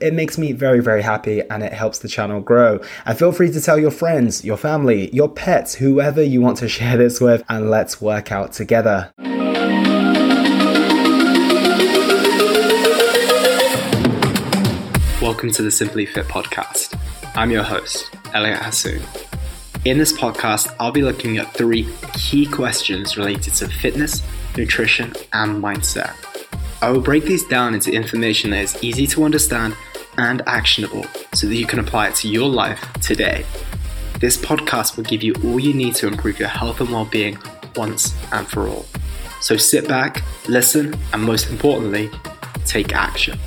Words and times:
It 0.00 0.14
makes 0.14 0.38
me 0.38 0.52
very, 0.52 0.80
very 0.80 1.02
happy 1.02 1.42
and 1.50 1.62
it 1.62 1.72
helps 1.72 1.98
the 1.98 2.08
channel 2.08 2.40
grow. 2.40 2.80
And 3.04 3.18
feel 3.18 3.32
free 3.32 3.50
to 3.50 3.60
tell 3.60 3.78
your 3.78 3.90
friends, 3.90 4.44
your 4.44 4.56
family, 4.56 5.10
your 5.12 5.28
pets, 5.28 5.74
whoever 5.74 6.22
you 6.22 6.40
want 6.40 6.58
to 6.58 6.68
share 6.68 6.96
this 6.96 7.20
with, 7.20 7.42
and 7.48 7.68
let's 7.68 8.00
work 8.00 8.30
out 8.30 8.52
together. 8.52 9.10
Welcome 15.20 15.50
to 15.52 15.62
the 15.62 15.70
Simply 15.70 16.06
Fit 16.06 16.26
podcast. 16.26 16.96
I'm 17.34 17.50
your 17.50 17.64
host, 17.64 18.08
Elliot 18.34 18.60
Hasoon. 18.60 19.02
In 19.84 19.98
this 19.98 20.12
podcast, 20.12 20.74
I'll 20.78 20.92
be 20.92 21.02
looking 21.02 21.38
at 21.38 21.52
three 21.54 21.88
key 22.12 22.46
questions 22.46 23.16
related 23.16 23.54
to 23.54 23.68
fitness, 23.68 24.22
nutrition, 24.56 25.12
and 25.32 25.62
mindset. 25.62 26.14
I 26.80 26.90
will 26.90 27.00
break 27.00 27.24
these 27.24 27.44
down 27.44 27.74
into 27.74 27.90
information 27.90 28.50
that 28.50 28.62
is 28.62 28.84
easy 28.84 29.06
to 29.08 29.24
understand 29.24 29.76
and 30.18 30.42
actionable 30.46 31.04
so 31.32 31.46
that 31.46 31.56
you 31.56 31.66
can 31.66 31.78
apply 31.78 32.08
it 32.08 32.14
to 32.16 32.28
your 32.28 32.48
life 32.48 32.80
today. 33.00 33.44
This 34.20 34.36
podcast 34.36 34.96
will 34.96 35.04
give 35.04 35.22
you 35.22 35.32
all 35.44 35.58
you 35.58 35.72
need 35.72 35.94
to 35.96 36.08
improve 36.08 36.38
your 36.38 36.48
health 36.48 36.80
and 36.80 36.90
well 36.90 37.04
being 37.04 37.38
once 37.76 38.14
and 38.32 38.46
for 38.46 38.68
all. 38.68 38.86
So 39.40 39.56
sit 39.56 39.86
back, 39.86 40.22
listen, 40.48 40.98
and 41.12 41.22
most 41.22 41.50
importantly, 41.50 42.10
take 42.64 42.94
action. 42.94 43.38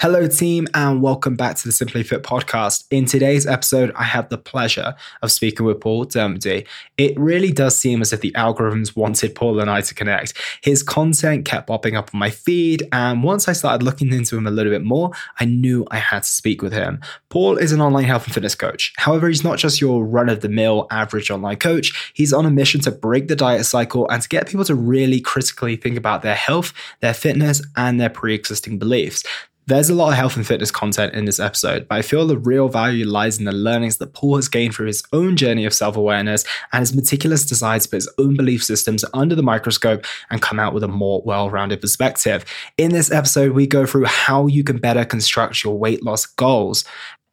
Hello, 0.00 0.28
team, 0.28 0.68
and 0.74 1.02
welcome 1.02 1.34
back 1.34 1.56
to 1.56 1.66
the 1.66 1.72
Simply 1.72 2.04
Fit 2.04 2.22
podcast. 2.22 2.84
In 2.88 3.04
today's 3.04 3.48
episode, 3.48 3.90
I 3.96 4.04
have 4.04 4.28
the 4.28 4.38
pleasure 4.38 4.94
of 5.22 5.32
speaking 5.32 5.66
with 5.66 5.80
Paul 5.80 6.06
Dermody. 6.06 6.68
It 6.96 7.18
really 7.18 7.50
does 7.50 7.76
seem 7.76 8.00
as 8.00 8.12
if 8.12 8.20
the 8.20 8.30
algorithms 8.36 8.94
wanted 8.94 9.34
Paul 9.34 9.58
and 9.58 9.68
I 9.68 9.80
to 9.80 9.94
connect. 9.94 10.34
His 10.62 10.84
content 10.84 11.46
kept 11.46 11.66
popping 11.66 11.96
up 11.96 12.10
on 12.14 12.20
my 12.20 12.30
feed, 12.30 12.84
and 12.92 13.24
once 13.24 13.48
I 13.48 13.52
started 13.52 13.82
looking 13.82 14.12
into 14.12 14.36
him 14.36 14.46
a 14.46 14.52
little 14.52 14.70
bit 14.70 14.84
more, 14.84 15.10
I 15.40 15.46
knew 15.46 15.84
I 15.90 15.96
had 15.96 16.22
to 16.22 16.28
speak 16.28 16.62
with 16.62 16.72
him. 16.72 17.00
Paul 17.28 17.56
is 17.56 17.72
an 17.72 17.80
online 17.80 18.04
health 18.04 18.24
and 18.26 18.32
fitness 18.32 18.54
coach. 18.54 18.92
However, 18.98 19.26
he's 19.26 19.42
not 19.42 19.58
just 19.58 19.80
your 19.80 20.04
run 20.04 20.28
of 20.28 20.42
the 20.42 20.48
mill 20.48 20.86
average 20.92 21.28
online 21.28 21.56
coach, 21.56 22.12
he's 22.14 22.32
on 22.32 22.46
a 22.46 22.52
mission 22.52 22.80
to 22.82 22.92
break 22.92 23.26
the 23.26 23.34
diet 23.34 23.66
cycle 23.66 24.08
and 24.10 24.22
to 24.22 24.28
get 24.28 24.46
people 24.46 24.64
to 24.66 24.76
really 24.76 25.20
critically 25.20 25.74
think 25.74 25.96
about 25.96 26.22
their 26.22 26.36
health, 26.36 26.72
their 27.00 27.14
fitness, 27.14 27.60
and 27.76 28.00
their 28.00 28.10
pre 28.10 28.32
existing 28.32 28.78
beliefs. 28.78 29.24
There's 29.68 29.90
a 29.90 29.94
lot 29.94 30.08
of 30.08 30.14
health 30.14 30.34
and 30.36 30.46
fitness 30.46 30.70
content 30.70 31.12
in 31.12 31.26
this 31.26 31.38
episode, 31.38 31.88
but 31.88 31.96
I 31.96 32.00
feel 32.00 32.26
the 32.26 32.38
real 32.38 32.70
value 32.70 33.04
lies 33.04 33.38
in 33.38 33.44
the 33.44 33.52
learnings 33.52 33.98
that 33.98 34.14
Paul 34.14 34.36
has 34.36 34.48
gained 34.48 34.74
through 34.74 34.86
his 34.86 35.02
own 35.12 35.36
journey 35.36 35.66
of 35.66 35.74
self 35.74 35.94
awareness 35.94 36.46
and 36.72 36.80
his 36.80 36.96
meticulous 36.96 37.44
desire 37.44 37.78
to 37.78 37.86
put 37.86 37.96
his 37.96 38.10
own 38.16 38.34
belief 38.34 38.64
systems 38.64 39.04
under 39.12 39.34
the 39.34 39.42
microscope 39.42 40.06
and 40.30 40.40
come 40.40 40.58
out 40.58 40.72
with 40.72 40.84
a 40.84 40.88
more 40.88 41.20
well 41.26 41.50
rounded 41.50 41.82
perspective. 41.82 42.46
In 42.78 42.92
this 42.92 43.12
episode, 43.12 43.52
we 43.52 43.66
go 43.66 43.84
through 43.84 44.06
how 44.06 44.46
you 44.46 44.64
can 44.64 44.78
better 44.78 45.04
construct 45.04 45.62
your 45.62 45.78
weight 45.78 46.02
loss 46.02 46.24
goals, 46.24 46.86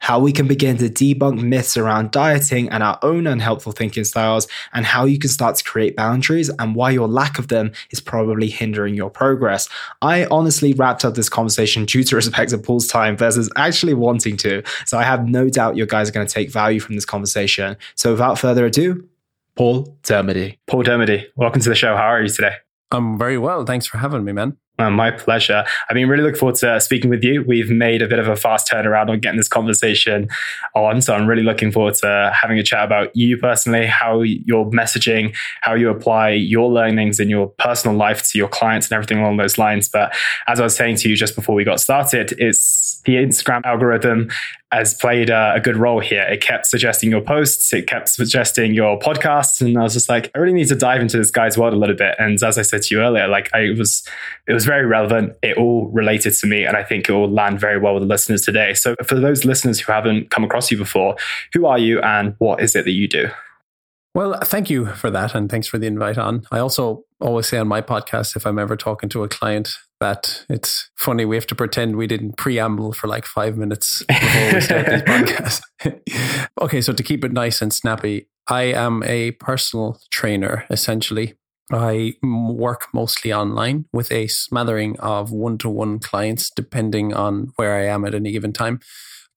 how 0.06 0.20
we 0.20 0.32
can 0.32 0.46
begin 0.48 0.78
to 0.78 0.88
debunk 0.88 1.42
myths 1.42 1.76
around 1.76 2.12
dieting 2.12 2.70
and 2.70 2.84
our 2.84 3.00
own 3.02 3.26
unhelpful 3.26 3.72
thinking 3.72 4.04
styles, 4.04 4.48
and 4.72 4.86
how 4.86 5.04
you 5.04 5.18
can 5.18 5.32
start 5.32 5.56
to 5.56 5.64
create 5.64 5.96
boundaries 5.96 6.48
and 6.60 6.76
why 6.76 6.92
your 6.92 7.08
lack 7.08 7.40
of 7.40 7.48
them 7.48 7.72
is 7.90 8.00
probably 8.00 8.48
hindering 8.48 8.94
your 8.94 9.10
progress. 9.10 9.68
I 10.04 10.26
honestly 10.26 10.74
wrapped 10.74 11.04
up 11.06 11.16
this 11.16 11.28
conversation 11.28 11.86
due 11.86 12.04
to 12.04 12.16
respect 12.16 12.54
of 12.54 12.62
Paul's 12.62 12.86
time 12.86 13.18
versus 13.18 13.50
actually 13.56 13.96
wanting 13.96 14.38
to. 14.38 14.62
So 14.86 15.00
I 15.00 15.02
have 15.02 15.28
no 15.28 15.50
doubt 15.50 15.76
you 15.76 15.88
guys 15.88 16.10
are 16.10 16.12
going 16.12 16.28
to 16.28 16.32
take 16.32 16.52
value 16.52 16.80
from 16.80 16.94
this 16.94 17.06
conversation. 17.06 17.76
So 17.96 18.12
without 18.12 18.38
further 18.38 18.68
ado, 18.68 19.10
Paul 19.56 19.98
Dermody. 20.04 20.60
Paul 20.68 20.84
Dermody, 20.84 21.26
welcome 21.36 21.62
to 21.62 21.70
the 21.70 21.74
show. 21.74 21.96
How 21.96 22.04
are 22.04 22.22
you 22.22 22.30
today? 22.30 22.58
I'm 22.92 23.18
very 23.18 23.40
well. 23.40 23.66
Thanks 23.66 23.88
for 23.88 23.98
having 23.98 24.24
me, 24.24 24.34
man. 24.34 24.56
Uh, 24.78 24.90
my 24.90 25.10
pleasure. 25.10 25.64
I 25.90 25.94
mean, 25.94 26.08
really 26.08 26.24
look 26.24 26.36
forward 26.36 26.56
to 26.56 26.82
speaking 26.82 27.10
with 27.10 27.24
you. 27.24 27.44
We've 27.48 27.70
made 27.70 28.02
a 28.02 28.08
bit 28.08 28.20
of 28.20 28.28
a 28.28 28.36
fast 28.36 28.70
turnaround 28.70 29.10
on 29.10 29.20
getting 29.22 29.38
this 29.38 29.48
conversation 29.48 30.28
on. 30.76 31.02
So 31.02 31.16
I'm 31.16 31.28
really 31.28 31.44
looking 31.44 31.72
forward 31.72 31.94
to 31.96 32.34
having 32.40 32.60
a 32.60 32.64
chat 32.64 32.84
about 32.84 33.16
you 33.16 33.38
personally, 33.38 33.86
how 33.86 34.22
you're 34.22 34.66
messaging, 34.72 35.34
how 35.62 35.76
you 35.76 35.90
apply 35.90 36.32
your 36.32 36.70
learnings 36.70 37.22
in 37.22 37.30
your 37.30 37.48
personal 37.48 37.96
life 37.96 38.28
to 38.32 38.38
your 38.38 38.50
clients 38.50 38.88
and 38.88 38.94
everything 38.94 39.20
along 39.20 39.38
those 39.38 39.58
lines. 39.58 39.88
But 39.88 40.14
as 40.48 40.60
I 40.60 40.64
was 40.64 40.76
saying 40.76 40.98
to 40.98 41.10
you 41.10 41.16
just 41.16 41.36
before 41.36 41.56
we 41.56 41.64
got 41.64 41.80
started, 41.80 42.34
it's 42.38 43.02
the 43.06 43.16
Instagram 43.16 43.62
algorithm 43.64 44.30
has 44.72 44.94
played 44.94 45.30
a, 45.30 45.54
a, 45.56 45.60
good 45.60 45.78
role 45.78 46.00
here. 46.00 46.24
It 46.24 46.42
kept 46.42 46.66
suggesting 46.66 47.10
your 47.10 47.22
posts, 47.22 47.72
it 47.72 47.88
kept 47.88 48.10
suggesting 48.10 48.74
your 48.74 49.00
podcasts, 49.00 49.62
and 49.62 49.78
I 49.78 49.84
was 49.84 49.94
just 49.94 50.10
like, 50.10 50.30
I 50.36 50.40
really 50.40 50.54
need 50.54 50.68
to 50.68 50.76
dive 50.76 51.02
into 51.02 51.18
this 51.18 51.32
guy's 51.32 51.58
world 51.58 51.74
a 51.74 51.78
little 51.78 51.96
bit. 51.96 52.16
And 52.20 52.42
as 52.44 52.58
I 52.58 52.62
said 52.62 52.82
to 52.82 52.96
you 52.96 53.02
earlier, 53.02 53.28
like 53.28 53.50
I 53.54 53.70
was, 53.78 54.06
it 54.48 54.54
was 54.54 54.65
very 54.66 54.86
relevant. 54.86 55.34
It 55.42 55.58
all 55.58 55.90
related 55.94 56.34
to 56.34 56.48
me, 56.48 56.66
and 56.66 56.76
I 56.76 56.84
think 56.84 57.08
it 57.08 57.14
will 57.14 57.30
land 57.30 57.60
very 57.60 57.80
well 57.80 57.94
with 57.94 58.04
the 58.04 58.08
listeners 58.08 58.42
today. 58.42 58.74
So 58.74 58.96
for 59.06 59.16
those 59.16 59.46
listeners 59.46 59.80
who 59.80 59.92
haven't 59.92 60.32
come 60.32 60.44
across 60.44 60.72
you 60.72 60.78
before, 60.78 61.16
who 61.54 61.66
are 61.66 61.80
you 61.80 62.02
and 62.02 62.36
what 62.40 62.62
is 62.62 62.76
it 62.76 62.86
that 62.86 62.92
you 62.92 63.08
do? 63.08 63.30
Well, 64.16 64.40
thank 64.46 64.70
you 64.70 64.86
for 64.88 65.12
that. 65.12 65.36
And 65.36 65.52
thanks 65.52 65.68
for 65.68 65.78
the 65.78 65.88
invite 65.88 66.18
on. 66.18 66.44
I 66.50 66.60
also 66.60 67.04
always 67.20 67.48
say 67.48 67.58
on 67.58 67.68
my 67.68 67.82
podcast, 67.82 68.38
if 68.38 68.48
I'm 68.48 68.58
ever 68.58 68.78
talking 68.78 69.10
to 69.10 69.24
a 69.24 69.28
client, 69.28 69.76
that 70.00 70.46
it's 70.50 70.90
funny, 70.96 71.26
we 71.26 71.36
have 71.36 71.48
to 71.48 71.56
pretend 71.56 71.98
we 71.98 72.08
didn't 72.08 72.38
preamble 72.38 72.94
for 72.94 73.08
like 73.08 73.26
five 73.26 73.58
minutes 73.58 74.04
before 74.04 74.54
we 74.54 74.62
start 74.62 74.86
this 74.86 75.02
podcast. 75.06 76.42
okay, 76.62 76.80
so 76.80 76.94
to 76.94 77.04
keep 77.04 77.26
it 77.26 77.34
nice 77.34 77.62
and 77.62 77.74
snappy, 77.74 78.28
I 78.48 78.64
am 78.64 79.04
a 79.04 79.32
personal 79.32 80.00
trainer 80.12 80.66
essentially. 80.70 81.36
I 81.72 82.16
work 82.22 82.88
mostly 82.94 83.34
online 83.34 83.86
with 83.92 84.12
a 84.12 84.28
smattering 84.28 85.00
of 85.00 85.32
one 85.32 85.58
to 85.60 85.70
one 85.70 86.00
clients, 86.00 86.50
depending 86.50 87.14
on 87.14 87.54
where 87.56 87.76
I 87.76 87.86
am 87.86 88.06
at 88.06 88.16
any 88.16 88.32
given 88.32 88.54
time. 88.54 88.80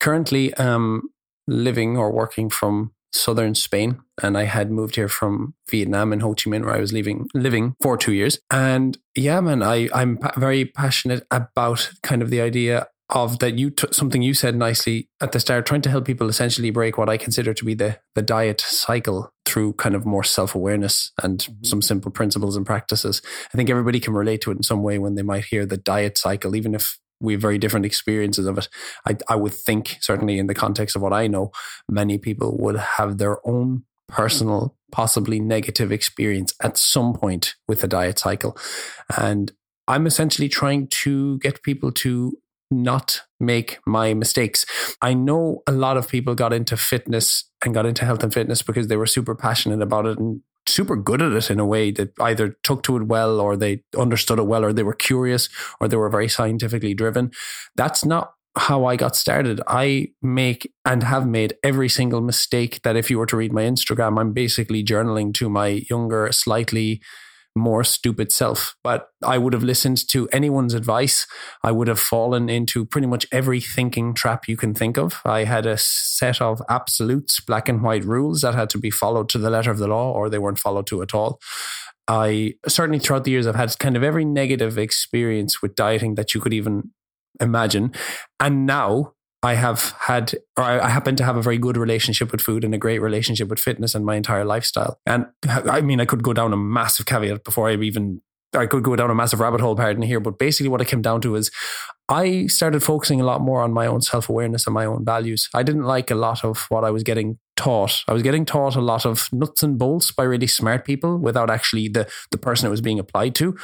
Currently, 0.01 0.59
I'm 0.59 1.11
living 1.47 1.97
or 1.97 2.13
working 2.13 2.51
from 2.51 2.93
southern 3.13 3.55
Spain, 3.55 4.01
and 4.23 4.37
I 4.37 4.45
had 4.45 4.71
moved 4.71 4.97
here 4.97 5.09
from 5.09 5.55
Vietnam 5.71 6.13
and 6.13 6.23
Ho 6.23 6.35
Chi 6.35 6.51
Minh, 6.51 6.65
where 6.65 6.75
I 6.75 6.81
was 6.81 6.93
living 6.93 7.29
living 7.35 7.75
for 7.81 7.97
two 7.97 8.13
years. 8.13 8.39
And 8.51 8.99
yeah, 9.17 9.41
man, 9.41 9.63
I 9.63 9.89
I'm 9.95 10.19
pa- 10.19 10.35
very 10.37 10.65
passionate 10.67 11.27
about 11.31 11.91
kind 12.03 12.23
of 12.23 12.31
the 12.31 12.41
idea 12.41 12.89
of 13.11 13.39
that 13.39 13.59
you 13.59 13.71
took 13.71 13.95
something 13.95 14.21
you 14.21 14.35
said 14.35 14.55
nicely 14.55 15.09
at 15.21 15.33
the 15.33 15.41
start, 15.41 15.67
trying 15.67 15.81
to 15.83 15.91
help 15.91 16.05
people 16.05 16.29
essentially 16.29 16.71
break 16.71 16.99
what 16.99 17.09
I 17.09 17.17
consider 17.17 17.55
to 17.55 17.65
be 17.65 17.75
the 17.75 17.99
the 18.15 18.23
diet 18.23 18.61
cycle 18.61 19.33
through 19.47 19.73
kind 19.75 19.95
of 19.95 20.05
more 20.05 20.25
self 20.25 20.55
awareness 20.55 21.13
and 21.23 21.39
mm-hmm. 21.39 21.65
some 21.65 21.83
simple 21.83 22.11
principles 22.11 22.57
and 22.57 22.67
practices. 22.67 23.23
I 23.53 23.57
think 23.57 23.71
everybody 23.71 24.01
can 24.01 24.15
relate 24.15 24.43
to 24.43 24.51
it 24.51 24.57
in 24.57 24.63
some 24.63 24.83
way 24.83 24.99
when 24.99 25.15
they 25.15 25.23
might 25.23 25.47
hear 25.47 25.65
the 25.65 25.79
diet 25.79 26.19
cycle, 26.19 26.55
even 26.55 26.75
if 26.75 26.99
we 27.21 27.33
have 27.33 27.43
very 27.43 27.59
different 27.59 27.87
experiences 27.87 28.47
of 28.47 28.59
it. 28.59 28.69
I, 29.07 29.17
I 29.29 29.37
would 29.37 29.55
think, 29.55 29.97
certainly 30.01 30.39
in 30.39 30.47
the 30.47 30.55
context 30.55 30.95
of 30.95 31.03
what 31.03 31.13
I 31.13 31.27
know, 31.27 31.51
many 31.89 32.19
people 32.19 32.57
would 32.59 32.77
have 32.77 33.19
their 33.19 33.47
own 33.47 33.85
personal, 34.07 34.77
possibly 34.93 35.41
negative 35.41 35.93
experience 35.93 36.55
at 36.63 36.79
some 36.79 37.15
point 37.15 37.55
with 37.67 37.81
the 37.81 37.89
diet 37.89 38.19
cycle. 38.19 38.57
And 39.17 39.53
I'm 39.87 40.07
essentially 40.07 40.49
trying 40.49 40.89
to 40.89 41.39
get 41.39 41.63
people 41.63 41.91
to 41.93 42.39
not 42.71 43.23
make 43.41 43.79
my 43.87 44.15
mistakes. 44.15 44.67
I 45.01 45.15
know 45.15 45.63
a 45.67 45.73
lot 45.73 45.97
of 45.97 46.09
people 46.09 46.35
got 46.35 46.53
into 46.53 46.77
fitness 46.77 47.45
and 47.65 47.75
got 47.75 47.87
into 47.87 48.05
health 48.05 48.23
and 48.23 48.33
fitness 48.33 48.63
because 48.63 48.89
they 48.89 48.97
were 48.97 49.07
super 49.07 49.35
passionate 49.35 49.83
about 49.83 50.07
it 50.07 50.19
and 50.19 50.43
super 50.67 50.97
good 50.97 51.23
at 51.23 51.33
it 51.33 51.51
in 51.51 51.59
a 51.59 51.67
way 51.67 51.91
that 51.91 52.13
either 52.21 52.57
took 52.63 52.83
to 52.83 52.97
it 52.97 53.05
well 53.05 53.41
or 53.41 53.57
they 53.57 53.83
understood 53.97 54.39
it 54.39 54.47
well 54.47 54.65
or 54.65 54.73
they 54.73 54.83
were 54.83 54.95
curious 54.95 55.49
or 55.81 55.89
they 55.89 55.97
were 55.97 56.11
very 56.11 56.29
scientifically 56.29 56.95
driven. 56.95 57.31
That's 57.77 58.05
not 58.05 58.35
how 58.57 58.85
I 58.85 58.97
got 58.97 59.17
started. 59.17 59.61
I 59.67 60.09
make 60.21 60.73
and 60.85 61.03
have 61.05 61.27
made 61.27 61.57
every 61.63 61.89
single 61.89 62.21
mistake 62.21 62.83
that 62.83 62.97
if 62.97 63.11
you 63.11 63.19
were 63.19 63.27
to 63.27 63.37
read 63.37 63.53
my 63.53 63.63
Instagram, 63.63 64.19
I'm 64.19 64.33
basically 64.33 64.85
journaling 64.85 65.33
to 65.35 65.49
my 65.49 65.85
younger, 65.89 66.31
slightly 66.33 67.01
more 67.59 67.85
stupid 67.85 68.33
self. 68.33 68.77
But 68.83 69.09
I 69.23 69.39
would 69.39 69.53
have 69.53 69.63
listened 69.63 70.09
to 70.09 70.29
anyone's 70.29 70.75
advice. 70.75 71.27
I 71.63 71.73
would 71.73 71.89
have 71.89 72.01
fallen 72.01 72.49
into 72.49 72.87
pretty 72.87 73.07
much 73.07 73.27
every 73.33 73.61
thinking 73.61 74.15
trap 74.15 74.49
you 74.49 74.57
can 74.57 74.75
think 74.75 74.97
of. 74.97 75.21
I 75.25 75.45
had 75.45 75.67
a 75.67 75.77
set 75.77 76.41
of 76.41 76.63
absolutes, 76.69 77.41
black 77.41 77.69
and 77.69 77.83
white 77.83 78.05
rules 78.05 78.43
that 78.43 78.55
had 78.55 78.71
to 78.71 78.79
be 78.79 78.91
followed 78.91 79.29
to 79.31 79.39
the 79.39 79.51
letter 79.51 79.71
of 79.71 79.79
the 79.79 79.89
law, 79.89 80.13
or 80.13 80.29
they 80.29 80.39
weren't 80.39 80.59
followed 80.59 80.87
to 80.89 81.03
at 81.03 81.15
all. 81.15 81.41
I 82.09 82.55
certainly 82.67 82.99
throughout 82.99 83.25
the 83.25 83.31
years, 83.31 83.47
I've 83.47 83.55
had 83.55 83.79
kind 83.79 83.97
of 83.97 84.03
every 84.03 84.25
negative 84.25 84.79
experience 84.79 85.61
with 85.61 85.75
dieting 85.75 86.15
that 86.15 86.35
you 86.35 86.41
could 86.41 86.55
even 86.55 86.91
imagine. 87.41 87.93
And 88.41 88.67
now 88.67 89.13
I 89.43 89.55
have 89.55 89.95
had, 90.01 90.35
or 90.57 90.65
I 90.65 90.89
happen 90.89 91.15
to 91.17 91.25
have 91.25 91.37
a 91.37 91.43
very 91.43 91.59
good 91.59 91.77
relationship 91.77 92.33
with 92.33 92.41
food 92.41 92.65
and 92.65 92.75
a 92.75 92.79
great 92.79 92.99
relationship 92.99 93.49
with 93.49 93.61
fitness 93.61 93.95
and 93.95 94.05
my 94.05 94.17
entire 94.17 94.45
lifestyle. 94.45 94.99
And 95.07 95.27
I 95.49 95.81
mean, 95.81 96.01
I 96.01 96.07
could 96.07 96.23
go 96.23 96.33
down 96.33 96.53
a 96.53 96.57
massive 96.57 97.07
caveat 97.07 97.45
before 97.45 97.69
I 97.69 97.75
even, 97.75 98.21
I 98.53 98.67
could 98.67 98.83
go 98.83 98.97
down 98.97 99.11
a 99.11 99.15
massive 99.15 99.39
rabbit 99.39 99.61
hole, 99.61 99.77
pardon 99.77 100.03
here. 100.03 100.19
But 100.19 100.39
basically, 100.39 100.69
what 100.69 100.81
it 100.81 100.89
came 100.89 101.03
down 101.03 101.21
to 101.21 101.37
is 101.37 101.53
I 102.09 102.47
started 102.47 102.83
focusing 102.83 103.21
a 103.21 103.25
lot 103.25 103.41
more 103.41 103.61
on 103.61 103.73
my 103.73 103.87
own 103.87 104.01
self 104.01 104.29
awareness 104.29 104.67
and 104.67 104.75
my 104.75 104.87
own 104.87 105.05
values. 105.05 105.49
I 105.55 105.63
didn't 105.63 105.85
like 105.85 106.11
a 106.11 106.17
lot 106.17 106.45
of 106.45 106.67
what 106.69 106.83
I 106.83 106.91
was 106.91 107.05
getting 107.05 107.39
taught. 107.55 108.03
I 108.09 108.15
was 108.15 108.23
getting 108.23 108.45
taught 108.45 108.75
a 108.75 108.81
lot 108.81 109.07
of 109.07 109.29
nuts 109.33 109.63
and 109.63 109.79
bolts 109.79 110.11
by 110.11 110.25
really 110.25 110.47
smart 110.49 110.85
people 110.85 111.17
without 111.19 111.51
actually 111.51 111.89
the, 111.89 112.09
the 112.33 112.39
person 112.39 112.67
it 112.67 112.71
was 112.71 112.81
being 112.81 112.99
applied 112.99 113.37
to. 113.37 113.57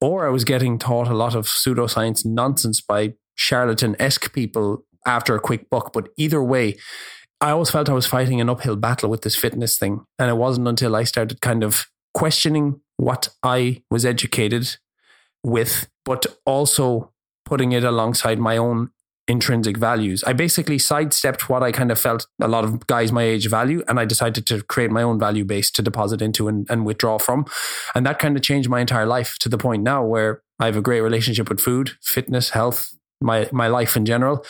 Or 0.00 0.26
I 0.26 0.30
was 0.30 0.44
getting 0.44 0.78
taught 0.78 1.08
a 1.08 1.14
lot 1.14 1.34
of 1.34 1.46
pseudoscience 1.46 2.26
nonsense 2.26 2.82
by 2.82 3.14
charlatan 3.34 3.96
esque 3.98 4.34
people 4.34 4.84
after 5.06 5.34
a 5.34 5.40
quick 5.40 5.68
buck. 5.70 5.92
But 5.92 6.08
either 6.16 6.42
way, 6.42 6.76
I 7.40 7.50
always 7.50 7.70
felt 7.70 7.88
I 7.88 7.94
was 7.94 8.06
fighting 8.06 8.40
an 8.40 8.48
uphill 8.48 8.76
battle 8.76 9.10
with 9.10 9.22
this 9.22 9.36
fitness 9.36 9.76
thing. 9.76 10.04
And 10.18 10.30
it 10.30 10.36
wasn't 10.36 10.68
until 10.68 10.94
I 10.94 11.04
started 11.04 11.40
kind 11.40 11.64
of 11.64 11.86
questioning 12.14 12.80
what 12.96 13.30
I 13.42 13.82
was 13.90 14.04
educated 14.04 14.76
with, 15.42 15.88
but 16.04 16.26
also 16.46 17.12
putting 17.44 17.72
it 17.72 17.84
alongside 17.84 18.38
my 18.38 18.56
own 18.56 18.90
intrinsic 19.28 19.76
values. 19.76 20.22
I 20.24 20.32
basically 20.32 20.78
sidestepped 20.78 21.48
what 21.48 21.62
I 21.62 21.72
kind 21.72 21.90
of 21.90 21.98
felt 21.98 22.26
a 22.40 22.48
lot 22.48 22.64
of 22.64 22.86
guys 22.86 23.12
my 23.12 23.22
age 23.22 23.48
value, 23.48 23.82
and 23.88 23.98
I 23.98 24.04
decided 24.04 24.46
to 24.46 24.62
create 24.62 24.90
my 24.90 25.02
own 25.02 25.18
value 25.18 25.44
base 25.44 25.70
to 25.72 25.82
deposit 25.82 26.20
into 26.22 26.48
and, 26.48 26.66
and 26.68 26.84
withdraw 26.84 27.18
from. 27.18 27.46
And 27.94 28.04
that 28.06 28.18
kind 28.18 28.36
of 28.36 28.42
changed 28.42 28.68
my 28.68 28.80
entire 28.80 29.06
life 29.06 29.36
to 29.40 29.48
the 29.48 29.58
point 29.58 29.82
now 29.82 30.04
where 30.04 30.42
I 30.58 30.66
have 30.66 30.76
a 30.76 30.82
great 30.82 31.00
relationship 31.00 31.48
with 31.48 31.60
food, 31.60 31.92
fitness, 32.02 32.50
health, 32.50 32.94
my 33.20 33.48
my 33.52 33.68
life 33.68 33.96
in 33.96 34.04
general. 34.04 34.44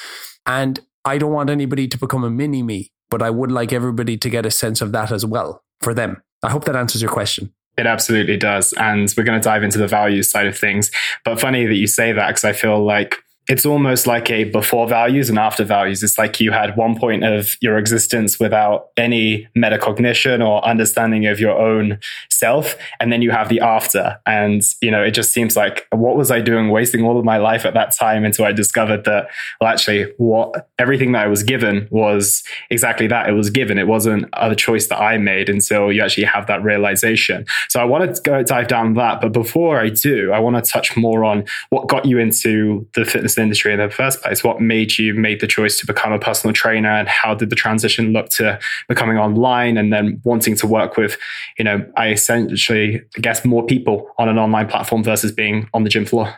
And 0.46 0.80
I 1.04 1.18
don't 1.18 1.32
want 1.32 1.50
anybody 1.50 1.88
to 1.88 1.98
become 1.98 2.24
a 2.24 2.30
mini 2.30 2.62
me, 2.62 2.90
but 3.10 3.22
I 3.22 3.30
would 3.30 3.52
like 3.52 3.72
everybody 3.72 4.16
to 4.16 4.30
get 4.30 4.46
a 4.46 4.50
sense 4.50 4.80
of 4.80 4.92
that 4.92 5.10
as 5.10 5.26
well 5.26 5.62
for 5.80 5.94
them. 5.94 6.22
I 6.42 6.50
hope 6.50 6.64
that 6.64 6.76
answers 6.76 7.02
your 7.02 7.10
question. 7.10 7.52
It 7.78 7.86
absolutely 7.86 8.36
does. 8.36 8.72
And 8.74 9.12
we're 9.16 9.24
going 9.24 9.40
to 9.40 9.44
dive 9.44 9.62
into 9.62 9.78
the 9.78 9.86
values 9.86 10.30
side 10.30 10.46
of 10.46 10.58
things. 10.58 10.90
But 11.24 11.40
funny 11.40 11.66
that 11.66 11.74
you 11.74 11.86
say 11.86 12.12
that 12.12 12.28
because 12.28 12.44
I 12.44 12.52
feel 12.52 12.84
like 12.84 13.16
it's 13.48 13.66
almost 13.66 14.06
like 14.06 14.30
a 14.30 14.44
before 14.44 14.86
values 14.86 15.28
and 15.28 15.38
after 15.38 15.64
values. 15.64 16.02
It's 16.02 16.16
like 16.16 16.40
you 16.40 16.52
had 16.52 16.76
one 16.76 16.98
point 16.98 17.24
of 17.24 17.56
your 17.60 17.76
existence 17.76 18.38
without 18.38 18.88
any 18.96 19.48
metacognition 19.56 20.46
or 20.46 20.64
understanding 20.64 21.26
of 21.26 21.40
your 21.40 21.58
own 21.58 21.98
self. 22.42 22.76
And 22.98 23.12
then 23.12 23.22
you 23.22 23.30
have 23.30 23.48
the 23.48 23.60
after. 23.60 24.18
And, 24.26 24.60
you 24.80 24.90
know, 24.90 25.02
it 25.02 25.12
just 25.12 25.32
seems 25.32 25.56
like, 25.56 25.86
what 25.90 26.16
was 26.16 26.30
I 26.30 26.40
doing 26.40 26.70
wasting 26.70 27.04
all 27.04 27.16
of 27.20 27.24
my 27.24 27.38
life 27.38 27.64
at 27.64 27.74
that 27.74 27.94
time 27.96 28.24
until 28.24 28.44
I 28.44 28.52
discovered 28.52 29.04
that, 29.04 29.28
well, 29.60 29.70
actually, 29.72 30.12
what 30.18 30.68
everything 30.78 31.12
that 31.12 31.22
I 31.26 31.28
was 31.28 31.42
given 31.44 31.86
was 31.90 32.42
exactly 32.68 33.06
that. 33.06 33.28
It 33.28 33.34
was 33.34 33.50
given. 33.50 33.78
It 33.78 33.86
wasn't 33.86 34.24
a 34.32 34.56
choice 34.56 34.88
that 34.88 35.00
I 35.00 35.18
made 35.18 35.48
until 35.48 35.92
you 35.92 36.02
actually 36.02 36.24
have 36.24 36.48
that 36.48 36.64
realization. 36.64 37.46
So 37.68 37.80
I 37.80 37.84
wanted 37.84 38.14
to 38.16 38.22
go 38.22 38.42
dive 38.42 38.66
down 38.66 38.94
that. 38.94 39.20
But 39.20 39.32
before 39.32 39.78
I 39.78 39.88
do, 39.90 40.32
I 40.32 40.40
want 40.40 40.56
to 40.56 40.68
touch 40.68 40.96
more 40.96 41.24
on 41.24 41.44
what 41.70 41.88
got 41.88 42.04
you 42.04 42.18
into 42.18 42.86
the 42.94 43.04
fitness 43.04 43.38
industry 43.38 43.72
in 43.72 43.78
the 43.78 43.88
first 43.88 44.20
place? 44.20 44.42
What 44.42 44.60
made 44.60 44.98
you 44.98 45.14
make 45.14 45.38
the 45.38 45.46
choice 45.46 45.78
to 45.80 45.86
become 45.86 46.12
a 46.12 46.18
personal 46.18 46.52
trainer 46.52 46.90
and 46.90 47.08
how 47.08 47.34
did 47.34 47.50
the 47.50 47.56
transition 47.56 48.12
look 48.12 48.28
to 48.30 48.58
becoming 48.88 49.18
online 49.18 49.76
and 49.76 49.92
then 49.92 50.20
wanting 50.24 50.56
to 50.56 50.66
work 50.66 50.96
with, 50.96 51.16
you 51.58 51.64
know, 51.64 51.84
I 51.96 52.14
essentially 52.32 53.02
I 53.16 53.20
guess 53.20 53.44
more 53.44 53.64
people 53.66 54.08
on 54.18 54.28
an 54.28 54.38
online 54.38 54.68
platform 54.68 55.02
versus 55.02 55.32
being 55.32 55.68
on 55.74 55.84
the 55.84 55.90
gym 55.90 56.04
floor? 56.04 56.34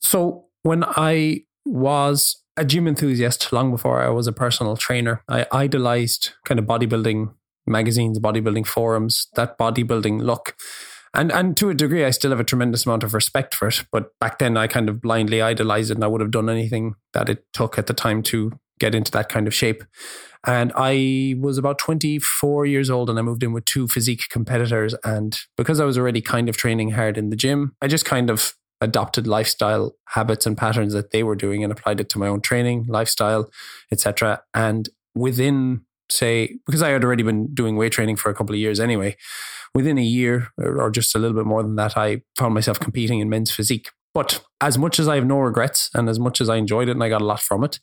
So 0.00 0.46
when 0.62 0.84
I 0.84 1.44
was 1.64 2.42
a 2.56 2.64
gym 2.64 2.88
enthusiast 2.88 3.52
long 3.52 3.70
before 3.70 4.02
I 4.02 4.08
was 4.08 4.26
a 4.26 4.32
personal 4.32 4.76
trainer, 4.76 5.22
I 5.28 5.46
idolized 5.52 6.32
kind 6.44 6.58
of 6.58 6.66
bodybuilding 6.66 7.32
magazines, 7.66 8.18
bodybuilding 8.18 8.66
forums, 8.66 9.28
that 9.34 9.58
bodybuilding 9.58 10.22
look 10.22 10.56
and 11.14 11.32
and 11.32 11.56
to 11.56 11.70
a 11.70 11.74
degree, 11.74 12.04
I 12.04 12.10
still 12.10 12.30
have 12.30 12.40
a 12.40 12.44
tremendous 12.44 12.86
amount 12.86 13.02
of 13.02 13.14
respect 13.14 13.54
for 13.54 13.68
it. 13.68 13.84
But 13.90 14.18
back 14.20 14.38
then, 14.38 14.56
I 14.56 14.66
kind 14.66 14.88
of 14.88 15.00
blindly 15.00 15.40
idolized 15.40 15.90
it, 15.90 15.94
and 15.94 16.04
I 16.04 16.06
would 16.06 16.20
have 16.20 16.30
done 16.30 16.50
anything 16.50 16.94
that 17.12 17.28
it 17.28 17.44
took 17.52 17.78
at 17.78 17.86
the 17.86 17.94
time 17.94 18.22
to 18.24 18.52
get 18.78 18.94
into 18.94 19.10
that 19.12 19.28
kind 19.28 19.46
of 19.46 19.54
shape. 19.54 19.84
And 20.46 20.72
I 20.76 21.34
was 21.38 21.58
about 21.58 21.78
24 21.78 22.66
years 22.66 22.90
old 22.90 23.10
and 23.10 23.18
I 23.18 23.22
moved 23.22 23.42
in 23.42 23.52
with 23.52 23.64
two 23.64 23.88
physique 23.88 24.28
competitors. 24.30 24.94
And 25.04 25.38
because 25.56 25.80
I 25.80 25.84
was 25.84 25.98
already 25.98 26.20
kind 26.20 26.48
of 26.48 26.56
training 26.56 26.92
hard 26.92 27.18
in 27.18 27.30
the 27.30 27.36
gym, 27.36 27.74
I 27.82 27.88
just 27.88 28.04
kind 28.04 28.30
of 28.30 28.54
adopted 28.80 29.26
lifestyle 29.26 29.96
habits 30.10 30.46
and 30.46 30.56
patterns 30.56 30.92
that 30.92 31.10
they 31.10 31.22
were 31.22 31.34
doing 31.34 31.64
and 31.64 31.72
applied 31.72 32.00
it 32.00 32.08
to 32.10 32.18
my 32.18 32.28
own 32.28 32.40
training, 32.40 32.86
lifestyle, 32.88 33.50
etc. 33.90 34.42
And 34.54 34.88
within, 35.14 35.82
say, 36.10 36.58
because 36.66 36.82
I 36.82 36.90
had 36.90 37.04
already 37.04 37.24
been 37.24 37.52
doing 37.52 37.76
weight 37.76 37.92
training 37.92 38.16
for 38.16 38.30
a 38.30 38.34
couple 38.34 38.54
of 38.54 38.60
years 38.60 38.78
anyway, 38.78 39.16
within 39.74 39.98
a 39.98 40.02
year 40.02 40.48
or 40.56 40.90
just 40.90 41.14
a 41.14 41.18
little 41.18 41.36
bit 41.36 41.46
more 41.46 41.62
than 41.62 41.76
that, 41.76 41.96
I 41.96 42.22
found 42.36 42.54
myself 42.54 42.78
competing 42.78 43.18
in 43.18 43.28
men's 43.28 43.50
physique. 43.50 43.90
But 44.14 44.42
as 44.60 44.78
much 44.78 44.98
as 44.98 45.06
I 45.06 45.16
have 45.16 45.26
no 45.26 45.38
regrets 45.38 45.90
and 45.94 46.08
as 46.08 46.18
much 46.18 46.40
as 46.40 46.48
I 46.48 46.56
enjoyed 46.56 46.88
it 46.88 46.92
and 46.92 47.04
I 47.04 47.08
got 47.08 47.20
a 47.20 47.26
lot 47.26 47.40
from 47.40 47.62
it, 47.62 47.78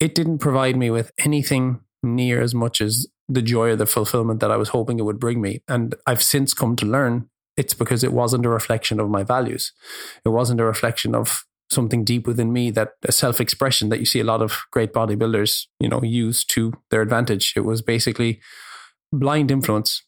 it 0.00 0.14
didn't 0.14 0.38
provide 0.38 0.76
me 0.76 0.90
with 0.90 1.12
anything 1.18 1.80
near 2.02 2.40
as 2.40 2.54
much 2.54 2.80
as 2.80 3.06
the 3.28 3.42
joy 3.42 3.70
or 3.70 3.76
the 3.76 3.86
fulfillment 3.86 4.40
that 4.40 4.50
I 4.50 4.56
was 4.56 4.70
hoping 4.70 4.98
it 4.98 5.04
would 5.04 5.20
bring 5.20 5.40
me. 5.40 5.62
And 5.68 5.94
I've 6.06 6.22
since 6.22 6.52
come 6.52 6.76
to 6.76 6.86
learn 6.86 7.28
it's 7.56 7.74
because 7.74 8.02
it 8.02 8.12
wasn't 8.12 8.46
a 8.46 8.48
reflection 8.48 8.98
of 8.98 9.08
my 9.08 9.22
values. 9.22 9.72
It 10.24 10.30
wasn't 10.30 10.60
a 10.60 10.64
reflection 10.64 11.14
of 11.14 11.44
something 11.70 12.04
deep 12.04 12.26
within 12.26 12.52
me 12.52 12.70
that 12.72 12.92
a 13.04 13.12
self-expression 13.12 13.88
that 13.88 14.00
you 14.00 14.04
see 14.04 14.20
a 14.20 14.24
lot 14.24 14.42
of 14.42 14.62
great 14.70 14.92
bodybuilders, 14.92 15.66
you 15.80 15.88
know, 15.88 16.02
use 16.02 16.44
to 16.46 16.72
their 16.90 17.00
advantage. 17.00 17.54
It 17.56 17.60
was 17.60 17.80
basically 17.80 18.40
blind 19.12 19.50
influence. 19.50 20.02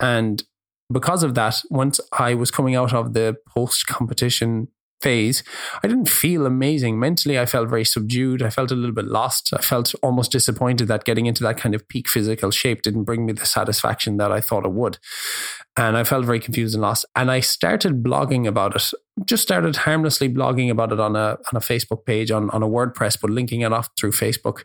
And 0.00 0.44
because 0.92 1.22
of 1.22 1.34
that, 1.34 1.62
once 1.70 1.98
I 2.12 2.34
was 2.34 2.50
coming 2.50 2.74
out 2.74 2.92
of 2.92 3.14
the 3.14 3.36
post 3.48 3.86
competition 3.86 4.68
phase, 5.02 5.42
I 5.82 5.88
didn't 5.88 6.08
feel 6.08 6.46
amazing. 6.46 6.98
Mentally, 6.98 7.38
I 7.38 7.46
felt 7.46 7.68
very 7.68 7.84
subdued. 7.84 8.42
I 8.42 8.50
felt 8.50 8.70
a 8.70 8.76
little 8.76 8.94
bit 8.94 9.06
lost. 9.06 9.52
I 9.52 9.60
felt 9.60 9.94
almost 10.02 10.32
disappointed 10.32 10.88
that 10.88 11.04
getting 11.04 11.26
into 11.26 11.42
that 11.42 11.58
kind 11.58 11.74
of 11.74 11.86
peak 11.88 12.08
physical 12.08 12.50
shape 12.50 12.82
didn't 12.82 13.04
bring 13.04 13.26
me 13.26 13.32
the 13.32 13.46
satisfaction 13.46 14.16
that 14.18 14.32
I 14.32 14.40
thought 14.40 14.64
it 14.64 14.72
would. 14.72 14.98
And 15.76 15.96
I 15.96 16.04
felt 16.04 16.24
very 16.24 16.40
confused 16.40 16.74
and 16.74 16.82
lost. 16.82 17.04
And 17.16 17.30
I 17.30 17.40
started 17.40 18.02
blogging 18.02 18.46
about 18.46 18.76
it. 18.76 18.90
Just 19.24 19.42
started 19.42 19.76
harmlessly 19.76 20.28
blogging 20.28 20.70
about 20.70 20.92
it 20.92 21.00
on 21.00 21.16
a 21.16 21.38
on 21.52 21.54
a 21.54 21.60
Facebook 21.60 22.04
page 22.06 22.30
on, 22.30 22.50
on 22.50 22.62
a 22.62 22.68
WordPress, 22.68 23.20
but 23.20 23.30
linking 23.30 23.62
it 23.62 23.72
off 23.72 23.90
through 23.98 24.12
Facebook. 24.12 24.64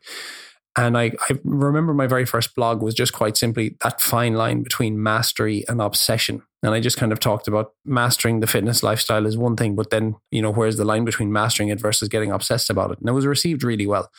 And 0.77 0.95
I, 0.95 1.11
I 1.27 1.39
remember 1.43 1.93
my 1.93 2.05
very 2.05 2.25
first 2.25 2.53
blog 2.53 2.83
was 2.83 2.93
just 2.93 3.11
quite 3.11 3.35
simply 3.35 3.75
that 3.81 3.99
fine 3.99 4.35
line 4.35 4.61
between 4.61 5.01
mastery 5.01 5.63
and 5.67 5.81
obsession. 5.81 6.43
And 6.63 6.73
I 6.73 6.79
just 6.79 6.97
kind 6.97 7.11
of 7.11 7.19
talked 7.19 7.47
about 7.47 7.73
mastering 7.85 8.39
the 8.39 8.47
fitness 8.47 8.81
lifestyle 8.81 9.27
is 9.27 9.37
one 9.37 9.55
thing, 9.55 9.75
but 9.75 9.91
then, 9.91 10.15
you 10.31 10.41
know, 10.41 10.51
where's 10.51 10.77
the 10.77 10.85
line 10.85 11.05
between 11.05 11.31
mastering 11.31 11.69
it 11.69 11.79
versus 11.79 12.09
getting 12.09 12.31
obsessed 12.31 12.71
about 12.71 12.91
it? 12.91 12.99
And 12.99 13.07
it 13.07 13.13
was 13.13 13.27
received 13.27 13.63
really 13.63 13.85
well. 13.85 14.09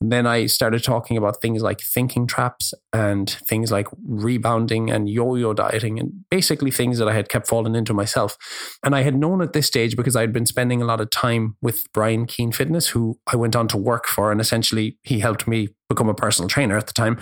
And 0.00 0.12
then 0.12 0.24
I 0.24 0.46
started 0.46 0.84
talking 0.84 1.16
about 1.16 1.42
things 1.42 1.62
like 1.62 1.80
thinking 1.80 2.28
traps 2.28 2.72
and 2.92 3.28
things 3.28 3.72
like 3.72 3.88
rebounding 4.06 4.88
and 4.88 5.10
yo 5.10 5.34
yo 5.34 5.52
dieting 5.52 5.98
and 5.98 6.12
basically 6.30 6.70
things 6.70 6.98
that 6.98 7.08
I 7.08 7.12
had 7.12 7.28
kept 7.28 7.48
falling 7.48 7.74
into 7.74 7.92
myself. 7.92 8.36
And 8.84 8.94
I 8.94 9.02
had 9.02 9.16
known 9.16 9.42
at 9.42 9.52
this 9.52 9.66
stage 9.66 9.96
because 9.96 10.14
I 10.14 10.20
had 10.20 10.32
been 10.32 10.46
spending 10.46 10.80
a 10.80 10.84
lot 10.84 11.00
of 11.00 11.10
time 11.10 11.56
with 11.60 11.92
Brian 11.92 12.24
Keane 12.26 12.52
Fitness, 12.52 12.88
who 12.88 13.18
I 13.26 13.34
went 13.34 13.56
on 13.56 13.66
to 13.68 13.76
work 13.76 14.06
for. 14.06 14.30
And 14.30 14.40
essentially, 14.40 14.96
he 15.02 15.18
helped 15.18 15.48
me 15.48 15.70
become 15.88 16.08
a 16.08 16.14
personal 16.14 16.48
trainer 16.48 16.76
at 16.76 16.86
the 16.86 16.92
time. 16.92 17.18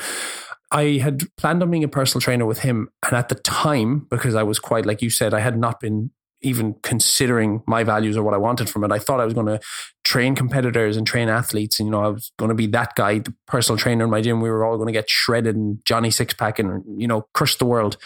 I 0.71 0.99
had 0.99 1.25
planned 1.37 1.63
on 1.63 1.71
being 1.71 1.85
a 1.85 1.89
personal 1.89 2.21
trainer 2.21 2.47
with 2.47 2.61
him. 2.61 2.89
And 3.05 3.15
at 3.15 3.29
the 3.29 3.37
time, 3.37 4.07
because 4.11 4.35
I 4.35 4.43
was 4.43 4.59
quite, 4.59 4.87
like 4.87 5.03
you 5.03 5.11
said, 5.11 5.33
I 5.33 5.41
had 5.41 5.59
not 5.59 5.81
been 5.81 6.11
even 6.41 6.75
considering 6.83 7.63
my 7.67 7.83
values 7.83 8.17
or 8.17 8.23
what 8.23 8.35
I 8.35 8.37
wanted 8.37 8.71
from 8.71 8.85
it. 8.85 8.93
I 8.93 8.99
thought 8.99 9.19
I 9.19 9.25
was 9.25 9.35
going 9.35 9.47
to 9.47 9.61
train 10.05 10.37
competitors 10.37 10.97
and 10.97 11.07
train 11.07 11.29
athletes. 11.29 11.81
And, 11.81 11.89
you 11.89 11.91
know, 11.91 12.05
I 12.05 12.09
was 12.09 12.31
going 12.39 12.51
to 12.51 12.55
be 12.55 12.67
that 12.69 12.95
guy, 12.95 13.19
the 13.19 13.35
personal 13.47 13.77
trainer 13.77 14.05
in 14.05 14.11
my 14.11 14.21
gym. 14.21 14.41
We 14.41 14.51
were 14.51 14.65
all 14.65 14.77
going 14.77 14.87
to 14.87 14.93
get 14.93 15.11
shredded 15.11 15.57
and 15.57 15.85
Johnny 15.85 16.11
six 16.11 16.35
pack 16.35 16.59
and, 16.59 16.85
you 17.01 17.09
know, 17.09 17.27
crush 17.35 17.57
the 17.57 17.67
world. 17.67 17.97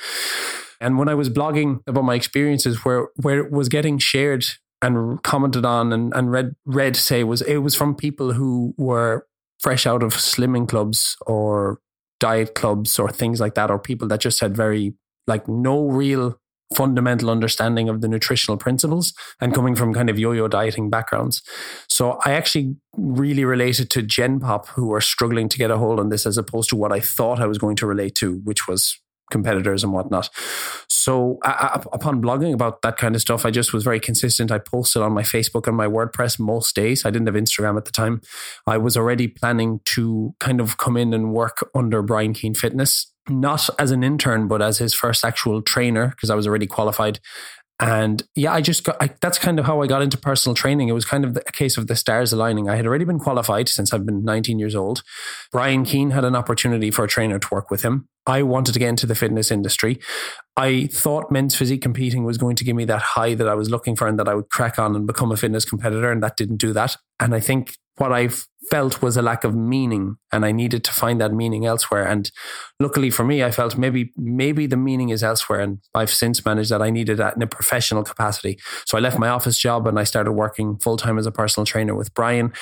And 0.80 0.98
when 0.98 1.08
I 1.08 1.14
was 1.14 1.28
blogging 1.28 1.80
about 1.86 2.04
my 2.04 2.14
experiences 2.14 2.84
where, 2.84 3.08
where 3.16 3.38
it 3.38 3.52
was 3.52 3.68
getting 3.68 3.98
shared 3.98 4.46
and 4.80 5.22
commented 5.22 5.64
on 5.64 5.92
and, 5.92 6.12
and 6.14 6.32
read 6.32 6.56
read 6.66 6.96
say 6.96 7.22
was 7.22 7.40
it 7.42 7.58
was 7.58 7.76
from 7.76 7.94
people 7.94 8.32
who 8.32 8.74
were 8.76 9.26
fresh 9.60 9.86
out 9.86 10.02
of 10.02 10.12
slimming 10.14 10.68
clubs 10.68 11.16
or 11.24 11.78
diet 12.22 12.54
clubs 12.54 12.98
or 12.98 13.10
things 13.10 13.40
like 13.40 13.54
that, 13.54 13.70
or 13.70 13.78
people 13.78 14.06
that 14.08 14.20
just 14.20 14.40
had 14.40 14.56
very, 14.56 14.94
like, 15.26 15.48
no 15.48 15.88
real 15.88 16.38
fundamental 16.76 17.28
understanding 17.28 17.88
of 17.88 18.00
the 18.00 18.08
nutritional 18.08 18.56
principles 18.56 19.12
and 19.40 19.52
coming 19.52 19.74
from 19.74 19.92
kind 19.92 20.08
of 20.08 20.18
yo-yo 20.18 20.48
dieting 20.48 20.88
backgrounds. 20.88 21.42
So 21.88 22.18
I 22.24 22.32
actually 22.32 22.76
really 22.96 23.44
related 23.44 23.90
to 23.90 24.02
Gen 24.02 24.40
Pop 24.40 24.68
who 24.68 24.86
were 24.86 25.02
struggling 25.02 25.50
to 25.50 25.58
get 25.58 25.70
a 25.70 25.76
hold 25.76 26.00
on 26.00 26.08
this 26.08 26.24
as 26.24 26.38
opposed 26.38 26.70
to 26.70 26.76
what 26.76 26.92
I 26.92 27.00
thought 27.00 27.40
I 27.40 27.46
was 27.46 27.58
going 27.58 27.76
to 27.76 27.86
relate 27.86 28.14
to, 28.16 28.40
which 28.44 28.66
was 28.66 28.98
competitors 29.32 29.82
and 29.82 29.92
whatnot. 29.92 30.30
So 30.88 31.38
upon 31.42 32.22
blogging 32.22 32.54
about 32.54 32.82
that 32.82 32.96
kind 32.96 33.16
of 33.16 33.20
stuff, 33.20 33.44
I 33.44 33.50
just 33.50 33.72
was 33.72 33.82
very 33.82 33.98
consistent. 33.98 34.52
I 34.52 34.58
posted 34.58 35.02
on 35.02 35.12
my 35.12 35.22
Facebook 35.22 35.66
and 35.66 35.76
my 35.76 35.88
WordPress 35.88 36.38
most 36.38 36.76
days. 36.76 37.04
I 37.04 37.10
didn't 37.10 37.26
have 37.26 37.34
Instagram 37.34 37.76
at 37.76 37.86
the 37.86 37.90
time. 37.90 38.20
I 38.68 38.78
was 38.78 38.96
already 38.96 39.26
planning 39.26 39.80
to 39.86 40.34
kind 40.38 40.60
of 40.60 40.76
come 40.76 40.96
in 40.96 41.12
and 41.12 41.32
work 41.32 41.68
under 41.74 42.02
Brian 42.02 42.34
Keane 42.34 42.54
Fitness, 42.54 43.12
not 43.28 43.68
as 43.78 43.90
an 43.90 44.04
intern, 44.04 44.46
but 44.46 44.62
as 44.62 44.78
his 44.78 44.94
first 44.94 45.24
actual 45.24 45.62
trainer 45.62 46.08
because 46.08 46.30
I 46.30 46.36
was 46.36 46.46
already 46.46 46.66
qualified. 46.66 47.18
And 47.80 48.22
yeah, 48.36 48.52
I 48.52 48.60
just 48.60 48.84
got, 48.84 48.96
I, 49.00 49.10
that's 49.20 49.38
kind 49.38 49.58
of 49.58 49.64
how 49.64 49.82
I 49.82 49.86
got 49.86 50.02
into 50.02 50.16
personal 50.16 50.54
training. 50.54 50.88
It 50.88 50.92
was 50.92 51.04
kind 51.04 51.24
of 51.24 51.36
a 51.36 51.52
case 51.52 51.76
of 51.76 51.88
the 51.88 51.96
stars 51.96 52.32
aligning. 52.32 52.68
I 52.68 52.76
had 52.76 52.86
already 52.86 53.04
been 53.04 53.18
qualified 53.18 53.68
since 53.68 53.92
I've 53.92 54.06
been 54.06 54.24
19 54.24 54.58
years 54.58 54.76
old. 54.76 55.02
Brian 55.50 55.84
Keane 55.84 56.10
had 56.10 56.24
an 56.24 56.36
opportunity 56.36 56.90
for 56.90 57.04
a 57.04 57.08
trainer 57.08 57.38
to 57.38 57.48
work 57.50 57.70
with 57.70 57.82
him. 57.82 58.08
I 58.24 58.44
wanted 58.44 58.72
to 58.74 58.78
get 58.78 58.88
into 58.88 59.06
the 59.06 59.16
fitness 59.16 59.50
industry. 59.50 59.98
I 60.56 60.86
thought 60.92 61.32
men's 61.32 61.56
physique 61.56 61.82
competing 61.82 62.24
was 62.24 62.38
going 62.38 62.54
to 62.56 62.64
give 62.64 62.76
me 62.76 62.84
that 62.84 63.02
high 63.02 63.34
that 63.34 63.48
I 63.48 63.54
was 63.54 63.68
looking 63.68 63.96
for 63.96 64.06
and 64.06 64.18
that 64.18 64.28
I 64.28 64.34
would 64.34 64.50
crack 64.50 64.78
on 64.78 64.94
and 64.94 65.06
become 65.06 65.32
a 65.32 65.36
fitness 65.36 65.64
competitor. 65.64 66.12
And 66.12 66.22
that 66.22 66.36
didn't 66.36 66.58
do 66.58 66.72
that. 66.74 66.96
And 67.18 67.34
I 67.34 67.40
think 67.40 67.74
what 67.96 68.12
I 68.12 68.28
felt 68.70 69.02
was 69.02 69.16
a 69.16 69.22
lack 69.22 69.44
of 69.44 69.54
meaning 69.54 70.16
and 70.32 70.44
I 70.44 70.52
needed 70.52 70.84
to 70.84 70.92
find 70.92 71.20
that 71.20 71.32
meaning 71.32 71.66
elsewhere. 71.66 72.06
And 72.06 72.30
luckily 72.78 73.10
for 73.10 73.24
me, 73.24 73.42
I 73.42 73.50
felt 73.50 73.76
maybe, 73.76 74.12
maybe 74.16 74.66
the 74.66 74.76
meaning 74.76 75.10
is 75.10 75.22
elsewhere. 75.22 75.60
And 75.60 75.78
I've 75.94 76.10
since 76.10 76.44
managed 76.44 76.70
that 76.70 76.80
I 76.80 76.90
needed 76.90 77.18
that 77.18 77.36
in 77.36 77.42
a 77.42 77.46
professional 77.46 78.04
capacity. 78.04 78.58
So 78.86 78.96
I 78.96 79.00
left 79.00 79.18
my 79.18 79.28
office 79.28 79.58
job 79.58 79.86
and 79.86 79.98
I 79.98 80.04
started 80.04 80.32
working 80.32 80.78
full 80.78 80.96
time 80.96 81.18
as 81.18 81.26
a 81.26 81.32
personal 81.32 81.66
trainer 81.66 81.94
with 81.94 82.14
Brian. 82.14 82.52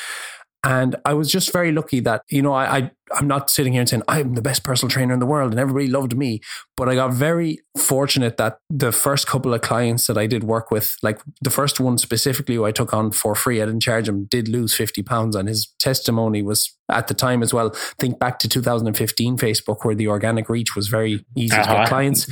And 0.63 0.97
I 1.05 1.15
was 1.15 1.31
just 1.31 1.53
very 1.53 1.73
lucky 1.73 2.01
that, 2.01 2.23
you 2.29 2.43
know, 2.43 2.53
I, 2.53 2.77
I 2.77 2.91
I'm 3.13 3.27
not 3.27 3.51
sitting 3.51 3.73
here 3.73 3.81
and 3.81 3.89
saying 3.89 4.03
I'm 4.09 4.35
the 4.35 4.43
best 4.43 4.63
personal 4.63 4.91
trainer 4.91 5.13
in 5.13 5.21
the 5.21 5.27
world 5.27 5.51
and 5.51 5.59
everybody 5.59 5.89
loved 5.89 6.17
me, 6.17 6.41
but 6.77 6.89
I 6.89 6.95
got 6.95 7.13
very 7.13 7.59
fortunate 7.77 8.37
that 8.37 8.59
the 8.69 8.93
first 8.93 9.27
couple 9.27 9.53
of 9.53 9.63
clients 9.63 10.07
that 10.07 10.17
I 10.17 10.27
did 10.27 10.45
work 10.45 10.71
with, 10.71 10.97
like 11.03 11.21
the 11.41 11.51
first 11.51 11.81
one 11.81 11.99
specifically 11.99 12.55
who 12.55 12.65
I 12.65 12.73
took 12.73 12.95
on 12.95 13.11
for 13.11 13.35
free, 13.35 13.61
I 13.61 13.67
didn't 13.67 13.83
charge 13.83 14.09
him, 14.09 14.27
did 14.27 14.49
lose 14.49 14.75
50 14.75 15.03
pounds. 15.03 15.35
And 15.35 15.49
his 15.49 15.73
testimony 15.79 16.43
was 16.43 16.73
at 16.89 17.09
the 17.09 17.15
time 17.15 17.43
as 17.43 17.53
well. 17.53 17.71
Think 17.99 18.19
back 18.19 18.39
to 18.41 18.49
2015 18.49 19.39
Facebook 19.39 19.85
where 19.85 19.95
the 19.95 20.09
organic 20.09 20.49
reach 20.49 20.77
was 20.77 20.89
very 20.89 21.25
easy 21.37 21.57
uh-huh. 21.57 21.63
to 21.63 21.69
get 21.69 21.77
uh-huh. 21.79 21.89
clients. 21.89 22.27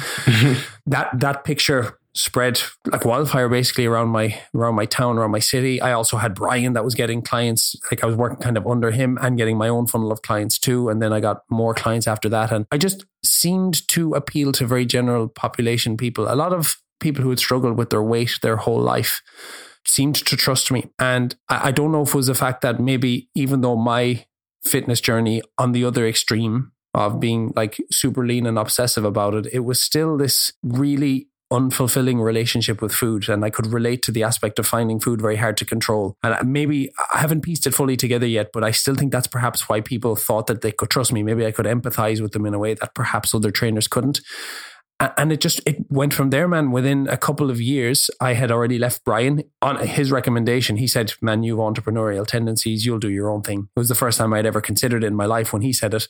that, 0.87 1.11
that 1.19 1.45
picture 1.45 1.98
spread 2.19 2.61
like 2.91 3.05
wildfire 3.05 3.49
basically 3.49 3.87
around 3.87 4.09
my 4.09 4.41
around 4.53 4.75
my 4.75 4.85
town 4.85 5.19
around 5.19 5.31
my 5.31 5.39
city. 5.39 5.81
I 5.81 5.93
also 5.93 6.17
had 6.17 6.35
brian 6.35 6.73
that 6.73 6.85
was 6.85 6.97
getting 6.97 7.23
clients. 7.23 7.77
Like 7.91 8.03
i 8.03 8.07
was 8.07 8.17
working 8.17 8.39
kind 8.39 8.57
of 8.57 8.67
under 8.67 8.91
him 8.91 9.19
and 9.23 9.39
getting 9.39 9.57
my 9.57 9.69
own 9.69 9.87
funnel 9.87 10.11
of 10.11 10.23
clients 10.23 10.59
too. 10.59 10.89
And 10.89 11.01
then 11.01 11.13
i 11.13 11.21
got 11.21 11.43
more 11.49 11.75
clients 11.75 12.09
after 12.09 12.29
that. 12.31 12.51
And 12.51 12.67
i 12.73 12.77
just 12.77 13.07
seemed 13.25 13.87
to 13.89 14.15
appeal 14.15 14.51
to 14.53 14.67
very 14.67 14.85
general 14.85 15.29
population 15.29 15.97
people. 15.97 16.27
A 16.29 16.35
lot 16.35 16.53
of 16.53 16.77
people 16.99 17.23
who 17.23 17.31
had 17.31 17.39
struggled 17.39 17.79
with 17.79 17.91
their 17.91 18.03
weight 18.03 18.41
their 18.43 18.57
whole 18.57 18.81
life 18.81 19.23
seemed 19.87 20.17
to 20.17 20.37
trust 20.37 20.73
me. 20.73 20.91
And 20.99 21.37
i, 21.49 21.69
I 21.69 21.71
don't 21.71 21.93
know 21.93 22.03
if 22.03 22.09
it 22.09 22.17
was 22.17 22.27
the 22.27 22.35
fact 22.35 22.63
that 22.63 22.81
maybe 22.81 23.29
even 23.37 23.61
though 23.61 23.77
my 23.77 24.27
fitness 24.65 25.01
journey 25.01 25.41
on 25.57 25.71
the 25.71 25.85
other 25.85 26.05
extreme 26.05 26.73
of 26.95 27.21
being 27.21 27.53
like 27.55 27.77
super 27.93 28.27
lean 28.27 28.45
and 28.45 28.59
obsessive 28.59 29.05
about 29.05 29.35
it, 29.35 29.47
it 29.53 29.61
was 29.61 29.81
still 29.81 30.17
this 30.17 30.53
really 30.65 31.29
unfulfilling 31.53 32.23
relationship 32.23 32.83
with 32.83 32.93
food 32.93 33.29
and 33.29 33.45
I 33.45 33.51
could 33.51 33.67
relate 33.67 34.03
to 34.03 34.13
the 34.13 34.23
aspect 34.23 34.59
of 34.59 34.67
finding 34.67 35.01
food 35.01 35.21
very 35.21 35.37
hard 35.37 35.57
to 35.59 35.65
control. 35.65 36.17
And 36.23 36.53
maybe 36.53 36.91
I 37.13 37.19
haven't 37.19 37.43
pieced 37.43 37.67
it 37.67 37.75
fully 37.75 37.97
together 37.97 38.27
yet, 38.27 38.51
but 38.53 38.65
I 38.65 38.71
still 38.71 38.95
think 38.95 39.13
that's 39.13 39.27
perhaps 39.27 39.69
why 39.69 39.81
people 39.81 40.15
thought 40.17 40.47
that 40.49 40.61
they 40.61 40.73
could 40.73 40.91
trust 40.91 41.13
me. 41.13 41.23
Maybe 41.23 41.47
I 41.47 41.53
could 41.53 41.67
empathize 41.67 42.21
with 42.21 42.33
them 42.33 42.47
in 42.47 42.55
a 42.55 42.59
way 42.59 42.75
that 42.75 42.95
perhaps 42.95 43.35
other 43.35 43.51
trainers 43.51 43.89
couldn't. 43.89 44.21
And 45.01 45.31
it 45.31 45.41
just 45.41 45.61
it 45.65 45.77
went 45.91 46.13
from 46.13 46.31
there, 46.31 46.49
man. 46.49 46.73
Within 46.73 47.07
a 47.07 47.17
couple 47.17 47.53
of 47.53 47.61
years, 47.61 48.11
I 48.21 48.33
had 48.33 48.51
already 48.51 48.81
left 48.81 49.05
Brian 49.05 49.45
on 49.63 49.79
his 49.87 50.11
recommendation. 50.11 50.77
He 50.77 50.89
said, 50.89 51.13
"Man, 51.23 51.45
you've 51.45 51.61
entrepreneurial 51.61 52.27
tendencies. 52.27 52.85
You'll 52.85 52.99
do 52.99 53.09
your 53.09 53.31
own 53.31 53.43
thing." 53.43 53.69
It 53.77 53.79
was 53.79 53.89
the 53.89 53.95
first 53.95 54.19
time 54.19 54.33
I'd 54.33 54.45
ever 54.45 54.61
considered 54.61 55.05
it 55.05 55.07
in 55.07 55.15
my 55.15 55.27
life 55.27 55.53
when 55.53 55.63
he 55.63 55.73
said 55.73 55.95
it 55.95 56.09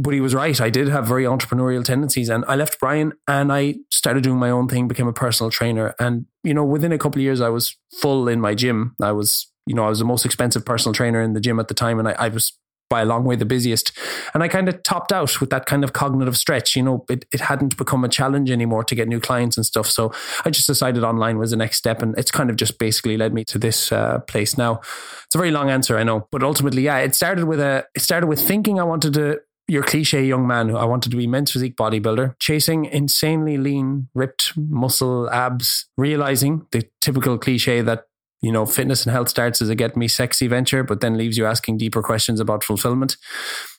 but 0.00 0.14
he 0.14 0.20
was 0.20 0.34
right. 0.34 0.58
I 0.60 0.70
did 0.70 0.88
have 0.88 1.06
very 1.06 1.24
entrepreneurial 1.24 1.84
tendencies, 1.84 2.28
and 2.28 2.44
I 2.48 2.56
left 2.56 2.80
Brian 2.80 3.12
and 3.28 3.52
I 3.52 3.76
started 3.90 4.22
doing 4.22 4.38
my 4.38 4.50
own 4.50 4.66
thing, 4.66 4.88
became 4.88 5.06
a 5.06 5.12
personal 5.12 5.50
trainer, 5.50 5.94
and 5.98 6.26
you 6.42 6.54
know, 6.54 6.64
within 6.64 6.92
a 6.92 6.98
couple 6.98 7.18
of 7.18 7.22
years, 7.22 7.40
I 7.40 7.50
was 7.50 7.76
full 8.00 8.26
in 8.26 8.40
my 8.40 8.54
gym. 8.54 8.96
I 9.02 9.12
was, 9.12 9.50
you 9.66 9.74
know, 9.74 9.84
I 9.84 9.88
was 9.90 9.98
the 9.98 10.06
most 10.06 10.24
expensive 10.24 10.64
personal 10.64 10.94
trainer 10.94 11.20
in 11.20 11.34
the 11.34 11.40
gym 11.40 11.60
at 11.60 11.68
the 11.68 11.74
time, 11.74 11.98
and 11.98 12.08
I, 12.08 12.12
I 12.12 12.28
was 12.28 12.52
by 12.88 13.02
a 13.02 13.04
long 13.04 13.24
way 13.24 13.36
the 13.36 13.44
busiest. 13.44 13.96
And 14.34 14.42
I 14.42 14.48
kind 14.48 14.68
of 14.68 14.82
topped 14.82 15.12
out 15.12 15.40
with 15.40 15.48
that 15.50 15.64
kind 15.64 15.84
of 15.84 15.92
cognitive 15.92 16.36
stretch. 16.36 16.74
You 16.74 16.82
know, 16.82 17.04
it, 17.08 17.24
it 17.32 17.40
hadn't 17.40 17.76
become 17.76 18.04
a 18.04 18.08
challenge 18.08 18.50
anymore 18.50 18.82
to 18.84 18.94
get 18.96 19.06
new 19.06 19.20
clients 19.20 19.56
and 19.56 19.64
stuff. 19.64 19.86
So 19.86 20.12
I 20.44 20.50
just 20.50 20.66
decided 20.66 21.04
online 21.04 21.38
was 21.38 21.52
the 21.52 21.56
next 21.56 21.76
step. 21.76 22.02
And 22.02 22.18
it's 22.18 22.32
kind 22.32 22.50
of 22.50 22.56
just 22.56 22.78
basically 22.78 23.16
led 23.16 23.32
me 23.32 23.44
to 23.44 23.58
this 23.58 23.92
uh, 23.92 24.18
place 24.26 24.58
now. 24.58 24.80
It's 25.24 25.36
a 25.36 25.38
very 25.38 25.52
long 25.52 25.70
answer, 25.70 25.96
I 25.96 26.02
know. 26.02 26.26
But 26.32 26.42
ultimately, 26.42 26.82
yeah, 26.82 26.98
it 26.98 27.14
started 27.14 27.44
with 27.44 27.60
a, 27.60 27.86
it 27.94 28.02
started 28.02 28.26
with 28.26 28.40
thinking 28.40 28.80
I 28.80 28.84
wanted 28.84 29.14
to 29.14 29.38
your 29.70 29.84
cliche 29.84 30.24
young 30.24 30.46
man 30.46 30.68
who 30.68 30.76
I 30.76 30.84
wanted 30.84 31.10
to 31.10 31.16
be 31.16 31.26
men's 31.26 31.52
physique 31.52 31.76
bodybuilder, 31.76 32.34
chasing 32.40 32.86
insanely 32.86 33.56
lean, 33.56 34.08
ripped 34.14 34.52
muscle 34.56 35.30
abs, 35.30 35.86
realizing 35.96 36.66
the 36.72 36.88
typical 37.00 37.38
cliche 37.38 37.80
that 37.82 38.06
you 38.42 38.50
know, 38.50 38.64
fitness 38.64 39.04
and 39.04 39.12
health 39.12 39.28
starts 39.28 39.60
as 39.60 39.68
a 39.68 39.74
get 39.74 39.96
me 39.96 40.08
sexy 40.08 40.46
venture, 40.46 40.82
but 40.82 41.00
then 41.00 41.18
leaves 41.18 41.36
you 41.36 41.44
asking 41.44 41.76
deeper 41.76 42.02
questions 42.02 42.40
about 42.40 42.64
fulfillment. 42.64 43.16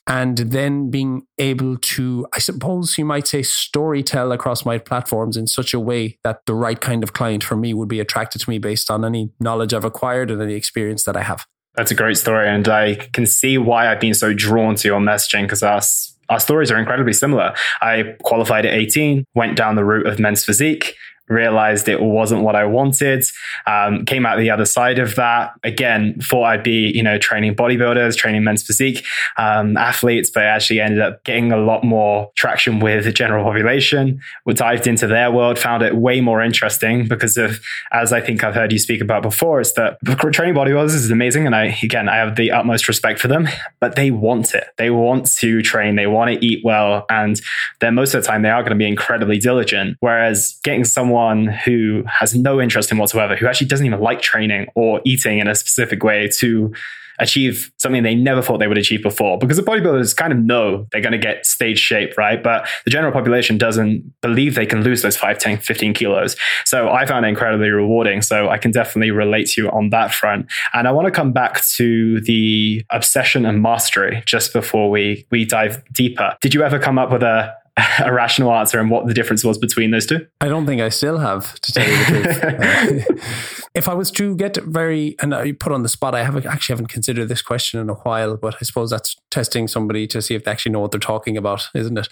And 0.06 0.38
then 0.38 0.88
being 0.88 1.26
able 1.38 1.78
to, 1.78 2.26
I 2.32 2.38
suppose 2.38 2.96
you 2.96 3.04
might 3.04 3.26
say, 3.26 3.42
story 3.42 4.04
tell 4.04 4.30
across 4.30 4.64
my 4.64 4.78
platforms 4.78 5.36
in 5.36 5.48
such 5.48 5.74
a 5.74 5.80
way 5.80 6.18
that 6.22 6.46
the 6.46 6.54
right 6.54 6.80
kind 6.80 7.02
of 7.02 7.12
client 7.12 7.42
for 7.42 7.56
me 7.56 7.74
would 7.74 7.88
be 7.88 7.98
attracted 7.98 8.42
to 8.42 8.50
me 8.50 8.58
based 8.58 8.88
on 8.88 9.04
any 9.04 9.32
knowledge 9.40 9.74
I've 9.74 9.84
acquired 9.84 10.30
and 10.30 10.40
any 10.40 10.54
experience 10.54 11.02
that 11.04 11.16
I 11.16 11.22
have. 11.22 11.44
That's 11.74 11.90
a 11.90 11.94
great 11.94 12.16
story. 12.16 12.48
And 12.48 12.68
I 12.68 12.96
can 13.12 13.26
see 13.26 13.56
why 13.58 13.90
I've 13.90 14.00
been 14.00 14.14
so 14.14 14.34
drawn 14.34 14.74
to 14.76 14.88
your 14.88 15.00
messaging 15.00 15.42
because 15.42 15.62
our, 15.62 15.80
our 16.28 16.40
stories 16.40 16.70
are 16.70 16.78
incredibly 16.78 17.14
similar. 17.14 17.54
I 17.80 18.14
qualified 18.22 18.66
at 18.66 18.74
18, 18.74 19.24
went 19.34 19.56
down 19.56 19.76
the 19.76 19.84
route 19.84 20.06
of 20.06 20.18
men's 20.18 20.44
physique, 20.44 20.94
realized 21.28 21.88
it 21.88 22.00
wasn't 22.00 22.42
what 22.42 22.54
I 22.56 22.64
wanted. 22.64 23.24
Um, 23.66 24.04
came 24.04 24.26
out 24.26 24.38
the 24.38 24.50
other 24.50 24.64
side 24.64 24.98
of 24.98 25.14
that. 25.16 25.52
Again, 25.62 26.18
thought 26.20 26.44
I'd 26.44 26.62
be, 26.62 26.92
you 26.94 27.02
know, 27.02 27.18
training 27.18 27.54
bodybuilders, 27.54 28.16
training 28.16 28.44
men's 28.44 28.62
physique 28.62 29.04
um, 29.38 29.76
athletes, 29.76 30.30
but 30.30 30.42
I 30.42 30.46
actually 30.46 30.80
ended 30.80 31.00
up 31.00 31.24
getting 31.24 31.52
a 31.52 31.56
lot 31.56 31.84
more 31.84 32.30
traction 32.36 32.80
with 32.80 33.04
the 33.04 33.12
general 33.12 33.44
population. 33.44 34.20
We 34.44 34.54
dived 34.54 34.86
into 34.86 35.06
their 35.06 35.30
world, 35.30 35.58
found 35.58 35.82
it 35.82 35.96
way 35.96 36.20
more 36.20 36.42
interesting 36.42 37.08
because 37.08 37.36
of, 37.36 37.60
as 37.92 38.12
I 38.12 38.20
think 38.20 38.44
I've 38.44 38.54
heard 38.54 38.72
you 38.72 38.78
speak 38.78 39.00
about 39.00 39.22
before, 39.22 39.60
is 39.60 39.72
that 39.74 39.98
training 40.32 40.54
bodybuilders 40.54 40.94
is 40.94 41.10
amazing. 41.10 41.46
And 41.46 41.54
I, 41.54 41.78
again, 41.82 42.08
I 42.08 42.16
have 42.16 42.36
the 42.36 42.50
utmost 42.50 42.88
respect 42.88 43.20
for 43.20 43.28
them, 43.28 43.48
but 43.80 43.96
they 43.96 44.10
want 44.10 44.54
it. 44.54 44.68
They 44.76 44.90
want 44.90 45.26
to 45.36 45.62
train. 45.62 45.96
They 45.96 46.06
want 46.06 46.32
to 46.32 46.44
eat 46.44 46.64
well. 46.64 47.06
And 47.08 47.40
then 47.80 47.94
most 47.94 48.14
of 48.14 48.22
the 48.22 48.26
time 48.26 48.42
they 48.42 48.50
are 48.50 48.62
going 48.62 48.72
to 48.72 48.76
be 48.76 48.88
incredibly 48.88 49.38
diligent. 49.38 49.96
Whereas 50.00 50.58
getting 50.64 50.84
someone 50.84 51.11
someone 51.12 51.46
who 51.46 52.02
has 52.06 52.34
no 52.34 52.60
interest 52.60 52.90
in 52.90 52.98
whatsoever, 52.98 53.36
who 53.36 53.46
actually 53.46 53.66
doesn't 53.66 53.84
even 53.84 54.00
like 54.00 54.22
training 54.22 54.66
or 54.74 55.00
eating 55.04 55.38
in 55.38 55.46
a 55.46 55.54
specific 55.54 56.02
way 56.02 56.26
to 56.28 56.72
achieve 57.18 57.70
something 57.76 58.02
they 58.02 58.14
never 58.14 58.40
thought 58.40 58.58
they 58.58 58.66
would 58.66 58.78
achieve 58.78 59.02
before. 59.02 59.38
Because 59.38 59.58
the 59.58 59.62
bodybuilders 59.62 60.16
kind 60.16 60.32
of 60.32 60.38
know 60.38 60.86
they're 60.90 61.02
going 61.02 61.12
to 61.12 61.18
get 61.18 61.44
stage 61.44 61.78
shape, 61.78 62.16
right? 62.16 62.42
But 62.42 62.66
the 62.84 62.90
general 62.90 63.12
population 63.12 63.58
doesn't 63.58 64.02
believe 64.22 64.54
they 64.54 64.64
can 64.64 64.82
lose 64.82 65.02
those 65.02 65.16
5, 65.16 65.38
10, 65.38 65.58
15 65.58 65.92
kilos. 65.92 66.34
So 66.64 66.88
I 66.88 67.04
found 67.04 67.26
it 67.26 67.28
incredibly 67.28 67.68
rewarding. 67.68 68.22
So 68.22 68.48
I 68.48 68.56
can 68.56 68.70
definitely 68.70 69.10
relate 69.10 69.48
to 69.50 69.62
you 69.62 69.70
on 69.70 69.90
that 69.90 70.14
front. 70.14 70.46
And 70.72 70.88
I 70.88 70.92
want 70.92 71.04
to 71.06 71.12
come 71.12 71.32
back 71.32 71.62
to 71.76 72.20
the 72.22 72.82
obsession 72.90 73.44
and 73.44 73.60
mastery 73.60 74.22
just 74.24 74.54
before 74.54 74.90
we, 74.90 75.26
we 75.30 75.44
dive 75.44 75.84
deeper. 75.92 76.34
Did 76.40 76.54
you 76.54 76.62
ever 76.64 76.78
come 76.78 76.98
up 76.98 77.12
with 77.12 77.22
a, 77.22 77.54
a 78.04 78.12
rational 78.12 78.52
answer 78.52 78.78
and 78.78 78.90
what 78.90 79.06
the 79.06 79.14
difference 79.14 79.44
was 79.44 79.56
between 79.56 79.90
those 79.90 80.06
two? 80.06 80.26
I 80.40 80.48
don't 80.48 80.66
think 80.66 80.82
I 80.82 80.90
still 80.90 81.18
have, 81.18 81.58
to 81.60 81.72
tell 81.72 81.88
you 81.88 81.98
the 81.98 82.04
truth. 82.04 83.10
uh, 83.10 83.66
if 83.74 83.88
I 83.88 83.94
was 83.94 84.10
to 84.12 84.36
get 84.36 84.56
very, 84.58 85.16
and 85.20 85.34
I 85.34 85.52
put 85.52 85.72
on 85.72 85.82
the 85.82 85.88
spot, 85.88 86.14
I 86.14 86.22
haven't 86.22 86.44
actually 86.44 86.74
haven't 86.74 86.88
considered 86.88 87.28
this 87.28 87.40
question 87.40 87.80
in 87.80 87.88
a 87.88 87.94
while, 87.94 88.36
but 88.36 88.56
I 88.60 88.64
suppose 88.64 88.90
that's 88.90 89.16
testing 89.30 89.68
somebody 89.68 90.06
to 90.08 90.20
see 90.20 90.34
if 90.34 90.44
they 90.44 90.50
actually 90.50 90.72
know 90.72 90.80
what 90.80 90.90
they're 90.90 91.00
talking 91.00 91.36
about, 91.36 91.68
isn't 91.74 91.96
it? 91.96 92.08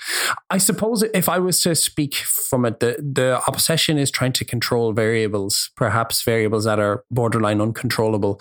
I 0.48 0.58
suppose 0.58 1.02
if 1.14 1.28
I 1.28 1.38
was 1.38 1.60
to 1.60 1.74
speak 1.74 2.14
from 2.14 2.64
it, 2.64 2.80
the, 2.80 2.96
the 2.98 3.42
obsession 3.46 3.98
is 3.98 4.10
trying 4.10 4.32
to 4.32 4.44
control 4.44 4.92
variables, 4.92 5.70
perhaps 5.76 6.22
variables 6.22 6.64
that 6.64 6.78
are 6.78 7.04
borderline 7.10 7.60
uncontrollable 7.60 8.40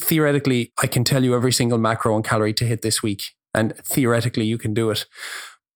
theoretically, 0.00 0.72
I 0.82 0.86
can 0.86 1.04
tell 1.04 1.22
you 1.22 1.34
every 1.34 1.52
single 1.52 1.78
macro 1.78 2.16
and 2.16 2.24
calorie 2.24 2.54
to 2.54 2.64
hit 2.64 2.82
this 2.82 3.02
week. 3.02 3.22
And 3.52 3.76
theoretically, 3.84 4.44
you 4.44 4.58
can 4.58 4.74
do 4.74 4.90
it. 4.90 5.06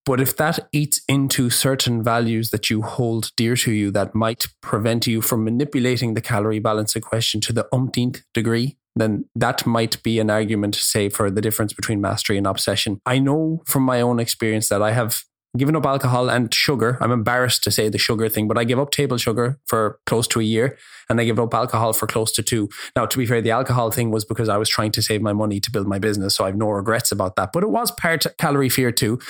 But 0.05 0.21
if 0.21 0.37
that 0.37 0.69
eats 0.73 1.01
into 1.09 1.49
certain 1.49 2.03
values 2.03 2.51
that 2.51 2.69
you 2.69 2.83
hold 2.83 3.31
dear 3.37 3.57
to 3.57 3.73
you 3.73 3.91
that 3.93 4.15
might 4.15 4.47
prevent 4.61 5.07
you 5.07 5.23
from 5.23 5.45
manipulating 5.45 6.13
the 6.15 6.21
calorie 6.21 6.59
balance 6.59 6.95
equation 6.95 7.41
to 7.43 7.53
the 7.53 7.67
umpteenth 7.73 8.23
degree, 8.35 8.77
then 8.97 9.25
that 9.35 9.67
might 9.67 10.03
be 10.03 10.19
an 10.19 10.31
argument 10.31 10.75
say 10.75 11.09
for 11.09 11.31
the 11.31 11.41
difference 11.41 11.73
between 11.73 12.01
mastery 12.01 12.37
and 12.37 12.47
obsession. 12.47 13.01
I 13.07 13.19
know 13.19 13.63
from 13.67 13.83
my 13.83 14.01
own 14.01 14.21
experience 14.21 14.69
that 14.69 14.83
I 14.83 14.93
have 14.93 15.23
given 15.57 15.77
up 15.77 15.87
alcohol 15.87 16.29
and 16.29 16.53
sugar. 16.53 16.99
I'm 17.01 17.13
embarrassed 17.13 17.63
to 17.65 17.71
say 17.71 17.89
the 17.89 17.99
sugar 17.99 18.29
thing, 18.29 18.49
but 18.49 18.59
I 18.59 18.65
gave 18.65 18.79
up 18.79 18.91
table 18.91 19.19
sugar 19.19 19.59
for 19.67 20.01
close 20.07 20.27
to 20.29 20.41
a 20.41 20.43
year 20.43 20.77
and 21.09 21.21
I 21.21 21.25
gave 21.25 21.39
up 21.39 21.55
alcohol 21.55 21.93
for 21.93 22.07
close 22.07 22.33
to 22.33 22.43
two. 22.43 22.69
Now, 22.97 23.07
to 23.07 23.19
be 23.19 23.27
fair, 23.27 23.41
the 23.41 23.51
alcohol 23.51 23.91
thing 23.91 24.11
was 24.11 24.25
because 24.25 24.49
I 24.49 24.57
was 24.57 24.69
trying 24.69 24.91
to 24.93 25.03
save 25.03 25.23
my 25.23 25.33
money 25.33 25.61
to 25.61 25.71
build 25.71 25.87
my 25.87 25.99
business. 25.99 26.35
So 26.35 26.45
I 26.45 26.49
have 26.49 26.57
no 26.57 26.71
regrets 26.71 27.13
about 27.13 27.37
that, 27.37 27.51
but 27.53 27.63
it 27.63 27.71
was 27.71 27.91
part 27.93 28.27
calorie 28.39 28.69
fear 28.69 28.91
too. 28.91 29.21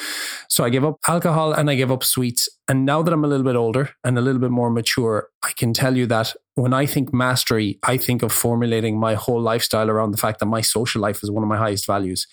So 0.48 0.64
I 0.64 0.70
gave 0.70 0.84
up 0.84 0.98
alcohol 1.08 1.52
and 1.52 1.68
I 1.68 1.74
gave 1.74 1.90
up 1.90 2.04
sweets. 2.04 2.48
And 2.68 2.86
now 2.86 3.02
that 3.02 3.12
I'm 3.12 3.24
a 3.24 3.28
little 3.28 3.44
bit 3.44 3.56
older 3.56 3.90
and 4.04 4.16
a 4.16 4.22
little 4.22 4.40
bit 4.40 4.50
more 4.50 4.70
mature, 4.70 5.28
I 5.42 5.52
can 5.56 5.74
tell 5.74 5.96
you 5.96 6.06
that 6.06 6.34
when 6.54 6.72
I 6.72 6.86
think 6.86 7.12
mastery, 7.12 7.78
I 7.82 7.98
think 7.98 8.22
of 8.22 8.32
formulating 8.32 8.98
my 8.98 9.14
whole 9.14 9.40
lifestyle 9.40 9.90
around 9.90 10.12
the 10.12 10.18
fact 10.18 10.38
that 10.38 10.46
my 10.46 10.60
social 10.60 11.02
life 11.02 11.22
is 11.22 11.30
one 11.30 11.42
of 11.42 11.48
my 11.48 11.58
highest 11.58 11.86
values 11.86 12.26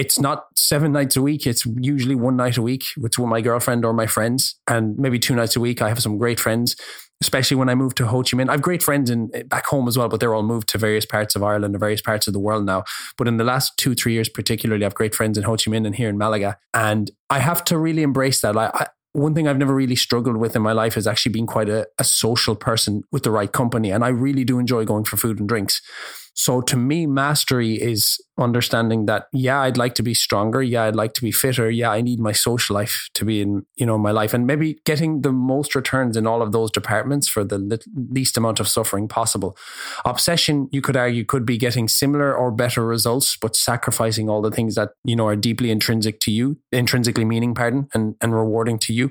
it's 0.00 0.18
not 0.18 0.46
seven 0.56 0.92
nights 0.92 1.14
a 1.14 1.20
week. 1.20 1.46
It's 1.46 1.66
usually 1.66 2.14
one 2.14 2.34
night 2.34 2.56
a 2.56 2.62
week. 2.62 2.84
With 2.96 3.18
my 3.18 3.42
girlfriend 3.42 3.84
or 3.84 3.92
my 3.92 4.06
friends, 4.06 4.58
and 4.66 4.96
maybe 4.96 5.18
two 5.18 5.34
nights 5.34 5.56
a 5.56 5.60
week. 5.60 5.82
I 5.82 5.90
have 5.90 6.00
some 6.00 6.16
great 6.16 6.40
friends, 6.40 6.74
especially 7.20 7.58
when 7.58 7.68
I 7.68 7.74
moved 7.74 7.98
to 7.98 8.06
Ho 8.06 8.22
Chi 8.22 8.34
Minh. 8.34 8.48
I 8.48 8.52
have 8.52 8.62
great 8.62 8.82
friends 8.82 9.10
in 9.10 9.28
eh, 9.34 9.42
back 9.42 9.66
home 9.66 9.86
as 9.88 9.98
well, 9.98 10.08
but 10.08 10.18
they're 10.18 10.34
all 10.34 10.42
moved 10.42 10.70
to 10.70 10.78
various 10.78 11.04
parts 11.04 11.36
of 11.36 11.42
Ireland 11.42 11.76
or 11.76 11.78
various 11.78 12.00
parts 12.00 12.26
of 12.26 12.32
the 12.32 12.40
world 12.40 12.64
now. 12.64 12.84
But 13.18 13.28
in 13.28 13.36
the 13.36 13.44
last 13.44 13.76
two, 13.76 13.94
three 13.94 14.14
years, 14.14 14.30
particularly, 14.30 14.84
I 14.84 14.86
have 14.86 14.94
great 14.94 15.14
friends 15.14 15.36
in 15.36 15.44
Ho 15.44 15.52
Chi 15.52 15.70
Minh 15.70 15.84
and 15.84 15.94
here 15.94 16.08
in 16.08 16.16
Malaga, 16.16 16.56
and 16.72 17.10
I 17.28 17.40
have 17.40 17.62
to 17.64 17.76
really 17.76 18.02
embrace 18.02 18.40
that. 18.40 18.56
I, 18.56 18.70
I 18.72 18.86
one 19.12 19.34
thing 19.34 19.48
I've 19.48 19.58
never 19.58 19.74
really 19.74 19.96
struggled 19.96 20.36
with 20.36 20.56
in 20.56 20.62
my 20.62 20.72
life 20.72 20.96
is 20.96 21.06
actually 21.06 21.32
being 21.32 21.46
quite 21.46 21.68
a, 21.68 21.86
a 21.98 22.04
social 22.04 22.54
person 22.54 23.02
with 23.10 23.24
the 23.24 23.30
right 23.32 23.50
company. 23.50 23.90
And 23.90 24.04
I 24.04 24.08
really 24.08 24.44
do 24.44 24.60
enjoy 24.60 24.84
going 24.84 25.04
for 25.04 25.16
food 25.16 25.40
and 25.40 25.48
drinks. 25.48 25.82
So 26.34 26.60
to 26.62 26.76
me, 26.76 27.06
mastery 27.06 27.74
is 27.74 28.20
understanding 28.40 29.06
that, 29.06 29.26
yeah, 29.32 29.60
I'd 29.60 29.76
like 29.76 29.94
to 29.96 30.02
be 30.02 30.14
stronger. 30.14 30.62
Yeah, 30.62 30.84
I'd 30.84 30.96
like 30.96 31.14
to 31.14 31.22
be 31.22 31.32
fitter. 31.32 31.70
Yeah, 31.70 31.90
I 31.90 32.00
need 32.00 32.20
my 32.20 32.32
social 32.32 32.74
life 32.74 33.08
to 33.14 33.24
be 33.24 33.40
in, 33.40 33.66
you 33.76 33.86
know, 33.86 33.98
my 33.98 34.10
life 34.10 34.34
and 34.34 34.46
maybe 34.46 34.78
getting 34.84 35.22
the 35.22 35.32
most 35.32 35.74
returns 35.74 36.16
in 36.16 36.26
all 36.26 36.42
of 36.42 36.52
those 36.52 36.70
departments 36.70 37.28
for 37.28 37.44
the 37.44 37.80
least 37.94 38.36
amount 38.36 38.60
of 38.60 38.68
suffering 38.68 39.08
possible. 39.08 39.56
Obsession, 40.04 40.68
you 40.72 40.80
could 40.80 40.96
argue, 40.96 41.24
could 41.24 41.46
be 41.46 41.58
getting 41.58 41.88
similar 41.88 42.34
or 42.34 42.50
better 42.50 42.84
results, 42.84 43.36
but 43.36 43.56
sacrificing 43.56 44.28
all 44.28 44.42
the 44.42 44.50
things 44.50 44.74
that, 44.74 44.90
you 45.04 45.16
know, 45.16 45.26
are 45.26 45.36
deeply 45.36 45.70
intrinsic 45.70 46.20
to 46.20 46.30
you, 46.30 46.58
intrinsically 46.72 47.24
meaning, 47.24 47.54
pardon, 47.54 47.88
and, 47.94 48.16
and 48.20 48.34
rewarding 48.34 48.78
to 48.78 48.92
you. 48.92 49.10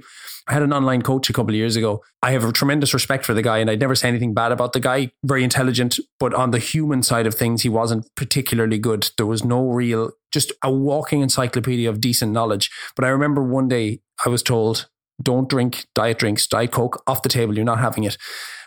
I 0.49 0.53
had 0.53 0.63
an 0.63 0.73
online 0.73 1.03
coach 1.03 1.29
a 1.29 1.33
couple 1.33 1.51
of 1.51 1.57
years 1.57 1.75
ago. 1.75 2.03
I 2.23 2.31
have 2.31 2.43
a 2.43 2.51
tremendous 2.51 2.93
respect 2.93 3.23
for 3.23 3.35
the 3.35 3.43
guy 3.43 3.59
and 3.59 3.69
I'd 3.69 3.79
never 3.79 3.93
say 3.93 4.07
anything 4.07 4.33
bad 4.33 4.51
about 4.51 4.73
the 4.73 4.79
guy. 4.79 5.11
Very 5.23 5.43
intelligent, 5.43 5.99
but 6.19 6.33
on 6.33 6.49
the 6.49 6.57
human 6.57 7.03
side 7.03 7.27
of 7.27 7.35
things, 7.35 7.61
he 7.61 7.69
wasn't 7.69 8.07
particularly 8.15 8.79
good. 8.79 9.11
There 9.19 9.27
was 9.27 9.43
no 9.45 9.67
real, 9.67 10.11
just 10.31 10.51
a 10.63 10.71
walking 10.71 11.21
encyclopedia 11.21 11.89
of 11.89 12.01
decent 12.01 12.31
knowledge. 12.31 12.71
But 12.95 13.05
I 13.05 13.09
remember 13.09 13.43
one 13.43 13.67
day 13.67 13.99
I 14.25 14.29
was 14.29 14.41
told, 14.41 14.89
don't 15.21 15.49
drink 15.49 15.85
diet 15.93 16.17
drinks, 16.17 16.47
diet 16.47 16.71
coke 16.71 17.03
off 17.05 17.21
the 17.21 17.29
table. 17.29 17.55
You're 17.55 17.65
not 17.65 17.79
having 17.79 18.05
it. 18.05 18.17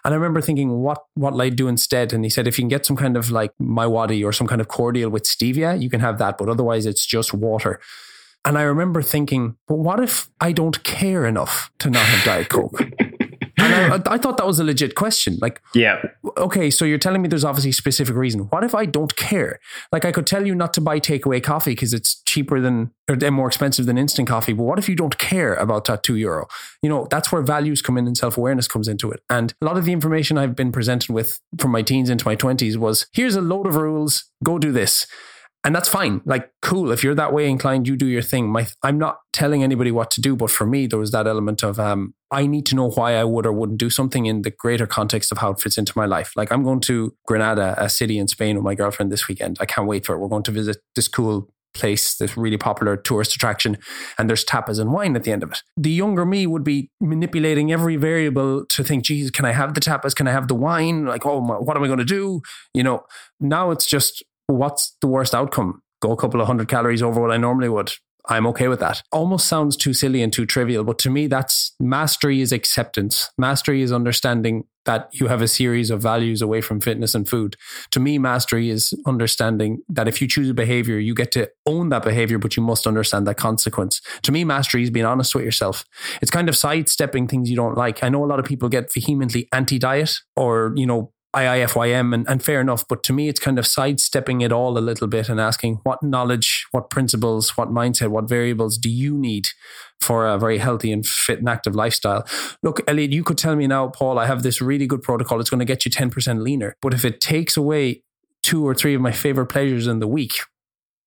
And 0.04 0.12
I 0.12 0.16
remember 0.16 0.40
thinking, 0.40 0.80
what 0.80 0.99
what 1.14 1.32
will 1.32 1.42
I 1.42 1.49
do 1.49 1.68
instead? 1.68 2.12
And 2.12 2.25
he 2.25 2.30
said, 2.30 2.47
if 2.47 2.59
you 2.59 2.62
can 2.62 2.68
get 2.68 2.85
some 2.85 2.97
kind 2.97 3.16
of 3.16 3.30
like 3.30 3.52
MiWadi 3.61 4.25
or 4.25 4.32
some 4.32 4.47
kind 4.47 4.61
of 4.61 4.68
cordial 4.68 5.11
with 5.11 5.25
stevia, 5.25 5.80
you 5.80 5.88
can 5.88 6.00
have 6.00 6.18
that. 6.18 6.38
But 6.38 6.49
otherwise, 6.49 6.87
it's 6.87 7.06
just 7.06 7.32
water. 7.32 7.80
And 8.44 8.59
I 8.59 8.62
remember 8.62 9.02
thinking, 9.02 9.56
but 9.68 9.78
what 9.78 10.00
if 10.00 10.28
I 10.40 10.52
don't 10.52 10.82
care 10.82 11.26
enough 11.26 11.71
to 11.78 11.91
not 11.91 12.04
have 12.04 12.25
Diet 12.25 12.49
Coke? 12.49 12.82
and 13.73 14.08
I, 14.08 14.15
I, 14.15 14.19
thought 14.19 14.37
that 14.37 14.47
was 14.47 14.58
a 14.58 14.65
legit 14.65 14.95
question. 14.95 15.39
Like, 15.41 15.61
yeah, 15.75 16.02
okay, 16.37 16.71
so 16.71 16.85
you're 16.85 16.99
telling 16.99 17.23
me 17.23 17.28
there's 17.28 17.45
obviously 17.45 17.71
a 17.71 17.75
specific 17.75 18.15
reason. 18.15 18.43
What 18.43 18.65
if 18.65 18.75
I 18.75 18.85
don't 18.85 19.15
care? 19.17 19.61
Like, 19.91 20.04
I 20.04 20.13
could 20.13 20.26
tell 20.26 20.47
you 20.47 20.54
not 20.54 20.75
to 20.75 20.80
buy 20.80 21.00
takeaway 21.00 21.43
coffee 21.43 21.73
because 21.73 21.93
it's 21.93 22.23
cheaper 22.23 22.61
than 22.61 22.91
or 23.08 23.30
more 23.30 23.47
expensive 23.49 23.87
than 23.87 23.99
instant 23.99 24.28
coffee. 24.28 24.52
But 24.52 24.65
what 24.65 24.78
if 24.78 24.89
you 24.89 24.95
don't 24.95 25.19
care 25.19 25.54
about 25.54 25.85
that 25.87 26.02
two 26.02 26.17
euro? 26.17 26.47
You 26.82 26.89
know, 26.89 27.06
that's 27.11 27.32
where 27.32 27.43
values 27.43 27.82
come 27.82 27.99
in 27.99 28.06
and 28.06 28.17
self 28.17 28.37
awareness 28.37 28.69
comes 28.69 28.89
into 28.89 29.11
it. 29.11 29.23
And 29.28 29.54
a 29.61 29.65
lot 29.65 29.76
of 29.76 29.85
the 29.85 29.93
information 29.93 30.39
I've 30.39 30.56
been 30.56 30.73
presented 30.73 31.11
with 31.11 31.41
from 31.58 31.71
my 31.71 31.82
teens 31.82 32.11
into 32.11 32.26
my 32.26 32.35
twenties 32.35 32.78
was 32.78 33.06
here's 33.13 33.37
a 33.37 33.41
load 33.41 33.67
of 33.67 33.76
rules, 33.76 34.25
go 34.43 34.58
do 34.58 34.73
this 34.73 35.06
and 35.65 35.75
that's 35.75 35.89
fine. 35.89 36.21
Like, 36.25 36.51
cool. 36.61 36.91
If 36.91 37.05
you're 37.05 37.15
that 37.15 37.33
way 37.33 37.49
inclined, 37.49 37.87
you 37.87 37.97
do 37.97 38.07
your 38.07 38.23
thing. 38.23 38.51
My, 38.51 38.67
I'm 38.83 38.99
not 38.99 39.19
telling 39.33 39.63
anybody 39.63 39.93
what 39.93 40.11
to 40.13 40.21
do, 40.21 40.35
but 40.35 40.51
for 40.51 40.67
me, 40.67 40.87
there 40.87 40.99
was 40.99 41.13
that 41.13 41.27
element 41.29 41.63
of 41.63 41.79
um, 41.79 42.15
I 42.33 42.47
need 42.47 42.67
to 42.67 42.75
know 42.75 42.91
why 42.91 43.15
I 43.15 43.25
would 43.25 43.47
or 43.47 43.53
wouldn't 43.53 43.79
do 43.79 43.89
something 43.89 44.27
in 44.27 44.43
the 44.43 44.51
greater 44.51 44.87
context 44.87 45.31
of 45.31 45.39
how 45.39 45.51
it 45.51 45.61
fits 45.61 45.79
into 45.79 45.93
my 45.95 46.07
life. 46.07 46.33
Like, 46.35 46.51
I'm 46.51 46.65
going 46.65 46.81
to 46.81 47.15
Granada, 47.27 47.75
a 47.79 47.89
city 47.89 48.19
in 48.19 48.27
Spain, 48.27 48.57
with 48.57 48.65
my 48.65 48.75
girlfriend 48.75 49.13
this 49.13 49.29
weekend. 49.29 49.59
I 49.61 49.67
can't 49.67 49.87
wait 49.87 50.05
for 50.05 50.15
it. 50.15 50.19
We're 50.19 50.29
going 50.29 50.43
to 50.45 50.51
visit 50.51 50.79
this 50.97 51.07
cool 51.07 51.49
place, 51.75 52.17
this 52.17 52.37
really 52.37 52.59
popular 52.59 52.97
tourist 52.97 53.35
attraction, 53.35 53.79
and 54.19 54.29
there's 54.29 54.45
tapas 54.45 54.79
and 54.79 54.93
wine 54.93 55.17
at 55.17 55.25
the 55.25 55.33
end 55.33 55.43
of 55.43 55.53
it. 55.53 55.63
The 55.77 55.91
younger 55.91 56.27
me 56.27 56.47
would 56.47 56.65
be 56.65 56.91
manipulating 57.01 57.73
every 57.73 57.97
variable 57.97 58.67
to 58.67 58.85
think, 58.85 59.05
geez, 59.05 59.31
can 59.31 59.45
I 59.45 59.53
have 59.53 59.75
the 59.75 59.81
tapas? 59.81 60.15
Can 60.15 60.27
I 60.27 60.33
have 60.33 60.49
the 60.49 60.55
wine? 60.55 61.07
Like, 61.07 61.25
oh, 61.25 61.41
my, 61.41 61.55
what 61.55 61.77
am 61.77 61.85
I 61.85 61.87
going 61.87 61.99
to 61.99 62.05
do? 62.05 62.43
You 62.75 62.83
know, 62.83 63.05
now 63.41 63.71
it's 63.71 63.87
just 63.87 64.23
what's 64.47 64.97
the 65.00 65.09
worst 65.09 65.35
outcome? 65.35 65.83
Go 66.00 66.13
a 66.13 66.17
couple 66.17 66.41
of 66.41 66.47
hundred 66.47 66.69
calories 66.69 67.02
over 67.02 67.21
what 67.21 67.31
I 67.31 67.37
normally 67.37 67.69
would. 67.69 67.93
I'm 68.28 68.47
okay 68.49 68.69
with 68.69 68.81
that. 68.81 69.02
Almost 69.11 69.49
sounds 69.49 69.76
too 69.76 69.93
silly 69.93 70.23
and 70.23 70.33
too 70.33 70.47
trivial, 70.47 70.85
but 70.85 70.99
to 71.00 71.11
me, 71.11 71.26
that's 71.26 71.75
mastery 71.81 72.41
is 72.41 72.52
acceptance. 72.52 73.31
Mastery 73.37 73.83
is 73.83 73.93
understanding 73.93 74.65
that 74.85 75.09
you 75.13 75.28
have 75.28 75.43
a 75.43 75.49
series 75.49 75.91
of 75.91 76.02
values 76.02 76.43
away 76.43 76.61
from 76.61 76.81
fitness 76.81 77.15
and 77.15 77.28
food. 77.28 77.57
To 77.93 78.00
me, 78.00 78.19
mastery 78.19 78.69
is 78.69 78.95
understanding 79.07 79.83
that 79.89 80.09
if 80.09 80.21
you 80.21 80.28
choose 80.28 80.50
a 80.50 80.55
behavior, 80.55 80.99
you 80.99 81.15
get 81.15 81.33
to 81.33 81.50
own 81.67 81.89
that 81.91 82.02
behavior, 82.02 82.39
but 82.39 82.57
you 82.57 82.63
must 82.63 82.87
understand 82.87 83.26
that 83.26 83.37
consequence. 83.37 84.00
To 84.23 84.33
me, 84.33 84.45
mastery 84.45 84.83
is 84.83 84.91
being 84.91 85.07
honest 85.07 85.35
with 85.35 85.45
yourself. 85.45 85.85
It's 86.21 86.31
kind 86.31 86.49
of 86.49 86.57
sidestepping 86.57 87.28
things 87.28 87.50
you 87.50 87.57
don't 87.57 87.76
like. 87.76 88.02
I 88.02 88.09
know 88.09 88.25
a 88.25 88.26
lot 88.26 88.41
of 88.41 88.45
people 88.45 88.69
get 88.69 88.93
vehemently 88.93 89.49
anti 89.52 89.78
diet 89.78 90.15
or, 90.37 90.73
you 90.76 90.87
know, 90.87 91.13
IIFYM 91.34 92.14
and, 92.14 92.28
and 92.28 92.42
fair 92.42 92.60
enough. 92.60 92.86
But 92.86 93.02
to 93.04 93.12
me, 93.12 93.28
it's 93.28 93.40
kind 93.40 93.58
of 93.58 93.66
sidestepping 93.66 94.40
it 94.42 94.52
all 94.52 94.76
a 94.76 94.80
little 94.80 95.06
bit 95.06 95.28
and 95.28 95.40
asking 95.40 95.80
what 95.82 96.02
knowledge, 96.02 96.66
what 96.73 96.90
principles, 96.90 97.56
what 97.56 97.71
mindset, 97.71 98.08
what 98.08 98.28
variables 98.28 98.76
do 98.76 98.90
you 98.90 99.16
need 99.16 99.49
for 100.00 100.26
a 100.26 100.38
very 100.38 100.58
healthy 100.58 100.92
and 100.92 101.06
fit 101.06 101.38
and 101.38 101.49
active 101.49 101.75
lifestyle? 101.75 102.26
Look, 102.62 102.80
Elliot, 102.86 103.12
you 103.12 103.25
could 103.25 103.38
tell 103.38 103.56
me 103.56 103.66
now, 103.66 103.88
Paul, 103.88 104.18
I 104.18 104.26
have 104.26 104.42
this 104.42 104.60
really 104.60 104.86
good 104.86 105.02
protocol. 105.02 105.40
It's 105.40 105.50
going 105.50 105.60
to 105.60 105.64
get 105.64 105.84
you 105.84 105.90
10% 105.90 106.42
leaner. 106.42 106.76
But 106.82 106.95
if 106.95 107.04
it 107.04 107.21
takes 107.21 107.56
away 107.56 108.02
two 108.42 108.66
or 108.66 108.75
three 108.75 108.95
of 108.95 109.00
my 109.00 109.12
favorite 109.12 109.47
pleasures 109.47 109.86
in 109.86 110.00
the 110.00 110.08
week, 110.08 110.40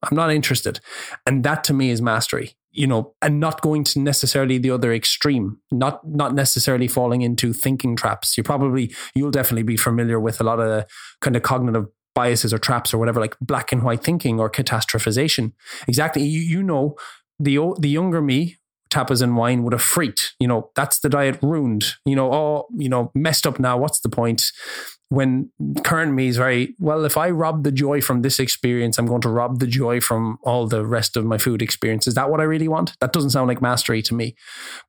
I'm 0.04 0.16
not 0.16 0.32
interested. 0.32 0.80
And 1.26 1.44
that 1.44 1.64
to 1.66 1.74
me 1.74 1.90
is 1.90 2.02
mastery 2.02 2.56
you 2.76 2.88
know, 2.88 3.14
and 3.22 3.40
not 3.40 3.62
going 3.62 3.84
to 3.86 4.00
necessarily 4.00 4.58
the 4.58 4.72
other 4.72 4.94
extreme, 4.94 5.58
not 5.72 6.08
not 6.08 6.34
necessarily 6.34 6.88
falling 6.88 7.22
into 7.22 7.54
thinking 7.54 7.96
traps. 7.96 8.38
You 8.38 8.44
probably 8.44 8.94
you'll 9.16 9.32
definitely 9.32 9.64
be 9.64 9.78
familiar 9.78 10.20
with 10.20 10.42
a 10.42 10.44
lot 10.44 10.60
of 10.60 10.86
kind 11.22 11.36
of 11.36 11.44
cognitive 11.44 11.88
biases 12.14 12.54
or 12.54 12.58
traps 12.58 12.94
or 12.94 12.98
whatever, 12.98 13.20
like 13.20 13.36
black 13.40 13.72
and 13.72 13.84
white 13.84 14.04
thinking 14.04 14.40
or 14.40 14.50
catastrophization. 14.50 15.54
Exactly. 15.88 16.24
You 16.24 16.42
you 16.42 16.64
know 16.64 16.96
the 17.40 17.60
the 17.80 17.90
younger 17.90 18.22
me 18.22 18.58
tapas 18.90 19.22
and 19.22 19.36
wine 19.36 19.64
would 19.64 19.74
have 19.74 19.82
freaked. 19.82 20.36
You 20.40 20.48
know, 20.48 20.72
that's 20.76 21.00
the 21.00 21.10
diet 21.10 21.38
ruined. 21.42 21.96
You 22.06 22.16
know, 22.16 22.32
oh, 22.34 22.68
you 22.78 22.90
know, 22.90 23.12
messed 23.14 23.46
up 23.46 23.60
now. 23.60 23.78
What's 23.78 24.00
the 24.00 24.10
point? 24.10 24.52
When 25.16 25.50
current 25.84 26.14
me 26.14 26.28
is 26.28 26.38
very 26.38 26.76
well 26.80 27.06
if 27.06 27.18
i 27.18 27.30
rob 27.30 27.64
the 27.64 27.72
joy 27.72 28.02
from 28.02 28.22
this 28.22 28.40
experience 28.40 28.98
i'm 28.98 29.06
going 29.06 29.22
to 29.22 29.30
rob 29.30 29.60
the 29.60 29.68
joy 29.68 30.00
from 30.00 30.38
all 30.44 30.68
the 30.68 30.86
rest 30.86 31.18
of 31.18 31.26
my 31.26 31.38
food 31.38 31.62
experience. 31.62 32.08
Is 32.08 32.16
that 32.16 32.30
what 32.30 32.40
i 32.40 32.44
really 32.44 32.68
want? 32.68 32.94
That 33.02 33.14
doesn't 33.14 33.32
sound 33.32 33.48
like 33.48 33.62
mastery 33.62 34.02
to 34.04 34.14
me. 34.14 34.36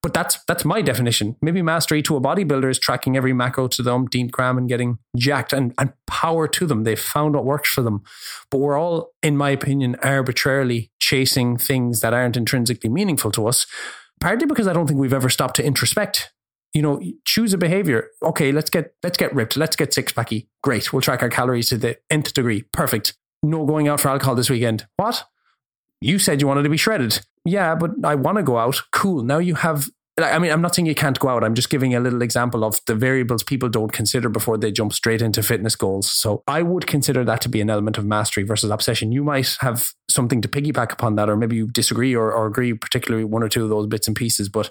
But 0.02 0.14
that's 0.14 0.38
that's 0.48 0.64
my 0.64 0.82
definition. 0.82 1.36
Maybe 1.42 1.62
mastery 1.62 2.02
to 2.02 2.16
a 2.16 2.20
bodybuilder 2.20 2.70
is 2.70 2.78
tracking 2.78 3.16
every 3.16 3.32
macro 3.32 3.68
to 3.68 3.82
the 3.82 3.92
umpteenth 3.92 4.32
gram 4.32 4.58
and 4.58 4.68
getting 4.68 4.98
jacked 5.16 5.52
and, 5.52 5.74
and 5.78 5.92
power 6.06 6.46
to 6.48 6.66
them. 6.66 6.84
They've 6.84 6.98
found 6.98 7.34
what 7.34 7.44
works 7.44 7.70
for 7.70 7.82
them. 7.82 8.02
But 8.50 8.58
we're 8.58 8.78
all 8.78 9.12
in 9.22 9.36
my 9.36 9.50
opinion 9.50 9.96
arbitrarily 10.02 10.90
chasing 11.00 11.56
things 11.56 12.00
that 12.00 12.14
aren't 12.14 12.36
intrinsically 12.36 12.90
meaningful 12.90 13.30
to 13.32 13.46
us 13.46 13.66
partly 14.18 14.46
because 14.46 14.66
i 14.66 14.72
don't 14.72 14.86
think 14.86 14.98
we've 14.98 15.12
ever 15.12 15.28
stopped 15.28 15.56
to 15.56 15.62
introspect 15.62 16.30
you 16.74 16.82
know, 16.82 17.00
choose 17.24 17.52
a 17.52 17.58
behavior. 17.58 18.08
Okay, 18.22 18.52
let's 18.52 18.70
get 18.70 18.94
let's 19.02 19.16
get 19.16 19.34
ripped. 19.34 19.56
Let's 19.56 19.76
get 19.76 19.94
six 19.94 20.12
packy. 20.12 20.48
Great. 20.62 20.92
We'll 20.92 21.02
track 21.02 21.22
our 21.22 21.30
calories 21.30 21.68
to 21.70 21.78
the 21.78 21.96
nth 22.10 22.34
degree. 22.34 22.62
Perfect. 22.72 23.16
No 23.42 23.64
going 23.64 23.88
out 23.88 24.00
for 24.00 24.08
alcohol 24.08 24.34
this 24.34 24.50
weekend. 24.50 24.86
What? 24.96 25.24
You 26.00 26.18
said 26.18 26.40
you 26.40 26.46
wanted 26.46 26.64
to 26.64 26.68
be 26.68 26.76
shredded. 26.76 27.20
Yeah, 27.44 27.74
but 27.74 27.92
I 28.04 28.14
want 28.14 28.36
to 28.36 28.42
go 28.42 28.58
out. 28.58 28.82
Cool. 28.92 29.22
Now 29.22 29.38
you 29.38 29.54
have 29.54 29.88
I 30.18 30.38
mean, 30.38 30.50
I'm 30.50 30.62
not 30.62 30.74
saying 30.74 30.86
you 30.86 30.94
can't 30.94 31.18
go 31.18 31.28
out. 31.28 31.44
I'm 31.44 31.54
just 31.54 31.68
giving 31.68 31.94
a 31.94 32.00
little 32.00 32.22
example 32.22 32.64
of 32.64 32.80
the 32.86 32.94
variables 32.94 33.42
people 33.42 33.68
don't 33.68 33.92
consider 33.92 34.30
before 34.30 34.56
they 34.56 34.72
jump 34.72 34.94
straight 34.94 35.20
into 35.20 35.42
fitness 35.42 35.76
goals. 35.76 36.10
So 36.10 36.42
I 36.46 36.62
would 36.62 36.86
consider 36.86 37.22
that 37.24 37.42
to 37.42 37.50
be 37.50 37.60
an 37.60 37.68
element 37.68 37.98
of 37.98 38.06
mastery 38.06 38.42
versus 38.42 38.70
obsession. 38.70 39.12
You 39.12 39.22
might 39.22 39.58
have 39.60 39.90
something 40.08 40.40
to 40.40 40.48
piggyback 40.48 40.90
upon 40.90 41.16
that, 41.16 41.28
or 41.28 41.36
maybe 41.36 41.56
you 41.56 41.66
disagree 41.66 42.16
or, 42.16 42.32
or 42.32 42.46
agree, 42.46 42.72
particularly 42.72 43.24
one 43.24 43.42
or 43.42 43.50
two 43.50 43.64
of 43.64 43.68
those 43.68 43.88
bits 43.88 44.06
and 44.06 44.16
pieces. 44.16 44.48
But 44.48 44.70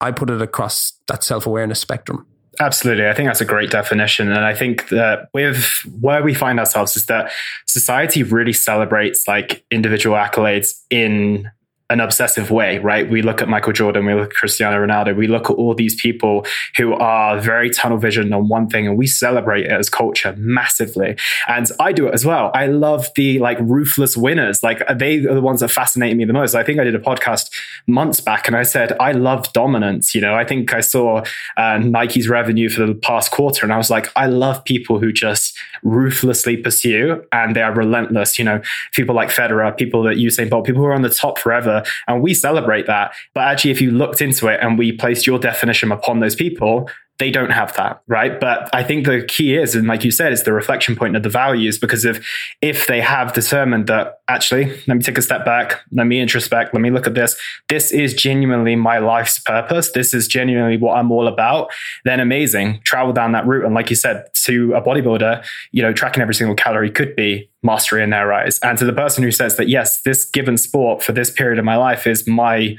I 0.00 0.12
put 0.12 0.30
it 0.30 0.40
across 0.40 0.92
that 1.08 1.22
self 1.22 1.46
awareness 1.46 1.80
spectrum. 1.80 2.26
Absolutely. 2.58 3.08
I 3.08 3.14
think 3.14 3.28
that's 3.28 3.40
a 3.40 3.46
great 3.46 3.70
definition. 3.70 4.30
And 4.30 4.44
I 4.44 4.54
think 4.54 4.88
that 4.88 5.30
with 5.32 5.64
where 6.00 6.22
we 6.22 6.34
find 6.34 6.58
ourselves 6.58 6.96
is 6.96 7.06
that 7.06 7.32
society 7.66 8.22
really 8.22 8.52
celebrates 8.52 9.26
like 9.26 9.64
individual 9.70 10.16
accolades 10.16 10.78
in 10.90 11.50
an 11.90 11.98
obsessive 11.98 12.50
way, 12.52 12.78
right? 12.78 13.10
We 13.10 13.20
look 13.20 13.42
at 13.42 13.48
Michael 13.48 13.72
Jordan, 13.72 14.06
we 14.06 14.14
look 14.14 14.30
at 14.30 14.36
Cristiano 14.36 14.76
Ronaldo, 14.78 15.16
we 15.16 15.26
look 15.26 15.50
at 15.50 15.56
all 15.56 15.74
these 15.74 16.00
people 16.00 16.46
who 16.76 16.94
are 16.94 17.38
very 17.40 17.68
tunnel 17.68 17.98
vision 17.98 18.32
on 18.32 18.48
one 18.48 18.68
thing 18.68 18.86
and 18.86 18.96
we 18.96 19.08
celebrate 19.08 19.66
it 19.66 19.72
as 19.72 19.90
culture 19.90 20.34
massively. 20.38 21.16
And 21.48 21.66
I 21.80 21.92
do 21.92 22.06
it 22.06 22.14
as 22.14 22.24
well. 22.24 22.52
I 22.54 22.66
love 22.66 23.08
the 23.16 23.40
like 23.40 23.58
ruthless 23.60 24.16
winners. 24.16 24.62
Like 24.62 24.82
they 24.94 25.18
are 25.26 25.34
the 25.34 25.40
ones 25.40 25.60
that 25.60 25.70
fascinate 25.70 26.16
me 26.16 26.24
the 26.24 26.32
most. 26.32 26.54
I 26.54 26.62
think 26.62 26.78
I 26.78 26.84
did 26.84 26.94
a 26.94 27.00
podcast 27.00 27.50
months 27.88 28.20
back 28.20 28.46
and 28.46 28.56
I 28.56 28.62
said, 28.62 28.96
I 29.00 29.10
love 29.10 29.52
dominance. 29.52 30.14
You 30.14 30.20
know, 30.20 30.34
I 30.34 30.44
think 30.44 30.72
I 30.72 30.80
saw 30.80 31.24
uh, 31.56 31.78
Nike's 31.78 32.28
revenue 32.28 32.68
for 32.70 32.86
the 32.86 32.94
past 32.94 33.32
quarter 33.32 33.66
and 33.66 33.72
I 33.72 33.76
was 33.76 33.90
like, 33.90 34.06
I 34.14 34.26
love 34.26 34.64
people 34.64 35.00
who 35.00 35.12
just 35.12 35.58
ruthlessly 35.82 36.56
pursue 36.56 37.24
and 37.32 37.56
they 37.56 37.62
are 37.62 37.74
relentless. 37.74 38.38
You 38.38 38.44
know, 38.44 38.62
people 38.92 39.16
like 39.16 39.30
Federer, 39.30 39.76
people 39.76 40.04
that 40.04 40.18
Usain 40.18 40.48
Bolt, 40.48 40.66
people 40.66 40.82
who 40.82 40.86
are 40.86 40.94
on 40.94 41.02
the 41.02 41.10
top 41.10 41.36
forever 41.36 41.79
and 42.06 42.22
we 42.22 42.34
celebrate 42.34 42.86
that. 42.86 43.12
But 43.34 43.48
actually, 43.48 43.70
if 43.72 43.80
you 43.80 43.90
looked 43.90 44.20
into 44.20 44.48
it 44.48 44.60
and 44.62 44.78
we 44.78 44.92
placed 44.92 45.26
your 45.26 45.38
definition 45.38 45.92
upon 45.92 46.20
those 46.20 46.34
people, 46.34 46.88
they 47.20 47.30
don't 47.30 47.50
have 47.50 47.76
that, 47.76 48.02
right? 48.08 48.40
But 48.40 48.74
I 48.74 48.82
think 48.82 49.04
the 49.04 49.22
key 49.22 49.54
is, 49.54 49.74
and 49.74 49.86
like 49.86 50.04
you 50.04 50.10
said, 50.10 50.32
it's 50.32 50.42
the 50.42 50.54
reflection 50.54 50.96
point 50.96 51.14
of 51.14 51.22
the 51.22 51.28
values 51.28 51.78
because 51.78 52.04
if 52.06 52.26
if 52.62 52.86
they 52.86 53.00
have 53.02 53.34
determined 53.34 53.86
that 53.88 54.20
actually, 54.26 54.64
let 54.88 54.96
me 54.96 55.02
take 55.02 55.18
a 55.18 55.22
step 55.22 55.44
back, 55.44 55.82
let 55.92 56.06
me 56.06 56.18
introspect, 56.18 56.72
let 56.72 56.80
me 56.80 56.90
look 56.90 57.06
at 57.06 57.14
this. 57.14 57.36
This 57.68 57.92
is 57.92 58.14
genuinely 58.14 58.74
my 58.74 58.98
life's 58.98 59.38
purpose. 59.38 59.92
This 59.92 60.14
is 60.14 60.26
genuinely 60.26 60.78
what 60.78 60.96
I'm 60.96 61.12
all 61.12 61.28
about. 61.28 61.70
Then 62.04 62.20
amazing, 62.20 62.80
travel 62.84 63.12
down 63.12 63.32
that 63.32 63.46
route. 63.46 63.66
And 63.66 63.74
like 63.74 63.90
you 63.90 63.96
said, 63.96 64.24
to 64.44 64.72
a 64.72 64.80
bodybuilder, 64.80 65.44
you 65.72 65.82
know, 65.82 65.92
tracking 65.92 66.22
every 66.22 66.34
single 66.34 66.56
calorie 66.56 66.90
could 66.90 67.14
be 67.14 67.50
mastery 67.62 68.02
in 68.02 68.10
their 68.10 68.32
eyes. 68.32 68.58
And 68.62 68.78
to 68.78 68.86
the 68.86 68.94
person 68.94 69.22
who 69.22 69.30
says 69.30 69.58
that 69.58 69.68
yes, 69.68 70.00
this 70.02 70.24
given 70.24 70.56
sport 70.56 71.02
for 71.02 71.12
this 71.12 71.30
period 71.30 71.58
of 71.58 71.66
my 71.66 71.76
life 71.76 72.06
is 72.06 72.26
my 72.26 72.76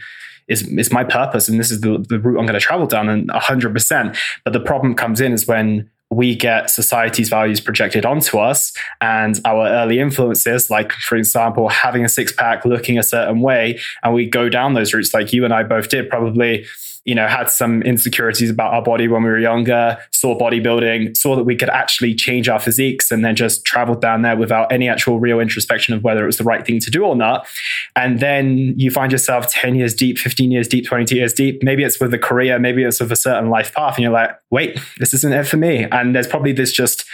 is 0.52 0.68
is 0.68 0.92
my 0.92 1.04
purpose 1.04 1.48
and 1.48 1.60
this 1.60 1.72
is 1.72 1.82
the, 1.82 2.04
the 2.10 2.20
route 2.20 2.40
I'm 2.40 2.46
going 2.46 2.60
to 2.60 2.60
travel 2.60 2.86
down 2.86 3.10
and 3.10 3.30
100%. 3.30 4.18
But 4.44 4.54
the 4.54 4.60
problem 4.60 4.96
comes 4.96 5.22
in 5.22 5.34
is 5.34 5.48
when 5.48 5.90
we 6.12 6.36
get 6.36 6.70
society's 6.70 7.30
values 7.30 7.62
projected 7.62 8.06
onto 8.06 8.38
us 8.38 8.74
and 9.00 9.40
our 9.46 9.66
early 9.66 9.98
influences, 10.00 10.70
like, 10.70 10.92
for 10.92 11.16
example, 11.16 11.70
having 11.70 12.04
a 12.04 12.10
six 12.10 12.34
pack, 12.34 12.66
looking 12.66 13.00
a 13.00 13.04
certain 13.04 13.40
way, 13.40 13.80
and 14.04 14.14
we 14.14 14.26
go 14.30 14.50
down 14.50 14.74
those 14.74 14.94
routes 14.94 15.14
like 15.14 15.32
you 15.32 15.46
and 15.46 15.54
I 15.54 15.64
both 15.64 15.88
did, 15.88 16.10
probably 16.10 16.66
you 17.04 17.16
know, 17.16 17.28
had 17.28 17.50
some 17.50 17.82
insecurities 17.82 18.50
about 18.52 18.74
our 18.74 18.82
body 18.82 19.08
when 19.08 19.24
we 19.24 19.30
were 19.30 19.40
younger, 19.40 19.98
saw 20.12 20.38
bodybuilding, 20.38 21.18
saw 21.18 21.36
that 21.36 21.44
we 21.44 21.56
could 21.56 21.70
actually 21.70 22.14
change 22.14 22.48
our 22.48 22.60
physiques 22.60 23.10
and 23.10 23.26
then 23.26 23.36
just 23.36 23.66
traveled 23.66 24.02
down 24.02 24.22
there 24.22 24.38
without 24.38 24.72
any 24.72 24.88
actual 24.88 25.20
real 25.20 25.40
introspection 25.40 25.96
of 25.96 26.04
whether 26.04 26.22
it 26.22 26.28
was 26.28 26.38
the 26.38 26.44
right 26.44 26.66
thing 26.66 26.80
to 26.80 26.92
do 26.92 27.04
or 27.04 27.16
not. 27.16 27.48
And 27.96 28.20
then 28.20 28.76
you 28.78 28.92
find 28.92 29.12
yourself 29.12 29.48
10 29.48 29.74
years 29.74 29.96
deep, 29.96 30.20
15 30.20 30.52
years 30.52 30.68
deep, 30.68 30.86
20 30.86 31.16
years 31.16 31.34
deep. 31.34 31.64
Maybe 31.64 31.84
it's 31.84 32.00
with 32.00 32.14
a 32.14 32.20
career, 32.20 32.60
maybe 32.60 32.84
it's 32.84 33.00
with 33.00 33.12
a 33.12 33.16
certain 33.16 33.50
life 33.50 33.74
path. 33.74 33.96
And 33.96 34.04
you're 34.04 34.12
like, 34.12 34.32
wait, 34.52 34.80
this 35.00 35.14
isn't 35.16 35.34
it 35.34 35.48
for 35.48 35.58
me. 35.58 35.88
And 35.92 36.14
there's 36.14 36.28
probably 36.28 36.52
this 36.54 36.72
just 36.72 37.06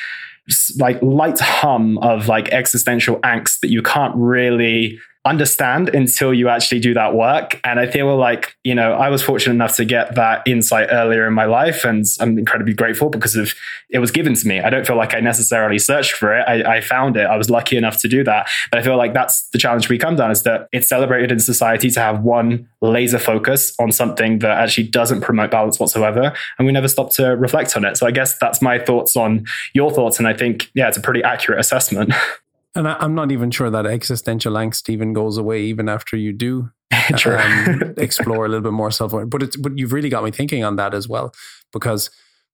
like 0.77 1.01
light 1.01 1.39
hum 1.39 1.97
of 1.99 2.27
like 2.27 2.49
existential 2.49 3.17
angst 3.21 3.59
that 3.61 3.69
you 3.69 3.81
can't 3.81 4.15
really 4.15 4.99
understand 5.27 5.89
until 5.89 6.33
you 6.33 6.49
actually 6.49 6.79
do 6.79 6.93
that 6.93 7.13
work. 7.13 7.59
And 7.63 7.79
I 7.79 7.87
feel 7.87 8.15
like, 8.15 8.55
you 8.63 8.73
know, 8.73 8.93
I 8.93 9.09
was 9.09 9.21
fortunate 9.21 9.53
enough 9.53 9.75
to 9.75 9.85
get 9.85 10.15
that 10.15 10.41
insight 10.47 10.87
earlier 10.91 11.27
in 11.27 11.33
my 11.33 11.45
life. 11.45 11.83
And 11.83 12.05
I'm 12.19 12.37
incredibly 12.37 12.73
grateful 12.73 13.09
because 13.09 13.35
of 13.35 13.53
it 13.89 13.99
was 13.99 14.11
given 14.11 14.33
to 14.33 14.47
me. 14.47 14.59
I 14.59 14.69
don't 14.69 14.87
feel 14.87 14.95
like 14.95 15.13
I 15.13 15.19
necessarily 15.19 15.79
searched 15.79 16.13
for 16.13 16.37
it. 16.37 16.43
I, 16.47 16.77
I 16.77 16.81
found 16.81 17.17
it. 17.17 17.25
I 17.25 17.35
was 17.37 17.49
lucky 17.49 17.77
enough 17.77 17.97
to 17.97 18.07
do 18.07 18.23
that. 18.23 18.49
But 18.71 18.79
I 18.79 18.83
feel 18.83 18.97
like 18.97 19.13
that's 19.13 19.49
the 19.49 19.57
challenge 19.57 19.89
we 19.89 19.97
come 19.97 20.15
down 20.15 20.31
is 20.31 20.43
that 20.43 20.67
it's 20.71 20.87
celebrated 20.87 21.31
in 21.31 21.39
society 21.39 21.89
to 21.91 21.99
have 21.99 22.23
one 22.23 22.67
laser 22.81 23.19
focus 23.19 23.73
on 23.79 23.91
something 23.91 24.39
that 24.39 24.57
actually 24.57 24.87
doesn't 24.87 25.21
promote 25.21 25.51
balance 25.51 25.79
whatsoever. 25.79 26.33
And 26.57 26.65
we 26.65 26.71
never 26.71 26.87
stop 26.87 27.11
to 27.13 27.35
reflect 27.35 27.75
on 27.75 27.85
it. 27.85 27.97
So 27.97 28.07
I 28.07 28.11
guess 28.11 28.37
that's 28.37 28.61
my 28.61 28.79
thoughts 28.79 29.15
on 29.15 29.45
your 29.73 29.91
thoughts. 29.91 30.19
And 30.19 30.27
I 30.27 30.33
think, 30.33 30.69
yeah, 30.73 30.87
it's 30.87 30.97
a 30.97 31.01
pretty 31.01 31.23
accurate 31.23 31.59
assessment. 31.59 32.13
And 32.77 32.87
I, 32.87 33.03
am 33.03 33.15
not 33.15 33.31
even 33.31 33.49
sure 33.49 33.71
that 33.71 33.87
existential 33.87 34.53
angst 34.53 34.87
even 34.87 35.11
goes 35.11 35.37
away 35.37 35.63
even 35.63 35.89
after 35.89 36.15
you 36.15 36.31
do 36.31 36.69
um, 37.25 37.93
explore 37.97 38.45
a 38.45 38.49
little 38.49 38.61
bit 38.61 38.71
more 38.71 38.91
self. 38.91 39.13
But 39.27 39.41
it's 39.41 39.57
but 39.57 39.77
you've 39.77 39.93
really 39.93 40.09
got 40.09 40.23
me 40.23 40.29
thinking 40.29 40.63
on 40.63 40.75
that 40.75 40.93
as 40.93 41.07
well 41.07 41.33
because 41.73 42.11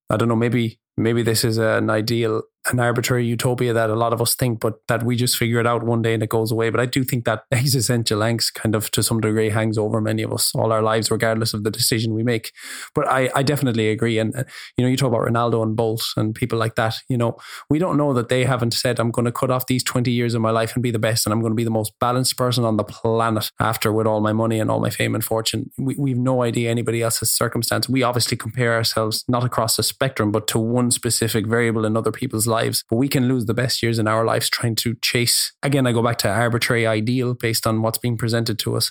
I 0.08 0.16
don't 0.16 0.28
know 0.28 0.36
maybe 0.36 0.80
maybe 0.96 1.22
this 1.22 1.44
is 1.44 1.58
an 1.58 1.90
ideal 1.90 2.42
an 2.70 2.80
arbitrary 2.80 3.26
utopia 3.26 3.72
that 3.74 3.90
a 3.90 3.94
lot 3.94 4.12
of 4.12 4.22
us 4.22 4.34
think, 4.34 4.60
but 4.60 4.74
that 4.88 5.02
we 5.02 5.16
just 5.16 5.36
figure 5.36 5.60
it 5.60 5.66
out 5.66 5.82
one 5.82 6.00
day 6.00 6.14
and 6.14 6.22
it 6.22 6.30
goes 6.30 6.50
away. 6.50 6.70
But 6.70 6.80
I 6.80 6.86
do 6.86 7.04
think 7.04 7.24
that 7.26 7.44
existential 7.52 8.20
angst 8.20 8.54
kind 8.54 8.74
of 8.74 8.90
to 8.92 9.02
some 9.02 9.20
degree 9.20 9.50
hangs 9.50 9.76
over 9.76 10.00
many 10.00 10.22
of 10.22 10.32
us 10.32 10.54
all 10.54 10.72
our 10.72 10.82
lives, 10.82 11.10
regardless 11.10 11.52
of 11.52 11.64
the 11.64 11.70
decision 11.70 12.14
we 12.14 12.22
make. 12.22 12.52
But 12.94 13.06
I, 13.08 13.30
I 13.34 13.42
definitely 13.42 13.90
agree. 13.90 14.18
And, 14.18 14.34
uh, 14.34 14.44
you 14.76 14.84
know, 14.84 14.90
you 14.90 14.96
talk 14.96 15.08
about 15.08 15.28
Ronaldo 15.28 15.62
and 15.62 15.76
Bolt 15.76 16.04
and 16.16 16.34
people 16.34 16.58
like 16.58 16.74
that, 16.76 16.96
you 17.08 17.18
know, 17.18 17.36
we 17.68 17.78
don't 17.78 17.96
know 17.96 18.14
that 18.14 18.28
they 18.28 18.44
haven't 18.44 18.72
said, 18.72 18.98
I'm 18.98 19.10
going 19.10 19.26
to 19.26 19.32
cut 19.32 19.50
off 19.50 19.66
these 19.66 19.84
20 19.84 20.10
years 20.10 20.34
of 20.34 20.40
my 20.40 20.50
life 20.50 20.74
and 20.74 20.82
be 20.82 20.90
the 20.90 20.98
best. 20.98 21.26
And 21.26 21.32
I'm 21.32 21.40
going 21.40 21.52
to 21.52 21.56
be 21.56 21.64
the 21.64 21.70
most 21.70 21.92
balanced 22.00 22.36
person 22.38 22.64
on 22.64 22.76
the 22.76 22.84
planet 22.84 23.50
after 23.60 23.92
with 23.92 24.06
all 24.06 24.20
my 24.20 24.32
money 24.32 24.58
and 24.58 24.70
all 24.70 24.80
my 24.80 24.90
fame 24.90 25.14
and 25.14 25.24
fortune. 25.24 25.70
We, 25.76 25.96
we've 25.98 26.18
no 26.18 26.42
idea 26.42 26.70
anybody 26.70 27.02
else's 27.02 27.30
circumstance. 27.30 27.88
We 27.88 28.02
obviously 28.02 28.38
compare 28.38 28.74
ourselves 28.74 29.24
not 29.28 29.44
across 29.44 29.76
the 29.76 29.82
spectrum, 29.82 30.32
but 30.32 30.46
to 30.48 30.58
one 30.58 30.83
specific 30.90 31.46
variable 31.46 31.84
in 31.84 31.96
other 31.96 32.12
people's 32.12 32.46
lives. 32.46 32.84
But 32.88 32.96
we 32.96 33.08
can 33.08 33.28
lose 33.28 33.46
the 33.46 33.54
best 33.54 33.82
years 33.82 33.98
in 33.98 34.08
our 34.08 34.24
lives 34.24 34.48
trying 34.48 34.74
to 34.76 34.94
chase. 35.02 35.52
Again, 35.62 35.86
I 35.86 35.92
go 35.92 36.02
back 36.02 36.18
to 36.18 36.28
arbitrary 36.28 36.86
ideal 36.86 37.34
based 37.34 37.66
on 37.66 37.82
what's 37.82 37.98
being 37.98 38.16
presented 38.16 38.58
to 38.60 38.76
us. 38.76 38.90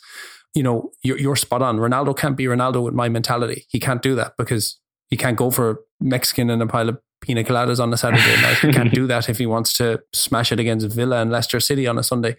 You 0.54 0.64
know, 0.64 0.92
you're, 1.04 1.18
you're 1.18 1.36
spot 1.36 1.62
on. 1.62 1.78
Ronaldo 1.78 2.16
can't 2.16 2.38
be 2.38 2.46
Ronaldo 2.46 2.84
with 2.84 2.94
my 2.94 3.10
mentality. 3.10 3.66
He 3.70 3.80
can't 3.80 4.02
do 4.02 4.16
that 4.16 4.34
because 4.38 4.80
he 5.10 5.18
can't 5.18 5.38
go 5.38 5.52
for 5.52 5.82
Mexican 6.00 6.50
and 6.50 6.62
a 6.62 6.68
pile 6.68 6.90
of 6.90 7.00
pina 7.22 7.44
coladas 7.44 7.80
on 7.80 7.92
a 7.94 7.98
Saturday 7.98 8.42
night. 8.42 8.58
He 8.58 8.72
can't 8.72 8.94
do 8.94 9.08
that 9.08 9.30
if 9.30 9.38
he 9.38 9.46
wants 9.46 9.74
to 9.78 10.02
smash 10.14 10.52
it 10.52 10.60
against 10.60 10.88
Villa 10.92 11.22
and 11.22 11.32
Leicester 11.32 11.60
City 11.60 11.88
on 11.88 11.98
a 11.98 12.04
Sunday. 12.04 12.36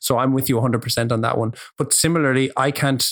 So 0.00 0.18
I'm 0.18 0.32
with 0.32 0.48
you 0.48 0.56
100% 0.56 1.12
on 1.12 1.20
that 1.20 1.36
one. 1.36 1.52
But 1.76 1.92
similarly, 1.92 2.50
I 2.56 2.70
can't 2.70 3.04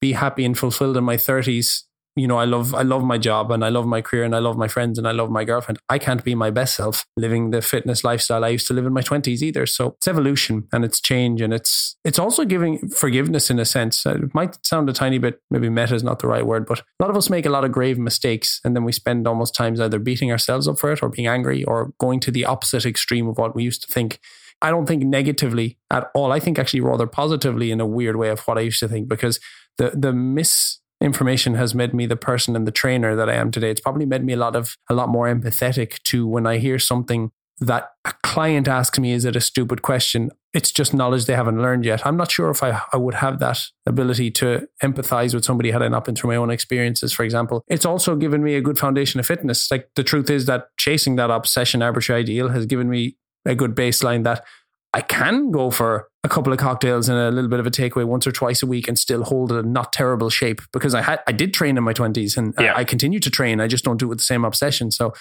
be 0.00 0.12
happy 0.12 0.44
and 0.44 0.58
fulfilled 0.58 0.96
in 0.96 1.04
my 1.04 1.16
30s 1.16 1.84
you 2.16 2.28
know, 2.28 2.38
I 2.38 2.44
love 2.44 2.74
I 2.74 2.82
love 2.82 3.02
my 3.02 3.18
job 3.18 3.50
and 3.50 3.64
I 3.64 3.70
love 3.70 3.86
my 3.86 4.00
career 4.00 4.22
and 4.22 4.36
I 4.36 4.38
love 4.38 4.56
my 4.56 4.68
friends 4.68 4.98
and 4.98 5.08
I 5.08 5.10
love 5.10 5.30
my 5.30 5.44
girlfriend. 5.44 5.78
I 5.88 5.98
can't 5.98 6.22
be 6.22 6.34
my 6.34 6.50
best 6.50 6.76
self 6.76 7.04
living 7.16 7.50
the 7.50 7.60
fitness 7.60 8.04
lifestyle 8.04 8.44
I 8.44 8.50
used 8.50 8.68
to 8.68 8.74
live 8.74 8.86
in 8.86 8.92
my 8.92 9.00
twenties 9.00 9.42
either. 9.42 9.66
So 9.66 9.94
it's 9.96 10.06
evolution 10.06 10.68
and 10.72 10.84
it's 10.84 11.00
change 11.00 11.40
and 11.40 11.52
it's 11.52 11.96
it's 12.04 12.18
also 12.18 12.44
giving 12.44 12.88
forgiveness 12.88 13.50
in 13.50 13.58
a 13.58 13.64
sense. 13.64 14.06
Uh, 14.06 14.14
it 14.22 14.34
might 14.34 14.64
sound 14.64 14.88
a 14.88 14.92
tiny 14.92 15.18
bit 15.18 15.40
maybe 15.50 15.68
meta 15.68 15.94
is 15.94 16.04
not 16.04 16.20
the 16.20 16.28
right 16.28 16.46
word, 16.46 16.66
but 16.66 16.80
a 16.80 16.84
lot 17.00 17.10
of 17.10 17.16
us 17.16 17.28
make 17.28 17.46
a 17.46 17.50
lot 17.50 17.64
of 17.64 17.72
grave 17.72 17.98
mistakes 17.98 18.60
and 18.64 18.76
then 18.76 18.84
we 18.84 18.92
spend 18.92 19.26
almost 19.26 19.54
times 19.54 19.80
either 19.80 19.98
beating 19.98 20.30
ourselves 20.30 20.68
up 20.68 20.78
for 20.78 20.92
it 20.92 21.02
or 21.02 21.08
being 21.08 21.26
angry 21.26 21.64
or 21.64 21.92
going 21.98 22.20
to 22.20 22.30
the 22.30 22.44
opposite 22.44 22.86
extreme 22.86 23.26
of 23.26 23.38
what 23.38 23.56
we 23.56 23.64
used 23.64 23.82
to 23.82 23.92
think. 23.92 24.20
I 24.62 24.70
don't 24.70 24.86
think 24.86 25.02
negatively 25.02 25.78
at 25.90 26.10
all. 26.14 26.30
I 26.30 26.38
think 26.38 26.60
actually 26.60 26.80
rather 26.80 27.08
positively 27.08 27.72
in 27.72 27.80
a 27.80 27.86
weird 27.86 28.16
way 28.16 28.28
of 28.28 28.40
what 28.46 28.56
I 28.56 28.60
used 28.60 28.80
to 28.80 28.88
think 28.88 29.08
because 29.08 29.40
the 29.78 29.90
the 29.94 30.12
miss 30.12 30.78
information 31.04 31.54
has 31.54 31.74
made 31.74 31.94
me 31.94 32.06
the 32.06 32.16
person 32.16 32.56
and 32.56 32.66
the 32.66 32.72
trainer 32.72 33.14
that 33.14 33.28
I 33.28 33.34
am 33.34 33.50
today. 33.50 33.70
It's 33.70 33.80
probably 33.80 34.06
made 34.06 34.24
me 34.24 34.32
a 34.32 34.38
lot 34.38 34.56
of 34.56 34.76
a 34.88 34.94
lot 34.94 35.08
more 35.08 35.26
empathetic 35.26 36.02
to 36.04 36.26
when 36.26 36.46
I 36.46 36.58
hear 36.58 36.78
something 36.78 37.30
that 37.60 37.90
a 38.04 38.12
client 38.24 38.66
asks 38.66 38.98
me, 38.98 39.12
is 39.12 39.24
it 39.24 39.36
a 39.36 39.40
stupid 39.40 39.82
question? 39.82 40.30
It's 40.52 40.72
just 40.72 40.92
knowledge 40.92 41.26
they 41.26 41.36
haven't 41.36 41.62
learned 41.62 41.84
yet. 41.84 42.04
I'm 42.04 42.16
not 42.16 42.30
sure 42.30 42.50
if 42.50 42.62
I, 42.62 42.80
I 42.92 42.96
would 42.96 43.14
have 43.14 43.38
that 43.38 43.60
ability 43.86 44.30
to 44.32 44.66
empathize 44.82 45.34
with 45.34 45.44
somebody 45.44 45.70
had 45.70 45.82
I 45.82 45.88
not 45.88 46.04
been 46.04 46.16
through 46.16 46.30
my 46.30 46.36
own 46.36 46.50
experiences, 46.50 47.12
for 47.12 47.22
example. 47.22 47.62
It's 47.68 47.86
also 47.86 48.16
given 48.16 48.42
me 48.42 48.54
a 48.56 48.60
good 48.60 48.78
foundation 48.78 49.20
of 49.20 49.26
fitness. 49.26 49.70
Like 49.70 49.88
the 49.94 50.02
truth 50.02 50.30
is 50.30 50.46
that 50.46 50.68
chasing 50.78 51.16
that 51.16 51.30
obsession 51.30 51.82
arbitrary 51.82 52.22
ideal 52.22 52.48
has 52.48 52.66
given 52.66 52.88
me 52.88 53.16
a 53.46 53.54
good 53.54 53.74
baseline 53.76 54.24
that 54.24 54.44
I 54.94 55.00
can 55.00 55.50
go 55.50 55.70
for 55.70 56.08
a 56.22 56.28
couple 56.28 56.52
of 56.52 56.58
cocktails 56.58 57.08
and 57.08 57.18
a 57.18 57.30
little 57.30 57.50
bit 57.50 57.58
of 57.58 57.66
a 57.66 57.70
takeaway 57.70 58.04
once 58.04 58.26
or 58.26 58.32
twice 58.32 58.62
a 58.62 58.66
week 58.66 58.86
and 58.86 58.96
still 58.96 59.24
hold 59.24 59.50
a 59.50 59.62
not 59.62 59.92
terrible 59.92 60.30
shape 60.30 60.62
because 60.72 60.94
I 60.94 61.02
had 61.02 61.20
I 61.26 61.32
did 61.32 61.52
train 61.52 61.76
in 61.76 61.82
my 61.82 61.92
twenties 61.92 62.36
and 62.36 62.54
yeah. 62.58 62.72
I, 62.72 62.80
I 62.80 62.84
continue 62.84 63.18
to 63.18 63.30
train. 63.30 63.60
I 63.60 63.66
just 63.66 63.84
don't 63.84 63.98
do 63.98 64.06
it 64.06 64.10
with 64.10 64.18
the 64.18 64.24
same 64.24 64.44
obsession. 64.44 64.90
So 64.92 65.12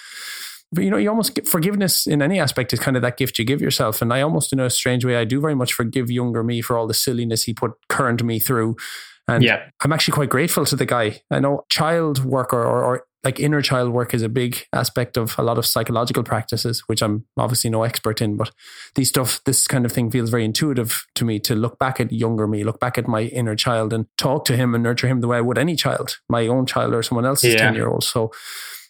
you 0.76 0.90
know, 0.90 0.98
you 0.98 1.10
almost 1.10 1.36
get 1.36 1.48
forgiveness 1.48 2.08
in 2.08 2.22
any 2.22 2.40
aspect 2.40 2.74
is 2.74 2.80
kind 2.80 2.96
of 2.96 3.04
that 3.04 3.18
gift 3.18 3.38
you 3.38 3.46
give 3.46 3.62
yourself. 3.62 4.02
And 4.02 4.14
I 4.14 4.22
almost, 4.22 4.54
in 4.54 4.60
a 4.60 4.70
strange 4.70 5.06
way, 5.06 5.18
I 5.18 5.24
do 5.24 5.40
very 5.40 5.56
much 5.56 5.74
forgive 5.74 6.10
younger 6.10 6.44
me 6.44 6.62
for 6.62 6.78
all 6.78 6.88
the 6.88 6.94
silliness 6.94 7.44
he 7.44 7.54
put 7.54 7.74
current 7.90 8.24
me 8.24 8.40
through. 8.40 8.76
And 9.28 9.44
Yeah. 9.44 9.70
I'm 9.84 9.94
actually 9.94 10.14
quite 10.14 10.30
grateful 10.30 10.66
to 10.66 10.76
the 10.76 10.86
guy. 10.86 11.22
I 11.30 11.40
know 11.40 11.64
child 11.70 12.26
work 12.26 12.54
or, 12.54 12.64
or, 12.64 12.84
or 12.84 13.06
like 13.24 13.40
inner 13.40 13.62
child 13.62 13.92
work 13.92 14.14
is 14.14 14.22
a 14.22 14.30
big 14.30 14.66
aspect 14.74 15.16
of 15.18 15.38
a 15.38 15.44
lot 15.44 15.58
of 15.58 15.66
psychological 15.66 16.24
practices, 16.24 16.82
which 16.88 17.02
I'm 17.02 17.26
obviously 17.38 17.70
no 17.70 17.84
expert 17.84 18.22
in, 18.22 18.36
but 18.36 18.52
these 18.96 19.10
stuff, 19.10 19.42
this 19.46 19.66
kind 19.68 19.86
of 19.86 19.92
thing 19.92 20.12
feels 20.12 20.30
very 20.30 20.44
intuitive 20.44 21.06
to 21.16 21.26
me 21.26 21.40
to 21.40 21.56
look 21.56 21.80
back 21.80 22.00
at 22.00 22.12
younger 22.12 22.48
me, 22.48 22.64
look 22.64 22.80
back 22.80 22.98
at 22.98 23.08
my 23.08 23.22
inner 23.24 23.56
child 23.56 23.94
and 23.94 24.08
talk 24.18 24.46
to 24.46 24.58
him 24.58 24.76
and 24.76 24.84
nurture 24.84 25.08
him 25.08 25.22
the 25.22 25.28
way 25.28 25.38
I 25.38 25.42
would 25.42 25.58
any 25.58 25.76
child, 25.76 26.18
my 26.30 26.48
own 26.48 26.66
child 26.66 26.94
or 26.94 27.02
someone 27.04 27.26
else's 27.26 27.54
Yeah. 27.54 27.60
10 27.62 27.76
year 27.76 27.88
old. 27.88 28.04
So 28.04 28.32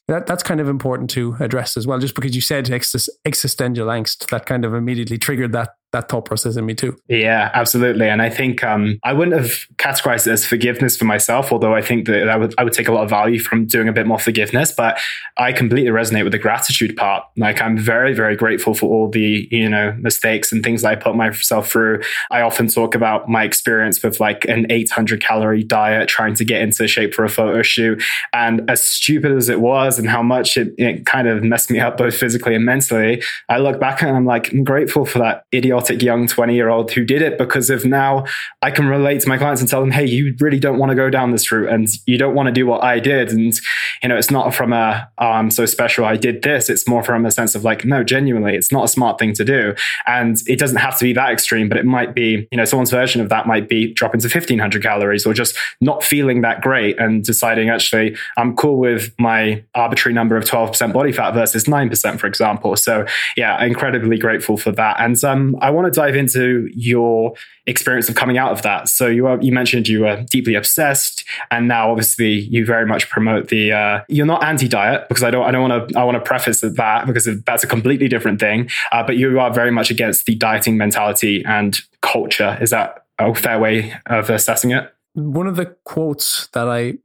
that, 0.08 0.26
that's 0.26 0.44
kind 0.44 0.60
of 0.60 0.68
important 0.68 1.10
to 1.12 1.38
address 1.40 1.78
as 1.78 1.86
well. 1.88 2.00
Just 2.00 2.16
because 2.16 2.36
you 2.36 2.42
said 2.42 2.66
exis- 2.66 3.10
existential 3.26 3.88
angst, 3.88 4.30
that 4.32 4.46
kind 4.46 4.66
of 4.66 4.74
immediately 4.74 5.18
triggered 5.18 5.52
that 5.54 5.70
that 5.94 6.10
thought 6.10 6.26
process 6.26 6.58
in 6.58 6.66
me 6.66 6.74
too. 6.74 6.98
Yeah, 7.08 7.50
absolutely. 7.54 8.10
And 8.10 8.22
I 8.22 8.30
think 8.30 8.64
um, 8.64 9.00
I 9.04 9.14
wouldn't 9.14 9.40
have 9.40 9.68
categorized 9.78 10.28
it 10.28 10.32
as 10.32 10.46
forgiveness 10.46 10.98
for 10.98 11.06
myself, 11.06 11.52
although 11.52 11.74
I 11.74 11.82
think 11.82 12.08
that 12.08 12.28
I 12.28 12.36
would, 12.36 12.54
I 12.58 12.64
would 12.64 12.74
take 12.74 12.88
a 12.88 12.92
lot 12.92 13.04
of 13.04 13.10
value 13.10 13.40
from 13.40 13.66
doing 13.66 13.88
a 13.88 13.94
bit 13.94 14.06
more 14.06 14.20
forgiveness. 14.20 14.72
But 14.72 15.00
I 15.38 15.54
completely 15.54 15.92
resonate 15.92 16.24
with 16.24 16.34
the 16.34 16.40
gratitude 16.40 16.98
part. 16.98 17.24
Like 17.38 17.62
I'm 17.62 17.78
very, 17.78 18.14
very 18.14 18.36
grateful 18.36 18.74
for 18.74 18.88
all 18.88 19.10
the, 19.10 19.48
you 19.52 19.70
know, 19.70 19.96
mistakes 20.00 20.52
and 20.52 20.64
things 20.64 20.84
I 20.84 20.96
put 20.96 21.16
myself 21.16 21.70
through. 21.70 22.02
I 22.32 22.42
often 22.42 22.68
talk 22.68 22.96
about 22.96 23.30
my 23.30 23.44
experience 23.44 24.02
with 24.04 24.20
like 24.20 24.46
an 24.46 24.66
800 24.72 25.22
calorie 25.22 25.64
diet, 25.64 26.10
trying 26.10 26.34
to 26.36 26.46
get 26.46 26.62
into 26.62 26.88
shape 26.88 27.14
for 27.14 27.24
a 27.24 27.30
photo 27.30 27.62
shoot. 27.62 28.02
And 28.34 28.70
as 28.70 28.84
stupid 28.84 29.32
as 29.32 29.48
it 29.48 29.60
was 29.60 30.00
and 30.00 30.10
how 30.10 30.24
much 30.24 30.58
it, 30.58 30.74
it 30.80 31.06
kind 31.06 31.28
of 31.28 31.44
messed 31.44 31.70
me 31.70 31.80
up 31.80 31.98
both 31.98 32.16
physically 32.16 32.56
and 32.56 32.66
mentally, 32.66 33.22
I 33.48 33.60
look 33.60 33.80
back 33.80 34.02
and 34.02 34.16
I'm 34.16 34.26
like, 34.26 34.52
I'm 34.52 34.64
grateful 34.64 35.06
for 35.06 35.20
that 35.20 35.46
young 35.90 36.28
20 36.28 36.56
year 36.56 36.70
old 36.70 36.92
who 36.92 37.04
did 37.04 37.22
it 37.22 37.38
because 37.38 37.70
of 37.70 37.86
now 37.86 38.26
I 38.62 38.72
can 38.72 38.88
relate 38.88 39.22
to 39.22 39.30
my 39.30 39.38
clients 39.38 39.62
and 39.62 39.70
tell 39.70 39.82
them, 39.82 39.92
hey, 39.92 40.06
you 40.06 40.36
really 40.40 40.60
don't 40.60 40.80
want 40.80 40.90
to 40.90 40.96
go 40.96 41.10
down 41.10 41.32
this 41.32 41.52
route 41.52 41.70
and 41.70 41.88
you 42.06 42.18
don't 42.18 42.36
want 42.36 42.48
to 42.48 42.54
do 42.54 42.66
what 42.66 42.84
I 42.84 43.00
did. 43.00 43.30
And, 43.32 43.54
you 44.02 44.10
know, 44.10 44.16
it's 44.16 44.32
not 44.32 44.54
from 44.54 44.74
a, 44.74 45.10
oh, 45.18 45.28
I'm 45.28 45.52
so 45.52 45.66
special, 45.66 46.06
I 46.06 46.16
did 46.16 46.44
this. 46.44 46.70
It's 46.70 46.88
more 46.88 47.04
from 47.04 47.26
a 47.26 47.32
sense 47.32 47.56
of 47.56 47.64
like, 47.64 47.86
no, 47.86 48.04
genuinely, 48.04 48.56
it's 48.56 48.72
not 48.72 48.86
a 48.86 48.88
smart 48.88 49.20
thing 49.20 49.34
to 49.34 49.44
do. 49.44 49.76
And 50.08 50.38
it 50.48 50.60
doesn't 50.60 50.78
have 50.78 50.98
to 51.00 51.04
be 51.04 51.14
that 51.14 51.32
extreme, 51.32 51.68
but 51.68 51.78
it 51.78 51.86
might 51.86 52.14
be, 52.14 52.48
you 52.52 52.58
know, 52.58 52.66
someone's 52.66 52.92
version 52.92 53.22
of 53.22 53.30
that 53.30 53.48
might 53.48 53.68
be 53.68 53.94
dropping 53.94 54.22
to 54.22 54.28
1500 54.28 54.82
calories 54.82 55.26
or 55.26 55.34
just 55.34 55.58
not 55.82 56.04
feeling 56.04 56.42
that 56.42 56.62
great 56.62 57.00
and 57.00 57.24
deciding 57.24 57.70
actually, 57.70 58.16
I'm 58.38 58.56
cool 58.56 58.78
with 58.78 59.14
my 59.20 59.64
arbitrary 59.76 60.14
number 60.14 60.38
of 60.38 60.46
12% 60.46 60.94
body 60.94 61.12
fat 61.12 61.32
versus 61.32 61.66
9%, 61.66 62.20
for 62.20 62.28
example. 62.28 62.76
So, 62.76 63.06
yeah, 63.36 63.64
incredibly 63.64 64.18
grateful 64.18 64.58
for 64.58 64.72
that. 64.72 64.98
And 65.00 65.22
um, 65.24 65.58
I 65.62 65.70
want 65.74 65.92
to 65.92 66.00
dive 66.00 66.16
into 66.16 66.70
your 66.74 67.34
experience 67.66 68.10
of 68.10 68.16
coming 68.16 68.38
out 68.38 68.52
of 68.52 68.62
that. 68.64 68.90
So 68.90 69.08
you 69.08 69.40
you 69.42 69.52
mentioned 69.52 69.88
you 69.88 70.02
were 70.02 70.24
deeply 70.30 70.56
obsessed, 70.56 71.24
and 71.52 71.68
now 71.68 71.92
obviously 71.92 72.32
you 72.32 72.66
very 72.66 72.86
much 72.86 73.10
promote 73.10 73.50
the. 73.50 73.72
Uh, 73.72 74.02
you're 74.08 74.26
not 74.26 74.44
anti-diet 74.44 75.08
because 75.10 75.24
I 75.24 75.32
don't 75.32 75.46
I 75.46 75.52
don't 75.52 75.70
want 75.70 75.90
to 75.90 76.00
I 76.00 76.04
want 76.04 76.16
to 76.16 76.22
preface 76.22 76.62
that 76.62 77.08
because 77.08 77.28
that's 77.46 77.64
a 77.64 77.68
completely 77.68 78.08
different 78.08 78.40
thing. 78.40 78.70
Uh, 78.92 79.04
but 79.04 79.18
you 79.18 79.40
are 79.40 79.52
very 79.52 79.72
much 79.72 79.92
against 79.92 80.26
the 80.26 80.36
dieting 80.36 80.78
mentality 80.78 81.44
and 81.46 81.80
culture. 82.02 82.58
Is 82.62 82.70
that 82.70 83.06
a 83.20 83.34
fair 83.34 83.60
way 83.60 83.94
of 84.08 84.30
assessing 84.30 84.72
it? 84.72 84.94
One 85.14 85.48
of 85.48 85.56
the 85.56 85.76
quotes 85.84 86.48
that 86.54 86.68
I 86.68 86.96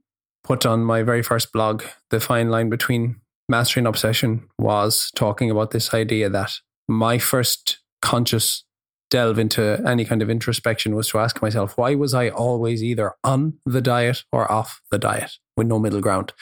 put 0.43 0.65
on 0.65 0.83
my 0.83 1.03
very 1.03 1.21
first 1.21 1.53
blog, 1.53 1.83
the 2.09 2.19
fine 2.19 2.49
line 2.49 2.69
between 2.69 3.17
mastery 3.47 3.81
and 3.81 3.87
obsession, 3.87 4.47
was 4.57 5.11
talking 5.15 5.51
about 5.51 5.71
this 5.71 5.93
idea 5.93 6.29
that 6.29 6.59
my 6.87 7.19
first 7.19 7.78
conscious 8.01 8.63
delve 9.09 9.39
into 9.39 9.81
any 9.87 10.05
kind 10.05 10.21
of 10.21 10.29
introspection 10.29 10.95
was 10.95 11.09
to 11.09 11.17
ask 11.17 11.41
myself, 11.41 11.77
why 11.77 11.95
was 11.95 12.13
I 12.13 12.29
always 12.29 12.83
either 12.83 13.13
on 13.23 13.53
the 13.65 13.81
diet 13.81 14.23
or 14.31 14.51
off 14.51 14.81
the 14.91 14.99
diet 14.99 15.31
with 15.57 15.67
no 15.67 15.79
middle 15.79 16.01
ground? 16.01 16.33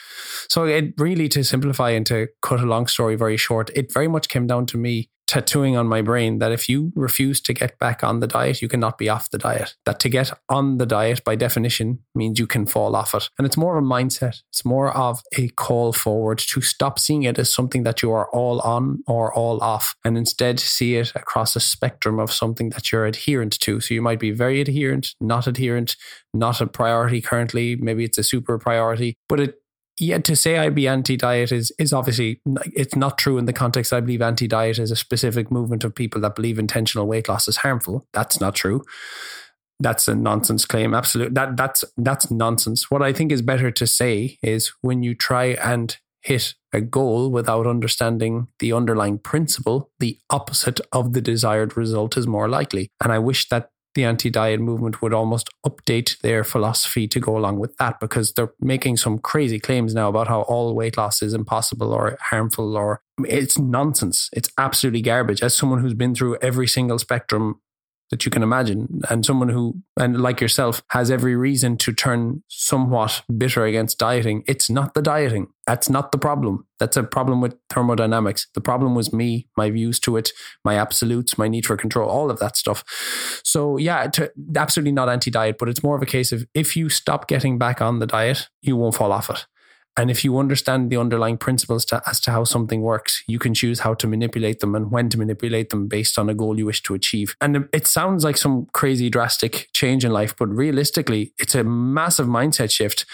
So 0.48 0.64
it 0.64 0.92
really, 0.98 1.28
to 1.30 1.42
simplify 1.44 1.90
and 1.90 2.04
to 2.06 2.28
cut 2.42 2.60
a 2.60 2.66
long 2.66 2.86
story 2.86 3.16
very 3.16 3.36
short, 3.36 3.70
it 3.74 3.92
very 3.92 4.08
much 4.08 4.28
came 4.28 4.46
down 4.46 4.66
to 4.66 4.76
me 4.76 5.10
tattooing 5.28 5.76
on 5.76 5.86
my 5.86 6.02
brain 6.02 6.38
that 6.38 6.50
if 6.50 6.68
you 6.68 6.90
refuse 6.96 7.40
to 7.42 7.52
get 7.52 7.78
back 7.78 8.02
on 8.02 8.18
the 8.18 8.26
diet, 8.26 8.60
you 8.60 8.68
cannot 8.68 8.98
be 8.98 9.08
off 9.08 9.30
the 9.30 9.38
diet. 9.38 9.76
That 9.84 10.00
to 10.00 10.08
get 10.08 10.32
on 10.48 10.78
the 10.78 10.86
diet, 10.86 11.22
by 11.22 11.36
definition, 11.36 12.00
means 12.14 12.38
you 12.38 12.46
can 12.46 12.66
fall 12.66 12.96
off 12.96 13.14
it. 13.14 13.28
And 13.38 13.46
it's 13.46 13.56
more 13.56 13.76
of 13.76 13.84
a 13.84 13.86
mindset. 13.86 14.40
It's 14.50 14.64
more 14.64 14.90
of 14.96 15.22
a 15.36 15.48
call 15.50 15.92
forward 15.92 16.38
to 16.38 16.60
stop 16.62 16.98
seeing 16.98 17.22
it 17.22 17.38
as 17.38 17.52
something 17.52 17.82
that 17.82 18.02
you 18.02 18.10
are 18.10 18.28
all 18.30 18.60
on 18.60 19.04
or 19.06 19.32
all 19.32 19.62
off, 19.62 19.94
and 20.04 20.16
instead 20.16 20.58
see 20.58 20.96
it 20.96 21.12
across 21.14 21.54
a 21.54 21.60
spectrum 21.60 22.18
of 22.18 22.32
something 22.32 22.70
that 22.70 22.90
you're 22.90 23.06
adherent 23.06 23.60
to. 23.60 23.80
So 23.80 23.94
you 23.94 24.02
might 24.02 24.20
be 24.20 24.30
very 24.30 24.60
adherent, 24.60 25.14
not 25.20 25.46
adherent, 25.46 25.96
not 26.32 26.60
a 26.60 26.66
priority 26.66 27.20
currently. 27.20 27.76
Maybe 27.76 28.04
it's 28.04 28.18
a 28.18 28.24
super 28.24 28.58
priority, 28.58 29.14
but 29.28 29.40
it 29.40 29.56
yeah, 29.98 30.18
to 30.18 30.36
say 30.36 30.58
I'd 30.58 30.74
be 30.74 30.88
anti-diet 30.88 31.52
is 31.52 31.72
is 31.78 31.92
obviously 31.92 32.40
it's 32.74 32.96
not 32.96 33.18
true 33.18 33.38
in 33.38 33.44
the 33.46 33.52
context. 33.52 33.92
I 33.92 34.00
believe 34.00 34.22
anti-diet 34.22 34.78
is 34.78 34.90
a 34.90 34.96
specific 34.96 35.50
movement 35.50 35.84
of 35.84 35.94
people 35.94 36.20
that 36.22 36.34
believe 36.34 36.58
intentional 36.58 37.06
weight 37.06 37.28
loss 37.28 37.48
is 37.48 37.58
harmful. 37.58 38.06
That's 38.12 38.40
not 38.40 38.54
true. 38.54 38.84
That's 39.80 40.08
a 40.08 40.14
nonsense 40.14 40.64
claim. 40.64 40.94
Absolutely, 40.94 41.34
that 41.34 41.56
that's 41.56 41.84
that's 41.96 42.30
nonsense. 42.30 42.90
What 42.90 43.02
I 43.02 43.12
think 43.12 43.32
is 43.32 43.42
better 43.42 43.70
to 43.70 43.86
say 43.86 44.38
is 44.42 44.72
when 44.80 45.02
you 45.02 45.14
try 45.14 45.46
and 45.46 45.96
hit 46.20 46.54
a 46.72 46.80
goal 46.80 47.30
without 47.30 47.66
understanding 47.66 48.48
the 48.58 48.72
underlying 48.72 49.18
principle, 49.18 49.90
the 50.00 50.18
opposite 50.30 50.80
of 50.92 51.12
the 51.12 51.20
desired 51.20 51.76
result 51.76 52.16
is 52.16 52.26
more 52.26 52.48
likely. 52.48 52.90
And 53.02 53.12
I 53.12 53.18
wish 53.18 53.48
that 53.48 53.70
the 53.94 54.04
anti 54.04 54.30
diet 54.30 54.60
movement 54.60 55.02
would 55.02 55.12
almost 55.12 55.48
update 55.66 56.18
their 56.20 56.44
philosophy 56.44 57.08
to 57.08 57.20
go 57.20 57.36
along 57.36 57.58
with 57.58 57.76
that 57.78 58.00
because 58.00 58.32
they're 58.32 58.52
making 58.60 58.96
some 58.96 59.18
crazy 59.18 59.58
claims 59.58 59.94
now 59.94 60.08
about 60.08 60.28
how 60.28 60.42
all 60.42 60.74
weight 60.74 60.96
loss 60.96 61.22
is 61.22 61.34
impossible 61.34 61.92
or 61.92 62.16
harmful 62.20 62.76
or 62.76 63.00
it's 63.24 63.58
nonsense. 63.58 64.30
It's 64.32 64.50
absolutely 64.58 65.02
garbage. 65.02 65.42
As 65.42 65.56
someone 65.56 65.80
who's 65.80 65.94
been 65.94 66.14
through 66.14 66.38
every 66.40 66.68
single 66.68 66.98
spectrum 66.98 67.60
that 68.10 68.24
you 68.24 68.30
can 68.30 68.42
imagine. 68.42 69.00
And 69.10 69.24
someone 69.24 69.48
who 69.48 69.82
and 69.98 70.20
like 70.20 70.40
yourself 70.40 70.82
has 70.90 71.10
every 71.10 71.36
reason 71.36 71.76
to 71.78 71.92
turn 71.92 72.42
somewhat 72.48 73.22
bitter 73.36 73.64
against 73.64 73.98
dieting. 73.98 74.44
It's 74.46 74.70
not 74.70 74.94
the 74.94 75.02
dieting. 75.02 75.48
That's 75.66 75.90
not 75.90 76.12
the 76.12 76.18
problem. 76.18 76.66
That's 76.78 76.96
a 76.96 77.02
problem 77.02 77.40
with 77.40 77.56
thermodynamics. 77.68 78.46
The 78.54 78.60
problem 78.60 78.94
was 78.94 79.12
me 79.12 79.48
my 79.56 79.70
views 79.70 80.00
to 80.00 80.16
it 80.16 80.30
my 80.64 80.76
absolutes 80.76 81.36
my 81.36 81.48
need 81.48 81.66
for 81.66 81.76
control 81.76 82.08
all 82.08 82.30
of 82.30 82.38
that 82.38 82.56
stuff. 82.56 82.84
So 83.44 83.76
yeah 83.76 84.06
to, 84.08 84.30
absolutely 84.56 84.92
not 84.92 85.08
anti-diet 85.08 85.56
but 85.58 85.68
it's 85.68 85.82
more 85.82 85.96
of 85.96 86.02
a 86.02 86.06
case 86.06 86.32
of 86.32 86.46
if 86.54 86.76
you 86.76 86.88
stop 86.88 87.28
getting 87.28 87.58
back 87.58 87.80
on 87.82 87.98
the 87.98 88.06
diet 88.06 88.48
you 88.62 88.76
won't 88.76 88.94
fall 88.94 89.12
off 89.12 89.30
it 89.30 89.46
and 89.98 90.12
if 90.12 90.24
you 90.24 90.38
understand 90.38 90.90
the 90.90 90.96
underlying 90.96 91.36
principles 91.36 91.84
to, 91.86 92.00
as 92.06 92.20
to 92.20 92.30
how 92.30 92.44
something 92.44 92.82
works, 92.82 93.24
you 93.26 93.40
can 93.40 93.52
choose 93.52 93.80
how 93.80 93.94
to 93.94 94.06
manipulate 94.06 94.60
them 94.60 94.76
and 94.76 94.92
when 94.92 95.08
to 95.08 95.18
manipulate 95.18 95.70
them 95.70 95.88
based 95.88 96.20
on 96.20 96.30
a 96.30 96.34
goal 96.34 96.56
you 96.56 96.66
wish 96.66 96.84
to 96.84 96.94
achieve. 96.94 97.34
And 97.40 97.68
it 97.72 97.88
sounds 97.88 98.22
like 98.22 98.36
some 98.36 98.68
crazy 98.72 99.10
drastic 99.10 99.68
change 99.74 100.04
in 100.04 100.12
life, 100.12 100.36
but 100.38 100.48
realistically, 100.50 101.34
it's 101.36 101.56
a 101.56 101.64
massive 101.64 102.28
mindset 102.28 102.70
shift. 102.70 103.06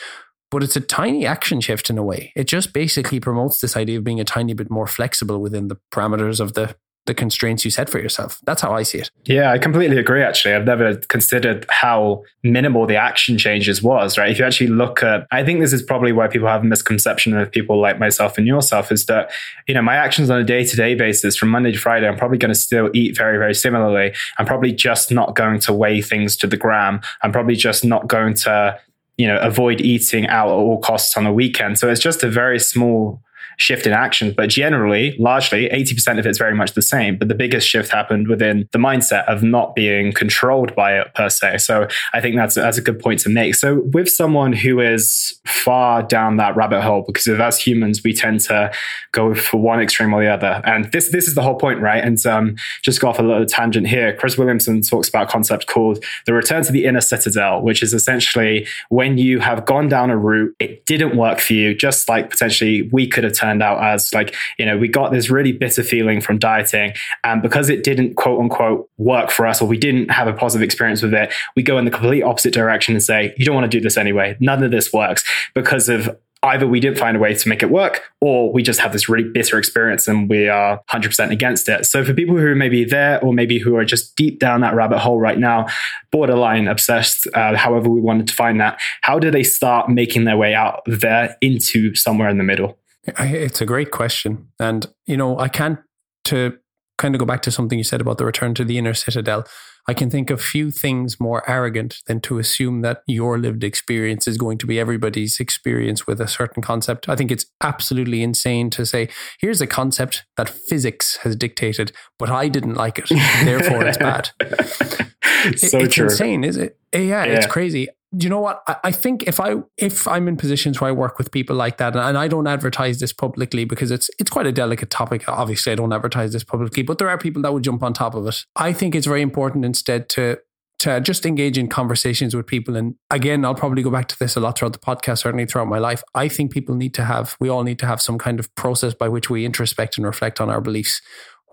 But 0.51 0.63
it's 0.63 0.77
a 0.77 0.81
tiny 0.81 1.27
action 1.27 1.61
shift 1.63 1.89
in 1.89 1.97
a 1.97 2.05
way. 2.05 2.33
It 2.37 2.45
just 2.45 2.75
basically 2.75 3.19
promotes 3.19 3.61
this 3.61 3.77
idea 3.77 3.99
of 3.99 4.05
being 4.05 4.21
a 4.21 4.25
tiny 4.25 4.53
bit 4.53 4.71
more 4.71 4.87
flexible 4.87 5.41
within 5.41 5.69
the 5.69 5.79
parameters 5.91 6.39
of 6.39 6.53
the 6.53 6.77
the 7.07 7.15
constraints 7.15 7.65
you 7.65 7.71
set 7.71 7.91
for 7.91 7.99
yourself. 7.99 8.41
That's 8.45 8.63
how 8.63 8.73
I 8.73 8.83
see 8.83 8.99
it. 8.99 9.11
Yeah, 9.27 9.53
I 9.53 9.59
completely 9.59 9.99
agree. 9.99 10.23
Actually, 10.23 10.55
I've 10.55 10.65
never 10.65 10.97
considered 10.97 11.67
how 11.69 12.23
minimal 12.43 12.87
the 12.87 12.97
action 12.97 13.37
changes 13.37 13.83
was. 13.83 14.17
Right? 14.17 14.31
If 14.31 14.39
you 14.39 14.45
actually 14.45 14.69
look 14.69 15.03
at, 15.03 15.27
I 15.31 15.45
think 15.45 15.61
this 15.61 15.73
is 15.73 15.83
probably 15.83 16.13
why 16.13 16.29
people 16.29 16.49
have 16.49 16.63
a 16.63 16.67
misconception 16.67 17.37
of 17.37 17.51
people 17.51 17.81
like 17.81 17.99
myself 17.99 18.39
and 18.39 18.47
yourself 18.47 18.91
is 18.91 19.05
that 19.07 19.31
you 19.69 19.75
know 19.75 19.83
my 19.83 19.97
actions 19.97 20.31
on 20.31 20.41
a 20.41 20.45
day 20.45 20.65
to 20.65 20.77
day 20.77 20.95
basis 20.95 21.37
from 21.37 21.51
Monday 21.51 21.73
to 21.73 21.79
Friday, 21.79 22.09
I'm 22.09 22.17
probably 22.17 22.39
going 22.39 22.53
to 22.53 22.59
still 22.59 22.91
eat 22.95 23.17
very 23.17 23.37
very 23.37 23.55
similarly. 23.55 24.15
I'm 24.39 24.47
probably 24.47 24.73
just 24.73 25.13
not 25.13 25.35
going 25.35 25.61
to 25.61 25.73
weigh 25.73 26.01
things 26.01 26.37
to 26.39 26.47
the 26.47 26.57
gram. 26.57 27.01
I'm 27.23 27.33
probably 27.33 27.57
just 27.57 27.85
not 27.85 28.09
going 28.09 28.35
to 28.35 28.79
you 29.19 29.27
know 29.27 29.39
avoid 29.39 29.83
eating 29.83 30.27
out 30.27 30.49
at 30.49 30.55
all 30.55 30.81
costs 30.81 31.17
on 31.19 31.25
the 31.25 31.33
weekend. 31.33 31.79
So 31.79 31.91
it's 31.91 32.01
just 32.01 32.23
a 32.23 32.31
very 32.31 32.59
small 32.59 33.21
shift 33.57 33.87
in 33.87 33.93
actions, 33.93 34.35
but 34.37 34.49
generally, 34.49 35.17
largely, 35.19 35.69
80% 35.69 36.19
of 36.19 36.27
it's 36.27 36.39
very 36.39 36.55
much 36.55 36.73
the 36.73 36.83
same. 36.83 37.17
But 37.17 37.29
the 37.29 37.35
biggest 37.35 37.69
shift 37.69 37.91
happened 37.91 38.29
within 38.29 38.69
the 38.73 38.79
mindset 38.79 39.25
of 39.27 39.43
not 39.43 39.75
being 39.75 40.13
controlled 40.13 40.75
by 40.75 40.99
it 40.99 41.13
per 41.15 41.29
se. 41.29 41.59
So 41.59 41.89
I 42.13 42.21
think 42.21 42.37
that's, 42.37 42.55
that's 42.55 42.79
a 42.79 42.83
good 42.83 42.99
point 42.99 43.21
to 43.21 43.29
make. 43.29 43.55
So 43.55 43.81
with 43.93 44.09
someone 44.09 44.53
who 44.53 44.81
is 44.81 45.41
far 45.47 46.03
down 46.03 46.37
that 46.37 46.57
rabbit 46.57 46.83
hole, 46.83 47.05
because 47.07 47.29
as 47.29 47.59
humans, 47.59 48.03
we 48.05 48.13
tend 48.13 48.41
to 48.41 48.73
go 49.13 49.35
for 49.35 49.59
one 49.59 49.81
extreme 49.81 50.13
or 50.13 50.23
the 50.23 50.31
other. 50.31 50.61
And 50.65 50.91
this, 50.93 51.11
this 51.11 51.29
is 51.29 51.35
the 51.35 51.43
whole 51.43 51.57
point, 51.57 51.81
right? 51.81 52.03
And 52.03 52.25
um, 52.27 52.57
just 52.83 53.01
go 53.01 53.09
off 53.09 53.19
a 53.19 53.23
little 53.23 53.47
tangent 53.47 53.87
here. 53.87 54.17
Chris 54.17 54.37
Williamson 54.39 54.83
talks 54.83 55.09
about 55.09 55.25
a 55.25 55.31
concept 55.31 55.67
called 55.67 56.05
the 56.27 56.35
return 56.35 56.63
to 56.65 56.73
the 56.73 56.85
inner 56.85 57.01
citadel, 57.01 57.63
which 57.63 57.83
is 57.83 57.95
essentially 57.95 58.67
when 58.89 59.19
you 59.19 59.41
have 59.41 59.65
gone 59.67 59.89
down 59.89 60.11
a 60.11 60.17
route, 60.17 60.55
it 60.59 60.85
didn't 60.87 61.17
work 61.17 61.41
for 61.41 61.53
you, 61.53 61.75
just 61.75 62.09
like 62.09 62.31
potentially 62.31 62.89
we 62.93 63.07
could 63.07 63.25
have 63.25 63.33
turned 63.45 63.63
out 63.63 63.83
as. 63.83 64.13
Like, 64.13 64.35
you 64.59 64.67
know, 64.67 64.77
we 64.79 64.89
got 64.89 65.13
this 65.13 65.31
really 65.31 65.53
bitter 65.53 65.83
feeling 65.83 66.21
from 66.21 66.39
dieting. 66.39 66.95
And 67.23 67.43
because 67.43 67.69
it 67.69 67.85
didn't 67.85 68.15
quote 68.15 68.41
unquote 68.41 68.89
work 68.99 69.31
for 69.31 69.47
us, 69.47 69.61
or 69.61 69.69
we 69.69 69.79
didn't 69.79 70.11
have 70.11 70.29
a 70.29 70.33
positive 70.33 70.65
experience 70.65 71.03
with 71.03 71.15
it, 71.15 71.33
we 71.57 71.63
go 71.63 71.79
in 71.79 71.85
the 71.85 71.91
complete 71.91 72.23
opposite 72.23 72.55
direction 72.55 72.95
and 72.95 73.03
say, 73.03 73.35
you 73.37 73.45
don't 73.45 73.55
want 73.55 73.71
to 73.71 73.77
do 73.77 73.83
this 73.83 73.97
anyway. 73.97 74.37
None 74.41 74.63
of 74.63 74.71
this 74.71 74.93
works 74.93 75.25
because 75.55 75.89
of 75.89 76.17
either 76.45 76.67
we 76.67 76.79
didn't 76.79 76.99
find 76.99 77.17
a 77.17 77.21
way 77.21 77.35
to 77.35 77.49
make 77.49 77.63
it 77.63 77.71
work 77.71 78.03
or 78.21 78.53
we 78.53 78.63
just 78.63 78.79
have 78.81 78.93
this 78.93 79.09
really 79.09 79.29
bitter 79.29 79.59
experience 79.59 80.07
and 80.07 80.29
we 80.29 80.47
are 80.47 80.81
100% 80.91 81.31
against 81.31 81.69
it. 81.69 81.87
So 81.87 82.05
for 82.05 82.13
people 82.13 82.37
who 82.37 82.55
may 82.55 82.69
be 82.69 82.85
there 82.85 83.19
or 83.25 83.33
maybe 83.33 83.59
who 83.59 83.77
are 83.77 83.85
just 83.85 84.15
deep 84.15 84.41
down 84.41 84.61
that 84.61 84.75
rabbit 84.75 84.99
hole 84.99 85.19
right 85.19 85.39
now, 85.39 85.67
borderline 86.13 86.69
obsessed, 86.69 87.27
uh, 87.35 87.57
however 87.57 87.89
we 87.89 88.01
wanted 88.01 88.29
to 88.29 88.35
find 88.35 88.61
that, 88.61 88.79
how 89.01 89.19
do 89.19 89.31
they 89.31 89.43
start 89.43 89.89
making 89.89 90.25
their 90.25 90.37
way 90.37 90.55
out 90.55 90.83
there 90.87 91.37
into 91.41 91.95
somewhere 91.95 92.29
in 92.29 92.37
the 92.37 92.45
middle? 92.45 92.79
It's 93.07 93.61
a 93.61 93.67
great 93.67 93.91
question. 93.91 94.49
And, 94.59 94.87
you 95.07 95.17
know, 95.17 95.39
I 95.39 95.49
can't, 95.49 95.79
to 96.25 96.57
kind 96.97 97.15
of 97.15 97.19
go 97.19 97.27
back 97.27 97.43
to 97.43 97.51
something 97.51 97.77
you 97.79 97.85
said 97.85 98.01
about 98.01 98.19
the 98.19 98.25
return 98.25 98.55
to 98.55 98.65
the 98.65 98.79
inner 98.79 98.95
citadel, 98.95 99.45
I 99.87 99.93
can 99.93 100.09
think 100.09 100.31
of 100.31 100.41
few 100.41 100.71
things 100.71 101.21
more 101.21 101.43
arrogant 101.49 101.99
than 102.07 102.21
to 102.23 102.39
assume 102.39 102.81
that 102.81 103.03
your 103.07 103.37
lived 103.39 103.63
experience 103.63 104.27
is 104.27 104.39
going 104.39 104.57
to 104.59 104.67
be 104.67 104.81
everybody's 104.81 105.39
experience 105.41 106.07
with 106.07 106.21
a 106.23 106.29
certain 106.29 106.63
concept. 106.63 107.07
I 107.09 107.17
think 107.17 107.31
it's 107.31 107.45
absolutely 107.63 108.23
insane 108.23 108.71
to 108.71 108.87
say, 108.87 109.11
here's 109.41 109.61
a 109.61 109.67
concept 109.67 110.25
that 110.39 110.49
physics 110.49 111.17
has 111.19 111.37
dictated, 111.37 111.93
but 112.19 112.31
I 112.31 112.49
didn't 112.49 112.75
like 112.75 112.99
it. 112.99 113.09
Therefore, 113.45 113.85
it's 113.85 113.99
bad. 113.99 114.31
so 115.59 115.79
it's 115.79 115.95
true. 115.95 116.07
insane, 116.07 116.45
is 116.45 116.57
it? 116.57 116.79
Yeah, 116.95 117.01
Yeah. 117.25 117.25
it's 117.27 117.47
crazy. 117.47 117.89
You 118.17 118.29
know 118.29 118.41
what? 118.41 118.63
I, 118.67 118.77
I 118.85 118.93
think 118.93 119.25
if 119.25 119.41
I 119.41 119.57
if 119.77 120.07
I'm 120.07 120.29
in 120.29 120.37
positions 120.37 120.81
where 120.81 120.89
I 120.89 120.93
work 120.93 121.19
with 121.19 121.31
people 121.33 121.57
like 121.57 121.79
that, 121.79 121.97
and 121.97 122.19
I 122.19 122.29
don't 122.29 122.47
advertise 122.47 123.01
this 123.01 123.13
publicly 123.13 123.65
because 123.65 123.91
it's 123.91 124.11
it's 124.19 124.31
quite 124.31 124.47
a 124.47 124.53
delicate 124.53 124.91
topic. 124.91 125.29
Obviously, 125.29 125.73
I 125.73 125.75
don't 125.75 125.93
advertise 125.93 126.33
this 126.33 126.45
publicly, 126.45 126.83
but 126.83 126.99
there 126.99 127.09
are 127.09 127.19
people 127.19 127.43
that 127.43 127.53
would 127.53 127.65
jump 127.65 127.83
on 127.83 127.93
top 127.93 128.15
of 128.15 128.27
it. 128.27 128.45
I 128.57 128.73
think 128.73 128.95
it's 128.95 129.07
very 129.07 129.23
important 129.23 129.65
instead 129.65 130.09
to 130.11 130.39
to 130.81 131.01
just 131.01 131.25
engage 131.25 131.57
in 131.57 131.69
conversations 131.69 132.37
with 132.37 132.47
people. 132.47 132.77
And 132.77 132.95
again, 133.11 133.45
I'll 133.45 133.55
probably 133.55 133.83
go 133.83 133.91
back 133.91 134.07
to 134.09 134.19
this 134.19 134.37
a 134.37 134.41
lot 134.41 134.59
throughout 134.59 134.75
the 134.75 134.79
podcast, 134.79 135.19
certainly 135.19 135.47
throughout 135.47 135.69
my 135.69 135.79
life. 135.79 136.03
I 136.15 136.29
think 136.29 136.53
people 136.53 136.75
need 136.75 136.93
to 136.95 137.05
have, 137.05 137.37
we 137.41 137.49
all 137.49 137.63
need 137.63 137.79
to 137.79 137.87
have 137.87 138.03
some 138.03 138.19
kind 138.19 138.39
of 138.39 138.55
process 138.55 138.93
by 138.93 139.09
which 139.09 139.31
we 139.31 139.47
introspect 139.47 139.97
and 139.97 140.05
reflect 140.05 140.43
on 140.43 140.51
our 140.51 140.61
beliefs. 140.61 141.01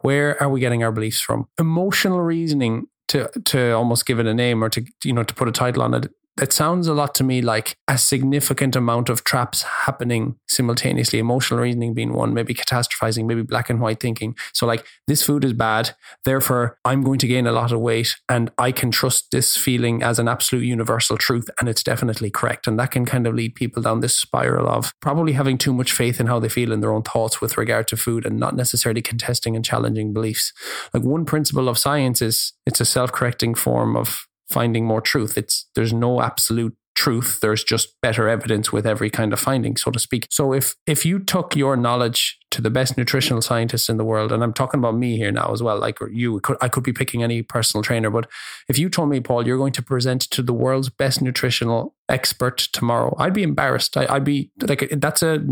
Where 0.02 0.41
are 0.41 0.50
we 0.50 0.60
getting 0.60 0.84
our 0.84 0.91
beliefs 0.91 1.21
from? 1.21 1.47
Emotional 1.58 2.21
reasoning 2.21 2.88
to 3.08 3.30
to 3.45 3.71
almost 3.71 4.06
give 4.06 4.19
it 4.19 4.26
a 4.26 4.34
name 4.34 4.63
or 4.63 4.69
to 4.69 4.84
you 5.04 5.13
know 5.13 5.24
to 5.24 5.34
put 5.34 5.47
a 5.47 5.52
title 5.52 5.84
on 5.84 5.93
it 5.93 6.12
it 6.39 6.54
sounds 6.54 6.88
a 6.88 6.94
lot 6.94 7.15
to 7.15 7.24
me 7.24 7.41
like 7.41 7.76
a 7.88 7.98
significant 7.98 8.76
amount 8.76 9.10
of 9.10 9.24
traps 9.24 9.63
happening 9.63 10.36
simultaneously 10.48 11.20
emotional 11.20 11.60
reasoning 11.60 11.94
being 11.94 12.13
one 12.13 12.34
maybe 12.34 12.54
catastrophizing 12.54 13.26
maybe 13.26 13.41
black 13.41 13.70
and 13.70 13.82
white 13.82 14.00
thinking. 14.00 14.36
So 14.54 14.65
like 14.65 14.86
this 15.08 15.24
food 15.24 15.44
is 15.44 15.54
bad 15.54 15.96
therefore 16.26 16.78
i'm 16.86 17.04
going 17.04 17.20
to 17.20 17.28
gain 17.28 17.48
a 17.48 17.52
lot 17.52 17.72
of 17.72 17.80
weight 17.80 18.15
and 18.30 18.52
i 18.58 18.72
can 18.72 18.91
trust 18.91 19.28
this 19.32 19.58
feeling 19.58 20.04
as 20.04 20.20
an 20.20 20.28
absolute 20.28 20.63
universal 20.63 21.17
truth 21.17 21.50
and 21.60 21.70
it's 21.70 21.84
definitely 21.84 22.30
correct. 22.30 22.67
And 22.67 22.80
that 22.80 22.91
can 22.91 23.06
kind 23.06 23.28
of 23.28 23.36
lead 23.36 23.56
people 23.56 23.84
down 23.84 24.00
this 24.00 24.17
spiral 24.17 24.67
of 24.67 24.94
probably 25.02 25.34
having 25.34 25.58
too 25.58 25.74
much 25.74 25.91
faith 25.91 26.20
in 26.20 26.28
how 26.28 26.39
they 26.39 26.50
feel 26.50 26.72
in 26.72 26.82
their 26.82 26.94
own 26.94 27.04
thoughts 27.04 27.41
with 27.41 27.58
regard 27.58 27.88
to 27.89 27.98
food 27.98 28.26
and 28.26 28.39
not 28.39 28.56
necessarily 28.56 29.02
contesting 29.02 29.56
and 29.56 29.65
challenging 29.65 30.13
beliefs. 30.13 30.54
Like 30.94 31.04
one 31.04 31.26
principle 31.26 31.70
of 31.70 31.78
science 31.78 32.22
is 32.22 32.54
it's 32.65 32.82
a 32.82 32.86
self-correcting 32.86 33.56
form 33.56 33.96
of 33.96 34.28
finding 34.52 34.86
more 34.86 35.02
truth. 35.02 35.38
It's 35.38 35.68
there's 35.76 35.94
no 35.94 36.22
absolute 36.22 36.76
truth. 36.94 37.40
There's 37.42 37.64
just 37.64 38.00
better 38.02 38.28
evidence 38.28 38.72
with 38.72 38.86
every 38.86 39.10
kind 39.10 39.34
of 39.34 39.40
finding, 39.40 39.76
so 39.78 39.92
to 39.92 40.00
speak. 40.00 40.28
So 40.30 40.54
if 40.54 40.76
if 40.86 41.06
you 41.06 41.20
took 41.20 41.56
your 41.56 41.76
knowledge 41.76 42.38
to 42.52 42.62
the 42.62 42.70
best 42.70 42.98
nutritional 42.98 43.42
scientists 43.42 43.90
in 43.90 43.98
the 43.98 44.04
world, 44.04 44.32
and 44.32 44.44
I'm 44.44 44.54
talking 44.54 44.80
about 44.80 44.96
me 44.96 45.18
here 45.18 45.32
now 45.32 45.52
as 45.52 45.64
well, 45.64 45.80
like 45.80 45.98
you 46.12 46.40
could 46.42 46.58
I 46.62 46.68
could 46.68 46.84
be 46.84 46.94
picking 46.94 47.24
any 47.24 47.42
personal 47.42 47.84
trainer, 47.84 48.10
but 48.10 48.30
if 48.68 48.78
you 48.78 48.90
told 48.90 49.10
me, 49.10 49.20
Paul, 49.20 49.48
you're 49.48 49.58
going 49.58 49.74
to 49.74 49.82
present 49.82 50.22
to 50.32 50.42
the 50.42 50.54
world's 50.54 50.90
best 50.90 51.22
nutritional 51.22 51.96
expert 52.10 52.58
tomorrow, 52.58 53.16
I'd 53.18 53.34
be 53.34 53.44
embarrassed. 53.44 53.96
I, 53.96 54.14
would 54.14 54.26
be 54.26 54.52
like 54.60 54.88
that's 54.92 55.24
a 55.24 55.44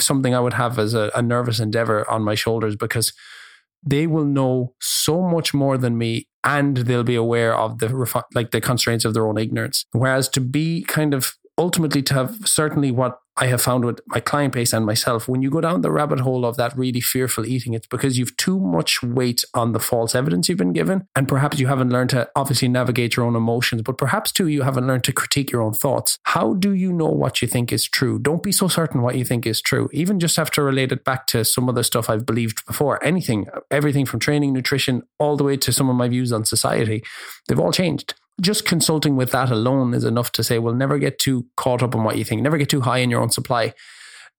something 0.00 0.34
I 0.34 0.40
would 0.40 0.54
have 0.54 0.78
as 0.78 0.94
a, 0.94 1.10
a 1.14 1.22
nervous 1.22 1.60
endeavor 1.60 2.08
on 2.10 2.22
my 2.22 2.34
shoulders 2.34 2.76
because 2.76 3.12
they 3.84 4.06
will 4.06 4.24
know 4.24 4.74
so 4.80 5.22
much 5.22 5.54
more 5.54 5.78
than 5.78 5.98
me 5.98 6.28
and 6.44 6.78
they'll 6.78 7.04
be 7.04 7.14
aware 7.14 7.54
of 7.54 7.78
the 7.78 8.24
like 8.34 8.50
the 8.50 8.60
constraints 8.60 9.04
of 9.04 9.14
their 9.14 9.26
own 9.26 9.38
ignorance. 9.38 9.84
Whereas 9.92 10.28
to 10.30 10.40
be 10.40 10.82
kind 10.84 11.14
of 11.14 11.34
ultimately 11.56 12.02
to 12.02 12.14
have 12.14 12.36
certainly 12.44 12.90
what 12.90 13.18
I 13.40 13.46
have 13.46 13.62
found 13.62 13.84
with 13.84 14.00
my 14.08 14.18
client 14.18 14.52
base 14.52 14.72
and 14.72 14.84
myself, 14.84 15.28
when 15.28 15.42
you 15.42 15.50
go 15.50 15.60
down 15.60 15.82
the 15.82 15.92
rabbit 15.92 16.18
hole 16.20 16.44
of 16.44 16.56
that 16.56 16.76
really 16.76 17.00
fearful 17.00 17.46
eating, 17.46 17.72
it's 17.72 17.86
because 17.86 18.18
you've 18.18 18.36
too 18.36 18.58
much 18.58 19.00
weight 19.00 19.44
on 19.54 19.70
the 19.70 19.78
false 19.78 20.16
evidence 20.16 20.48
you've 20.48 20.58
been 20.58 20.72
given. 20.72 21.06
And 21.14 21.28
perhaps 21.28 21.60
you 21.60 21.68
haven't 21.68 21.90
learned 21.90 22.10
to 22.10 22.28
obviously 22.34 22.66
navigate 22.66 23.14
your 23.14 23.24
own 23.24 23.36
emotions, 23.36 23.82
but 23.82 23.96
perhaps 23.96 24.32
too, 24.32 24.48
you 24.48 24.62
haven't 24.62 24.88
learned 24.88 25.04
to 25.04 25.12
critique 25.12 25.52
your 25.52 25.62
own 25.62 25.72
thoughts. 25.72 26.18
How 26.24 26.54
do 26.54 26.72
you 26.72 26.92
know 26.92 27.06
what 27.06 27.40
you 27.40 27.46
think 27.46 27.72
is 27.72 27.88
true? 27.88 28.18
Don't 28.18 28.42
be 28.42 28.50
so 28.50 28.66
certain 28.66 29.02
what 29.02 29.14
you 29.14 29.24
think 29.24 29.46
is 29.46 29.62
true. 29.62 29.88
Even 29.92 30.18
just 30.18 30.36
have 30.36 30.50
to 30.52 30.62
relate 30.62 30.90
it 30.90 31.04
back 31.04 31.28
to 31.28 31.44
some 31.44 31.68
of 31.68 31.76
the 31.76 31.84
stuff 31.84 32.10
I've 32.10 32.26
believed 32.26 32.66
before. 32.66 33.02
Anything, 33.04 33.46
everything 33.70 34.04
from 34.04 34.18
training, 34.18 34.52
nutrition, 34.52 35.02
all 35.20 35.36
the 35.36 35.44
way 35.44 35.56
to 35.58 35.72
some 35.72 35.88
of 35.88 35.94
my 35.94 36.08
views 36.08 36.32
on 36.32 36.44
society, 36.44 37.04
they've 37.46 37.60
all 37.60 37.72
changed 37.72 38.14
just 38.40 38.64
consulting 38.64 39.16
with 39.16 39.32
that 39.32 39.50
alone 39.50 39.94
is 39.94 40.04
enough 40.04 40.32
to 40.32 40.44
say, 40.44 40.58
well, 40.58 40.74
never 40.74 40.98
get 40.98 41.18
too 41.18 41.46
caught 41.56 41.82
up 41.82 41.94
on 41.94 42.04
what 42.04 42.16
you 42.16 42.24
think, 42.24 42.42
never 42.42 42.58
get 42.58 42.68
too 42.68 42.80
high 42.80 42.98
in 42.98 43.10
your 43.10 43.20
own 43.20 43.30
supply. 43.30 43.74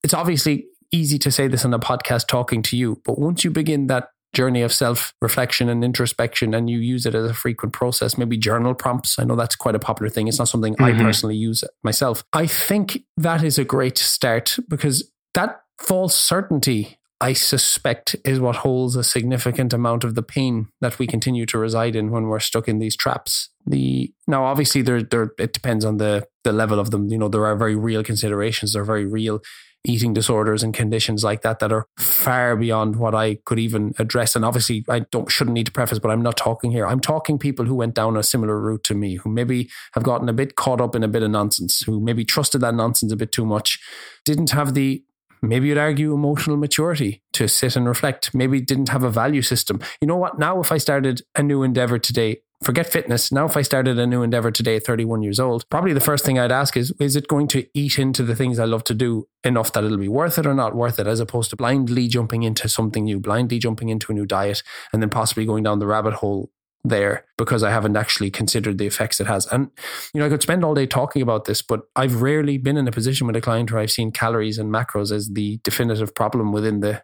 It's 0.03 0.13
obviously 0.13 0.65
easy 0.91 1.19
to 1.19 1.31
say 1.31 1.47
this 1.47 1.65
on 1.65 1.73
a 1.73 1.79
podcast 1.79 2.27
talking 2.27 2.61
to 2.63 2.77
you, 2.77 3.01
but 3.05 3.19
once 3.19 3.43
you 3.43 3.51
begin 3.51 3.87
that 3.87 4.09
journey 4.33 4.61
of 4.61 4.71
self 4.71 5.13
reflection 5.21 5.69
and 5.69 5.83
introspection 5.83 6.53
and 6.53 6.69
you 6.69 6.79
use 6.79 7.05
it 7.05 7.15
as 7.15 7.29
a 7.29 7.33
frequent 7.33 7.73
process, 7.73 8.17
maybe 8.17 8.37
journal 8.37 8.73
prompts. 8.73 9.17
I 9.19 9.23
know 9.23 9.35
that's 9.35 9.55
quite 9.55 9.75
a 9.75 9.79
popular 9.79 10.09
thing. 10.09 10.27
It's 10.27 10.39
not 10.39 10.47
something 10.47 10.75
mm-hmm. 10.75 10.99
I 10.99 11.03
personally 11.03 11.35
use 11.35 11.63
myself. 11.83 12.23
I 12.33 12.45
think 12.47 13.03
that 13.17 13.43
is 13.43 13.57
a 13.57 13.65
great 13.65 13.97
start 13.97 14.57
because 14.67 15.11
that 15.33 15.61
false 15.79 16.15
certainty 16.15 16.98
I 17.21 17.33
suspect 17.33 18.15
is 18.23 18.39
what 18.39 18.57
holds 18.57 18.95
a 18.95 19.03
significant 19.03 19.73
amount 19.73 20.05
of 20.05 20.15
the 20.15 20.23
pain 20.23 20.67
that 20.79 20.99
we 20.99 21.05
continue 21.05 21.45
to 21.47 21.57
reside 21.57 21.95
in 21.95 22.11
when 22.11 22.27
we're 22.27 22.39
stuck 22.39 22.67
in 22.67 22.79
these 22.79 22.95
traps. 22.95 23.49
The 23.65 24.13
now 24.27 24.45
obviously 24.45 24.81
there 24.81 25.03
there 25.03 25.31
it 25.37 25.51
depends 25.51 25.83
on 25.83 25.97
the 25.97 26.25
the 26.43 26.53
level 26.53 26.79
of 26.79 26.91
them. 26.91 27.09
You 27.09 27.17
know, 27.17 27.27
there 27.27 27.45
are 27.45 27.57
very 27.57 27.75
real 27.75 28.03
considerations, 28.03 28.73
there 28.73 28.83
are 28.83 28.85
very 28.85 29.05
real 29.05 29.41
eating 29.85 30.13
disorders 30.13 30.61
and 30.61 30.73
conditions 30.73 31.23
like 31.23 31.41
that 31.41 31.59
that 31.59 31.71
are 31.71 31.85
far 31.97 32.55
beyond 32.57 32.97
what 32.97 33.15
I 33.15 33.35
could 33.45 33.59
even 33.59 33.93
address. 33.97 34.35
And 34.35 34.43
obviously 34.43 34.83
I 34.89 35.01
don't 35.11 35.31
shouldn't 35.31 35.53
need 35.53 35.67
to 35.67 35.71
preface, 35.71 35.99
but 35.99 36.11
I'm 36.11 36.21
not 36.21 36.37
talking 36.37 36.71
here. 36.71 36.85
I'm 36.85 36.99
talking 36.99 37.39
people 37.39 37.65
who 37.65 37.75
went 37.75 37.95
down 37.95 38.17
a 38.17 38.23
similar 38.23 38.59
route 38.59 38.83
to 38.85 38.95
me, 38.95 39.15
who 39.15 39.29
maybe 39.29 39.69
have 39.93 40.03
gotten 40.03 40.27
a 40.27 40.33
bit 40.33 40.55
caught 40.55 40.81
up 40.81 40.95
in 40.95 41.03
a 41.03 41.07
bit 41.07 41.23
of 41.23 41.31
nonsense, 41.31 41.81
who 41.81 41.99
maybe 41.99 42.25
trusted 42.25 42.61
that 42.61 42.75
nonsense 42.75 43.11
a 43.11 43.17
bit 43.17 43.31
too 43.31 43.45
much, 43.45 43.79
didn't 44.25 44.51
have 44.51 44.73
the 44.73 45.03
maybe 45.41 45.67
you'd 45.67 45.77
argue 45.77 46.13
emotional 46.13 46.57
maturity 46.57 47.21
to 47.33 47.47
sit 47.47 47.75
and 47.75 47.87
reflect, 47.87 48.33
maybe 48.33 48.61
didn't 48.61 48.89
have 48.89 49.03
a 49.03 49.09
value 49.09 49.41
system. 49.41 49.79
You 50.01 50.07
know 50.07 50.17
what? 50.17 50.39
Now, 50.39 50.59
if 50.59 50.71
I 50.71 50.77
started 50.77 51.21
a 51.35 51.43
new 51.43 51.63
endeavor 51.63 51.99
today, 51.99 52.41
forget 52.61 52.87
fitness. 52.87 53.31
Now, 53.31 53.45
if 53.45 53.55
I 53.55 53.61
started 53.61 53.97
a 53.97 54.05
new 54.05 54.21
endeavor 54.21 54.51
today 54.51 54.75
at 54.75 54.85
31 54.85 55.23
years 55.23 55.39
old, 55.39 55.69
probably 55.69 55.93
the 55.93 55.99
first 55.99 56.25
thing 56.25 56.37
I'd 56.37 56.51
ask 56.51 56.75
is, 56.75 56.93
is 56.99 57.15
it 57.15 57.27
going 57.27 57.47
to 57.49 57.65
eat 57.73 57.97
into 57.97 58.23
the 58.23 58.35
things 58.35 58.59
I 58.59 58.65
love 58.65 58.83
to 58.85 58.93
do 58.93 59.27
enough 59.43 59.71
that 59.73 59.83
it'll 59.83 59.97
be 59.97 60.09
worth 60.09 60.37
it 60.37 60.45
or 60.45 60.53
not 60.53 60.75
worth 60.75 60.99
it, 60.99 61.07
as 61.07 61.19
opposed 61.19 61.49
to 61.51 61.55
blindly 61.55 62.07
jumping 62.07 62.43
into 62.43 62.67
something 62.67 63.05
new, 63.05 63.19
blindly 63.19 63.59
jumping 63.59 63.89
into 63.89 64.11
a 64.11 64.15
new 64.15 64.25
diet, 64.25 64.61
and 64.91 65.01
then 65.01 65.09
possibly 65.09 65.45
going 65.45 65.63
down 65.63 65.79
the 65.79 65.87
rabbit 65.87 66.15
hole 66.15 66.51
there 66.83 67.25
because 67.37 67.63
I 67.63 67.71
haven't 67.71 67.97
actually 67.97 68.31
considered 68.31 68.77
the 68.77 68.85
effects 68.85 69.19
it 69.19 69.27
has. 69.27 69.45
And, 69.47 69.69
you 70.13 70.19
know, 70.19 70.25
I 70.25 70.29
could 70.29 70.41
spend 70.41 70.63
all 70.63 70.73
day 70.73 70.85
talking 70.85 71.21
about 71.21 71.45
this, 71.45 71.61
but 71.61 71.81
I've 71.95 72.21
rarely 72.21 72.57
been 72.57 72.77
in 72.77 72.87
a 72.87 72.91
position 72.91 73.27
with 73.27 73.35
a 73.35 73.41
client 73.41 73.71
where 73.71 73.81
I've 73.81 73.91
seen 73.91 74.11
calories 74.11 74.57
and 74.57 74.73
macros 74.73 75.11
as 75.11 75.29
the 75.29 75.59
definitive 75.63 76.15
problem 76.15 76.51
within 76.51 76.79
the 76.79 77.03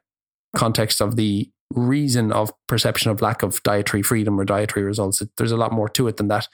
context 0.55 1.01
of 1.01 1.15
the 1.15 1.49
reason 1.73 2.31
of 2.31 2.51
perception 2.67 3.11
of 3.11 3.21
lack 3.21 3.43
of 3.43 3.61
dietary 3.63 4.01
freedom 4.01 4.39
or 4.39 4.45
dietary 4.45 4.85
results. 4.85 5.21
There's 5.37 5.51
a 5.51 5.57
lot 5.57 5.71
more 5.71 5.89
to 5.89 6.07
it 6.07 6.17
than 6.17 6.27
that. 6.29 6.47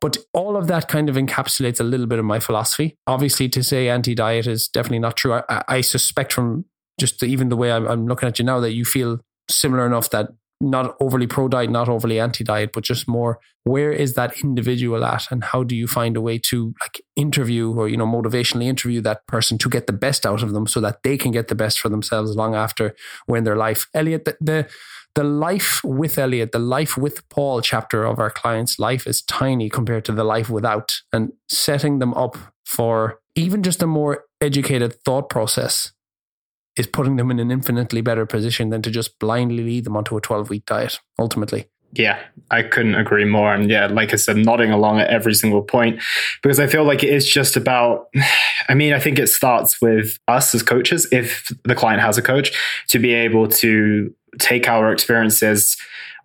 But 0.00 0.18
all 0.32 0.56
of 0.56 0.68
that 0.68 0.88
kind 0.88 1.08
of 1.08 1.16
encapsulates 1.16 1.80
a 1.80 1.84
little 1.84 2.06
bit 2.06 2.18
of 2.18 2.24
my 2.24 2.38
philosophy. 2.38 2.96
Obviously, 3.06 3.48
to 3.50 3.62
say 3.62 3.88
anti 3.88 4.14
diet 4.14 4.46
is 4.46 4.68
definitely 4.68 5.00
not 5.00 5.16
true. 5.16 5.40
I, 5.48 5.64
I 5.68 5.80
suspect 5.80 6.32
from 6.32 6.66
just 7.00 7.20
the, 7.20 7.26
even 7.26 7.48
the 7.48 7.56
way 7.56 7.72
I'm, 7.72 7.86
I'm 7.86 8.06
looking 8.06 8.28
at 8.28 8.38
you 8.38 8.44
now 8.44 8.60
that 8.60 8.72
you 8.72 8.84
feel 8.84 9.20
similar 9.48 9.86
enough 9.86 10.10
that 10.10 10.28
not 10.60 10.96
overly 11.00 11.26
pro 11.26 11.48
diet, 11.48 11.70
not 11.70 11.88
overly 11.88 12.18
anti 12.18 12.44
diet, 12.44 12.70
but 12.72 12.84
just 12.84 13.06
more 13.06 13.38
where 13.64 13.90
is 13.90 14.14
that 14.14 14.40
individual 14.42 15.04
at 15.04 15.30
and 15.30 15.42
how 15.42 15.64
do 15.64 15.74
you 15.74 15.88
find 15.88 16.16
a 16.16 16.20
way 16.20 16.38
to 16.38 16.72
like 16.80 17.00
interview 17.16 17.72
or, 17.72 17.88
you 17.88 17.96
know, 17.96 18.06
motivationally 18.06 18.64
interview 18.64 19.00
that 19.00 19.26
person 19.26 19.58
to 19.58 19.68
get 19.68 19.86
the 19.86 19.92
best 19.92 20.24
out 20.24 20.42
of 20.42 20.52
them 20.52 20.66
so 20.66 20.80
that 20.80 21.02
they 21.02 21.16
can 21.16 21.32
get 21.32 21.48
the 21.48 21.54
best 21.54 21.80
for 21.80 21.88
themselves 21.88 22.36
long 22.36 22.54
after 22.54 22.94
when 23.26 23.44
their 23.44 23.56
life. 23.56 23.88
Elliot, 23.92 24.24
the, 24.24 24.36
the 24.40 24.68
the 25.16 25.24
life 25.24 25.80
with 25.82 26.18
Elliot, 26.18 26.52
the 26.52 26.58
life 26.58 26.98
with 26.98 27.26
Paul 27.30 27.62
chapter 27.62 28.04
of 28.04 28.18
our 28.18 28.30
client's 28.30 28.78
life 28.78 29.06
is 29.06 29.22
tiny 29.22 29.70
compared 29.70 30.04
to 30.04 30.12
the 30.12 30.24
life 30.24 30.50
without 30.50 31.00
and 31.10 31.32
setting 31.48 32.00
them 32.00 32.12
up 32.12 32.36
for 32.66 33.18
even 33.34 33.62
just 33.62 33.82
a 33.82 33.86
more 33.86 34.24
educated 34.42 34.94
thought 35.04 35.30
process 35.30 35.92
is 36.76 36.86
putting 36.86 37.16
them 37.16 37.30
in 37.30 37.38
an 37.38 37.50
infinitely 37.50 38.00
better 38.00 38.26
position 38.26 38.70
than 38.70 38.82
to 38.82 38.90
just 38.90 39.18
blindly 39.18 39.64
lead 39.64 39.84
them 39.84 39.96
onto 39.96 40.16
a 40.16 40.20
12 40.20 40.50
week 40.50 40.66
diet, 40.66 41.00
ultimately. 41.18 41.66
Yeah, 41.92 42.18
I 42.50 42.62
couldn't 42.62 42.94
agree 42.94 43.24
more. 43.24 43.54
And 43.54 43.70
yeah, 43.70 43.86
like 43.86 44.12
I 44.12 44.16
said, 44.16 44.36
nodding 44.36 44.70
along 44.70 45.00
at 45.00 45.08
every 45.08 45.34
single 45.34 45.62
point 45.62 46.02
because 46.42 46.60
I 46.60 46.66
feel 46.66 46.84
like 46.84 47.02
it 47.02 47.12
is 47.12 47.26
just 47.26 47.56
about, 47.56 48.08
I 48.68 48.74
mean, 48.74 48.92
I 48.92 48.98
think 48.98 49.18
it 49.18 49.28
starts 49.28 49.80
with 49.80 50.18
us 50.28 50.54
as 50.54 50.62
coaches, 50.62 51.06
if 51.12 51.50
the 51.64 51.74
client 51.74 52.02
has 52.02 52.18
a 52.18 52.22
coach, 52.22 52.52
to 52.88 52.98
be 52.98 53.14
able 53.14 53.48
to 53.48 54.14
take 54.38 54.68
our 54.68 54.92
experiences 54.92 55.76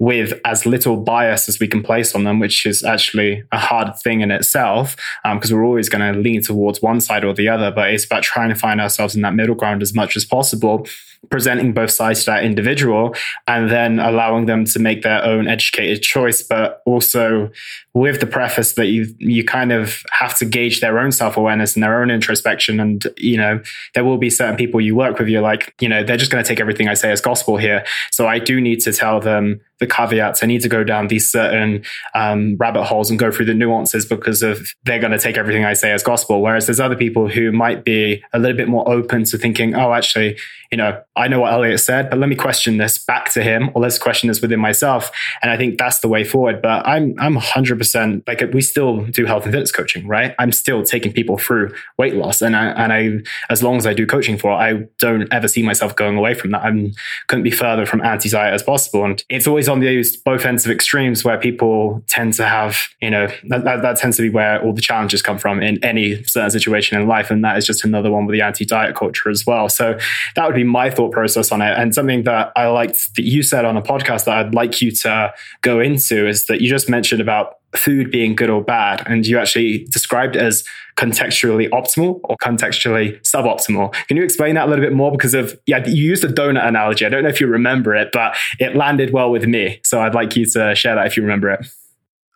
with 0.01 0.33
as 0.45 0.65
little 0.65 0.97
bias 0.97 1.47
as 1.47 1.59
we 1.59 1.67
can 1.67 1.83
place 1.83 2.15
on 2.15 2.23
them, 2.23 2.39
which 2.39 2.65
is 2.65 2.83
actually 2.83 3.43
a 3.51 3.59
hard 3.59 3.95
thing 3.97 4.21
in 4.21 4.31
itself, 4.31 4.95
because 5.31 5.51
um, 5.51 5.57
we're 5.57 5.63
always 5.63 5.89
going 5.89 6.01
to 6.01 6.19
lean 6.19 6.41
towards 6.41 6.81
one 6.81 6.99
side 6.99 7.23
or 7.23 7.35
the 7.35 7.47
other. 7.47 7.69
But 7.69 7.93
it's 7.93 8.05
about 8.05 8.23
trying 8.23 8.49
to 8.49 8.55
find 8.55 8.81
ourselves 8.81 9.15
in 9.15 9.21
that 9.21 9.35
middle 9.35 9.53
ground 9.53 9.83
as 9.83 9.93
much 9.93 10.15
as 10.17 10.25
possible 10.25 10.87
presenting 11.29 11.71
both 11.71 11.91
sides 11.91 12.21
to 12.21 12.31
that 12.31 12.43
individual 12.43 13.13
and 13.45 13.69
then 13.69 13.99
allowing 13.99 14.47
them 14.47 14.65
to 14.65 14.79
make 14.79 15.03
their 15.03 15.23
own 15.23 15.47
educated 15.47 16.01
choice, 16.01 16.41
but 16.41 16.81
also 16.87 17.51
with 17.93 18.19
the 18.19 18.25
preface 18.25 18.73
that 18.73 18.87
you 18.87 19.05
you 19.19 19.43
kind 19.43 19.71
of 19.71 20.01
have 20.09 20.35
to 20.35 20.45
gauge 20.45 20.79
their 20.79 20.97
own 20.97 21.11
self-awareness 21.11 21.75
and 21.75 21.83
their 21.83 22.01
own 22.01 22.09
introspection. 22.09 22.79
And, 22.79 23.05
you 23.17 23.37
know, 23.37 23.61
there 23.93 24.03
will 24.03 24.17
be 24.17 24.31
certain 24.31 24.55
people 24.55 24.81
you 24.81 24.95
work 24.95 25.19
with, 25.19 25.27
you're 25.27 25.43
like, 25.43 25.75
you 25.79 25.87
know, 25.87 26.03
they're 26.03 26.17
just 26.17 26.31
going 26.31 26.43
to 26.43 26.47
take 26.47 26.59
everything 26.59 26.87
I 26.87 26.95
say 26.95 27.11
as 27.11 27.21
gospel 27.21 27.57
here. 27.57 27.85
So 28.09 28.25
I 28.25 28.39
do 28.39 28.59
need 28.59 28.79
to 28.81 28.91
tell 28.91 29.19
them 29.19 29.61
the 29.81 29.87
caveats. 29.87 30.43
I 30.43 30.47
need 30.47 30.61
to 30.61 30.69
go 30.69 30.83
down 30.83 31.07
these 31.07 31.29
certain 31.29 31.83
um, 32.13 32.55
rabbit 32.57 32.85
holes 32.85 33.09
and 33.09 33.19
go 33.19 33.31
through 33.31 33.45
the 33.45 33.53
nuances 33.53 34.05
because 34.05 34.41
of 34.43 34.73
they're 34.85 34.99
going 34.99 35.11
to 35.11 35.19
take 35.19 35.37
everything 35.37 35.65
I 35.65 35.73
say 35.73 35.91
as 35.91 36.03
gospel. 36.03 36.41
Whereas 36.41 36.67
there's 36.67 36.79
other 36.79 36.95
people 36.95 37.27
who 37.27 37.51
might 37.51 37.83
be 37.83 38.23
a 38.31 38.39
little 38.39 38.55
bit 38.55 38.69
more 38.69 38.87
open 38.87 39.25
to 39.25 39.37
thinking, 39.37 39.75
oh, 39.75 39.91
actually, 39.91 40.37
you 40.71 40.77
know, 40.77 41.01
I 41.17 41.27
know 41.27 41.41
what 41.41 41.51
Elliot 41.51 41.81
said, 41.81 42.09
but 42.09 42.17
let 42.17 42.29
me 42.29 42.35
question 42.35 42.77
this 42.77 42.97
back 42.97 43.31
to 43.33 43.43
him, 43.43 43.71
or 43.73 43.81
let's 43.81 43.99
question 43.99 44.29
this 44.29 44.41
within 44.41 44.59
myself. 44.59 45.11
And 45.41 45.51
I 45.51 45.57
think 45.57 45.77
that's 45.77 45.99
the 45.99 46.07
way 46.07 46.23
forward. 46.23 46.61
But 46.61 46.87
I'm 46.87 47.13
I'm 47.19 47.35
100% 47.35 48.23
like 48.25 48.41
we 48.53 48.61
still 48.61 49.05
do 49.05 49.25
health 49.25 49.43
and 49.43 49.51
fitness 49.51 49.71
coaching, 49.71 50.07
right? 50.07 50.33
I'm 50.39 50.53
still 50.53 50.83
taking 50.83 51.11
people 51.11 51.37
through 51.37 51.73
weight 51.97 52.15
loss, 52.15 52.41
and 52.41 52.55
I 52.55 52.67
and 52.67 52.93
I 52.93 53.19
as 53.49 53.61
long 53.61 53.75
as 53.75 53.85
I 53.85 53.93
do 53.93 54.05
coaching 54.05 54.37
for, 54.37 54.51
I 54.51 54.85
don't 54.99 55.27
ever 55.33 55.49
see 55.49 55.61
myself 55.61 55.95
going 55.95 56.17
away 56.17 56.35
from 56.35 56.51
that. 56.51 56.63
I 56.63 56.91
couldn't 57.27 57.43
be 57.43 57.51
further 57.51 57.85
from 57.85 58.01
anti-diet 58.01 58.53
as 58.53 58.63
possible. 58.63 59.03
And 59.03 59.21
it's 59.27 59.47
always 59.47 59.67
on 59.71 59.79
those 59.79 60.15
both 60.15 60.45
ends 60.45 60.65
of 60.65 60.71
extremes 60.71 61.23
where 61.23 61.37
people 61.37 62.03
tend 62.07 62.33
to 62.35 62.45
have, 62.45 62.77
you 63.01 63.09
know, 63.09 63.27
that, 63.49 63.63
that, 63.63 63.81
that 63.81 63.97
tends 63.97 64.17
to 64.17 64.21
be 64.21 64.29
where 64.29 64.61
all 64.61 64.73
the 64.73 64.81
challenges 64.81 65.21
come 65.23 65.39
from 65.39 65.63
in 65.63 65.83
any 65.83 66.23
certain 66.25 66.51
situation 66.51 67.01
in 67.01 67.07
life, 67.07 67.31
and 67.31 67.43
that 67.43 67.57
is 67.57 67.65
just 67.65 67.83
another 67.83 68.11
one 68.11 68.25
with 68.25 68.33
the 68.33 68.41
anti-diet 68.41 68.95
culture 68.95 69.29
as 69.29 69.45
well. 69.45 69.69
So 69.69 69.97
that 70.35 70.45
would 70.45 70.55
be 70.55 70.63
my 70.63 70.89
thought 70.91 71.11
process 71.11 71.51
on 71.51 71.61
it. 71.61 71.73
And 71.77 71.95
something 71.95 72.23
that 72.25 72.51
I 72.55 72.67
liked 72.67 73.15
that 73.15 73.23
you 73.23 73.41
said 73.41 73.65
on 73.65 73.77
a 73.77 73.81
podcast 73.81 74.25
that 74.25 74.37
I'd 74.37 74.53
like 74.53 74.81
you 74.81 74.91
to 74.91 75.33
go 75.61 75.79
into 75.79 76.27
is 76.27 76.45
that 76.45 76.61
you 76.61 76.69
just 76.69 76.89
mentioned 76.89 77.21
about 77.21 77.55
food 77.73 78.11
being 78.11 78.35
good 78.35 78.49
or 78.49 78.61
bad. 78.61 79.01
And 79.07 79.25
you 79.25 79.39
actually 79.39 79.85
described 79.85 80.35
it 80.35 80.41
as 80.41 80.63
contextually 81.01 81.67
optimal 81.69 82.19
or 82.25 82.37
contextually 82.37 83.19
suboptimal. 83.21 83.93
Can 84.07 84.17
you 84.17 84.23
explain 84.23 84.55
that 84.55 84.67
a 84.67 84.69
little 84.69 84.85
bit 84.85 84.93
more? 84.93 85.11
Because 85.11 85.33
of, 85.33 85.59
yeah, 85.65 85.85
you 85.87 86.03
used 86.03 86.23
a 86.23 86.27
donut 86.27 86.65
analogy. 86.65 87.05
I 87.05 87.09
don't 87.09 87.23
know 87.23 87.29
if 87.29 87.41
you 87.41 87.47
remember 87.47 87.95
it, 87.95 88.09
but 88.13 88.35
it 88.59 88.75
landed 88.75 89.11
well 89.11 89.31
with 89.31 89.45
me. 89.45 89.79
So 89.83 89.99
I'd 90.01 90.13
like 90.13 90.35
you 90.35 90.45
to 90.45 90.75
share 90.75 90.95
that 90.95 91.07
if 91.07 91.17
you 91.17 91.23
remember 91.23 91.49
it. 91.49 91.65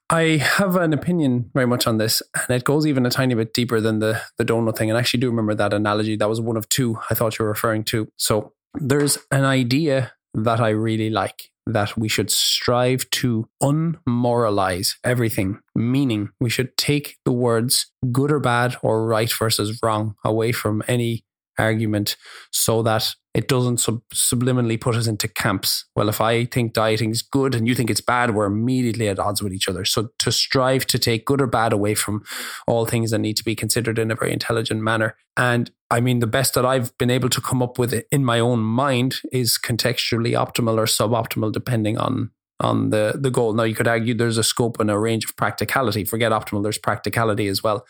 I 0.09 0.38
have 0.38 0.76
an 0.76 0.93
opinion 0.93 1.49
very 1.53 1.66
much 1.66 1.88
on 1.88 1.97
this, 1.97 2.22
and 2.36 2.55
it 2.55 2.63
goes 2.63 2.86
even 2.86 3.07
a 3.07 3.09
tiny 3.09 3.34
bit 3.34 3.55
deeper 3.55 3.82
than 3.82 3.99
the 3.99 4.22
the 4.38 4.45
donut 4.45 4.78
thing. 4.78 4.91
And 4.91 4.97
I 4.97 4.99
actually 4.99 5.20
do 5.20 5.30
remember 5.30 5.55
that 5.55 5.74
analogy. 5.74 6.16
That 6.16 6.30
was 6.30 6.39
one 6.39 6.57
of 6.57 6.70
two 6.70 6.99
I 7.09 7.16
thought 7.16 7.39
you 7.39 7.43
were 7.43 7.49
referring 7.49 7.84
to. 7.86 8.07
So 8.18 8.53
there's 8.76 9.18
an 9.32 9.45
idea 9.45 10.13
that 10.36 10.59
I 10.59 10.70
really 10.70 11.09
like 11.09 11.49
that 11.66 11.97
we 11.97 12.07
should 12.07 12.30
strive 12.30 13.09
to 13.11 13.47
unmoralize 13.61 14.95
everything, 15.03 15.59
meaning 15.74 16.30
we 16.39 16.49
should 16.49 16.76
take 16.78 17.18
the 17.26 17.32
words 17.32 17.91
good 18.11 18.32
or 18.32 18.39
bad 18.39 18.78
or 18.82 19.05
right 19.05 19.32
versus 19.32 19.80
wrong 19.84 20.16
away 20.24 20.51
from 20.51 20.84
any 20.88 21.24
argument 21.58 22.16
so 22.51 22.82
that 22.84 23.16
it 23.36 23.49
doesn't 23.49 23.82
sub- 23.82 24.01
subliminally 24.14 24.80
put 24.80 24.95
us 24.95 25.08
into 25.08 25.28
camps. 25.28 25.86
Well, 25.93 26.08
if 26.08 26.22
I 26.22 26.45
think 26.45 26.72
dieting 26.72 27.12
is 27.12 27.22
good 27.22 27.53
and 27.53 27.68
you 27.68 27.76
think 27.76 27.89
it's 27.89 28.01
bad, 28.01 28.34
we're 28.34 28.45
immediately 28.45 29.10
at 29.10 29.20
odds 29.20 29.43
with 29.43 29.53
each 29.53 29.68
other. 29.68 29.84
So 29.84 30.10
to 30.20 30.32
strive 30.32 30.86
to 30.88 30.97
take 30.97 31.26
good 31.26 31.41
or 31.41 31.47
bad 31.47 31.74
away 31.74 31.95
from 31.95 32.24
all 32.66 32.86
things 32.86 33.12
that 33.12 33.20
need 33.20 33.36
to 33.36 33.43
be 33.43 33.53
considered 33.53 33.99
in 33.99 34.10
a 34.10 34.16
very 34.16 34.32
intelligent 34.32 34.82
manner. 34.82 35.18
And 35.36 35.70
I 35.91 35.99
mean, 35.99 36.20
the 36.20 36.28
best 36.28 36.53
that 36.53 36.66
I've 36.66 36.97
been 36.97 37.12
able 37.12 37.30
to 37.30 37.41
come 37.41 37.62
up 37.62 37.78
with 37.78 37.93
in 38.10 38.24
my 38.24 38.39
own 38.39 38.60
mind 38.60 39.16
is 39.34 39.60
contextually 39.62 40.32
optimal 40.32 40.78
or 40.78 40.86
suboptimal, 40.86 41.51
depending 41.51 41.97
on 41.97 42.32
on 42.60 42.89
the 42.89 43.14
the 43.16 43.32
goal. 43.32 43.53
Now 43.53 43.64
you 43.64 43.76
could 43.76 43.88
argue 43.88 44.14
there's 44.14 44.38
a 44.38 44.43
scope 44.43 44.80
and 44.80 44.89
a 44.89 44.97
range 44.97 45.26
of 45.26 45.36
practicality. 45.36 46.06
Forget 46.06 46.32
optimal, 46.32 46.64
there's 46.64 46.78
practicality 46.78 47.47
as 47.47 47.64
well. 47.64 47.86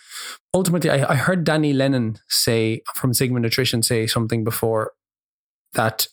Ultimately, 0.53 0.89
I, 0.89 1.11
I 1.13 1.15
heard 1.15 1.43
Danny 1.43 1.73
Lennon 1.73 2.17
say 2.29 2.81
from 2.95 3.13
Sigma 3.13 3.39
Nutrition 3.39 3.83
say 3.83 4.07
something 4.07 4.43
before 4.43 4.93
that 5.73 6.07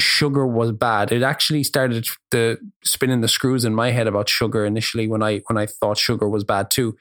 sugar 0.00 0.46
was 0.46 0.72
bad. 0.72 1.12
It 1.12 1.22
actually 1.22 1.62
started 1.62 2.08
the 2.30 2.58
spinning 2.82 3.20
the 3.20 3.28
screws 3.28 3.64
in 3.64 3.74
my 3.74 3.90
head 3.90 4.06
about 4.06 4.28
sugar 4.28 4.64
initially 4.64 5.06
when 5.06 5.22
I 5.22 5.42
when 5.46 5.56
I 5.56 5.66
thought 5.66 5.98
sugar 5.98 6.28
was 6.28 6.44
bad 6.44 6.70
too. 6.70 6.96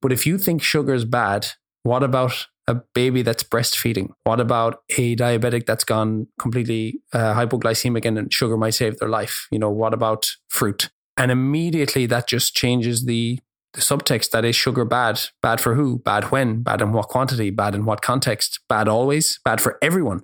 But 0.00 0.12
if 0.12 0.26
you 0.26 0.38
think 0.38 0.62
sugar 0.62 0.94
is 0.94 1.04
bad, 1.04 1.48
what 1.82 2.02
about 2.02 2.46
a 2.68 2.74
baby 2.94 3.22
that's 3.22 3.42
breastfeeding? 3.42 4.10
What 4.24 4.40
about 4.40 4.82
a 4.96 5.16
diabetic 5.16 5.66
that's 5.66 5.84
gone 5.84 6.26
completely 6.38 7.00
uh, 7.12 7.34
hypoglycemic 7.34 8.04
and 8.04 8.32
sugar 8.32 8.56
might 8.56 8.74
save 8.74 8.98
their 8.98 9.08
life? 9.08 9.46
You 9.50 9.58
know, 9.58 9.70
what 9.70 9.94
about 9.94 10.26
fruit? 10.48 10.90
And 11.16 11.30
immediately 11.30 12.06
that 12.06 12.26
just 12.26 12.54
changes 12.54 13.04
the 13.04 13.38
the 13.76 13.82
subtext 13.82 14.30
that 14.30 14.44
is 14.44 14.56
sugar 14.56 14.86
bad. 14.86 15.20
Bad 15.42 15.60
for 15.60 15.74
who? 15.74 15.98
Bad 15.98 16.24
when? 16.24 16.62
Bad 16.62 16.80
in 16.80 16.92
what 16.92 17.08
quantity? 17.08 17.50
Bad 17.50 17.74
in 17.74 17.84
what 17.84 18.00
context? 18.00 18.60
Bad 18.70 18.88
always? 18.88 19.38
Bad 19.44 19.60
for 19.60 19.78
everyone. 19.82 20.22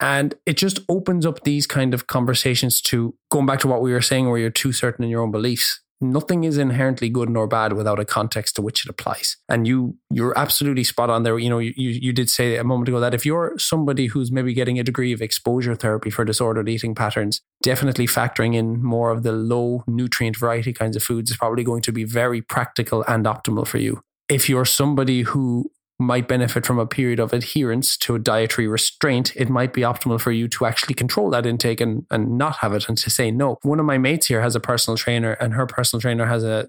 And 0.00 0.34
it 0.46 0.56
just 0.56 0.80
opens 0.88 1.24
up 1.24 1.44
these 1.44 1.68
kind 1.68 1.94
of 1.94 2.08
conversations 2.08 2.80
to 2.82 3.14
going 3.30 3.46
back 3.46 3.60
to 3.60 3.68
what 3.68 3.82
we 3.82 3.92
were 3.92 4.00
saying, 4.00 4.28
where 4.28 4.38
you're 4.38 4.50
too 4.50 4.72
certain 4.72 5.04
in 5.04 5.10
your 5.10 5.22
own 5.22 5.30
beliefs. 5.30 5.80
Nothing 6.02 6.44
is 6.44 6.58
inherently 6.58 7.08
good 7.08 7.30
nor 7.30 7.46
bad 7.46 7.72
without 7.72 8.00
a 8.00 8.04
context 8.04 8.56
to 8.56 8.62
which 8.62 8.84
it 8.84 8.90
applies. 8.90 9.36
And 9.48 9.66
you, 9.66 9.96
you're 10.10 10.36
absolutely 10.36 10.84
spot 10.84 11.10
on 11.10 11.22
there. 11.22 11.38
You 11.38 11.48
know, 11.48 11.58
you, 11.58 11.72
you 11.76 12.12
did 12.12 12.28
say 12.28 12.56
a 12.56 12.64
moment 12.64 12.88
ago 12.88 13.00
that 13.00 13.14
if 13.14 13.24
you're 13.24 13.56
somebody 13.58 14.06
who's 14.06 14.32
maybe 14.32 14.52
getting 14.52 14.78
a 14.78 14.84
degree 14.84 15.12
of 15.12 15.22
exposure 15.22 15.74
therapy 15.74 16.10
for 16.10 16.24
disordered 16.24 16.68
eating 16.68 16.94
patterns, 16.94 17.40
definitely 17.62 18.06
factoring 18.06 18.54
in 18.54 18.82
more 18.82 19.10
of 19.10 19.22
the 19.22 19.32
low 19.32 19.84
nutrient 19.86 20.36
variety 20.36 20.72
kinds 20.72 20.96
of 20.96 21.02
foods 21.02 21.30
is 21.30 21.36
probably 21.36 21.64
going 21.64 21.82
to 21.82 21.92
be 21.92 22.04
very 22.04 22.42
practical 22.42 23.04
and 23.08 23.24
optimal 23.24 23.66
for 23.66 23.78
you. 23.78 24.02
If 24.28 24.48
you're 24.48 24.64
somebody 24.64 25.22
who 25.22 25.70
might 26.02 26.28
benefit 26.28 26.66
from 26.66 26.78
a 26.78 26.86
period 26.86 27.20
of 27.20 27.32
adherence 27.32 27.96
to 27.98 28.14
a 28.14 28.18
dietary 28.18 28.68
restraint, 28.68 29.34
it 29.36 29.48
might 29.48 29.72
be 29.72 29.82
optimal 29.82 30.20
for 30.20 30.32
you 30.32 30.48
to 30.48 30.66
actually 30.66 30.94
control 30.94 31.30
that 31.30 31.46
intake 31.46 31.80
and, 31.80 32.06
and 32.10 32.36
not 32.36 32.56
have 32.56 32.74
it 32.74 32.88
and 32.88 32.98
to 32.98 33.10
say 33.10 33.30
no. 33.30 33.58
One 33.62 33.80
of 33.80 33.86
my 33.86 33.98
mates 33.98 34.26
here 34.26 34.42
has 34.42 34.54
a 34.54 34.60
personal 34.60 34.96
trainer, 34.96 35.32
and 35.34 35.54
her 35.54 35.66
personal 35.66 36.00
trainer 36.00 36.26
has 36.26 36.44
a 36.44 36.68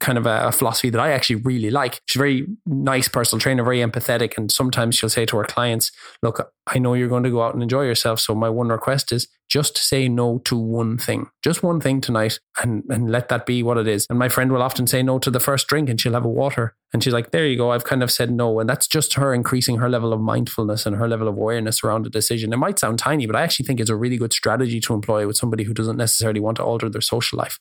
kind 0.00 0.18
of 0.18 0.26
a, 0.26 0.48
a, 0.48 0.52
philosophy 0.52 0.90
that 0.90 1.00
I 1.00 1.12
actually 1.12 1.36
really 1.36 1.70
like. 1.70 2.00
She's 2.06 2.16
a 2.16 2.18
very 2.18 2.46
nice 2.66 3.08
personal 3.08 3.40
trainer, 3.40 3.64
very 3.64 3.78
empathetic. 3.78 4.36
And 4.36 4.52
sometimes 4.52 4.94
she'll 4.94 5.08
say 5.08 5.24
to 5.26 5.36
her 5.38 5.44
clients, 5.44 5.90
Look, 6.22 6.52
I 6.66 6.78
know 6.78 6.94
you're 6.94 7.08
going 7.08 7.22
to 7.22 7.30
go 7.30 7.42
out 7.42 7.54
and 7.54 7.62
enjoy 7.62 7.82
yourself. 7.82 8.20
So 8.20 8.34
my 8.34 8.48
one 8.48 8.68
request 8.68 9.12
is 9.12 9.28
just 9.48 9.78
say 9.78 10.08
no 10.08 10.38
to 10.38 10.56
one 10.56 10.98
thing, 10.98 11.28
just 11.42 11.62
one 11.62 11.80
thing 11.80 12.00
tonight, 12.00 12.40
and, 12.60 12.82
and 12.88 13.08
let 13.08 13.28
that 13.28 13.46
be 13.46 13.62
what 13.62 13.78
it 13.78 13.86
is. 13.86 14.06
And 14.10 14.18
my 14.18 14.28
friend 14.28 14.50
will 14.50 14.62
often 14.62 14.88
say 14.88 15.02
no 15.02 15.20
to 15.20 15.30
the 15.30 15.38
first 15.38 15.68
drink 15.68 15.88
and 15.88 16.00
she'll 16.00 16.14
have 16.14 16.24
a 16.24 16.28
water. 16.28 16.74
And 16.92 17.02
she's 17.02 17.12
like, 17.12 17.30
There 17.30 17.46
you 17.46 17.56
go. 17.56 17.70
I've 17.70 17.84
kind 17.84 18.02
of 18.02 18.10
said 18.10 18.30
no. 18.30 18.58
And 18.58 18.68
that's 18.68 18.88
just 18.88 19.14
her 19.14 19.32
increasing 19.32 19.76
her 19.76 19.88
level 19.88 20.12
of 20.12 20.20
mindfulness 20.20 20.86
and 20.86 20.96
her 20.96 21.08
level 21.08 21.28
of 21.28 21.36
awareness 21.36 21.84
around 21.84 22.06
a 22.06 22.10
decision. 22.10 22.52
It 22.52 22.56
might 22.56 22.78
sound 22.78 22.98
tiny, 22.98 23.26
but 23.26 23.36
I 23.36 23.42
actually 23.42 23.66
think 23.66 23.80
it's 23.80 23.90
a 23.90 23.96
really 23.96 24.16
good 24.16 24.32
strategy 24.32 24.80
to 24.80 24.94
employ 24.94 25.26
with 25.26 25.36
somebody 25.36 25.64
who 25.64 25.74
doesn't 25.74 25.96
necessarily 25.96 26.40
want 26.40 26.56
to 26.56 26.64
alter 26.64 26.88
their 26.88 27.00
social 27.00 27.38
life. 27.38 27.58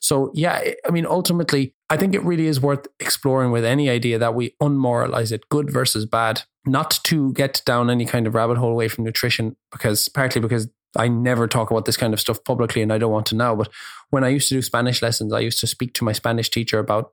So, 0.00 0.32
yeah, 0.34 0.62
I 0.86 0.90
mean, 0.90 1.06
ultimately, 1.06 1.74
I 1.90 1.96
think 1.96 2.14
it 2.14 2.22
really 2.22 2.46
is 2.46 2.60
worth 2.60 2.86
exploring 3.00 3.50
with 3.50 3.64
any 3.64 3.88
idea 3.88 4.18
that 4.18 4.34
we 4.34 4.54
unmoralize 4.60 5.32
it, 5.32 5.48
good 5.48 5.70
versus 5.70 6.04
bad, 6.04 6.42
not 6.66 7.00
to 7.04 7.32
get 7.32 7.62
down 7.64 7.88
any 7.88 8.04
kind 8.04 8.26
of 8.26 8.34
rabbit 8.34 8.58
hole 8.58 8.70
away 8.70 8.88
from 8.88 9.04
nutrition, 9.04 9.56
because 9.72 10.08
partly 10.08 10.40
because 10.40 10.68
I 10.96 11.08
never 11.08 11.46
talk 11.46 11.70
about 11.70 11.84
this 11.84 11.96
kind 11.96 12.12
of 12.12 12.20
stuff 12.20 12.42
publicly 12.44 12.82
and 12.82 12.92
I 12.92 12.98
don't 12.98 13.12
want 13.12 13.26
to 13.26 13.36
now. 13.36 13.54
But 13.54 13.70
when 14.10 14.24
I 14.24 14.28
used 14.28 14.48
to 14.50 14.54
do 14.56 14.62
Spanish 14.62 15.00
lessons, 15.00 15.32
I 15.32 15.40
used 15.40 15.60
to 15.60 15.66
speak 15.66 15.94
to 15.94 16.04
my 16.04 16.12
Spanish 16.12 16.50
teacher 16.50 16.78
about 16.78 17.12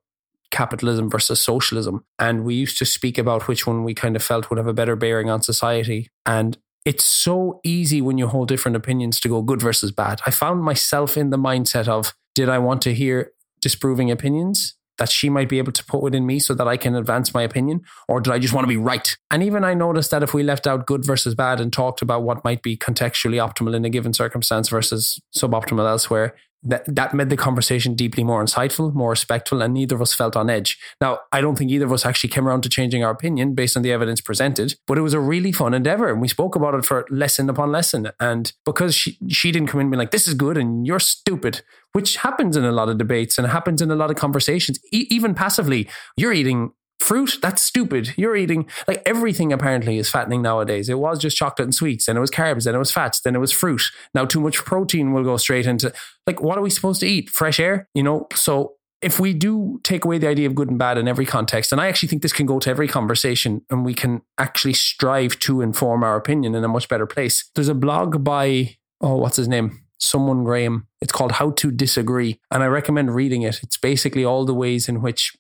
capitalism 0.51 1.09
versus 1.09 1.41
socialism. 1.41 2.05
And 2.19 2.43
we 2.43 2.55
used 2.55 2.78
to 2.78 2.86
speak 2.86 3.17
about 3.17 3.47
which 3.47 3.67
one 3.67 3.84
we 3.84 3.93
kind 3.93 4.15
of 4.15 4.23
felt 4.23 4.49
would 4.49 4.57
have 4.57 4.67
a 4.67 4.73
better 4.73 4.95
bearing 4.95 5.30
on 5.30 5.41
society. 5.41 6.09
And 6.26 6.57
it's 6.86 7.03
so 7.03 7.59
easy 7.63 8.01
when 8.01 8.17
you 8.17 8.28
hold 8.28 8.47
different 8.47 8.78
opinions 8.78 9.19
to 9.21 9.30
go 9.30 9.41
good 9.41 9.61
versus 9.61 9.91
bad. 9.91 10.21
I 10.26 10.32
found 10.32 10.61
myself 10.61 11.17
in 11.17 11.30
the 11.30 11.38
mindset 11.38 11.88
of, 11.88 12.13
did 12.34 12.47
I 12.47 12.59
want 12.59 12.82
to 12.84 12.93
hear 12.93 13.32
disproving 13.66 14.11
opinions? 14.11 14.76
that 14.97 15.09
she 15.09 15.30
might 15.30 15.49
be 15.49 15.57
able 15.57 15.72
to 15.72 15.84
put 15.86 16.01
within 16.01 16.26
me 16.26 16.39
so 16.39 16.53
that 16.53 16.68
I 16.68 16.78
can 16.78 16.95
advance 16.95 17.34
my 17.34 17.43
opinion? 17.43 17.82
Or 18.07 18.22
did 18.22 18.32
I 18.34 18.39
just 18.39 18.53
want 18.53 18.63
to 18.63 18.70
be 18.70 18.78
right? 18.78 19.18
And 19.30 19.43
even 19.43 19.63
I 19.63 19.74
noticed 19.74 20.11
that 20.11 20.24
if 20.24 20.34
we 20.34 20.43
left 20.43 20.68
out 20.68 20.86
good 20.86 21.05
versus 21.05 21.36
bad 21.36 21.59
and 21.59 21.72
talked 21.72 22.01
about 22.01 22.24
what 22.24 22.43
might 22.43 22.61
be 22.61 22.78
contextually 22.78 23.36
optimal 23.36 23.76
in 23.76 23.84
a 23.86 23.89
given 23.89 24.13
circumstance 24.13 24.70
versus 24.70 25.20
suboptimal 25.38 25.88
elsewhere, 25.88 26.36
that, 26.66 26.84
that 26.93 27.13
made 27.13 27.30
the 27.30 27.38
conversation 27.38 27.95
deeply 27.95 28.24
more 28.24 28.43
insightful, 28.43 28.93
more 28.93 29.11
respectful, 29.11 29.61
and 29.61 29.74
neither 29.74 29.95
of 29.95 30.01
us 30.01 30.13
felt 30.13 30.36
on 30.36 30.49
edge. 30.49 30.78
Now, 30.99 31.20
I 31.32 31.41
don't 31.41 31.57
think 31.57 31.72
either 31.72 31.86
of 31.86 31.93
us 31.93 32.05
actually 32.05 32.30
came 32.30 32.47
around 32.47 32.61
to 32.63 32.70
changing 32.70 33.03
our 33.03 33.11
opinion 33.11 33.53
based 33.53 33.78
on 33.78 33.84
the 33.84 33.91
evidence 33.91 34.22
presented, 34.22 34.76
but 34.88 34.97
it 34.97 35.01
was 35.01 35.13
a 35.13 35.20
really 35.20 35.51
fun 35.51 35.74
endeavor. 35.74 36.09
And 36.09 36.22
we 36.22 36.28
spoke 36.28 36.55
about 36.55 36.74
it 36.74 36.86
for 36.86 37.05
lesson 37.09 37.49
upon 37.49 37.72
lesson. 37.72 38.09
And 38.20 38.51
because 38.66 38.95
she, 38.95 39.18
she 39.30 39.51
didn't 39.51 39.70
come 39.70 39.80
in 39.80 39.86
and 39.86 39.91
be 39.91 39.97
like, 39.97 40.11
this 40.11 40.28
is 40.28 40.34
good 40.34 40.57
and 40.57 40.86
you're 40.86 40.99
stupid, 40.99 41.61
which 41.93 42.18
happens 42.18 42.57
in 42.57 42.66
a 42.66 42.72
lot 42.72 42.89
of 42.89 42.97
debates 42.97 43.38
and 43.38 43.47
happens 43.47 43.82
in 43.82 43.91
a 43.91 43.95
lot 43.95 44.09
of 44.09 44.18
conversations, 44.18 44.80
e- 44.91 45.07
even 45.09 45.36
passively, 45.36 45.88
you're 46.18 46.34
eating 46.34 46.72
fruit? 47.00 47.38
That's 47.41 47.62
stupid. 47.62 48.14
You're 48.18 48.36
eating 48.36 48.68
like 48.88 49.02
everything 49.06 49.54
apparently 49.54 49.98
is 49.98 50.10
fattening 50.10 50.41
nowadays. 50.41 50.89
It 50.89 51.00
was 51.00 51.20
just 51.20 51.38
chocolate 51.38 51.66
and 51.66 51.76
sweets 51.76 52.08
and 52.08 52.18
it 52.18 52.22
was 52.22 52.32
carbs 52.32 52.64
then 52.66 52.76
it 52.76 52.80
was 52.80 52.91
fats 52.91 53.22
then 53.22 53.36
it 53.36 53.39
was 53.39 53.52
fruit. 53.52 53.82
Now 54.14 54.26
too 54.26 54.41
much 54.41 54.58
protein 54.66 55.14
will 55.14 55.24
go 55.24 55.38
straight 55.38 55.68
into 55.68 55.93
like 56.26 56.41
what 56.41 56.58
are 56.58 56.62
we 56.62 56.70
supposed 56.70 57.00
to 57.02 57.08
eat? 57.08 57.30
Fresh 57.30 57.60
air 57.60 57.88
you 57.93 58.04
know? 58.04 58.28
So 58.34 58.76
if 59.02 59.20
we 59.20 59.34
do 59.34 59.80
take 59.84 60.04
away 60.04 60.18
the 60.18 60.28
idea 60.28 60.48
of 60.48 60.56
good 60.56 60.70
and 60.70 60.80
bad 60.80 60.98
in 60.98 61.08
every 61.08 61.26
context 61.26 61.72
and 61.72 61.80
i 61.80 61.88
actually 61.88 62.08
think 62.08 62.22
this 62.22 62.34
can 62.34 62.46
go 62.46 62.60
to 62.60 62.70
every 62.70 62.88
conversation 62.88 63.62
and 63.70 63.86
we 63.86 63.93
can 63.93 64.22
actually 64.38 64.74
strive 64.74 65.38
to 65.39 65.62
inform 65.62 66.04
our 66.04 66.16
opinion 66.16 66.56
in 66.56 66.64
a 66.64 66.68
much 66.68 66.89
better 66.89 67.06
place. 67.06 67.50
There's 67.56 67.68
a 67.68 67.76
blog 67.76 68.24
by 68.24 68.78
oh 69.02 69.18
what's 69.18 69.38
his 69.38 69.48
name? 69.48 69.82
Someone 69.98 70.43
graham. 70.43 70.88
It's 71.02 71.14
called 71.14 71.34
how 71.34 71.52
to 71.52 71.72
disagree 71.72 72.39
and 72.52 72.64
i 72.64 72.68
recommend 72.68 73.14
reading 73.14 73.43
it. 73.43 73.60
It's 73.62 73.78
basically 73.78 74.26
all 74.26 74.46
the 74.46 74.54
ways 74.54 74.89
in 74.89 75.02
which 75.02 75.36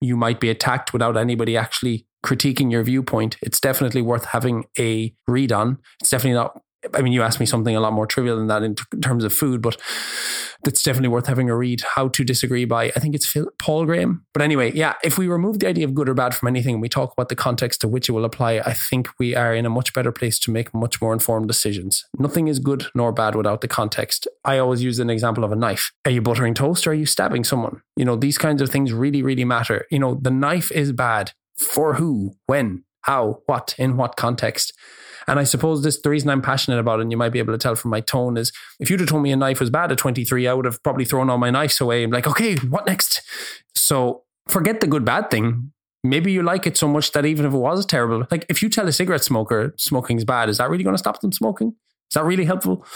you 0.00 0.16
might 0.16 0.40
be 0.40 0.50
attacked 0.50 0.92
without 0.92 1.16
anybody 1.16 1.56
actually 1.56 2.06
critiquing 2.24 2.72
your 2.72 2.82
viewpoint, 2.82 3.36
it's 3.40 3.60
definitely 3.60 4.02
worth 4.02 4.26
having 4.26 4.64
a 4.78 5.14
read 5.28 5.52
on. 5.52 5.78
It's 6.00 6.10
definitely 6.10 6.34
not 6.34 6.60
I 6.94 7.02
mean, 7.02 7.12
you 7.12 7.22
asked 7.22 7.40
me 7.40 7.46
something 7.46 7.74
a 7.74 7.80
lot 7.80 7.92
more 7.92 8.06
trivial 8.06 8.36
than 8.36 8.46
that 8.48 8.62
in 8.62 8.74
t- 8.74 8.84
terms 9.00 9.24
of 9.24 9.32
food, 9.32 9.62
but 9.62 9.76
that's 10.64 10.82
definitely 10.82 11.08
worth 11.08 11.26
having 11.26 11.48
a 11.48 11.56
read. 11.56 11.82
How 11.94 12.08
to 12.08 12.24
Disagree 12.26 12.64
by, 12.64 12.86
I 12.96 13.00
think 13.00 13.14
it's 13.14 13.26
Phil, 13.26 13.48
Paul 13.58 13.86
Graham. 13.86 14.26
But 14.34 14.42
anyway, 14.42 14.72
yeah, 14.72 14.94
if 15.04 15.16
we 15.16 15.28
remove 15.28 15.60
the 15.60 15.68
idea 15.68 15.84
of 15.84 15.94
good 15.94 16.08
or 16.08 16.14
bad 16.14 16.34
from 16.34 16.48
anything 16.48 16.74
and 16.74 16.82
we 16.82 16.88
talk 16.88 17.12
about 17.12 17.28
the 17.28 17.36
context 17.36 17.80
to 17.80 17.88
which 17.88 18.08
it 18.08 18.12
will 18.12 18.24
apply, 18.24 18.58
I 18.58 18.72
think 18.72 19.08
we 19.18 19.34
are 19.34 19.54
in 19.54 19.64
a 19.64 19.70
much 19.70 19.94
better 19.94 20.12
place 20.12 20.38
to 20.40 20.50
make 20.50 20.74
much 20.74 21.00
more 21.00 21.12
informed 21.12 21.46
decisions. 21.48 22.04
Nothing 22.18 22.48
is 22.48 22.58
good 22.58 22.88
nor 22.94 23.12
bad 23.12 23.36
without 23.36 23.60
the 23.60 23.68
context. 23.68 24.26
I 24.44 24.58
always 24.58 24.82
use 24.82 24.98
an 24.98 25.08
example 25.08 25.44
of 25.44 25.52
a 25.52 25.56
knife. 25.56 25.92
Are 26.04 26.10
you 26.10 26.20
buttering 26.20 26.52
toast 26.52 26.86
or 26.86 26.90
are 26.90 26.94
you 26.94 27.06
stabbing 27.06 27.44
someone? 27.44 27.80
You 27.96 28.04
know, 28.04 28.16
these 28.16 28.36
kinds 28.36 28.60
of 28.60 28.70
things 28.70 28.92
really, 28.92 29.22
really 29.22 29.44
matter. 29.44 29.86
You 29.90 30.00
know, 30.00 30.18
the 30.20 30.30
knife 30.30 30.72
is 30.72 30.92
bad 30.92 31.32
for 31.56 31.94
who, 31.94 32.34
when, 32.46 32.84
how, 33.02 33.42
what, 33.46 33.74
in 33.78 33.96
what 33.96 34.16
context. 34.16 34.72
And 35.28 35.38
I 35.40 35.44
suppose 35.44 35.82
this 35.82 36.00
the 36.00 36.10
reason 36.10 36.30
I'm 36.30 36.42
passionate 36.42 36.78
about 36.78 36.98
it, 36.98 37.02
and 37.02 37.10
you 37.10 37.16
might 37.16 37.30
be 37.30 37.38
able 37.38 37.52
to 37.52 37.58
tell 37.58 37.74
from 37.74 37.90
my 37.90 38.00
tone, 38.00 38.36
is 38.36 38.52
if 38.78 38.90
you'd 38.90 39.00
have 39.00 39.08
told 39.08 39.22
me 39.22 39.32
a 39.32 39.36
knife 39.36 39.60
was 39.60 39.70
bad 39.70 39.90
at 39.92 39.98
23, 39.98 40.46
I 40.46 40.54
would 40.54 40.64
have 40.64 40.82
probably 40.82 41.04
thrown 41.04 41.30
all 41.30 41.38
my 41.38 41.50
knives 41.50 41.80
away 41.80 42.04
and 42.04 42.12
like, 42.12 42.26
okay, 42.26 42.56
what 42.56 42.86
next? 42.86 43.22
So 43.74 44.22
forget 44.48 44.80
the 44.80 44.86
good 44.86 45.04
bad 45.04 45.30
thing. 45.30 45.72
Maybe 46.04 46.30
you 46.30 46.42
like 46.42 46.66
it 46.66 46.76
so 46.76 46.86
much 46.86 47.10
that 47.12 47.26
even 47.26 47.44
if 47.44 47.52
it 47.52 47.56
was 47.56 47.84
terrible, 47.84 48.26
like 48.30 48.46
if 48.48 48.62
you 48.62 48.68
tell 48.68 48.86
a 48.86 48.92
cigarette 48.92 49.24
smoker 49.24 49.74
smoking's 49.76 50.24
bad, 50.24 50.48
is 50.48 50.58
that 50.58 50.70
really 50.70 50.84
going 50.84 50.94
to 50.94 50.98
stop 50.98 51.20
them 51.20 51.32
smoking? 51.32 51.74
Is 52.10 52.14
that 52.14 52.24
really 52.24 52.44
helpful? 52.44 52.86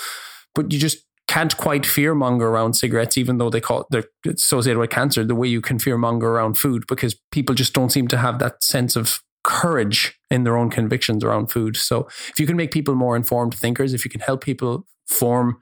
But 0.55 0.73
you 0.73 0.79
just 0.79 1.05
can't 1.27 1.57
quite 1.57 1.83
fearmonger 1.83 2.43
around 2.43 2.75
cigarettes, 2.75 3.17
even 3.17 3.39
though 3.39 3.51
they 3.51 3.61
call 3.61 3.81
it, 3.81 3.87
they're 3.91 4.33
associated 4.33 4.79
with 4.79 4.91
cancer, 4.91 5.25
the 5.25 5.35
way 5.35 5.49
you 5.49 5.61
can 5.61 5.79
fearmonger 5.79 6.25
around 6.25 6.55
food, 6.55 6.87
because 6.89 7.15
people 7.33 7.55
just 7.55 7.73
don't 7.73 7.91
seem 7.91 8.09
to 8.09 8.17
have 8.17 8.39
that 8.41 8.63
sense 8.63 8.97
of 8.97 9.21
courage 9.51 10.17
in 10.31 10.45
their 10.45 10.57
own 10.57 10.71
convictions 10.71 11.25
around 11.25 11.49
food. 11.49 11.77
So 11.77 12.07
if 12.29 12.39
you 12.39 12.47
can 12.47 12.57
make 12.57 12.71
people 12.71 12.95
more 12.95 13.17
informed 13.17 13.53
thinkers, 13.53 13.93
if 13.93 14.05
you 14.05 14.11
can 14.11 14.21
help 14.21 14.45
people 14.45 14.87
form 15.09 15.59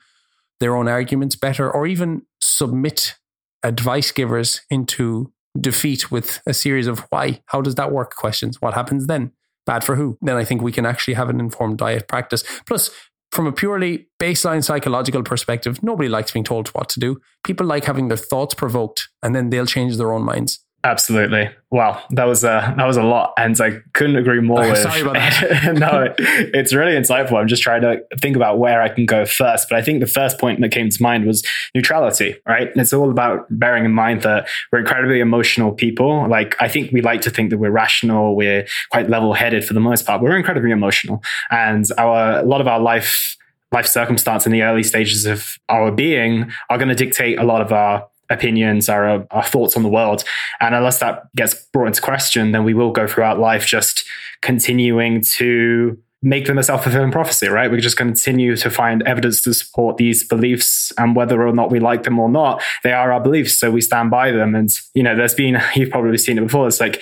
their 0.61 0.77
own 0.77 0.89
arguments 0.89 1.37
better, 1.37 1.71
or 1.71 1.87
even 1.87 2.23
submit 2.41 3.15
advice 3.63 4.13
givers 4.13 4.61
into 4.69 5.33
defeat 5.59 6.11
with 6.11 6.43
a 6.47 6.53
series 6.53 6.87
of 6.87 7.07
why, 7.09 7.41
how 7.47 7.63
does 7.63 7.77
that 7.77 7.91
work 7.91 8.15
questions. 8.15 8.61
What 8.61 8.75
happens 8.75 9.07
then? 9.07 9.33
Bad 9.65 9.85
for 9.85 9.97
who? 9.97 10.19
Then 10.21 10.37
I 10.37 10.45
think 10.45 10.61
we 10.61 10.73
can 10.73 10.85
actually 10.85 11.15
have 11.15 11.31
an 11.31 11.41
informed 11.41 11.79
diet 11.79 12.09
practice. 12.09 12.45
Plus, 12.67 12.91
from 13.33 13.47
a 13.47 13.53
purely 13.53 14.09
baseline 14.21 14.63
psychological 14.63 15.23
perspective, 15.23 15.83
nobody 15.83 16.09
likes 16.09 16.33
being 16.33 16.45
told 16.45 16.69
what 16.69 16.89
to 16.91 17.01
do. 17.01 17.21
People 17.45 17.67
like 17.67 17.85
having 17.85 18.09
their 18.09 18.17
thoughts 18.17 18.55
provoked 18.55 19.09
and 19.23 19.35
then 19.35 19.51
they'll 19.51 19.67
change 19.67 19.97
their 19.97 20.13
own 20.13 20.25
minds. 20.25 20.61
Absolutely. 20.85 21.51
Wow, 21.71 22.03
that 22.11 22.25
was 22.25 22.45
a 22.45 22.73
that 22.77 22.87
was 22.87 22.97
a 22.97 23.03
lot, 23.03 23.35
and 23.37 23.61
I 23.61 23.81
couldn't 23.95 24.15
agree 24.15 24.41
more. 24.41 24.63
Oh, 24.63 24.71
with, 24.71 24.79
sorry 24.79 25.01
about 25.01 25.15
that. 25.15 25.75
no, 25.77 26.15
it's 26.19 26.73
really 26.73 26.93
insightful. 26.93 27.35
I'm 27.35 27.49
just 27.49 27.63
trying 27.63 27.83
to 27.83 28.01
think 28.21 28.37
about 28.37 28.59
where 28.59 28.81
I 28.81 28.89
can 28.89 29.05
go 29.05 29.27
first, 29.27 29.69
but 29.69 29.77
I 29.77 29.83
think 29.83 29.99
the 29.99 30.07
first 30.07 30.39
point 30.39 30.61
that 30.61 30.69
came 30.71 30.89
to 30.89 31.03
mind 31.03 31.27
was 31.27 31.45
neutrality. 31.75 32.37
Right, 32.47 32.71
and 32.71 32.81
it's 32.81 32.93
all 32.93 33.11
about 33.11 33.47
bearing 33.51 33.85
in 33.85 33.93
mind 33.93 34.23
that 34.23 34.49
we're 34.71 34.79
incredibly 34.79 35.19
emotional 35.19 35.73
people. 35.73 36.29
Like 36.29 36.55
I 36.61 36.69
think 36.69 36.93
we 36.93 37.01
like 37.01 37.23
to 37.23 37.31
think 37.31 37.51
that 37.51 37.59
we're 37.59 37.73
rational, 37.73 38.37
we're 38.37 38.65
quite 38.93 39.11
level-headed 39.11 39.65
for 39.65 39.75
the 39.75 39.81
most 39.81 40.07
part. 40.07 40.21
But 40.21 40.31
we're 40.31 40.37
incredibly 40.37 40.71
emotional, 40.71 41.23
and 41.51 41.87
our 41.99 42.39
a 42.39 42.45
lot 42.45 42.61
of 42.61 42.69
our 42.69 42.79
life 42.79 43.37
life 43.73 43.87
circumstance 43.87 44.47
in 44.47 44.53
the 44.53 44.63
early 44.63 44.83
stages 44.85 45.27
of 45.27 45.59
our 45.69 45.91
being 45.91 46.51
are 46.71 46.79
going 46.79 46.89
to 46.89 46.95
dictate 46.95 47.39
a 47.39 47.45
lot 47.45 47.61
of 47.61 47.73
our 47.73 48.09
opinions, 48.31 48.89
our, 48.89 49.27
our 49.31 49.45
thoughts 49.45 49.77
on 49.77 49.83
the 49.83 49.89
world. 49.89 50.25
And 50.61 50.75
unless 50.75 50.99
that 50.99 51.35
gets 51.35 51.55
brought 51.73 51.87
into 51.87 52.03
question, 52.03 52.53
then 52.53 52.65
we 52.65 52.75
will 52.75 52.93
go 52.93 53.07
throughout 53.07 53.39
life 53.39 53.67
just 53.67 54.05
continuing 54.43 55.23
to 55.37 55.99
make 56.21 56.47
them 56.47 56.59
a 56.59 56.63
self-fulfilling 56.63 57.13
prophecy, 57.13 57.47
right? 57.47 57.71
We 57.71 57.81
just 57.81 57.97
continue 57.97 58.57
to 58.57 58.71
find 58.71 59.03
evidence 59.05 59.41
to 59.43 59.55
support 59.55 59.99
these 59.99 60.27
beliefs 60.27 60.93
and 60.99 61.15
whether 61.15 61.47
or 61.47 61.53
not 61.53 61.71
we 61.71 61.79
like 61.79 62.03
them 62.03 62.19
or 62.19 62.29
not, 62.29 62.61
they 62.83 62.93
are 62.93 63.13
our 63.13 63.21
beliefs. 63.21 63.57
So 63.57 63.71
we 63.71 63.81
stand 63.81 64.11
by 64.11 64.33
them. 64.33 64.57
And, 64.57 64.69
you 64.95 65.05
know, 65.05 65.15
there's 65.15 65.35
been, 65.35 65.63
you've 65.77 65.91
probably 65.91 66.19
seen 66.19 66.39
it 66.39 66.43
before. 66.43 66.67
It's 66.67 66.81
like, 66.81 67.01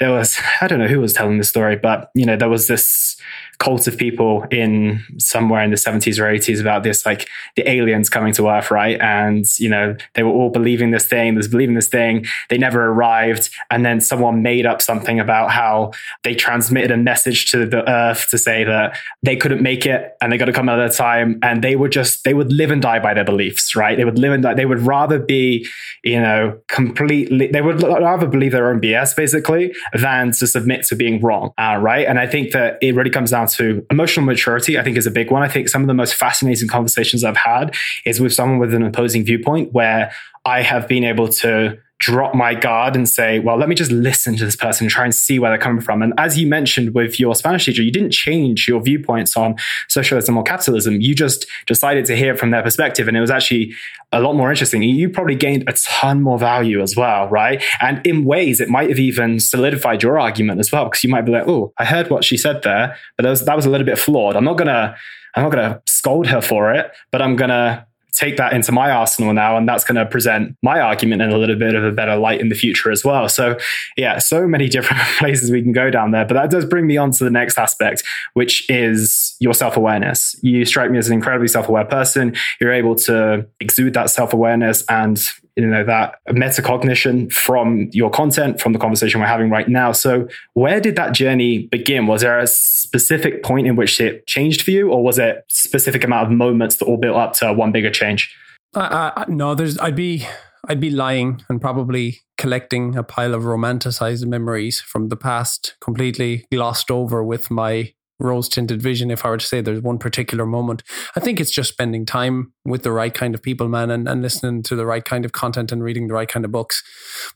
there 0.00 0.10
was, 0.10 0.38
I 0.60 0.66
don't 0.66 0.78
know 0.78 0.88
who 0.88 1.00
was 1.00 1.12
telling 1.12 1.38
the 1.38 1.44
story, 1.44 1.76
but, 1.76 2.10
you 2.14 2.24
know, 2.24 2.36
there 2.36 2.48
was 2.48 2.66
this 2.66 3.16
cult 3.64 3.86
of 3.86 3.96
people 3.96 4.44
in 4.50 5.02
somewhere 5.18 5.62
in 5.62 5.70
the 5.70 5.76
70s 5.76 6.18
or 6.18 6.24
80s 6.24 6.60
about 6.60 6.82
this, 6.82 7.06
like 7.06 7.28
the 7.56 7.68
aliens 7.68 8.10
coming 8.10 8.34
to 8.34 8.48
Earth, 8.48 8.70
right? 8.70 9.00
And, 9.00 9.46
you 9.58 9.70
know, 9.70 9.96
they 10.14 10.22
were 10.22 10.30
all 10.30 10.50
believing 10.50 10.90
this 10.90 11.06
thing, 11.06 11.34
there's 11.34 11.48
believing 11.48 11.74
this 11.74 11.88
thing. 11.88 12.26
They 12.50 12.58
never 12.58 12.84
arrived. 12.84 13.48
And 13.70 13.84
then 13.84 14.02
someone 14.02 14.42
made 14.42 14.66
up 14.66 14.82
something 14.82 15.18
about 15.18 15.50
how 15.50 15.92
they 16.24 16.34
transmitted 16.34 16.90
a 16.90 16.98
message 16.98 17.50
to 17.52 17.64
the 17.64 17.88
Earth 17.88 18.28
to 18.30 18.38
say 18.38 18.64
that 18.64 18.98
they 19.22 19.36
couldn't 19.36 19.62
make 19.62 19.86
it 19.86 20.14
and 20.20 20.30
they 20.30 20.36
got 20.36 20.46
to 20.46 20.52
come 20.52 20.68
another 20.68 20.92
time. 20.92 21.38
And 21.42 21.64
they 21.64 21.74
would 21.74 21.92
just, 21.92 22.24
they 22.24 22.34
would 22.34 22.52
live 22.52 22.70
and 22.70 22.82
die 22.82 22.98
by 22.98 23.14
their 23.14 23.24
beliefs, 23.24 23.74
right? 23.74 23.96
They 23.96 24.04
would 24.04 24.18
live 24.18 24.32
and 24.32 24.42
die. 24.42 24.54
They 24.54 24.66
would 24.66 24.80
rather 24.80 25.18
be, 25.18 25.66
you 26.02 26.20
know, 26.20 26.60
completely, 26.68 27.46
they 27.46 27.62
would 27.62 27.82
rather 27.82 28.26
believe 28.26 28.52
their 28.52 28.70
own 28.70 28.80
BS 28.80 29.16
basically 29.16 29.74
than 29.94 30.32
to 30.32 30.46
submit 30.46 30.84
to 30.88 30.96
being 30.96 31.22
wrong, 31.22 31.52
uh, 31.56 31.78
right? 31.80 32.06
And 32.06 32.18
I 32.18 32.26
think 32.26 32.52
that 32.52 32.78
it 32.82 32.94
really 32.94 33.10
comes 33.10 33.30
down 33.30 33.46
to 33.46 33.53
emotional 33.60 34.26
maturity, 34.26 34.78
I 34.78 34.82
think 34.82 34.96
is 34.96 35.06
a 35.06 35.10
big 35.10 35.30
one. 35.30 35.42
I 35.42 35.48
think 35.48 35.68
some 35.68 35.82
of 35.82 35.88
the 35.88 35.94
most 35.94 36.14
fascinating 36.14 36.68
conversations 36.68 37.24
I've 37.24 37.36
had 37.36 37.74
is 38.04 38.20
with 38.20 38.32
someone 38.32 38.58
with 38.58 38.74
an 38.74 38.82
opposing 38.82 39.24
viewpoint 39.24 39.72
where 39.72 40.12
I 40.44 40.62
have 40.62 40.88
been 40.88 41.04
able 41.04 41.28
to 41.28 41.78
drop 42.04 42.34
my 42.34 42.54
guard 42.54 42.94
and 42.94 43.08
say, 43.08 43.38
well, 43.38 43.56
let 43.56 43.66
me 43.66 43.74
just 43.74 43.90
listen 43.90 44.36
to 44.36 44.44
this 44.44 44.56
person 44.56 44.84
and 44.84 44.90
try 44.90 45.04
and 45.04 45.14
see 45.14 45.38
where 45.38 45.50
they're 45.50 45.58
coming 45.58 45.80
from. 45.80 46.02
And 46.02 46.12
as 46.18 46.38
you 46.38 46.46
mentioned 46.46 46.94
with 46.94 47.18
your 47.18 47.34
Spanish 47.34 47.64
teacher, 47.64 47.82
you 47.82 47.90
didn't 47.90 48.12
change 48.12 48.68
your 48.68 48.82
viewpoints 48.82 49.38
on 49.38 49.56
socialism 49.88 50.36
or 50.36 50.42
capitalism. 50.42 51.00
You 51.00 51.14
just 51.14 51.46
decided 51.66 52.04
to 52.04 52.14
hear 52.14 52.36
from 52.36 52.50
their 52.50 52.62
perspective. 52.62 53.08
And 53.08 53.16
it 53.16 53.22
was 53.22 53.30
actually 53.30 53.72
a 54.12 54.20
lot 54.20 54.34
more 54.34 54.50
interesting. 54.50 54.82
You 54.82 55.08
probably 55.08 55.34
gained 55.34 55.64
a 55.66 55.72
ton 55.72 56.20
more 56.20 56.38
value 56.38 56.82
as 56.82 56.94
well, 56.94 57.26
right? 57.28 57.64
And 57.80 58.06
in 58.06 58.26
ways, 58.26 58.60
it 58.60 58.68
might 58.68 58.90
have 58.90 58.98
even 58.98 59.40
solidified 59.40 60.02
your 60.02 60.18
argument 60.20 60.60
as 60.60 60.70
well, 60.70 60.84
because 60.84 61.02
you 61.04 61.08
might 61.08 61.22
be 61.22 61.32
like, 61.32 61.48
oh, 61.48 61.72
I 61.78 61.86
heard 61.86 62.10
what 62.10 62.22
she 62.22 62.36
said 62.36 62.62
there, 62.64 62.98
but 63.16 63.22
that 63.22 63.30
was, 63.30 63.44
that 63.46 63.56
was 63.56 63.64
a 63.64 63.70
little 63.70 63.86
bit 63.86 63.98
flawed. 63.98 64.36
I'm 64.36 64.44
not 64.44 64.58
going 64.58 64.68
to, 64.68 64.94
I'm 65.34 65.42
not 65.42 65.52
going 65.52 65.70
to 65.70 65.82
scold 65.86 66.26
her 66.26 66.42
for 66.42 66.74
it, 66.74 66.92
but 67.10 67.22
I'm 67.22 67.34
going 67.34 67.48
to 67.48 67.86
take 68.14 68.36
that 68.36 68.52
into 68.52 68.72
my 68.72 68.90
arsenal 68.90 69.32
now 69.32 69.56
and 69.56 69.68
that's 69.68 69.84
going 69.84 69.96
to 69.96 70.06
present 70.06 70.56
my 70.62 70.80
argument 70.80 71.22
in 71.22 71.30
a 71.30 71.38
little 71.38 71.56
bit 71.56 71.74
of 71.74 71.84
a 71.84 71.92
better 71.92 72.16
light 72.16 72.40
in 72.40 72.48
the 72.48 72.54
future 72.54 72.90
as 72.90 73.04
well. 73.04 73.28
So 73.28 73.58
yeah 73.96 74.18
so 74.18 74.46
many 74.46 74.68
different 74.74 75.02
places 75.18 75.50
we 75.50 75.62
can 75.62 75.72
go 75.72 75.90
down 75.90 76.10
there 76.10 76.24
but 76.24 76.34
that 76.34 76.50
does 76.50 76.64
bring 76.64 76.86
me 76.86 76.96
on 76.96 77.10
to 77.12 77.24
the 77.24 77.30
next 77.30 77.58
aspect 77.58 78.02
which 78.34 78.68
is 78.70 79.36
your 79.40 79.54
self-awareness. 79.54 80.36
You 80.42 80.64
strike 80.64 80.90
me 80.90 80.98
as 80.98 81.08
an 81.08 81.14
incredibly 81.14 81.48
self-aware 81.48 81.84
person. 81.84 82.34
You're 82.60 82.72
able 82.72 82.94
to 82.96 83.46
exude 83.60 83.94
that 83.94 84.10
self-awareness 84.10 84.84
and 84.88 85.20
you 85.56 85.66
know 85.66 85.84
that 85.84 86.18
metacognition 86.28 87.32
from 87.32 87.88
your 87.92 88.10
content 88.10 88.60
from 88.60 88.72
the 88.72 88.78
conversation 88.78 89.20
we're 89.20 89.26
having 89.26 89.50
right 89.50 89.68
now. 89.68 89.92
So 89.92 90.26
where 90.54 90.80
did 90.80 90.96
that 90.96 91.12
journey 91.12 91.66
begin? 91.66 92.06
Was 92.06 92.22
there 92.22 92.38
a 92.38 92.46
specific 92.46 93.42
point 93.42 93.66
in 93.66 93.76
which 93.76 94.00
it 94.00 94.26
changed 94.26 94.62
for 94.62 94.70
you 94.70 94.90
or 94.90 95.02
was 95.02 95.18
it 95.18 95.44
specific 95.48 96.04
amount 96.04 96.26
of 96.26 96.32
moments 96.32 96.76
that 96.76 96.86
all 96.86 96.96
built 96.96 97.16
up 97.16 97.34
to 97.34 97.52
one 97.52 97.72
bigger 97.72 97.90
change? 97.90 98.34
Uh, 98.74 99.12
uh, 99.16 99.24
no 99.28 99.54
there's 99.54 99.78
i'd 99.78 99.94
be 99.94 100.26
I'd 100.66 100.80
be 100.80 100.90
lying 100.90 101.42
and 101.48 101.60
probably 101.60 102.20
collecting 102.38 102.96
a 102.96 103.02
pile 103.02 103.34
of 103.34 103.42
romanticized 103.42 104.26
memories 104.26 104.80
from 104.80 105.08
the 105.08 105.16
past, 105.16 105.76
completely 105.80 106.46
glossed 106.50 106.90
over 106.90 107.22
with 107.22 107.50
my 107.50 107.92
rose 108.20 108.48
tinted 108.48 108.80
vision 108.80 109.10
if 109.10 109.24
I 109.24 109.30
were 109.30 109.36
to 109.36 109.46
say 109.46 109.60
there's 109.60 109.80
one 109.80 109.98
particular 109.98 110.46
moment. 110.46 110.82
I 111.16 111.20
think 111.20 111.40
it's 111.40 111.50
just 111.50 111.72
spending 111.72 112.06
time 112.06 112.52
with 112.64 112.82
the 112.82 112.92
right 112.92 113.12
kind 113.12 113.34
of 113.34 113.42
people, 113.42 113.68
man, 113.68 113.90
and, 113.90 114.08
and 114.08 114.22
listening 114.22 114.62
to 114.64 114.76
the 114.76 114.86
right 114.86 115.04
kind 115.04 115.24
of 115.24 115.32
content 115.32 115.72
and 115.72 115.82
reading 115.82 116.08
the 116.08 116.14
right 116.14 116.28
kind 116.28 116.44
of 116.44 116.52
books. 116.52 116.82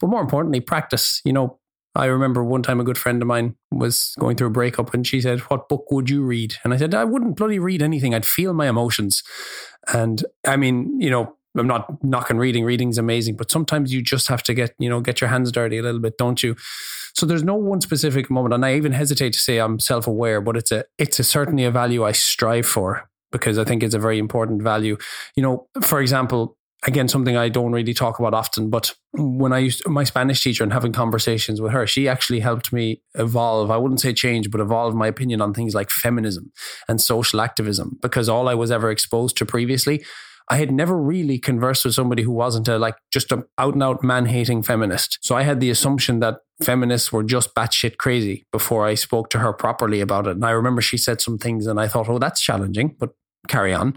But 0.01 0.09
more 0.09 0.21
importantly, 0.21 0.61
practice. 0.61 1.21
You 1.25 1.33
know, 1.33 1.59
I 1.95 2.07
remember 2.07 2.45
one 2.45 2.63
time 2.63 2.81
a 2.81 2.85
good 2.85 2.99
friend 2.99 3.21
of 3.23 3.29
mine 3.29 3.57
was 3.73 4.15
going 4.19 4.37
through 4.37 4.49
a 4.49 4.51
breakup 4.51 4.95
and 4.95 5.07
she 5.07 5.21
said, 5.21 5.41
What 5.41 5.69
book 5.69 5.91
would 5.91 6.09
you 6.09 6.23
read? 6.23 6.55
And 6.63 6.73
I 6.73 6.77
said, 6.77 6.95
I 6.95 7.05
wouldn't 7.05 7.37
bloody 7.37 7.59
read 7.59 7.83
anything. 7.83 8.15
I'd 8.15 8.27
feel 8.27 8.53
my 8.53 8.69
emotions. 8.69 9.23
And 9.93 10.25
I 10.47 10.57
mean, 10.57 11.01
you 11.01 11.11
know, 11.11 11.37
I'm 11.57 11.67
not 11.67 12.03
knocking 12.05 12.39
reading. 12.39 12.65
Reading's 12.65 12.99
amazing, 12.99 13.37
but 13.37 13.51
sometimes 13.51 13.93
you 13.93 14.03
just 14.03 14.29
have 14.29 14.43
to 14.45 14.55
get, 14.55 14.75
you 14.79 14.89
know, 14.89 15.01
get 15.01 15.21
your 15.21 15.29
hands 15.29 15.51
dirty 15.51 15.79
a 15.79 15.83
little 15.83 16.01
bit, 16.01 16.19
don't 16.19 16.43
you? 16.43 16.55
So 17.15 17.27
there's 17.27 17.45
no 17.45 17.55
one 17.55 17.81
specific 17.81 18.31
moment, 18.31 18.55
and 18.55 18.65
I 18.65 18.75
even 18.75 18.93
hesitate 18.93 19.33
to 19.35 19.41
say 19.41 19.59
I'm 19.59 19.79
self-aware, 19.79 20.41
but 20.41 20.57
it's 20.57 20.73
a 20.73 20.85
it's 20.99 21.19
a 21.19 21.25
certainly 21.25 21.65
a 21.65 21.71
value 21.71 22.05
I 22.05 22.13
strive 22.13 22.67
for 22.67 23.09
because 23.31 23.59
I 23.59 23.65
think 23.65 23.83
it's 23.83 23.95
a 23.95 23.99
very 23.99 24.19
important 24.19 24.63
value. 24.63 24.97
You 25.37 25.43
know, 25.43 25.69
for 25.83 26.01
example, 26.01 26.57
again 26.87 27.09
something 27.09 27.37
I 27.37 27.49
don't 27.49 27.73
really 27.73 27.95
talk 27.95 28.19
about 28.19 28.35
often, 28.35 28.71
but 28.71 28.95
when 29.13 29.53
I 29.53 29.59
used 29.59 29.87
my 29.89 30.05
Spanish 30.05 30.43
teacher 30.43 30.63
and 30.63 30.73
having 30.73 30.93
conversations 30.93 31.61
with 31.61 31.73
her, 31.73 31.87
she 31.87 32.09
actually 32.09 32.41
helped 32.41 32.73
me 32.73 33.03
evolve. 33.15 33.71
I 33.71 33.77
wouldn't 33.77 34.01
say 34.01 34.13
change, 34.13 34.51
but 34.51 34.61
evolve 34.61 34.95
my 34.95 35.09
opinion 35.09 35.41
on 35.41 35.53
things 35.53 35.75
like 35.75 35.91
feminism 35.91 36.53
and 36.89 37.01
social 37.01 37.41
activism 37.41 37.99
because 38.01 38.29
all 38.29 38.49
I 38.49 38.55
was 38.55 38.71
ever 38.71 38.91
exposed 38.91 39.37
to 39.39 39.47
previously 39.47 40.05
I 40.51 40.57
had 40.57 40.71
never 40.71 40.97
really 40.97 41.39
conversed 41.39 41.85
with 41.85 41.95
somebody 41.95 42.23
who 42.23 42.33
wasn't 42.33 42.69
a 42.69 42.79
like 42.79 42.97
just 43.13 43.33
an 43.33 43.45
out 43.59 43.75
and 43.75 43.83
out 43.83 44.03
man 44.03 44.27
hating 44.27 44.63
feminist. 44.63 45.19
So 45.21 45.37
I 45.37 45.43
had 45.43 45.61
the 45.61 45.71
assumption 45.71 46.21
that 46.21 46.39
feminists 46.63 47.13
were 47.13 47.23
just 47.23 47.55
batshit 47.55 47.99
crazy 47.99 48.47
before 48.51 48.87
I 48.87 48.95
spoke 48.95 49.31
to 49.31 49.39
her 49.41 49.53
properly 49.53 50.01
about 50.01 50.27
it. 50.27 50.33
And 50.33 50.45
I 50.45 50.51
remember 50.51 50.81
she 50.81 50.97
said 50.97 51.21
some 51.21 51.39
things 51.39 51.67
and 51.67 51.79
I 51.79 51.89
thought, 51.89 52.09
oh, 52.09 52.19
that's 52.19 52.41
challenging, 52.41 52.97
but 52.99 53.11
carry 53.49 53.75
on. 53.75 53.97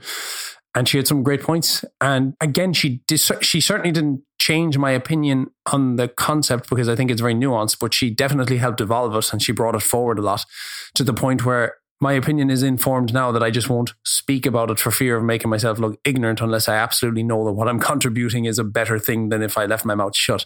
And 0.74 0.88
she 0.88 0.98
had 0.98 1.08
some 1.08 1.24
great 1.24 1.42
points. 1.42 1.84
And 2.00 2.34
again, 2.40 2.72
she 2.74 3.02
dis- 3.08 3.32
she 3.42 3.60
certainly 3.60 3.92
didn't 3.92 4.22
change 4.40 4.78
my 4.78 4.92
opinion 4.92 5.48
on 5.72 5.98
the 5.98 6.08
concept 6.08 6.70
because 6.70 6.88
I 6.88 6.96
think 6.96 7.12
it's 7.12 7.22
very 7.22 7.36
nuanced, 7.36 7.78
but 7.80 7.94
she 7.94 8.10
definitely 8.10 8.58
helped 8.58 8.82
evolve 8.82 9.16
it 9.16 9.34
and 9.34 9.42
she 9.42 9.52
brought 9.52 9.76
it 9.76 9.82
forward 9.82 10.18
a 10.18 10.22
lot 10.22 10.46
to 10.96 11.04
the 11.04 11.14
point 11.14 11.46
where 11.46 11.76
my 12.02 12.14
opinion 12.14 12.50
is 12.50 12.64
informed 12.64 13.14
now 13.14 13.32
that 13.32 13.44
I 13.44 13.52
just 13.52 13.70
won't 13.70 13.94
speak 14.04 14.46
about 14.46 14.72
it 14.72 14.80
for 14.80 14.92
fear 14.92 15.18
of 15.18 15.24
making 15.24 15.52
myself 15.52 15.78
look 15.80 16.00
ignorant 16.04 16.42
unless 16.42 16.68
I 16.68 16.76
absolutely 16.76 17.24
know 17.24 17.46
that 17.46 17.54
what 17.54 17.68
I'm 17.68 17.80
contributing 17.92 18.46
is 18.46 18.60
a 18.60 18.64
better 18.64 19.00
thing 19.00 19.30
than 19.30 19.42
if 19.42 19.58
I 19.58 19.66
left 19.66 19.86
my 19.86 19.96
mouth 19.96 20.16
shut. 20.16 20.46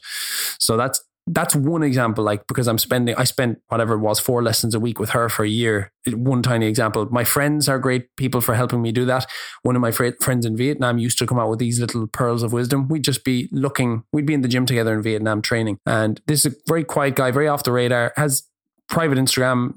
So 0.60 0.78
that's 0.78 1.01
that's 1.28 1.56
one 1.56 1.82
example 1.82 2.24
like 2.24 2.45
because 2.45 2.68
i'm 2.68 2.78
spending 2.78 3.16
i 3.16 3.24
spent 3.24 3.60
whatever 3.70 3.95
it 3.95 3.99
was 3.99 4.20
four 4.20 4.43
lessons 4.43 4.76
a 4.76 4.80
week 4.80 4.99
with 4.99 5.10
her 5.10 5.28
for 5.28 5.43
a 5.43 5.49
year. 5.49 5.91
One 6.14 6.43
tiny 6.43 6.68
example. 6.68 7.08
My 7.10 7.24
friends 7.24 7.68
are 7.68 7.80
great 7.80 8.16
people 8.16 8.41
for 8.41 8.53
helping 8.53 8.84
me 8.84 8.91
do 8.91 9.06
that. 9.06 9.26
One 9.64 9.76
of 9.76 9.82
my 9.82 9.89
fr- 9.89 10.10
friends 10.22 10.45
in 10.45 10.56
vietnam 10.56 10.99
used 10.99 11.18
to 11.18 11.26
come 11.26 11.39
out 11.39 11.49
with 11.49 11.58
these 11.58 11.80
little 11.80 12.06
pearls 12.06 12.43
of 12.43 12.53
wisdom. 12.53 12.88
We'd 12.88 13.03
just 13.03 13.24
be 13.24 13.49
looking 13.51 14.03
we'd 14.14 14.28
be 14.28 14.36
in 14.36 14.41
the 14.41 14.47
gym 14.47 14.68
together 14.68 14.93
in 14.93 15.01
vietnam 15.01 15.41
training. 15.41 15.80
And 15.88 16.22
this 16.28 16.45
is 16.45 16.53
a 16.53 16.56
very 16.68 16.84
quiet 16.84 17.16
guy 17.16 17.32
very 17.32 17.47
off 17.47 17.64
the 17.64 17.72
radar 17.72 18.14
has 18.18 18.47
private 18.88 19.18
Instagram, 19.18 19.74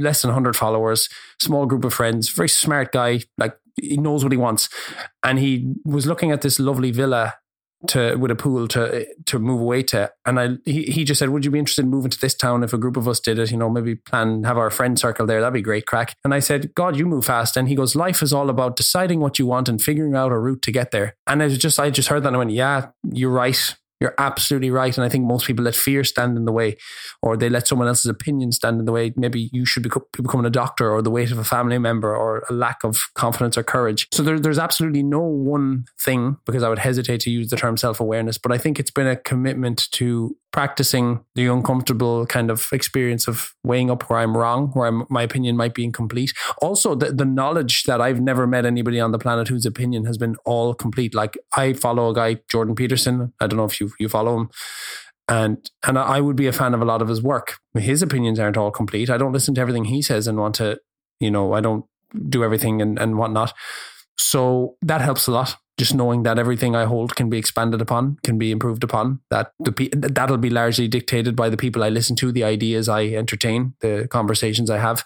less 0.00 0.22
than 0.22 0.30
100 0.30 0.56
followers, 0.56 1.08
small 1.40 1.66
group 1.66 1.84
of 1.84 1.94
friends, 1.94 2.28
very 2.30 2.48
smart 2.48 2.92
guy, 2.92 3.20
like 3.36 3.56
he 3.80 3.96
knows 3.96 4.22
what 4.22 4.32
he 4.32 4.38
wants. 4.38 4.68
And 5.22 5.38
he 5.38 5.74
was 5.84 6.06
looking 6.06 6.32
at 6.32 6.42
this 6.42 6.58
lovely 6.58 6.90
villa 6.90 7.34
to 7.86 8.16
with 8.16 8.30
a 8.30 8.34
pool 8.34 8.66
to 8.66 9.06
to 9.26 9.38
move 9.38 9.60
away 9.60 9.82
to. 9.84 10.10
And 10.26 10.40
I 10.40 10.48
he, 10.64 10.84
he 10.84 11.04
just 11.04 11.20
said 11.20 11.28
would 11.28 11.44
you 11.44 11.50
be 11.50 11.60
interested 11.60 11.84
in 11.84 11.90
moving 11.90 12.10
to 12.10 12.20
this 12.20 12.34
town 12.34 12.64
if 12.64 12.72
a 12.72 12.78
group 12.78 12.96
of 12.96 13.06
us 13.06 13.20
did 13.20 13.38
it? 13.38 13.52
You 13.52 13.56
know 13.56 13.70
maybe 13.70 13.94
plan 13.94 14.42
have 14.44 14.58
our 14.58 14.70
friend 14.70 14.98
circle 14.98 15.26
there. 15.26 15.40
That'd 15.40 15.54
be 15.54 15.62
great 15.62 15.86
crack. 15.86 16.16
And 16.24 16.34
I 16.34 16.40
said 16.40 16.74
god 16.74 16.96
you 16.96 17.06
move 17.06 17.26
fast. 17.26 17.56
And 17.56 17.68
he 17.68 17.76
goes 17.76 17.94
life 17.94 18.20
is 18.22 18.32
all 18.32 18.50
about 18.50 18.76
deciding 18.76 19.20
what 19.20 19.38
you 19.38 19.46
want 19.46 19.68
and 19.68 19.80
figuring 19.80 20.16
out 20.16 20.32
a 20.32 20.38
route 20.38 20.62
to 20.62 20.72
get 20.72 20.90
there. 20.90 21.14
And 21.26 21.40
I 21.40 21.46
was 21.46 21.58
just 21.58 21.78
I 21.78 21.90
just 21.90 22.08
heard 22.08 22.24
that 22.24 22.28
and 22.28 22.36
I 22.36 22.38
went 22.38 22.50
yeah 22.50 22.88
you're 23.12 23.30
right 23.30 23.76
you're 24.00 24.14
absolutely 24.18 24.70
right. 24.70 24.96
And 24.96 25.04
I 25.04 25.08
think 25.08 25.24
most 25.24 25.46
people 25.46 25.64
let 25.64 25.74
fear 25.74 26.04
stand 26.04 26.36
in 26.36 26.44
the 26.44 26.52
way 26.52 26.76
or 27.22 27.36
they 27.36 27.48
let 27.48 27.66
someone 27.66 27.88
else's 27.88 28.06
opinion 28.06 28.52
stand 28.52 28.78
in 28.78 28.84
the 28.84 28.92
way. 28.92 29.12
Maybe 29.16 29.50
you 29.52 29.64
should 29.64 29.82
be 29.82 29.90
becoming 30.12 30.46
a 30.46 30.50
doctor 30.50 30.90
or 30.90 31.02
the 31.02 31.10
weight 31.10 31.32
of 31.32 31.38
a 31.38 31.44
family 31.44 31.78
member 31.78 32.14
or 32.14 32.44
a 32.48 32.52
lack 32.52 32.84
of 32.84 32.96
confidence 33.14 33.58
or 33.58 33.62
courage. 33.62 34.06
So 34.12 34.22
there, 34.22 34.38
there's 34.38 34.58
absolutely 34.58 35.02
no 35.02 35.20
one 35.20 35.84
thing 36.00 36.36
because 36.46 36.62
I 36.62 36.68
would 36.68 36.78
hesitate 36.78 37.20
to 37.22 37.30
use 37.30 37.50
the 37.50 37.56
term 37.56 37.76
self 37.76 38.00
awareness, 38.00 38.38
but 38.38 38.52
I 38.52 38.58
think 38.58 38.78
it's 38.78 38.90
been 38.90 39.06
a 39.06 39.16
commitment 39.16 39.90
to 39.92 40.36
practicing 40.52 41.20
the 41.34 41.46
uncomfortable 41.46 42.26
kind 42.26 42.50
of 42.50 42.68
experience 42.72 43.28
of 43.28 43.54
weighing 43.64 43.90
up 43.90 44.08
where 44.08 44.18
I'm 44.20 44.36
wrong, 44.36 44.68
where 44.68 44.86
I'm, 44.86 45.04
my 45.10 45.22
opinion 45.22 45.56
might 45.56 45.74
be 45.74 45.84
incomplete. 45.84 46.32
Also, 46.62 46.94
the, 46.94 47.12
the 47.12 47.24
knowledge 47.24 47.84
that 47.84 48.00
I've 48.00 48.20
never 48.20 48.46
met 48.46 48.64
anybody 48.64 48.98
on 48.98 49.12
the 49.12 49.18
planet 49.18 49.48
whose 49.48 49.66
opinion 49.66 50.04
has 50.06 50.16
been 50.16 50.36
all 50.44 50.74
complete. 50.74 51.14
Like 51.14 51.36
I 51.56 51.74
follow 51.74 52.10
a 52.10 52.14
guy, 52.14 52.38
Jordan 52.50 52.74
Peterson. 52.74 53.32
I 53.40 53.46
don't 53.46 53.58
know 53.58 53.66
if 53.66 53.80
you 53.80 53.87
you 53.98 54.08
follow 54.08 54.36
him. 54.38 54.50
And 55.28 55.70
and 55.86 55.98
I 55.98 56.20
would 56.20 56.36
be 56.36 56.46
a 56.46 56.52
fan 56.52 56.72
of 56.74 56.80
a 56.80 56.86
lot 56.86 57.02
of 57.02 57.08
his 57.08 57.22
work. 57.22 57.58
His 57.74 58.02
opinions 58.02 58.38
aren't 58.38 58.56
all 58.56 58.70
complete. 58.70 59.10
I 59.10 59.18
don't 59.18 59.32
listen 59.32 59.54
to 59.56 59.60
everything 59.60 59.84
he 59.84 60.00
says 60.00 60.26
and 60.26 60.38
want 60.38 60.54
to, 60.56 60.80
you 61.20 61.30
know, 61.30 61.52
I 61.52 61.60
don't 61.60 61.84
do 62.28 62.42
everything 62.42 62.80
and, 62.80 62.98
and 62.98 63.18
whatnot. 63.18 63.52
So 64.16 64.76
that 64.82 65.00
helps 65.00 65.26
a 65.26 65.32
lot 65.32 65.56
just 65.78 65.94
knowing 65.94 66.24
that 66.24 66.38
everything 66.38 66.74
I 66.74 66.84
hold 66.84 67.14
can 67.14 67.30
be 67.30 67.38
expanded 67.38 67.80
upon, 67.80 68.18
can 68.24 68.36
be 68.36 68.50
improved 68.50 68.82
upon. 68.82 69.20
That 69.30 69.52
the 69.60 69.90
that'll 69.92 70.36
be 70.36 70.50
largely 70.50 70.88
dictated 70.88 71.36
by 71.36 71.48
the 71.48 71.56
people 71.56 71.84
I 71.84 71.88
listen 71.88 72.16
to, 72.16 72.32
the 72.32 72.44
ideas 72.44 72.88
I 72.88 73.06
entertain, 73.06 73.74
the 73.80 74.08
conversations 74.10 74.70
I 74.70 74.78
have. 74.78 75.04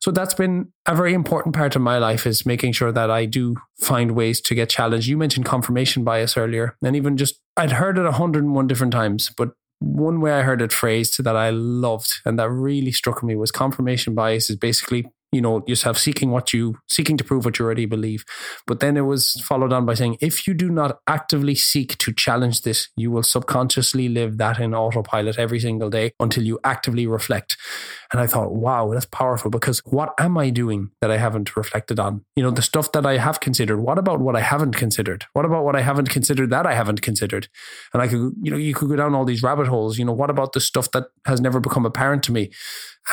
So 0.00 0.10
that's 0.10 0.34
been 0.34 0.72
a 0.86 0.94
very 0.94 1.12
important 1.12 1.54
part 1.54 1.76
of 1.76 1.82
my 1.82 1.98
life 1.98 2.26
is 2.26 2.46
making 2.46 2.72
sure 2.72 2.90
that 2.90 3.10
I 3.10 3.26
do 3.26 3.56
find 3.78 4.12
ways 4.12 4.40
to 4.42 4.54
get 4.54 4.70
challenged. 4.70 5.06
You 5.06 5.18
mentioned 5.18 5.44
confirmation 5.44 6.04
bias 6.04 6.36
earlier, 6.36 6.76
and 6.82 6.96
even 6.96 7.16
just 7.16 7.38
I'd 7.60 7.72
heard 7.72 7.98
it 7.98 8.04
101 8.04 8.66
different 8.68 8.90
times, 8.90 9.30
but 9.36 9.50
one 9.80 10.22
way 10.22 10.32
I 10.32 10.40
heard 10.40 10.62
it 10.62 10.72
phrased 10.72 11.22
that 11.22 11.36
I 11.36 11.50
loved 11.50 12.10
and 12.24 12.38
that 12.38 12.48
really 12.48 12.90
struck 12.90 13.22
me 13.22 13.36
was 13.36 13.50
confirmation 13.50 14.14
bias 14.14 14.48
is 14.48 14.56
basically 14.56 15.06
you 15.32 15.40
know 15.40 15.62
yourself 15.66 15.96
seeking 15.98 16.30
what 16.30 16.52
you 16.52 16.76
seeking 16.88 17.16
to 17.16 17.24
prove 17.24 17.44
what 17.44 17.58
you 17.58 17.64
already 17.64 17.86
believe. 17.86 18.24
But 18.66 18.80
then 18.80 18.96
it 18.96 19.02
was 19.02 19.40
followed 19.44 19.72
on 19.72 19.86
by 19.86 19.94
saying 19.94 20.18
if 20.20 20.46
you 20.46 20.54
do 20.54 20.68
not 20.68 20.98
actively 21.06 21.54
seek 21.54 21.96
to 21.98 22.12
challenge 22.12 22.62
this 22.62 22.88
you 22.96 23.10
will 23.10 23.22
subconsciously 23.22 24.08
live 24.08 24.38
that 24.38 24.58
in 24.58 24.74
autopilot 24.74 25.38
every 25.38 25.60
single 25.60 25.90
day 25.90 26.12
until 26.20 26.42
you 26.42 26.58
actively 26.64 27.06
reflect. 27.06 27.56
And 28.12 28.20
i 28.20 28.26
thought 28.26 28.52
wow 28.52 28.90
that's 28.92 29.06
powerful 29.06 29.50
because 29.50 29.80
what 29.84 30.14
am 30.18 30.36
i 30.36 30.50
doing 30.50 30.90
that 31.00 31.10
i 31.10 31.16
haven't 31.16 31.56
reflected 31.56 32.00
on? 32.00 32.24
You 32.36 32.42
know 32.42 32.50
the 32.50 32.62
stuff 32.62 32.92
that 32.92 33.06
i 33.06 33.18
have 33.18 33.40
considered 33.40 33.80
what 33.80 33.98
about 33.98 34.20
what 34.20 34.36
i 34.36 34.40
haven't 34.40 34.76
considered? 34.76 35.26
What 35.32 35.44
about 35.44 35.64
what 35.64 35.76
i 35.76 35.80
haven't 35.80 36.10
considered 36.10 36.50
that 36.50 36.66
i 36.66 36.74
haven't 36.74 37.02
considered? 37.02 37.48
And 37.92 38.02
i 38.02 38.08
could 38.08 38.32
you 38.42 38.50
know 38.50 38.56
you 38.56 38.74
could 38.74 38.88
go 38.88 38.96
down 38.96 39.14
all 39.14 39.24
these 39.24 39.42
rabbit 39.42 39.68
holes 39.68 39.98
you 39.98 40.04
know 40.04 40.12
what 40.12 40.30
about 40.30 40.52
the 40.52 40.60
stuff 40.60 40.90
that 40.92 41.04
has 41.26 41.40
never 41.40 41.60
become 41.60 41.86
apparent 41.86 42.22
to 42.24 42.32
me? 42.32 42.50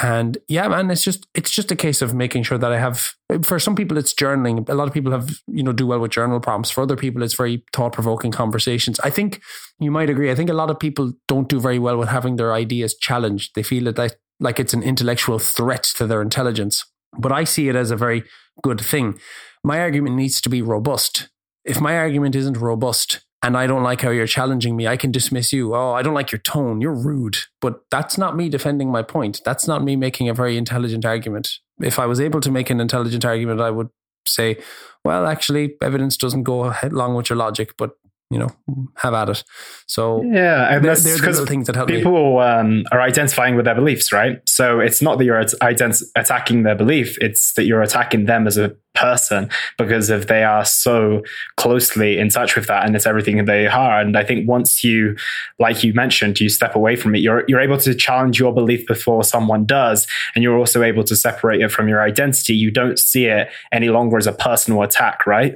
And 0.02 0.38
yeah, 0.48 0.68
man, 0.68 0.92
it's 0.92 1.04
just 1.04 1.28
it's 1.34 1.50
just 1.50 1.72
a 1.72 1.76
case 1.76 2.02
of 2.02 2.07
making 2.14 2.44
sure 2.44 2.58
that 2.58 2.72
I 2.72 2.80
have. 2.80 3.14
For 3.44 3.60
some 3.60 3.76
people, 3.76 3.98
it's 3.98 4.14
journaling. 4.14 4.68
A 4.70 4.74
lot 4.74 4.88
of 4.88 4.94
people 4.94 5.12
have 5.12 5.40
you 5.48 5.64
know 5.64 5.74
do 5.74 5.88
well 5.88 6.00
with 6.00 6.12
journal 6.12 6.40
prompts. 6.40 6.72
For 6.72 6.82
other 6.82 6.96
people, 6.96 7.24
it's 7.24 7.34
very 7.34 7.64
thought 7.74 7.94
provoking 7.94 8.32
conversations. 8.32 9.00
I 9.02 9.10
think 9.10 9.42
you 9.80 9.92
might 9.92 10.10
agree. 10.10 10.32
I 10.32 10.36
think 10.36 10.50
a 10.50 10.54
lot 10.54 10.70
of 10.70 10.80
people 10.80 11.14
don't 11.28 11.50
do 11.50 11.60
very 11.60 11.80
well 11.80 11.98
with 11.98 12.10
having 12.10 12.36
their 12.36 12.54
ideas 12.54 12.96
challenged. 12.96 13.56
They 13.56 13.64
feel 13.64 13.86
that, 13.86 13.96
that 13.96 14.16
like 14.40 14.60
it's 14.60 14.74
an 14.74 14.84
intellectual 14.84 15.40
threat 15.40 15.84
to 15.84 16.08
their 16.08 16.22
intelligence. 16.22 16.86
But 17.18 17.32
I 17.32 17.44
see 17.44 17.70
it 17.70 17.76
as 17.76 17.92
a 17.92 17.96
very 17.96 18.24
good 18.62 18.82
thing. 18.82 19.20
My 19.64 19.80
argument 19.80 20.16
needs 20.16 20.42
to 20.42 20.50
be 20.50 20.62
robust. 20.62 21.30
If 21.66 21.82
my 21.82 21.98
argument 21.98 22.36
isn't 22.36 22.58
robust, 22.58 23.26
and 23.44 23.56
I 23.56 23.68
don't 23.68 23.84
like 23.84 24.02
how 24.02 24.10
you're 24.10 24.28
challenging 24.28 24.76
me, 24.76 24.88
I 24.88 24.98
can 24.98 25.12
dismiss 25.12 25.54
you. 25.54 25.76
Oh, 25.76 25.94
I 25.94 26.02
don't 26.02 26.14
like 26.14 26.32
your 26.32 26.40
tone. 26.40 26.82
You're 26.82 26.96
rude. 26.96 27.38
But 27.62 27.82
that's 27.92 28.18
not 28.18 28.36
me 28.36 28.50
defending 28.50 28.92
my 28.92 29.04
point. 29.04 29.42
That's 29.46 29.68
not 29.68 29.84
me 29.84 29.96
making 29.96 30.28
a 30.28 30.34
very 30.34 30.58
intelligent 30.58 31.06
argument. 31.06 31.50
If 31.82 32.00
I 32.00 32.06
was 32.06 32.20
able 32.20 32.42
to 32.42 32.52
make 32.52 32.70
an 32.70 32.80
intelligent 32.80 33.26
argument, 33.26 33.62
I 33.62 33.72
would 33.72 33.90
say, 34.26 34.58
well, 35.06 35.26
actually, 35.26 35.76
evidence 35.82 36.18
doesn't 36.18 36.44
go 36.44 36.74
along 36.84 37.16
with 37.16 37.30
your 37.30 37.38
logic, 37.38 37.76
but 37.78 37.92
you 38.30 38.38
know, 38.38 38.50
have 38.96 39.14
at 39.14 39.30
it. 39.30 39.44
So 39.86 40.22
yeah, 40.24 40.76
and 40.76 40.84
that's 40.84 41.04
because 41.04 41.40
things 41.46 41.68
that 41.68 41.76
help 41.76 41.88
people 41.88 42.40
um, 42.40 42.84
are 42.92 43.02
identifying 43.02 43.56
with 43.56 43.66
their 43.66 43.76
beliefs, 43.76 44.12
right? 44.12 44.42
So 44.48 44.80
it's 44.82 45.02
not 45.02 45.18
that 45.18 45.26
you're 45.26 45.42
ident- 45.42 46.04
attacking 46.16 46.64
their 46.64 46.76
belief; 46.76 47.18
it's 47.22 47.54
that 47.54 47.64
you're 47.64 47.82
attacking 47.82 48.26
them 48.26 48.46
as 48.46 48.58
a 48.58 48.76
person 48.96 49.50
because 49.78 50.10
if 50.10 50.28
they 50.28 50.44
are 50.44 50.66
so 50.66 51.22
closely 51.56 52.18
in 52.18 52.30
touch 52.30 52.56
with 52.56 52.68
that 52.68 52.86
and 52.86 52.96
it's 52.96 53.06
everything 53.06 53.46
they 53.46 53.68
are. 53.68 54.02
And 54.02 54.18
I 54.18 54.24
think 54.24 54.48
once 54.48 54.84
you, 54.84 55.16
like 55.60 55.84
you 55.84 55.94
mentioned, 55.94 56.40
you 56.40 56.50
step 56.50 56.76
away 56.76 56.96
from 56.96 57.16
it, 57.16 57.20
you're 57.20 57.46
you're 57.48 57.62
able 57.62 57.78
to 57.78 57.96
challenge 57.96 58.40
your 58.40 58.54
belief 58.54 58.86
before 58.88 59.24
someone 59.24 59.66
does, 59.66 60.06
and 60.36 60.44
you're 60.44 60.58
also 60.58 60.84
able 60.84 61.06
to 61.06 61.16
separate 61.16 61.62
it 61.62 61.72
from 61.72 61.88
your 61.88 62.02
identity. 62.02 62.56
You 62.56 62.72
don't 62.72 63.00
see 63.00 63.28
it 63.28 63.50
any 63.72 63.88
longer 63.88 64.18
as 64.18 64.28
a 64.28 64.34
personal 64.34 64.82
attack, 64.82 65.26
right? 65.26 65.56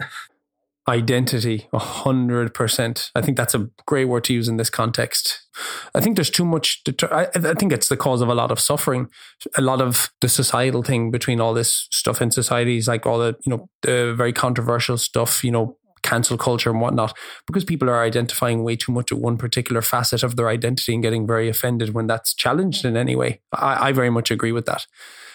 Identity 0.89 1.67
100% 1.73 3.11
i 3.13 3.21
think 3.21 3.38
that's 3.38 3.53
a 3.53 3.67
great 3.86 4.05
word 4.05 4.23
to 4.23 4.34
use 4.34 4.47
in 4.47 4.57
this 4.57 4.69
context. 4.69 5.47
I 5.93 5.99
think 5.99 6.15
there's 6.15 6.29
too 6.29 6.45
much 6.45 6.82
I, 7.11 7.27
I 7.36 7.53
think 7.53 7.71
it's 7.71 7.89
the 7.89 7.97
cause 7.97 8.21
of 8.21 8.29
a 8.29 8.34
lot 8.36 8.51
of 8.51 8.59
suffering 8.59 9.09
a 9.57 9.61
lot 9.61 9.82
of 9.82 10.09
the 10.21 10.29
societal 10.29 10.82
thing 10.82 11.11
between 11.11 11.39
all 11.41 11.53
this 11.53 11.88
stuff 11.91 12.21
in 12.21 12.32
societies 12.32 12.88
like 12.88 13.05
all 13.05 13.19
the 13.19 13.36
you 13.45 13.49
know 13.51 13.69
the 13.82 14.13
very 14.15 14.34
controversial 14.34 14.97
stuff 14.97 15.43
you 15.43 15.51
know 15.51 15.77
cancel 16.03 16.38
culture 16.38 16.69
and 16.69 16.82
whatnot 16.82 17.15
because 17.47 17.63
people 17.63 17.89
are 17.89 18.03
identifying 18.03 18.63
way 18.63 18.75
too 18.75 18.91
much 18.91 19.11
at 19.11 19.17
one 19.17 19.38
particular 19.38 19.82
facet 19.82 20.23
of 20.23 20.36
their 20.36 20.49
identity 20.49 20.93
and 20.93 21.03
getting 21.03 21.27
very 21.27 21.47
offended 21.47 21.93
when 21.93 22.07
that's 22.07 22.34
challenged 22.34 22.86
in 22.86 22.97
any 22.97 23.15
way. 23.15 23.41
I, 23.53 23.89
I 23.89 23.91
very 23.91 24.09
much 24.09 24.32
agree 24.32 24.51
with 24.51 24.65
that. 24.65 24.86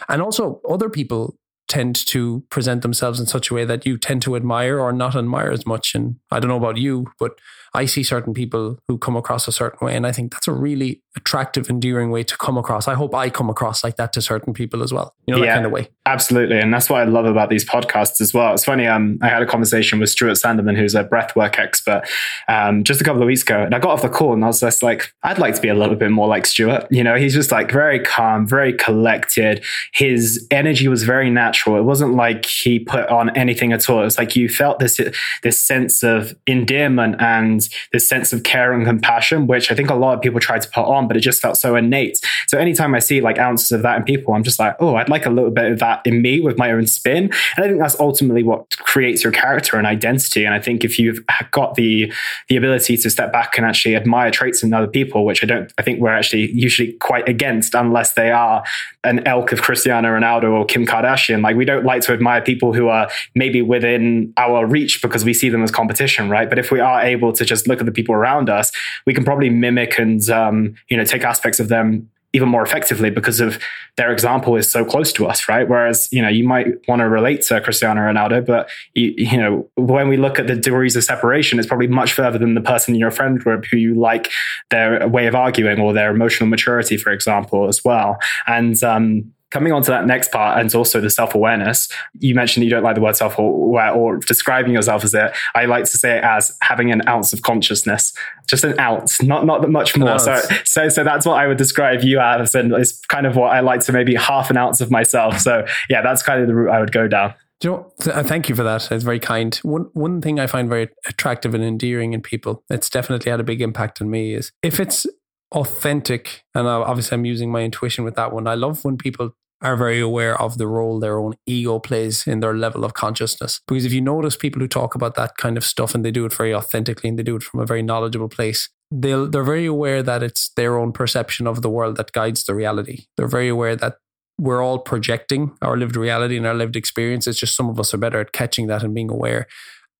And 0.09 0.21
also 0.21 0.61
other 0.69 0.89
people 0.89 1.39
tend 1.69 2.07
to 2.07 2.45
present 2.51 2.83
themselves 2.83 3.19
in 3.19 3.27
such 3.27 3.51
a 3.51 3.55
way 3.55 3.65
that 3.65 3.85
you 3.85 3.99
tend 3.99 4.23
to 4.23 4.37
admire 4.37 4.79
or 4.79 4.93
not 4.93 5.17
admire 5.17 5.51
as 5.51 5.67
much. 5.67 5.95
And 5.95 6.17
I 6.31 6.41
don't 6.41 6.49
know 6.49 6.57
about 6.57 6.77
you, 6.77 7.07
but 7.19 7.33
I 7.77 7.85
see 7.85 8.03
certain 8.03 8.33
people 8.33 8.79
who 8.89 8.97
come 8.97 9.17
across 9.17 9.47
a 9.47 9.53
certain 9.53 9.87
way. 9.87 9.95
And 9.95 10.07
I 10.07 10.13
think 10.13 10.33
that's 10.33 10.49
a 10.49 10.53
really 10.53 11.03
attractive, 11.15 11.69
endearing 11.69 12.11
way 12.11 12.23
to 12.23 12.37
come 12.37 12.57
across. 12.57 12.89
I 12.89 12.95
hope 12.95 13.15
I 13.15 13.31
come 13.31 13.51
across 13.51 13.85
like 13.85 13.97
that 13.97 14.13
to 14.15 14.23
certain 14.23 14.53
people 14.53 14.83
as 14.83 14.93
well. 14.93 15.15
You 15.27 15.35
know, 15.35 15.41
yeah, 15.41 15.47
that 15.47 15.55
kind 15.55 15.67
of 15.67 15.73
way. 15.73 15.89
Absolutely. 16.07 16.59
And 16.59 16.73
that's 16.73 16.89
what 16.89 17.01
I 17.01 17.05
love 17.05 17.27
about 17.27 17.51
these 17.51 17.65
podcasts 17.65 18.21
as 18.21 18.33
well. 18.33 18.55
It's 18.55 18.65
funny, 18.65 18.87
um, 18.87 19.19
I 19.23 19.29
had 19.29 19.43
a 19.43 19.47
conversation 19.47 19.99
with 19.99 20.09
Stuart 20.09 20.33
Sandeman, 20.33 20.77
who's 20.77 20.95
a 20.95 21.05
breathwork 21.05 21.59
expert, 21.59 22.03
um, 22.49 22.85
just 22.85 23.01
a 23.01 23.05
couple 23.05 23.23
of 23.23 23.27
weeks 23.27 23.43
ago. 23.43 23.63
And 23.63 23.75
I 23.75 23.79
got 23.79 23.91
off 23.91 24.03
the 24.03 24.09
call 24.09 24.33
and 24.33 24.45
I 24.45 24.47
was 24.47 24.61
just 24.61 24.83
like, 24.83 25.13
I'd 25.23 25.39
like 25.39 25.55
to 25.55 25.61
be 25.61 25.69
a 25.69 25.75
little 25.75 25.97
bit 25.97 26.11
more 26.11 26.29
like 26.29 26.47
Stuart. 26.47 26.87
You 26.91 27.05
know, 27.05 27.17
he's 27.17 27.35
just 27.35 27.51
like 27.51 27.71
very 27.71 28.01
calm, 28.01 28.47
very 28.47 28.73
collected. 28.73 29.65
His 29.93 30.47
energy 30.51 30.89
was 30.89 31.03
very 31.03 31.31
natural. 31.31 31.77
It 31.77 31.83
wasn't 31.83 32.15
like 32.15 32.47
he 32.47 32.79
put 32.79 33.09
on 33.09 33.37
anything 33.37 33.73
at 33.73 33.89
all. 33.91 34.01
It 34.01 34.05
was 34.05 34.19
like 34.19 34.37
you 34.37 34.49
felt 34.49 34.79
this, 34.79 35.01
this 35.43 35.59
sense 35.59 36.03
of 36.03 36.35
endearment 36.47 37.17
and 37.21 37.66
this 37.93 38.09
sense 38.09 38.33
of 38.33 38.43
care 38.43 38.73
and 38.73 38.85
compassion, 38.85 39.47
which 39.47 39.71
I 39.71 39.75
think 39.75 39.91
a 39.91 39.95
lot 39.95 40.15
of 40.15 40.21
people 40.21 40.41
try 40.41 40.59
to 40.59 40.69
put 40.69 40.85
on, 40.85 41.09
but 41.09 41.17
it 41.17 41.21
just 41.21 41.41
felt 41.41 41.57
so 41.57 41.77
innate. 41.77 42.19
So 42.47 42.59
anytime 42.59 42.95
I 42.95 42.99
see 42.99 43.21
like 43.21 43.39
ounces 43.39 43.73
of 43.73 43.83
that 43.83 43.97
in 43.99 44.05
people, 44.05 44.35
I'm 44.35 44.43
just 44.43 44.59
like, 44.59 44.77
oh, 44.81 44.97
I'd 44.97 45.09
like 45.09 45.27
a 45.27 45.31
little 45.31 45.51
bit 45.51 45.73
of 45.73 45.79
that 45.81 46.03
in 46.05 46.23
me 46.23 46.41
with 46.41 46.59
my 46.59 46.71
own 46.71 46.87
spin. 46.87 47.25
And 47.57 47.65
I 47.65 47.69
think 47.69 47.79
that's 47.79 47.99
ultimately 48.01 48.43
what 48.43 48.77
creates 48.79 49.23
your 49.23 49.33
character 49.33 49.77
and 49.77 49.87
identity. 49.87 50.45
And 50.45 50.55
I 50.55 50.61
think 50.61 50.85
if 50.85 50.99
you've 50.99 51.21
got 51.51 51.75
the 51.75 52.13
the 52.49 52.57
ability 52.57 52.97
to 52.97 53.11
step 53.11 53.33
back 53.33 53.57
and 53.57 53.67
actually 53.67 53.97
admire 53.97 54.31
traits 54.31 54.63
in 54.63 54.73
other 54.73 54.87
people, 54.87 55.25
which 55.25 55.43
I 55.43 55.47
don't, 55.47 55.73
I 55.79 55.83
think 55.83 56.01
we're 56.01 56.13
actually 56.13 56.51
usually 56.53 56.93
quite 56.95 57.29
against 57.29 57.75
unless 57.75 58.13
they 58.13 58.31
are 58.31 58.65
an 59.05 59.27
elk 59.27 59.53
of 59.53 59.63
Cristiano 59.63 60.09
Ronaldo 60.09 60.53
or 60.53 60.65
Kim 60.65 60.85
Kardashian. 60.85 61.43
Like 61.43 61.57
we 61.57 61.65
don't 61.65 61.85
like 61.85 62.03
to 62.03 62.13
admire 62.13 62.41
people 62.43 62.73
who 62.73 62.89
are 62.89 63.09
maybe 63.35 63.63
within 63.63 64.33
our 64.37 64.67
reach 64.67 65.01
because 65.01 65.25
we 65.25 65.35
see 65.35 65.49
them 65.49 65.63
as 65.63 65.71
competition, 65.71 66.29
right? 66.29 66.49
But 66.49 66.59
if 66.59 66.71
we 66.71 66.81
are 66.81 67.03
able 67.03 67.33
to 67.33 67.45
just 67.45 67.56
look 67.67 67.81
at 67.81 67.87
the 67.87 67.93
people 67.93 68.15
around 68.15 68.51
us, 68.51 68.73
we 69.07 69.15
can 69.15 69.25
probably 69.25 69.51
mimic 69.51 69.99
and 69.99 70.29
um, 70.31 70.75
you 70.89 70.97
know 70.97 71.05
take 71.05 71.25
aspects 71.25 71.61
of 71.61 71.69
them 71.69 72.11
even 72.37 72.49
more 72.51 72.63
effectively 72.63 73.09
because 73.09 73.41
of 73.41 73.59
their 73.97 74.13
example 74.13 74.57
is 74.57 74.71
so 74.71 74.85
close 74.85 75.11
to 75.11 75.27
us, 75.27 75.49
right? 75.49 75.67
Whereas, 75.67 76.07
you 76.13 76.21
know, 76.21 76.29
you 76.29 76.45
might 76.45 76.67
want 76.87 77.01
to 77.01 77.09
relate 77.09 77.41
to 77.43 77.61
Cristiano 77.63 78.03
Ronaldo, 78.03 78.45
but 78.45 78.69
you, 78.95 79.15
you 79.17 79.39
know, 79.39 79.67
when 79.77 80.09
we 80.09 80.19
look 80.19 80.39
at 80.39 80.47
the 80.47 80.55
degrees 80.55 80.97
of 80.97 81.05
separation, 81.05 81.59
it's 81.59 81.67
probably 81.67 81.87
much 81.87 82.13
further 82.13 82.37
than 82.37 82.55
the 82.55 82.61
person 82.61 82.95
in 82.95 83.01
your 83.01 83.11
friend 83.11 83.39
group 83.39 83.65
who 83.65 83.79
you 83.79 83.95
like 83.95 84.31
their 84.69 85.09
way 85.09 85.27
of 85.27 85.35
arguing 85.35 85.81
or 85.81 85.95
their 85.95 86.11
emotional 86.11 86.49
maturity, 86.49 86.99
for 86.99 87.11
example, 87.11 87.69
as 87.69 87.83
well. 87.83 88.19
And, 88.47 88.83
um, 88.85 89.33
coming 89.57 89.73
on 89.73 89.83
to 89.83 89.91
that 89.91 90.07
next 90.07 90.31
part 90.31 90.61
and 90.61 90.75
also 90.75 91.01
the 91.01 91.09
self-awareness 91.09 91.89
you 92.19 92.35
mentioned 92.35 92.63
you 92.63 92.69
don't 92.69 92.83
like 92.83 92.95
the 92.95 93.01
word 93.01 93.17
self-aware 93.17 93.91
or 93.91 94.19
describing 94.19 94.75
yourself 94.75 95.03
as 95.03 95.15
it 95.15 95.35
i 95.55 95.65
like 95.65 95.85
to 95.85 95.97
say 95.97 96.19
it 96.19 96.25
as 96.25 96.55
having 96.61 96.93
an 96.93 97.01
ounce 97.09 97.33
of 97.33 97.41
consciousness 97.41 98.13
just 98.47 98.65
an 98.65 98.79
ounce 98.79 99.23
not 99.23 99.47
not 99.47 99.67
much 99.71 99.97
more 99.97 100.19
so 100.19 100.39
so 100.67 100.91
so 100.91 101.03
that's 101.03 101.25
what 101.25 101.39
i 101.39 101.47
would 101.47 101.57
describe 101.57 102.03
you 102.03 102.21
as 102.21 102.55
and 102.55 102.71
it's 102.75 103.01
kind 103.07 103.25
of 103.25 103.35
what 103.35 103.49
i 103.51 103.61
like 103.61 103.81
to 103.81 103.93
maybe 103.93 104.15
half 104.15 104.51
an 104.51 104.59
ounce 104.59 104.83
of 104.83 104.91
myself 104.91 105.41
so 105.41 105.65
yeah 105.89 106.03
that's 106.03 106.23
kind 106.23 106.43
of 106.43 106.47
the 106.47 106.55
route 106.55 106.71
i 106.71 106.79
would 106.79 106.93
go 106.93 107.09
down 107.09 107.33
you 107.63 107.71
know, 107.71 107.93
uh, 108.13 108.23
thank 108.23 108.51
you 108.51 108.55
for 108.55 108.65
that. 108.65 108.93
It's 108.93 109.03
very 109.03 109.19
kind. 109.19 109.57
One 109.63 109.89
one 109.95 110.21
thing 110.21 110.39
I 110.39 110.47
find 110.47 110.69
very 110.69 110.91
attractive 111.07 111.55
and 111.55 111.65
endearing 111.65 112.13
in 112.13 112.21
people, 112.21 112.63
it's 112.69 112.91
definitely 112.91 113.31
had 113.31 113.41
a 113.41 113.45
big 113.45 113.63
impact 113.63 114.03
on 114.03 114.11
me, 114.11 114.35
is 114.35 114.53
if 114.63 114.79
it's 114.79 115.07
authentic, 115.53 116.45
and 116.55 116.69
obviously 116.69 117.15
I'm 117.15 117.25
using 117.25 117.51
my 117.51 117.63
intuition 117.63 118.05
with 118.05 118.15
that 118.17 118.31
one. 118.31 118.47
I 118.47 118.57
love 118.57 118.85
when 118.85 118.99
people 118.99 119.35
are 119.63 119.77
very 119.77 120.01
aware 120.01 120.41
of 120.41 120.59
the 120.59 120.67
role 120.67 121.01
their 121.01 121.19
own 121.19 121.35
ego 121.47 121.79
plays 121.79 122.27
in 122.27 122.41
their 122.41 122.55
level 122.55 122.85
of 122.85 122.95
consciousness. 122.95 123.61
Because 123.67 123.85
if 123.85 123.93
you 123.93 124.01
notice 124.01 124.37
people 124.37 124.61
who 124.61 124.69
talk 124.69 124.95
about 124.95 125.15
that 125.15 125.37
kind 125.39 125.57
of 125.57 125.65
stuff 125.65 125.95
and 125.95 126.05
they 126.05 126.11
do 126.11 126.27
it 126.27 126.35
very 126.35 126.55
authentically 126.55 127.09
and 127.09 127.19
they 127.19 127.23
do 127.23 127.37
it 127.37 127.43
from 127.43 127.61
a 127.61 127.67
very 127.67 127.83
knowledgeable 127.83 128.29
place, 128.29 128.69
they'll 128.91 129.29
they're 129.29 129.43
very 129.43 129.67
aware 129.67 130.03
that 130.03 130.23
it's 130.23 130.51
their 130.51 130.77
own 130.79 130.93
perception 130.93 131.47
of 131.47 131.63
the 131.63 131.71
world 131.71 131.97
that 131.97 132.13
guides 132.13 132.45
the 132.45 132.55
reality. 132.55 133.07
They're 133.17 133.27
very 133.27 133.49
aware 133.49 133.77
that 133.77 133.97
we're 134.39 134.63
all 134.63 134.79
projecting 134.79 135.57
our 135.63 135.77
lived 135.77 135.97
reality 135.97 136.37
and 136.37 136.47
our 136.47 136.55
lived 136.55 136.77
experience. 136.77 137.27
It's 137.27 137.39
just 137.39 137.57
some 137.57 137.71
of 137.71 137.81
us 137.81 137.95
are 137.95 137.99
better 137.99 138.21
at 138.21 138.33
catching 138.33 138.67
that 138.67 138.83
and 138.83 138.95
being 138.95 139.11
aware. 139.11 139.47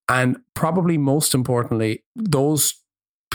And 0.09 0.37
probably 0.55 0.99
most 0.99 1.35
importantly, 1.35 2.05
those 2.15 2.75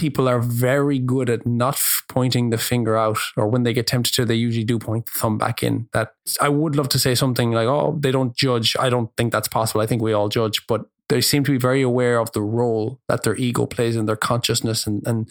people 0.01 0.27
are 0.27 0.39
very 0.39 0.97
good 0.97 1.29
at 1.29 1.45
not 1.45 1.79
pointing 2.09 2.49
the 2.49 2.57
finger 2.57 2.97
out, 2.97 3.19
or 3.37 3.47
when 3.47 3.61
they 3.61 3.71
get 3.71 3.85
tempted 3.85 4.15
to, 4.15 4.25
they 4.25 4.33
usually 4.33 4.63
do 4.63 4.79
point 4.79 5.05
the 5.05 5.11
thumb 5.11 5.37
back 5.37 5.61
in. 5.61 5.87
That 5.93 6.13
I 6.41 6.49
would 6.49 6.75
love 6.75 6.89
to 6.89 6.99
say 6.99 7.13
something 7.13 7.51
like, 7.51 7.67
"Oh, 7.67 7.95
they 7.99 8.11
don't 8.11 8.35
judge." 8.35 8.75
I 8.79 8.89
don't 8.89 9.11
think 9.15 9.31
that's 9.31 9.47
possible. 9.47 9.79
I 9.79 9.85
think 9.85 10.01
we 10.01 10.11
all 10.11 10.27
judge, 10.27 10.65
but 10.65 10.85
they 11.07 11.21
seem 11.21 11.43
to 11.43 11.51
be 11.51 11.59
very 11.59 11.83
aware 11.83 12.17
of 12.17 12.31
the 12.31 12.41
role 12.41 12.99
that 13.09 13.21
their 13.21 13.35
ego 13.35 13.67
plays 13.67 13.95
in 13.95 14.07
their 14.07 14.15
consciousness 14.15 14.87
and 14.87 15.05
and 15.05 15.29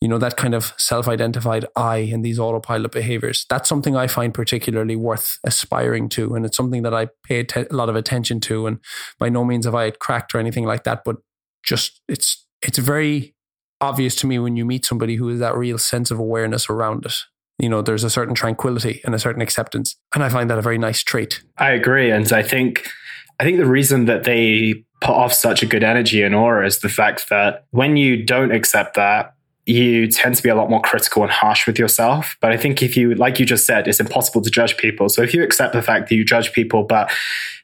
you 0.00 0.08
know 0.08 0.18
that 0.18 0.36
kind 0.36 0.54
of 0.54 0.72
self-identified 0.76 1.66
I 1.76 1.98
in 1.98 2.22
these 2.22 2.40
autopilot 2.40 2.90
behaviors. 2.90 3.46
That's 3.48 3.68
something 3.68 3.94
I 3.94 4.08
find 4.08 4.34
particularly 4.34 4.96
worth 4.96 5.38
aspiring 5.44 6.08
to, 6.16 6.34
and 6.34 6.44
it's 6.44 6.56
something 6.56 6.82
that 6.82 6.94
I 6.94 7.08
pay 7.28 7.46
a 7.54 7.74
lot 7.82 7.88
of 7.88 7.96
attention 7.96 8.40
to. 8.40 8.66
And 8.66 8.78
by 9.20 9.28
no 9.28 9.44
means 9.44 9.66
have 9.66 9.76
I 9.76 9.90
cracked 9.92 10.34
or 10.34 10.38
anything 10.38 10.66
like 10.66 10.82
that, 10.82 11.04
but 11.04 11.16
just 11.62 12.00
it's 12.08 12.46
it's 12.62 12.78
very 12.78 13.34
obvious 13.80 14.14
to 14.16 14.26
me 14.26 14.38
when 14.38 14.56
you 14.56 14.64
meet 14.64 14.84
somebody 14.84 15.16
who 15.16 15.28
has 15.28 15.38
that 15.40 15.56
real 15.56 15.78
sense 15.78 16.10
of 16.10 16.18
awareness 16.18 16.68
around 16.68 17.06
it. 17.06 17.14
You 17.58 17.68
know, 17.68 17.82
there's 17.82 18.04
a 18.04 18.10
certain 18.10 18.34
tranquility 18.34 19.00
and 19.04 19.14
a 19.14 19.18
certain 19.18 19.42
acceptance. 19.42 19.96
And 20.14 20.24
I 20.24 20.28
find 20.28 20.48
that 20.50 20.58
a 20.58 20.62
very 20.62 20.78
nice 20.78 21.02
trait. 21.02 21.42
I 21.58 21.70
agree. 21.72 22.10
And 22.10 22.30
I 22.32 22.42
think 22.42 22.88
I 23.38 23.44
think 23.44 23.58
the 23.58 23.66
reason 23.66 24.06
that 24.06 24.24
they 24.24 24.84
put 25.00 25.14
off 25.14 25.32
such 25.32 25.62
a 25.62 25.66
good 25.66 25.82
energy 25.82 26.22
and 26.22 26.34
aura 26.34 26.66
is 26.66 26.80
the 26.80 26.88
fact 26.88 27.28
that 27.30 27.64
when 27.70 27.96
you 27.96 28.22
don't 28.22 28.52
accept 28.52 28.96
that, 28.96 29.34
you 29.70 30.08
tend 30.08 30.34
to 30.34 30.42
be 30.42 30.48
a 30.48 30.54
lot 30.54 30.68
more 30.68 30.82
critical 30.82 31.22
and 31.22 31.30
harsh 31.30 31.66
with 31.66 31.78
yourself. 31.78 32.36
But 32.40 32.50
I 32.52 32.56
think 32.56 32.82
if 32.82 32.96
you, 32.96 33.14
like 33.14 33.38
you 33.38 33.46
just 33.46 33.66
said, 33.66 33.86
it's 33.86 34.00
impossible 34.00 34.42
to 34.42 34.50
judge 34.50 34.76
people. 34.76 35.08
So 35.08 35.22
if 35.22 35.32
you 35.32 35.42
accept 35.42 35.72
the 35.74 35.82
fact 35.82 36.08
that 36.08 36.14
you 36.16 36.24
judge 36.24 36.52
people, 36.52 36.82
but 36.82 37.10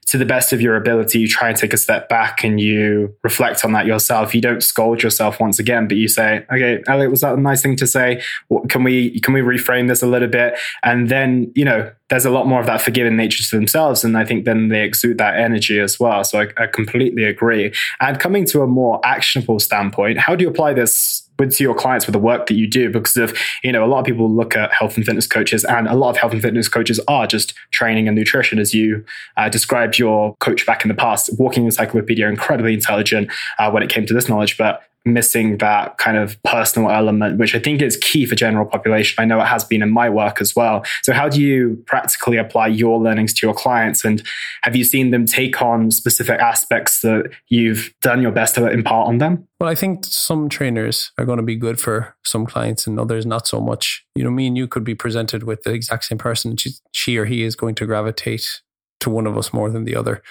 to 0.07 0.17
the 0.17 0.25
best 0.25 0.53
of 0.53 0.61
your 0.61 0.77
ability, 0.77 1.19
you 1.19 1.27
try 1.27 1.49
and 1.49 1.57
take 1.57 1.73
a 1.73 1.77
step 1.77 2.09
back 2.09 2.45
and 2.45 2.61
you 2.61 3.13
reflect 3.25 3.65
on 3.65 3.73
that 3.73 3.87
yourself. 3.87 4.37
You 4.37 4.41
don't 4.41 4.63
scold 4.63 5.03
yourself 5.03 5.41
once 5.41 5.59
again, 5.59 5.89
but 5.89 5.97
you 5.97 6.07
say, 6.07 6.47
okay, 6.53 6.81
Elliot, 6.87 7.11
was 7.11 7.23
that 7.23 7.35
a 7.35 7.41
nice 7.41 7.61
thing 7.61 7.75
to 7.77 7.89
say? 7.89 8.23
Can 8.69 8.85
we, 8.85 9.19
can 9.21 9.35
we 9.35 9.41
reframe 9.41 9.89
this 9.89 10.03
a 10.03 10.07
little 10.07 10.29
bit? 10.29 10.57
And 10.85 11.09
then, 11.09 11.51
you 11.57 11.65
know, 11.65 11.91
there's 12.09 12.25
a 12.25 12.31
lot 12.31 12.47
more 12.47 12.61
of 12.61 12.67
that 12.67 12.81
forgiving 12.81 13.17
nature 13.17 13.43
to 13.43 13.57
themselves. 13.57 14.05
And 14.05 14.17
I 14.17 14.25
think 14.25 14.45
then 14.45 14.69
they 14.69 14.85
exude 14.85 15.19
that 15.19 15.41
energy 15.41 15.81
as 15.81 15.99
well. 15.99 16.23
So 16.23 16.41
I, 16.41 16.63
I 16.63 16.69
completely 16.69 17.25
agree. 17.25 17.73
And 17.99 18.21
coming 18.21 18.45
to 18.47 18.63
a 18.63 18.69
more 18.69 19.01
actionable 19.05 19.59
standpoint, 19.59 20.19
how 20.19 20.37
do 20.37 20.45
you 20.45 20.49
apply 20.49 20.75
this 20.75 21.26
with 21.39 21.57
to 21.57 21.63
your 21.63 21.75
clients 21.75 22.07
with 22.07 22.13
the 22.13 22.19
work 22.19 22.47
that 22.47 22.55
you 22.55 22.67
do 22.67 22.91
because 22.91 23.17
of 23.17 23.37
you 23.63 23.73
know 23.73 23.85
a 23.85 23.87
lot 23.87 24.01
of 24.01 24.07
people 24.07 24.31
look 24.31 24.57
at 24.57 24.73
health 24.73 24.97
and 24.97 25.05
fitness 25.05 25.27
coaches 25.27 25.65
and 25.65 25.87
a 25.87 25.95
lot 25.95 26.11
of 26.11 26.17
health 26.17 26.33
and 26.33 26.43
fitness 26.43 26.69
coaches 26.69 27.01
are 27.09 27.27
just 27.27 27.55
training 27.71 28.09
and 28.09 28.17
nutrition 28.17 28.59
as 28.59 28.75
you 28.75 29.05
uh, 29.37 29.49
described 29.49 29.99
your 29.99 30.37
coach 30.37 30.67
back 30.67 30.85
in 30.85 30.89
the 30.89 30.95
past 30.95 31.31
walking 31.39 31.65
encyclopedia 31.65 32.29
incredibly 32.29 32.75
intelligent 32.75 33.31
uh, 33.59 33.71
when 33.71 33.83
it 33.83 33.89
came 33.89 34.07
to 34.07 34.15
this 34.15 34.29
knowledge. 34.29 34.57
But 34.57 34.83
missing 35.07 35.59
that 35.59 35.97
kind 35.99 36.17
of 36.17 36.43
personal 36.43 36.91
element, 36.91 37.39
which 37.39 37.55
I 37.55 37.59
think 37.59 37.81
is 37.81 37.97
key 37.97 38.27
for 38.27 38.35
general 38.35 38.67
population. 38.67 39.23
I 39.23 39.25
know 39.25 39.41
it 39.41 39.47
has 39.47 39.65
been 39.65 39.83
in 39.83 39.91
my 39.91 40.11
work 40.11 40.41
as 40.41 40.55
well. 40.55 40.85
So 41.03 41.13
how 41.13 41.29
do 41.29 41.41
you 41.41 41.83
practically 41.87 42.37
apply 42.37 42.69
your 42.69 42.99
learnings 43.01 43.33
to 43.35 43.47
your 43.47 43.55
clients? 43.55 44.05
And 44.05 44.23
have 44.63 44.75
you 44.75 44.85
seen 44.85 45.13
them 45.13 45.25
take 45.25 45.63
on 45.63 45.91
specific 45.91 46.41
aspects 46.41 47.01
that 47.01 47.31
you've 47.49 47.95
done 48.03 48.21
your 48.21 48.33
best 48.33 48.57
to 48.57 48.69
impart 48.69 49.09
on 49.09 49.19
them? 49.19 49.47
Well, 49.61 49.71
I 49.71 49.75
think 49.75 50.05
some 50.05 50.49
trainers 50.49 51.13
are 51.17 51.25
going 51.25 51.39
to 51.39 51.43
be 51.43 51.57
good 51.57 51.81
for 51.81 52.15
some 52.25 52.45
clients 52.45 52.87
and 52.87 53.01
others 53.01 53.25
not 53.25 53.47
so 53.47 53.61
much. 53.61 54.05
You 54.15 54.25
know, 54.25 54.31
me 54.31 54.49
and 54.49 54.57
you 54.57 54.69
could 54.69 54.85
be 54.85 54.95
presented 54.95 55.45
with 55.45 55.63
the 55.63 55.73
exact 55.73 56.05
same 56.05 56.19
person. 56.19 56.57
She, 56.57 56.73
she 56.93 57.17
or 57.17 57.25
he 57.25 57.43
is 57.43 57.57
going 57.57 57.75
to 57.77 57.87
gravitate 57.87 58.61
to 59.01 59.11
one 59.11 59.27
of 59.27 59.39
us 59.39 59.53
more 59.53 59.71
than 59.71 59.85
the 59.85 59.97
other. 59.97 60.23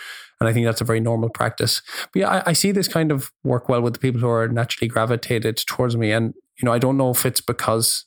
And 0.45 0.51
I 0.51 0.53
think 0.53 0.67
that's 0.67 0.81
a 0.81 0.85
very 0.85 0.99
normal 0.99 1.29
practice. 1.29 1.81
But 2.13 2.19
yeah, 2.19 2.29
I, 2.29 2.51
I 2.51 2.53
see 2.53 2.71
this 2.71 2.87
kind 2.87 3.11
of 3.11 3.31
work 3.43 3.67
well 3.67 3.81
with 3.81 3.93
the 3.93 3.99
people 3.99 4.21
who 4.21 4.29
are 4.29 4.47
naturally 4.47 4.87
gravitated 4.87 5.57
towards 5.65 5.97
me. 5.97 6.11
And, 6.11 6.35
you 6.61 6.65
know, 6.65 6.71
I 6.71 6.77
don't 6.77 6.97
know 6.97 7.09
if 7.09 7.25
it's 7.25 7.41
because 7.41 8.05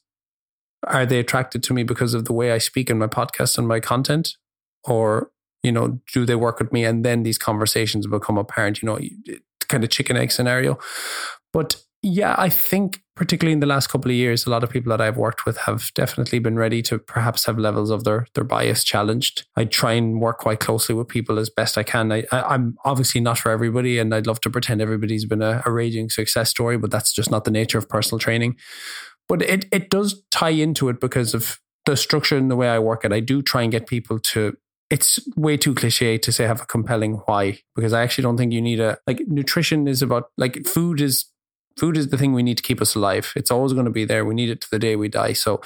are 0.86 1.04
they 1.04 1.18
attracted 1.18 1.64
to 1.64 1.74
me 1.74 1.82
because 1.82 2.14
of 2.14 2.26
the 2.26 2.32
way 2.32 2.52
I 2.52 2.58
speak 2.58 2.90
in 2.90 2.98
my 2.98 3.08
podcast 3.08 3.58
and 3.58 3.66
my 3.66 3.80
content? 3.80 4.36
Or, 4.84 5.32
you 5.64 5.72
know, 5.72 6.00
do 6.14 6.24
they 6.24 6.36
work 6.36 6.60
with 6.60 6.72
me 6.72 6.84
and 6.84 7.04
then 7.04 7.24
these 7.24 7.38
conversations 7.38 8.06
become 8.06 8.38
apparent? 8.38 8.80
You 8.80 8.86
know, 8.86 9.00
kind 9.68 9.82
of 9.82 9.90
chicken 9.90 10.16
egg 10.16 10.30
scenario. 10.30 10.78
But 11.52 11.82
yeah, 12.02 12.36
I 12.38 12.50
think 12.50 13.02
particularly 13.18 13.52
in 13.52 13.58
the 13.58 13.66
last 13.66 13.88
couple 13.88 14.12
of 14.12 14.16
years, 14.16 14.46
a 14.46 14.50
lot 14.50 14.62
of 14.62 14.70
people 14.70 14.90
that 14.90 15.00
I've 15.00 15.16
worked 15.16 15.44
with 15.44 15.58
have 15.58 15.92
definitely 15.94 16.38
been 16.38 16.56
ready 16.56 16.82
to 16.82 16.98
perhaps 16.98 17.46
have 17.46 17.58
levels 17.58 17.90
of 17.90 18.04
their 18.04 18.28
their 18.34 18.44
bias 18.44 18.84
challenged. 18.84 19.44
I 19.56 19.64
try 19.64 19.94
and 19.94 20.20
work 20.20 20.38
quite 20.38 20.60
closely 20.60 20.94
with 20.94 21.08
people 21.08 21.40
as 21.40 21.50
best 21.50 21.76
I 21.76 21.82
can. 21.82 22.12
I, 22.12 22.24
am 22.32 22.76
obviously 22.84 23.20
not 23.20 23.38
for 23.38 23.50
everybody, 23.50 23.98
and 23.98 24.14
I'd 24.14 24.28
love 24.28 24.40
to 24.42 24.50
pretend 24.50 24.80
everybody's 24.80 25.24
been 25.24 25.42
a, 25.42 25.62
a 25.66 25.72
raging 25.72 26.10
success 26.10 26.48
story, 26.48 26.78
but 26.78 26.92
that's 26.92 27.12
just 27.12 27.30
not 27.30 27.44
the 27.44 27.50
nature 27.50 27.76
of 27.76 27.88
personal 27.88 28.20
training. 28.20 28.56
But 29.28 29.42
it 29.42 29.66
it 29.72 29.90
does 29.90 30.22
tie 30.30 30.50
into 30.50 30.88
it 30.88 31.00
because 31.00 31.34
of 31.34 31.58
the 31.86 31.96
structure 31.96 32.36
and 32.36 32.48
the 32.48 32.56
way 32.56 32.68
I 32.68 32.78
work 32.78 33.04
it. 33.04 33.12
I 33.12 33.20
do 33.20 33.42
try 33.42 33.62
and 33.62 33.72
get 33.72 33.88
people 33.88 34.20
to 34.20 34.56
it's 34.90 35.20
way 35.36 35.56
too 35.56 35.74
cliche 35.74 36.16
to 36.18 36.32
say 36.32 36.46
have 36.46 36.62
a 36.62 36.66
compelling 36.66 37.14
why 37.26 37.58
because 37.74 37.92
I 37.92 38.02
actually 38.02 38.22
don't 38.22 38.38
think 38.38 38.52
you 38.52 38.62
need 38.62 38.80
a 38.80 38.96
like 39.06 39.20
nutrition 39.26 39.86
is 39.88 40.02
about 40.02 40.30
like 40.38 40.66
food 40.66 41.00
is 41.00 41.26
food 41.78 41.96
is 41.96 42.08
the 42.08 42.18
thing 42.18 42.32
we 42.32 42.42
need 42.42 42.56
to 42.56 42.62
keep 42.62 42.80
us 42.80 42.94
alive. 42.94 43.32
It's 43.36 43.50
always 43.50 43.72
going 43.72 43.86
to 43.86 43.90
be 43.90 44.04
there. 44.04 44.24
We 44.24 44.34
need 44.34 44.50
it 44.50 44.60
to 44.62 44.70
the 44.70 44.78
day 44.78 44.96
we 44.96 45.08
die. 45.08 45.32
So 45.32 45.60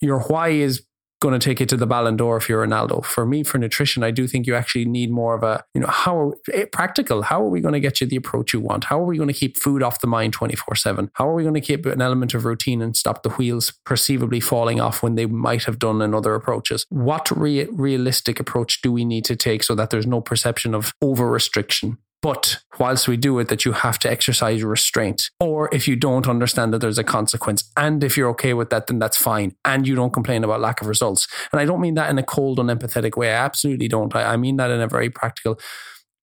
your 0.00 0.20
why 0.20 0.48
is 0.48 0.82
going 1.20 1.38
to 1.38 1.44
take 1.44 1.60
you 1.60 1.66
to 1.66 1.76
the 1.76 1.86
Ballon 1.86 2.16
d'Or 2.16 2.38
if 2.38 2.48
you're 2.48 2.66
Ronaldo. 2.66 3.04
For 3.04 3.26
me, 3.26 3.42
for 3.42 3.58
nutrition, 3.58 4.02
I 4.02 4.10
do 4.10 4.26
think 4.26 4.46
you 4.46 4.54
actually 4.54 4.86
need 4.86 5.10
more 5.10 5.34
of 5.34 5.42
a, 5.42 5.62
you 5.74 5.80
know, 5.82 5.86
how 5.86 6.18
are, 6.18 6.34
eh, 6.52 6.64
practical. 6.72 7.22
How 7.22 7.42
are 7.42 7.48
we 7.48 7.60
going 7.60 7.74
to 7.74 7.80
get 7.80 8.00
you 8.00 8.06
the 8.06 8.16
approach 8.16 8.54
you 8.54 8.60
want? 8.60 8.84
How 8.84 8.98
are 8.98 9.04
we 9.04 9.18
going 9.18 9.28
to 9.28 9.34
keep 9.34 9.58
food 9.58 9.82
off 9.82 10.00
the 10.00 10.06
mind 10.06 10.32
24 10.32 10.74
7? 10.74 11.10
How 11.14 11.28
are 11.28 11.34
we 11.34 11.42
going 11.42 11.54
to 11.54 11.60
keep 11.60 11.84
an 11.84 12.00
element 12.00 12.32
of 12.32 12.46
routine 12.46 12.80
and 12.80 12.96
stop 12.96 13.22
the 13.22 13.30
wheels 13.30 13.72
perceivably 13.84 14.40
falling 14.40 14.80
off 14.80 15.02
when 15.02 15.14
they 15.14 15.26
might 15.26 15.64
have 15.64 15.78
done 15.78 16.00
in 16.00 16.14
other 16.14 16.34
approaches? 16.34 16.86
What 16.88 17.30
re- 17.30 17.68
realistic 17.70 18.40
approach 18.40 18.80
do 18.80 18.90
we 18.90 19.04
need 19.04 19.26
to 19.26 19.36
take 19.36 19.62
so 19.62 19.74
that 19.74 19.90
there's 19.90 20.06
no 20.06 20.22
perception 20.22 20.74
of 20.74 20.94
over 21.02 21.28
restriction? 21.30 21.98
But 22.22 22.58
whilst 22.78 23.08
we 23.08 23.16
do 23.16 23.38
it, 23.38 23.48
that 23.48 23.64
you 23.64 23.72
have 23.72 23.98
to 24.00 24.10
exercise 24.10 24.62
restraint. 24.62 25.30
Or 25.40 25.68
if 25.72 25.88
you 25.88 25.96
don't 25.96 26.28
understand 26.28 26.72
that 26.74 26.80
there's 26.80 26.98
a 26.98 27.04
consequence, 27.04 27.70
and 27.76 28.04
if 28.04 28.16
you're 28.16 28.28
okay 28.30 28.52
with 28.52 28.70
that, 28.70 28.88
then 28.88 28.98
that's 28.98 29.16
fine. 29.16 29.54
And 29.64 29.88
you 29.88 29.94
don't 29.94 30.12
complain 30.12 30.44
about 30.44 30.60
lack 30.60 30.80
of 30.80 30.86
results. 30.86 31.26
And 31.52 31.60
I 31.60 31.64
don't 31.64 31.80
mean 31.80 31.94
that 31.94 32.10
in 32.10 32.18
a 32.18 32.22
cold, 32.22 32.58
unempathetic 32.58 33.16
way. 33.16 33.30
I 33.30 33.44
absolutely 33.44 33.88
don't. 33.88 34.14
I, 34.14 34.34
I 34.34 34.36
mean 34.36 34.56
that 34.56 34.70
in 34.70 34.80
a 34.80 34.86
very 34.86 35.08
practical. 35.08 35.58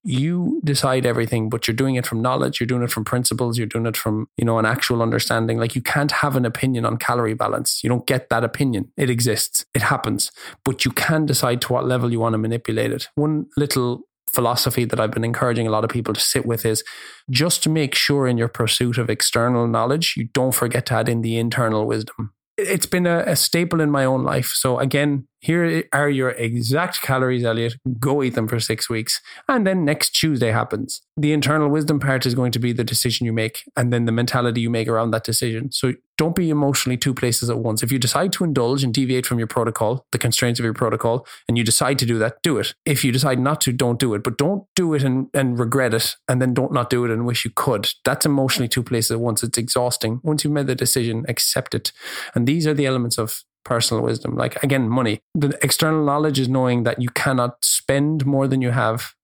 You 0.04 0.60
decide 0.64 1.04
everything, 1.04 1.50
but 1.50 1.66
you're 1.66 1.74
doing 1.74 1.96
it 1.96 2.06
from 2.06 2.22
knowledge. 2.22 2.60
You're 2.60 2.68
doing 2.68 2.84
it 2.84 2.90
from 2.90 3.04
principles. 3.04 3.58
You're 3.58 3.66
doing 3.66 3.84
it 3.84 3.96
from, 3.96 4.28
you 4.36 4.44
know, 4.44 4.58
an 4.58 4.64
actual 4.64 5.02
understanding. 5.02 5.58
Like 5.58 5.74
you 5.74 5.82
can't 5.82 6.12
have 6.12 6.36
an 6.36 6.46
opinion 6.46 6.86
on 6.86 6.98
calorie 6.98 7.34
balance. 7.34 7.82
You 7.82 7.90
don't 7.90 8.06
get 8.06 8.30
that 8.30 8.44
opinion. 8.44 8.92
It 8.96 9.10
exists. 9.10 9.66
It 9.74 9.82
happens. 9.82 10.30
But 10.64 10.84
you 10.84 10.92
can 10.92 11.26
decide 11.26 11.60
to 11.62 11.72
what 11.72 11.86
level 11.86 12.12
you 12.12 12.20
want 12.20 12.34
to 12.34 12.38
manipulate 12.38 12.92
it. 12.92 13.08
One 13.16 13.46
little 13.56 14.07
philosophy 14.28 14.84
that 14.84 15.00
I've 15.00 15.10
been 15.10 15.24
encouraging 15.24 15.66
a 15.66 15.70
lot 15.70 15.84
of 15.84 15.90
people 15.90 16.14
to 16.14 16.20
sit 16.20 16.46
with 16.46 16.64
is 16.64 16.84
just 17.30 17.62
to 17.64 17.70
make 17.70 17.94
sure 17.94 18.26
in 18.26 18.38
your 18.38 18.48
pursuit 18.48 18.98
of 18.98 19.10
external 19.10 19.66
knowledge, 19.66 20.14
you 20.16 20.28
don't 20.32 20.54
forget 20.54 20.86
to 20.86 20.94
add 20.94 21.08
in 21.08 21.22
the 21.22 21.38
internal 21.38 21.86
wisdom. 21.86 22.32
It's 22.56 22.86
been 22.86 23.06
a, 23.06 23.18
a 23.20 23.36
staple 23.36 23.80
in 23.80 23.90
my 23.90 24.04
own 24.04 24.24
life. 24.24 24.48
So 24.48 24.78
again, 24.78 25.28
here 25.40 25.84
are 25.92 26.10
your 26.10 26.30
exact 26.30 27.00
calories, 27.02 27.44
Elliot. 27.44 27.74
Go 28.00 28.22
eat 28.22 28.34
them 28.34 28.48
for 28.48 28.58
six 28.58 28.90
weeks. 28.90 29.20
And 29.48 29.66
then 29.66 29.84
next 29.84 30.10
Tuesday 30.10 30.50
happens. 30.50 31.00
The 31.16 31.32
internal 31.32 31.68
wisdom 31.68 32.00
part 32.00 32.26
is 32.26 32.34
going 32.34 32.52
to 32.52 32.58
be 32.58 32.72
the 32.72 32.84
decision 32.84 33.24
you 33.24 33.32
make 33.32 33.64
and 33.76 33.92
then 33.92 34.04
the 34.04 34.12
mentality 34.12 34.60
you 34.60 34.70
make 34.70 34.88
around 34.88 35.12
that 35.12 35.24
decision. 35.24 35.70
So 35.70 35.94
don't 36.16 36.34
be 36.34 36.50
emotionally 36.50 36.96
two 36.96 37.14
places 37.14 37.48
at 37.48 37.58
once. 37.58 37.84
If 37.84 37.92
you 37.92 37.98
decide 38.00 38.32
to 38.34 38.44
indulge 38.44 38.82
and 38.82 38.92
deviate 38.92 39.24
from 39.24 39.38
your 39.38 39.46
protocol, 39.46 40.04
the 40.10 40.18
constraints 40.18 40.58
of 40.58 40.64
your 40.64 40.74
protocol, 40.74 41.24
and 41.46 41.56
you 41.56 41.62
decide 41.62 41.98
to 42.00 42.06
do 42.06 42.18
that, 42.18 42.42
do 42.42 42.58
it. 42.58 42.74
If 42.84 43.04
you 43.04 43.12
decide 43.12 43.38
not 43.38 43.60
to, 43.62 43.72
don't 43.72 44.00
do 44.00 44.14
it. 44.14 44.24
But 44.24 44.36
don't 44.36 44.64
do 44.74 44.94
it 44.94 45.04
and, 45.04 45.28
and 45.32 45.58
regret 45.58 45.94
it 45.94 46.16
and 46.26 46.42
then 46.42 46.54
don't 46.54 46.72
not 46.72 46.90
do 46.90 47.04
it 47.04 47.12
and 47.12 47.24
wish 47.24 47.44
you 47.44 47.52
could. 47.54 47.88
That's 48.04 48.26
emotionally 48.26 48.68
two 48.68 48.82
places 48.82 49.12
at 49.12 49.20
once. 49.20 49.44
It's 49.44 49.56
exhausting. 49.56 50.20
Once 50.24 50.42
you've 50.42 50.52
made 50.52 50.66
the 50.66 50.74
decision, 50.74 51.24
accept 51.28 51.74
it. 51.74 51.92
And 52.34 52.46
these 52.46 52.66
are 52.66 52.74
the 52.74 52.86
elements 52.86 53.16
of 53.16 53.44
personal 53.68 54.02
wisdom. 54.02 54.34
Like 54.34 54.62
again, 54.62 54.88
money. 54.88 55.20
The 55.34 55.56
external 55.62 56.04
knowledge 56.04 56.38
is 56.40 56.48
knowing 56.48 56.84
that 56.84 57.00
you 57.00 57.10
cannot 57.10 57.64
spend 57.64 58.24
more 58.24 58.48
than 58.48 58.62
you 58.62 58.70
have 58.70 59.14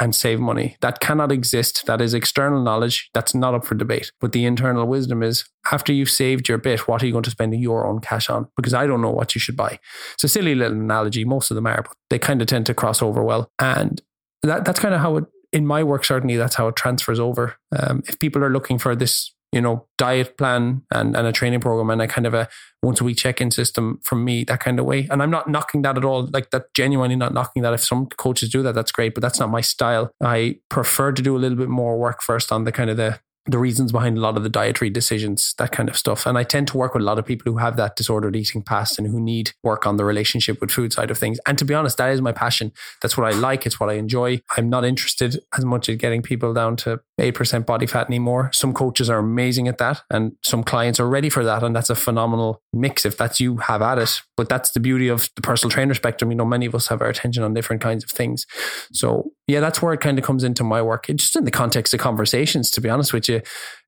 and 0.00 0.14
save 0.14 0.40
money. 0.40 0.76
That 0.80 1.00
cannot 1.00 1.30
exist. 1.30 1.84
That 1.84 2.00
is 2.00 2.14
external 2.14 2.62
knowledge. 2.62 3.10
That's 3.12 3.34
not 3.34 3.54
up 3.54 3.66
for 3.66 3.74
debate. 3.74 4.10
But 4.18 4.32
the 4.32 4.46
internal 4.46 4.86
wisdom 4.86 5.22
is 5.22 5.44
after 5.70 5.92
you've 5.92 6.10
saved 6.10 6.48
your 6.48 6.56
bit, 6.56 6.88
what 6.88 7.02
are 7.02 7.06
you 7.06 7.12
going 7.12 7.24
to 7.24 7.30
spend 7.30 7.54
your 7.60 7.86
own 7.86 8.00
cash 8.00 8.30
on? 8.30 8.48
Because 8.56 8.72
I 8.72 8.86
don't 8.86 9.02
know 9.02 9.10
what 9.10 9.34
you 9.34 9.40
should 9.40 9.58
buy. 9.58 9.78
It's 10.14 10.24
a 10.24 10.28
silly 10.28 10.54
little 10.54 10.78
analogy. 10.78 11.26
Most 11.26 11.50
of 11.50 11.54
them 11.54 11.66
are, 11.66 11.82
but 11.82 11.94
they 12.08 12.18
kind 12.18 12.40
of 12.40 12.48
tend 12.48 12.64
to 12.66 12.74
cross 12.74 13.02
over 13.02 13.22
well. 13.22 13.50
And 13.58 14.00
that, 14.42 14.64
that's 14.64 14.80
kind 14.80 14.94
of 14.94 15.02
how 15.02 15.18
it, 15.18 15.24
in 15.52 15.66
my 15.66 15.82
work, 15.82 16.04
certainly, 16.04 16.36
that's 16.36 16.54
how 16.54 16.68
it 16.68 16.76
transfers 16.76 17.20
over. 17.20 17.56
Um, 17.78 18.02
if 18.06 18.18
people 18.18 18.42
are 18.42 18.50
looking 18.50 18.78
for 18.78 18.96
this 18.96 19.34
you 19.52 19.60
know, 19.60 19.86
diet 19.98 20.36
plan 20.36 20.82
and, 20.92 21.16
and 21.16 21.26
a 21.26 21.32
training 21.32 21.60
program 21.60 21.90
and 21.90 22.02
a 22.02 22.06
kind 22.06 22.26
of 22.26 22.34
a 22.34 22.48
once 22.82 23.00
a 23.00 23.04
week 23.04 23.16
check 23.18 23.40
in 23.40 23.50
system 23.50 24.00
from 24.02 24.24
me, 24.24 24.44
that 24.44 24.60
kind 24.60 24.78
of 24.78 24.86
way. 24.86 25.06
And 25.10 25.22
I'm 25.22 25.30
not 25.30 25.48
knocking 25.48 25.82
that 25.82 25.96
at 25.96 26.04
all. 26.04 26.28
Like 26.32 26.50
that, 26.50 26.72
genuinely 26.74 27.16
not 27.16 27.34
knocking 27.34 27.62
that. 27.62 27.74
If 27.74 27.84
some 27.84 28.06
coaches 28.06 28.48
do 28.48 28.62
that, 28.62 28.74
that's 28.74 28.92
great, 28.92 29.14
but 29.14 29.20
that's 29.20 29.40
not 29.40 29.50
my 29.50 29.60
style. 29.60 30.10
I 30.22 30.60
prefer 30.68 31.12
to 31.12 31.22
do 31.22 31.36
a 31.36 31.38
little 31.38 31.58
bit 31.58 31.68
more 31.68 31.98
work 31.98 32.22
first 32.22 32.52
on 32.52 32.64
the 32.64 32.72
kind 32.72 32.90
of 32.90 32.96
the 32.96 33.20
the 33.46 33.58
reasons 33.58 33.90
behind 33.90 34.18
a 34.18 34.20
lot 34.20 34.36
of 34.36 34.42
the 34.42 34.48
dietary 34.48 34.90
decisions, 34.90 35.54
that 35.58 35.72
kind 35.72 35.88
of 35.88 35.96
stuff. 35.96 36.26
And 36.26 36.36
I 36.36 36.44
tend 36.44 36.68
to 36.68 36.76
work 36.76 36.94
with 36.94 37.02
a 37.02 37.06
lot 37.06 37.18
of 37.18 37.24
people 37.24 37.50
who 37.50 37.58
have 37.58 37.76
that 37.76 37.96
disordered 37.96 38.36
eating 38.36 38.62
past 38.62 38.98
and 38.98 39.08
who 39.08 39.20
need 39.20 39.52
work 39.62 39.86
on 39.86 39.96
the 39.96 40.04
relationship 40.04 40.60
with 40.60 40.70
food 40.70 40.92
side 40.92 41.10
of 41.10 41.18
things. 41.18 41.40
And 41.46 41.56
to 41.58 41.64
be 41.64 41.74
honest, 41.74 41.96
that 41.96 42.10
is 42.10 42.20
my 42.20 42.32
passion. 42.32 42.72
That's 43.00 43.16
what 43.16 43.32
I 43.32 43.36
like. 43.36 43.66
It's 43.66 43.80
what 43.80 43.90
I 43.90 43.94
enjoy. 43.94 44.42
I'm 44.56 44.68
not 44.68 44.84
interested 44.84 45.40
as 45.56 45.64
much 45.64 45.88
in 45.88 45.96
getting 45.96 46.22
people 46.22 46.52
down 46.52 46.76
to 46.76 47.00
8% 47.20 47.66
body 47.66 47.86
fat 47.86 48.06
anymore. 48.08 48.50
Some 48.52 48.72
coaches 48.72 49.08
are 49.10 49.18
amazing 49.18 49.68
at 49.68 49.78
that 49.78 50.02
and 50.10 50.32
some 50.42 50.62
clients 50.62 50.98
are 51.00 51.08
ready 51.08 51.28
for 51.28 51.44
that. 51.44 51.62
And 51.62 51.74
that's 51.74 51.90
a 51.90 51.94
phenomenal 51.94 52.62
mix. 52.72 53.04
If 53.04 53.16
that's 53.16 53.40
you, 53.40 53.58
have 53.58 53.82
at 53.82 53.98
it. 53.98 54.20
But 54.36 54.48
that's 54.48 54.70
the 54.72 54.80
beauty 54.80 55.08
of 55.08 55.30
the 55.36 55.42
personal 55.42 55.70
trainer 55.70 55.94
spectrum. 55.94 56.30
You 56.30 56.36
know, 56.36 56.44
many 56.44 56.66
of 56.66 56.74
us 56.74 56.88
have 56.88 57.02
our 57.02 57.08
attention 57.08 57.42
on 57.42 57.54
different 57.54 57.82
kinds 57.82 58.04
of 58.04 58.10
things. 58.10 58.46
So 58.92 59.30
yeah, 59.46 59.60
that's 59.60 59.82
where 59.82 59.92
it 59.92 60.00
kind 60.00 60.18
of 60.18 60.24
comes 60.24 60.44
into 60.44 60.64
my 60.64 60.80
work. 60.82 61.06
Just 61.06 61.36
in 61.36 61.44
the 61.44 61.50
context 61.50 61.92
of 61.94 62.00
conversations, 62.00 62.70
to 62.72 62.80
be 62.80 62.88
honest 62.88 63.12
with 63.12 63.28
you. 63.28 63.42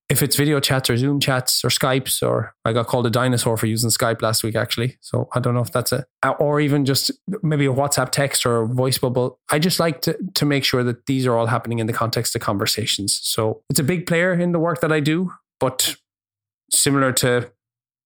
If 0.08 0.22
it's 0.22 0.36
video 0.36 0.60
chats 0.60 0.90
or 0.90 0.96
Zoom 0.98 1.20
chats 1.20 1.64
or 1.64 1.68
Skypes, 1.68 2.22
or 2.22 2.54
I 2.66 2.74
got 2.74 2.86
called 2.86 3.06
a 3.06 3.10
dinosaur 3.10 3.56
for 3.56 3.66
using 3.66 3.88
Skype 3.88 4.20
last 4.20 4.44
week, 4.44 4.54
actually. 4.54 4.98
So 5.00 5.28
I 5.32 5.40
don't 5.40 5.54
know 5.54 5.62
if 5.62 5.72
that's 5.72 5.90
a, 5.90 6.04
or 6.38 6.60
even 6.60 6.84
just 6.84 7.10
maybe 7.42 7.64
a 7.64 7.72
WhatsApp 7.72 8.10
text 8.10 8.44
or 8.44 8.62
a 8.62 8.66
voice 8.66 8.98
bubble. 8.98 9.38
I 9.50 9.58
just 9.58 9.80
like 9.80 10.02
to, 10.02 10.18
to 10.34 10.44
make 10.44 10.64
sure 10.64 10.84
that 10.84 11.06
these 11.06 11.26
are 11.26 11.34
all 11.34 11.46
happening 11.46 11.78
in 11.78 11.86
the 11.86 11.94
context 11.94 12.36
of 12.36 12.42
conversations. 12.42 13.20
So 13.22 13.62
it's 13.70 13.80
a 13.80 13.84
big 13.84 14.06
player 14.06 14.34
in 14.34 14.52
the 14.52 14.58
work 14.58 14.80
that 14.82 14.92
I 14.92 15.00
do, 15.00 15.32
but 15.58 15.96
similar 16.70 17.12
to 17.12 17.50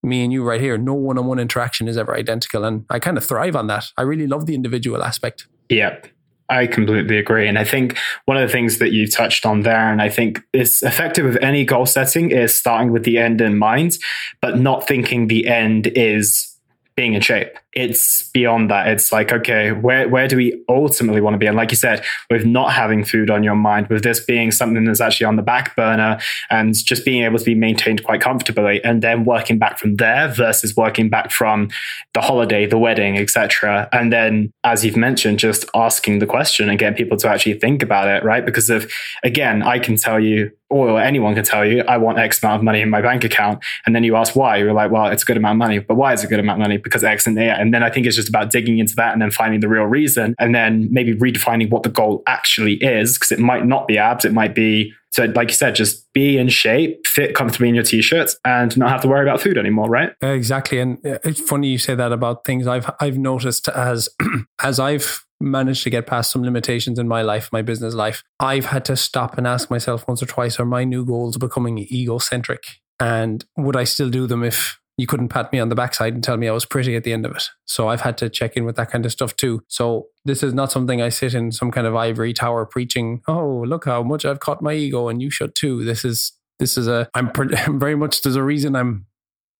me 0.02 0.22
and 0.22 0.32
you 0.32 0.44
right 0.44 0.60
here, 0.60 0.78
no 0.78 0.94
one 0.94 1.18
on 1.18 1.26
one 1.26 1.40
interaction 1.40 1.88
is 1.88 1.96
ever 1.96 2.14
identical. 2.14 2.64
And 2.64 2.84
I 2.88 3.00
kind 3.00 3.16
of 3.16 3.24
thrive 3.24 3.56
on 3.56 3.66
that. 3.66 3.86
I 3.96 4.02
really 4.02 4.28
love 4.28 4.46
the 4.46 4.54
individual 4.54 5.02
aspect. 5.02 5.48
Yep. 5.70 6.06
I 6.48 6.66
completely 6.66 7.18
agree. 7.18 7.48
And 7.48 7.58
I 7.58 7.64
think 7.64 7.98
one 8.26 8.36
of 8.36 8.46
the 8.46 8.52
things 8.52 8.78
that 8.78 8.92
you 8.92 9.08
touched 9.08 9.44
on 9.44 9.62
there, 9.62 9.90
and 9.90 10.00
I 10.00 10.08
think 10.08 10.42
is 10.52 10.82
effective 10.82 11.24
with 11.24 11.42
any 11.42 11.64
goal 11.64 11.86
setting, 11.86 12.30
is 12.30 12.56
starting 12.56 12.92
with 12.92 13.04
the 13.04 13.18
end 13.18 13.40
in 13.40 13.58
mind, 13.58 13.98
but 14.40 14.58
not 14.58 14.86
thinking 14.86 15.26
the 15.26 15.48
end 15.48 15.88
is 15.88 16.56
being 16.94 17.14
in 17.14 17.20
shape. 17.20 17.56
It's 17.76 18.22
beyond 18.30 18.70
that. 18.70 18.88
It's 18.88 19.12
like, 19.12 19.32
okay, 19.32 19.70
where, 19.70 20.08
where 20.08 20.26
do 20.26 20.38
we 20.38 20.64
ultimately 20.66 21.20
want 21.20 21.34
to 21.34 21.38
be? 21.38 21.46
And 21.46 21.58
like 21.58 21.70
you 21.70 21.76
said, 21.76 22.02
with 22.30 22.46
not 22.46 22.72
having 22.72 23.04
food 23.04 23.28
on 23.28 23.44
your 23.44 23.54
mind, 23.54 23.88
with 23.88 24.02
this 24.02 24.18
being 24.18 24.50
something 24.50 24.84
that's 24.84 25.02
actually 25.02 25.26
on 25.26 25.36
the 25.36 25.42
back 25.42 25.76
burner 25.76 26.18
and 26.48 26.74
just 26.74 27.04
being 27.04 27.22
able 27.22 27.38
to 27.38 27.44
be 27.44 27.54
maintained 27.54 28.02
quite 28.02 28.22
comfortably 28.22 28.82
and 28.82 29.02
then 29.02 29.26
working 29.26 29.58
back 29.58 29.78
from 29.78 29.96
there 29.96 30.28
versus 30.28 30.74
working 30.74 31.10
back 31.10 31.30
from 31.30 31.68
the 32.14 32.22
holiday, 32.22 32.64
the 32.64 32.78
wedding, 32.78 33.18
etc. 33.18 33.90
And 33.92 34.10
then, 34.10 34.54
as 34.64 34.82
you've 34.82 34.96
mentioned, 34.96 35.38
just 35.38 35.66
asking 35.74 36.20
the 36.20 36.26
question 36.26 36.70
and 36.70 36.78
getting 36.78 36.96
people 36.96 37.18
to 37.18 37.28
actually 37.28 37.58
think 37.58 37.82
about 37.82 38.08
it, 38.08 38.24
right? 38.24 38.44
Because 38.44 38.70
if 38.70 38.90
again, 39.22 39.62
I 39.62 39.78
can 39.78 39.96
tell 39.96 40.18
you 40.18 40.50
or 40.68 41.00
anyone 41.00 41.34
can 41.34 41.44
tell 41.44 41.64
you, 41.64 41.84
I 41.86 41.96
want 41.96 42.18
X 42.18 42.42
amount 42.42 42.60
of 42.60 42.64
money 42.64 42.80
in 42.80 42.90
my 42.90 43.00
bank 43.00 43.22
account. 43.22 43.64
And 43.84 43.94
then 43.94 44.02
you 44.02 44.16
ask 44.16 44.34
why. 44.34 44.56
You're 44.56 44.72
like, 44.72 44.90
well, 44.90 45.06
it's 45.06 45.22
a 45.22 45.26
good 45.26 45.36
amount 45.36 45.56
of 45.56 45.58
money. 45.58 45.78
But 45.78 45.94
why 45.94 46.12
is 46.12 46.24
it 46.24 46.26
a 46.26 46.28
good 46.28 46.40
amount 46.40 46.60
of 46.60 46.64
money? 46.64 46.76
Because 46.76 47.04
X 47.04 47.26
and 47.26 47.36
Y. 47.36 47.46
And 47.66 47.74
then 47.74 47.82
I 47.82 47.90
think 47.90 48.06
it's 48.06 48.14
just 48.14 48.28
about 48.28 48.50
digging 48.50 48.78
into 48.78 48.94
that 48.94 49.12
and 49.12 49.20
then 49.20 49.32
finding 49.32 49.58
the 49.58 49.68
real 49.68 49.84
reason 49.84 50.36
and 50.38 50.54
then 50.54 50.86
maybe 50.90 51.14
redefining 51.14 51.68
what 51.68 51.82
the 51.82 51.88
goal 51.88 52.22
actually 52.28 52.74
is. 52.74 53.18
Because 53.18 53.32
it 53.32 53.40
might 53.40 53.66
not 53.66 53.88
be 53.88 53.98
abs, 53.98 54.24
it 54.24 54.32
might 54.32 54.54
be 54.54 54.92
so, 55.16 55.24
like 55.34 55.48
you 55.48 55.54
said, 55.54 55.74
just 55.74 56.12
be 56.12 56.36
in 56.36 56.50
shape, 56.50 57.06
fit 57.06 57.34
comfortably 57.34 57.70
in 57.70 57.74
your 57.74 57.84
t-shirts, 57.84 58.36
and 58.44 58.76
not 58.76 58.90
have 58.90 59.00
to 59.00 59.08
worry 59.08 59.22
about 59.22 59.40
food 59.40 59.56
anymore, 59.56 59.88
right? 59.88 60.12
Exactly. 60.20 60.78
And 60.78 60.98
uh, 61.06 61.18
it's 61.24 61.40
funny 61.40 61.68
you 61.68 61.78
say 61.78 61.94
that 61.94 62.12
about 62.12 62.44
things 62.44 62.66
I've 62.66 62.90
I've 63.00 63.16
noticed 63.16 63.66
as 63.68 64.10
as 64.62 64.78
I've 64.78 65.24
managed 65.40 65.84
to 65.84 65.90
get 65.90 66.06
past 66.06 66.30
some 66.30 66.42
limitations 66.42 66.98
in 66.98 67.08
my 67.08 67.22
life, 67.22 67.48
my 67.50 67.62
business 67.62 67.94
life, 67.94 68.22
I've 68.40 68.66
had 68.66 68.84
to 68.86 68.96
stop 68.96 69.38
and 69.38 69.46
ask 69.46 69.70
myself 69.70 70.06
once 70.06 70.22
or 70.22 70.26
twice: 70.26 70.60
Are 70.60 70.66
my 70.66 70.84
new 70.84 71.06
goals 71.06 71.38
becoming 71.38 71.78
egocentric? 71.78 72.64
And 73.00 73.42
would 73.56 73.76
I 73.76 73.84
still 73.84 74.10
do 74.10 74.26
them 74.26 74.42
if 74.42 74.78
you 74.96 75.06
couldn't 75.06 75.28
pat 75.28 75.52
me 75.52 75.58
on 75.58 75.68
the 75.68 75.74
backside 75.74 76.14
and 76.14 76.24
tell 76.24 76.36
me 76.36 76.48
I 76.48 76.52
was 76.52 76.64
pretty 76.64 76.96
at 76.96 77.04
the 77.04 77.12
end 77.12 77.26
of 77.26 77.36
it. 77.36 77.44
So 77.66 77.88
I've 77.88 78.00
had 78.00 78.16
to 78.18 78.30
check 78.30 78.56
in 78.56 78.64
with 78.64 78.76
that 78.76 78.90
kind 78.90 79.04
of 79.04 79.12
stuff 79.12 79.36
too. 79.36 79.62
So 79.68 80.06
this 80.24 80.42
is 80.42 80.54
not 80.54 80.72
something 80.72 81.02
I 81.02 81.10
sit 81.10 81.34
in 81.34 81.52
some 81.52 81.70
kind 81.70 81.86
of 81.86 81.94
ivory 81.94 82.32
tower 82.32 82.64
preaching, 82.64 83.22
oh, 83.28 83.64
look 83.66 83.84
how 83.84 84.02
much 84.02 84.24
I've 84.24 84.40
caught 84.40 84.62
my 84.62 84.72
ego 84.72 85.08
and 85.08 85.20
you 85.20 85.30
should 85.30 85.54
too. 85.54 85.84
This 85.84 86.04
is, 86.04 86.32
this 86.58 86.78
is 86.78 86.88
a, 86.88 87.08
I'm, 87.14 87.30
pre- 87.30 87.54
very 87.68 87.94
much, 87.94 88.22
there's 88.22 88.36
a 88.36 88.42
reason 88.42 88.74
I'm 88.74 89.06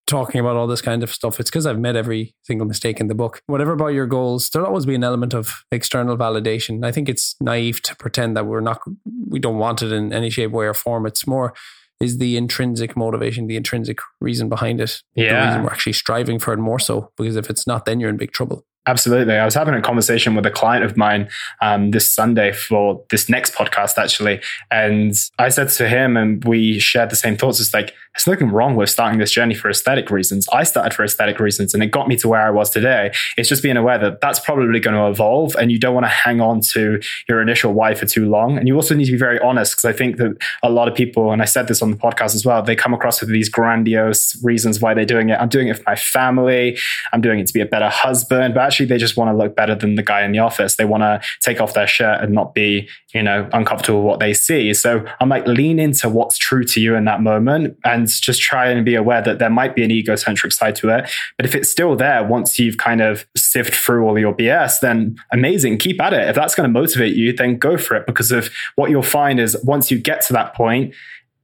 talking 0.07 0.41
about 0.41 0.57
all 0.57 0.66
this 0.66 0.80
kind 0.80 1.03
of 1.03 1.12
stuff. 1.12 1.41
It's 1.41 1.51
because 1.51 1.66
I've 1.66 1.78
made 1.78 1.97
every 1.97 2.34
single 2.43 2.66
mistake 2.66 3.01
in 3.01 3.09
the 3.09 3.14
book. 3.14 3.41
Whatever 3.47 3.72
about 3.72 3.89
your 3.89 4.07
goals, 4.07 4.49
there'll 4.51 4.68
always 4.68 4.87
be 4.87 4.95
an 4.95 5.05
element 5.05 5.34
of 5.34 5.64
external 5.72 6.16
validation. 6.16 6.84
I 6.84 6.93
think 6.93 7.09
it's 7.09 7.34
naive 7.41 7.82
to 7.82 7.97
pretend 7.97 8.37
that 8.37 8.47
we're 8.47 8.61
not, 8.61 8.80
we 9.28 9.39
don't 9.41 9.59
want 9.59 9.82
it 9.82 9.93
in 9.93 10.12
any 10.12 10.30
shape, 10.30 10.53
way, 10.53 10.66
or 10.66 10.74
form. 10.74 11.07
It's 11.07 11.26
more, 11.26 11.55
is 12.01 12.18
the 12.18 12.36
intrinsic 12.36 12.97
motivation, 12.97 13.47
the 13.47 13.57
intrinsic 13.57 13.99
reason 14.20 14.49
behind 14.49 14.80
it. 14.80 15.03
Yeah. 15.14 15.40
The 15.40 15.47
reason 15.47 15.62
we're 15.62 15.70
actually 15.70 15.94
striving 15.94 16.38
for 16.38 16.53
it 16.53 16.59
more 16.59 16.78
so. 16.78 17.11
Because 17.16 17.36
if 17.36 17.49
it's 17.49 17.66
not, 17.66 17.84
then 17.84 18.01
you're 18.01 18.11
in 18.11 18.16
big 18.16 18.32
trouble. 18.32 18.64
Absolutely. 18.87 19.34
I 19.34 19.45
was 19.45 19.55
having 19.55 19.74
a 19.74 19.82
conversation 19.82 20.37
with 20.37 20.47
a 20.47 20.51
client 20.51 20.84
of 20.84 20.97
mine 20.97 21.28
um, 21.61 21.91
this 21.91 22.09
Sunday 22.09 22.53
for 22.53 23.05
this 23.11 23.28
next 23.28 23.53
podcast, 23.53 23.99
actually. 23.99 24.41
And 24.70 25.12
I 25.39 25.49
said 25.49 25.70
to 25.70 25.89
him, 25.89 26.16
and 26.16 26.45
we 26.45 26.78
shared 26.78 27.11
the 27.11 27.16
same 27.16 27.37
thoughts. 27.37 27.59
It's 27.59 27.74
like, 27.74 27.95
there's 28.16 28.26
nothing 28.26 28.51
wrong 28.51 28.76
with 28.76 28.89
starting 28.89 29.18
this 29.18 29.30
journey 29.30 29.55
for 29.55 29.68
aesthetic 29.68 30.11
reasons. 30.11 30.49
I 30.51 30.62
started 30.62 30.95
for 30.95 31.05
aesthetic 31.05 31.39
reasons 31.39 31.74
and 31.74 31.82
it 31.82 31.89
got 31.89 32.09
me 32.09 32.16
to 32.16 32.28
where 32.28 32.41
I 32.41 32.51
was 32.51 32.70
today. 32.70 33.12
It's 33.37 33.49
just 33.49 33.62
being 33.62 33.76
aware 33.76 33.99
that 33.99 34.20
that's 34.20 34.41
probably 34.41 34.80
going 34.80 34.97
to 34.97 35.09
evolve 35.09 35.55
and 35.57 35.70
you 35.70 35.78
don't 35.78 35.95
want 35.95 36.07
to 36.07 36.11
hang 36.11 36.41
on 36.41 36.61
to 36.72 37.01
your 37.28 37.43
initial 37.43 37.74
why 37.74 37.95
for 37.95 38.07
too 38.07 38.26
long. 38.28 38.57
And 38.57 38.66
you 38.66 38.74
also 38.74 38.95
need 38.95 39.05
to 39.07 39.12
be 39.12 39.18
very 39.18 39.39
honest 39.41 39.72
because 39.72 39.84
I 39.84 39.93
think 39.93 40.16
that 40.16 40.37
a 40.62 40.70
lot 40.70 40.89
of 40.89 40.95
people, 40.95 41.30
and 41.30 41.43
I 41.43 41.45
said 41.45 41.68
this 41.68 41.82
on 41.82 41.91
the 41.91 41.97
podcast 41.97 42.34
as 42.34 42.47
well, 42.47 42.62
they 42.62 42.74
come 42.74 42.95
across 42.95 43.20
with 43.20 43.30
these 43.30 43.51
grandiose 43.51 44.43
reasons 44.43 44.80
why 44.80 44.95
they're 44.95 45.05
doing 45.05 45.28
it. 45.28 45.39
I'm 45.39 45.51
doing 45.51 45.68
it 45.68 45.76
for 45.76 45.84
my 45.87 45.97
family. 45.97 46.78
I'm 47.12 47.20
doing 47.20 47.39
it 47.39 47.47
to 47.49 47.53
be 47.53 47.61
a 47.61 47.66
better 47.66 47.91
husband, 47.91 48.55
but 48.55 48.62
actually 48.62 48.76
they 48.85 48.99
just 48.99 49.16
want 49.16 49.31
to 49.31 49.37
look 49.37 49.57
better 49.57 49.74
than 49.74 49.95
the 49.95 50.03
guy 50.03 50.22
in 50.22 50.33
the 50.33 50.39
office. 50.39 50.77
They 50.77 50.85
want 50.85 51.03
to 51.03 51.20
take 51.41 51.61
off 51.61 51.74
their 51.74 51.87
shirt 51.87 52.20
and 52.20 52.33
not 52.33 52.55
be, 52.55 52.89
you 53.14 53.22
know, 53.22 53.49
uncomfortable 53.53 54.01
with 54.03 54.09
what 54.09 54.20
they 54.20 54.35
see. 54.35 54.74
So 54.74 55.05
I'm 55.20 55.29
like, 55.29 55.47
lean 55.47 55.79
into 55.79 56.09
what's 56.09 56.37
true 56.37 56.64
to 56.64 56.81
you 56.81 56.95
in 56.95 57.05
that 57.07 57.22
moment 57.22 57.79
and 57.85 58.09
just 58.09 58.43
try 58.43 58.68
and 58.68 58.85
be 58.85 58.95
aware 58.95 59.22
that 59.22 59.39
there 59.39 59.51
might 59.51 59.74
be 59.74 59.85
an 59.85 59.91
egocentric 59.91 60.53
side 60.53 60.77
to 60.77 60.91
it. 60.91 61.11
But 61.37 61.47
if 61.47 61.55
it's 61.55 61.70
still 61.70 61.97
there 61.97 62.24
once 62.24 62.59
you've 62.59 62.77
kind 62.77 63.01
of 63.01 63.27
sift 63.37 63.74
through 63.74 64.07
all 64.07 64.18
your 64.18 64.35
BS, 64.35 64.81
then 64.81 65.16
amazing, 65.33 65.79
keep 65.79 66.01
at 66.03 66.12
it. 66.12 66.29
If 66.29 66.35
that's 66.35 66.55
going 66.55 66.68
to 66.68 66.81
motivate 66.81 67.14
you, 67.14 67.33
then 67.33 67.57
go 67.57 67.79
for 67.79 67.97
it. 67.97 68.07
Because 68.07 68.31
of 68.33 68.51
what 68.74 68.91
you'll 68.91 69.03
find 69.03 69.41
is 69.41 69.57
once 69.64 69.91
you 69.91 69.99
get 69.99 70.20
to 70.22 70.33
that 70.35 70.55
point, 70.55 70.95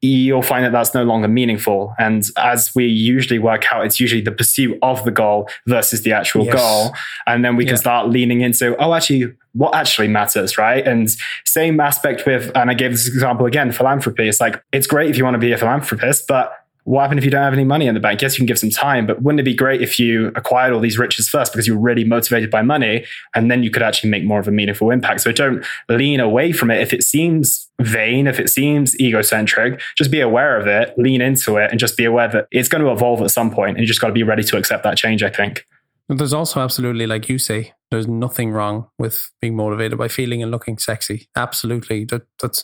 you'll 0.03 0.43
find 0.43 0.65
that 0.65 0.73
that's 0.73 0.95
no 0.95 1.05
longer 1.05 1.29
meaningful. 1.29 1.95
And 1.97 2.25
as 2.37 2.75
we 2.75 2.87
usually 2.87 3.39
work 3.39 3.73
out, 3.73 3.87
it's 3.87 4.01
usually 4.01 4.21
the 4.21 4.33
pursuit 4.33 4.77
of 4.83 5.05
the 5.05 5.13
goal 5.13 5.49
versus 5.69 6.03
the 6.03 6.13
actual 6.13 6.45
yes. 6.45 6.55
goal. 6.57 6.93
And 7.27 7.45
then 7.45 7.55
we 7.55 7.65
can 7.65 7.75
yeah. 7.75 7.81
start 7.81 8.09
leaning 8.09 8.41
into, 8.41 8.77
oh, 8.83 8.95
actually, 8.95 9.33
what 9.53 9.75
actually 9.77 10.09
matters, 10.09 10.59
right? 10.59 10.85
And 10.85 11.09
same 11.45 11.79
aspect 11.79 12.27
with, 12.27 12.51
and 12.57 12.69
I 12.69 12.75
gave 12.75 12.91
this 12.91 13.07
example 13.07 13.47
again, 13.47 13.71
philanthropy. 13.71 14.29
It's 14.29 14.41
like, 14.41 14.61
it's 14.73 14.89
great 14.89 15.09
if 15.09 15.17
you 15.17 15.25
want 15.25 15.35
to 15.35 15.39
be 15.39 15.53
a 15.53 15.59
philanthropist, 15.59 16.27
but 16.27 16.53
what 16.85 17.03
happens 17.03 17.19
if 17.19 17.25
you 17.25 17.31
don't 17.31 17.43
have 17.43 17.53
any 17.53 17.65
money 17.65 17.87
in 17.87 17.95
the 17.95 18.01
bank? 18.01 18.21
Yes, 18.23 18.35
you 18.35 18.39
can 18.39 18.47
give 18.47 18.59
some 18.59 18.71
time, 18.71 19.07
but 19.07 19.23
wouldn't 19.23 19.41
it 19.41 19.45
be 19.45 19.55
great 19.55 19.83
if 19.83 19.99
you 19.99 20.33
acquired 20.35 20.73
all 20.73 20.81
these 20.81 20.99
riches 20.99 21.29
first 21.29 21.53
because 21.53 21.67
you're 21.67 21.79
really 21.79 22.05
motivated 22.05 22.51
by 22.51 22.63
money 22.63 23.05
and 23.35 23.51
then 23.51 23.63
you 23.63 23.71
could 23.71 23.83
actually 23.83 24.11
make 24.11 24.25
more 24.25 24.41
of 24.41 24.49
a 24.49 24.51
meaningful 24.51 24.91
impact? 24.91 25.21
So 25.21 25.33
don't 25.33 25.65
lean 25.89 26.19
away 26.19 26.53
from 26.53 26.71
it. 26.71 26.81
If 26.81 26.93
it 26.93 27.03
seems 27.03 27.69
vain, 27.81 28.27
if 28.27 28.41
it 28.41 28.51
seems 28.51 28.99
egocentric, 29.01 29.81
just 29.97 30.11
be 30.11 30.21
aware 30.21 30.59
of 30.59 30.67
it, 30.67 30.93
lean 30.99 31.21
into 31.21 31.57
it, 31.57 31.71
and 31.71 31.79
just 31.79 31.97
be 31.97 32.05
aware 32.05 32.29
that 32.29 32.49
it's 32.51 32.69
going 32.69 32.85
to 32.85 32.91
evolve 32.91 33.23
at 33.23 33.31
some 33.31 33.51
point 33.51 33.77
and 33.77 33.81
you 33.81 33.87
just 33.87 34.01
got 34.01 34.09
to 34.09 34.13
be 34.13 34.23
ready 34.23 34.43
to 34.43 34.57
accept 34.57 34.83
that 34.83 34.97
change, 34.97 35.23
I 35.23 35.31
think. 35.31 35.67
There's 36.09 36.35
also 36.35 36.61
absolutely, 36.61 37.07
like 37.07 37.29
you 37.29 37.39
say, 37.39 37.73
there's 37.93 38.09
nothing 38.09 38.51
wrong 38.51 38.89
with 38.99 39.31
being 39.41 39.55
motivated 39.55 39.99
by 39.99 40.09
feeling 40.09 40.43
and 40.43 40.51
looking 40.51 40.79
sexy. 40.79 41.29
Absolutely, 41.37 42.05
that, 42.07 42.23
that's 42.41 42.63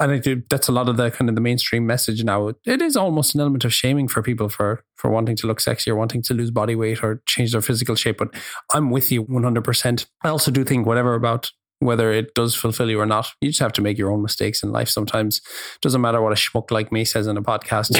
I 0.00 0.18
do, 0.18 0.42
that's 0.50 0.68
a 0.68 0.72
lot 0.72 0.88
of 0.88 0.96
the 0.96 1.10
kind 1.10 1.28
of 1.28 1.34
the 1.34 1.40
mainstream 1.40 1.86
message 1.86 2.24
now. 2.24 2.48
It 2.66 2.82
is 2.82 2.96
almost 2.96 3.34
an 3.34 3.40
element 3.40 3.64
of 3.64 3.74
shaming 3.74 4.08
for 4.08 4.22
people 4.22 4.48
for 4.48 4.84
for 4.96 5.10
wanting 5.10 5.36
to 5.36 5.46
look 5.46 5.60
sexy 5.60 5.90
or 5.90 5.96
wanting 5.96 6.22
to 6.22 6.34
lose 6.34 6.50
body 6.50 6.74
weight 6.74 7.02
or 7.02 7.22
change 7.26 7.52
their 7.52 7.62
physical 7.62 7.94
shape. 7.94 8.18
But 8.18 8.34
I'm 8.74 8.90
with 8.90 9.12
you 9.12 9.22
100. 9.22 9.62
percent 9.62 10.06
I 10.24 10.28
also 10.28 10.50
do 10.50 10.64
think 10.64 10.86
whatever 10.86 11.14
about 11.14 11.50
whether 11.80 12.12
it 12.12 12.34
does 12.34 12.54
fulfill 12.54 12.88
you 12.88 13.00
or 13.00 13.06
not. 13.06 13.32
You 13.40 13.48
just 13.48 13.60
have 13.60 13.72
to 13.72 13.82
make 13.82 13.98
your 13.98 14.10
own 14.10 14.22
mistakes 14.22 14.62
in 14.62 14.70
life. 14.70 14.88
Sometimes 14.88 15.38
it 15.38 15.80
doesn't 15.80 16.00
matter 16.00 16.22
what 16.22 16.32
a 16.32 16.36
schmuck 16.36 16.70
like 16.70 16.92
me 16.92 17.04
says 17.04 17.26
in 17.26 17.36
a 17.36 17.42
podcast. 17.42 17.90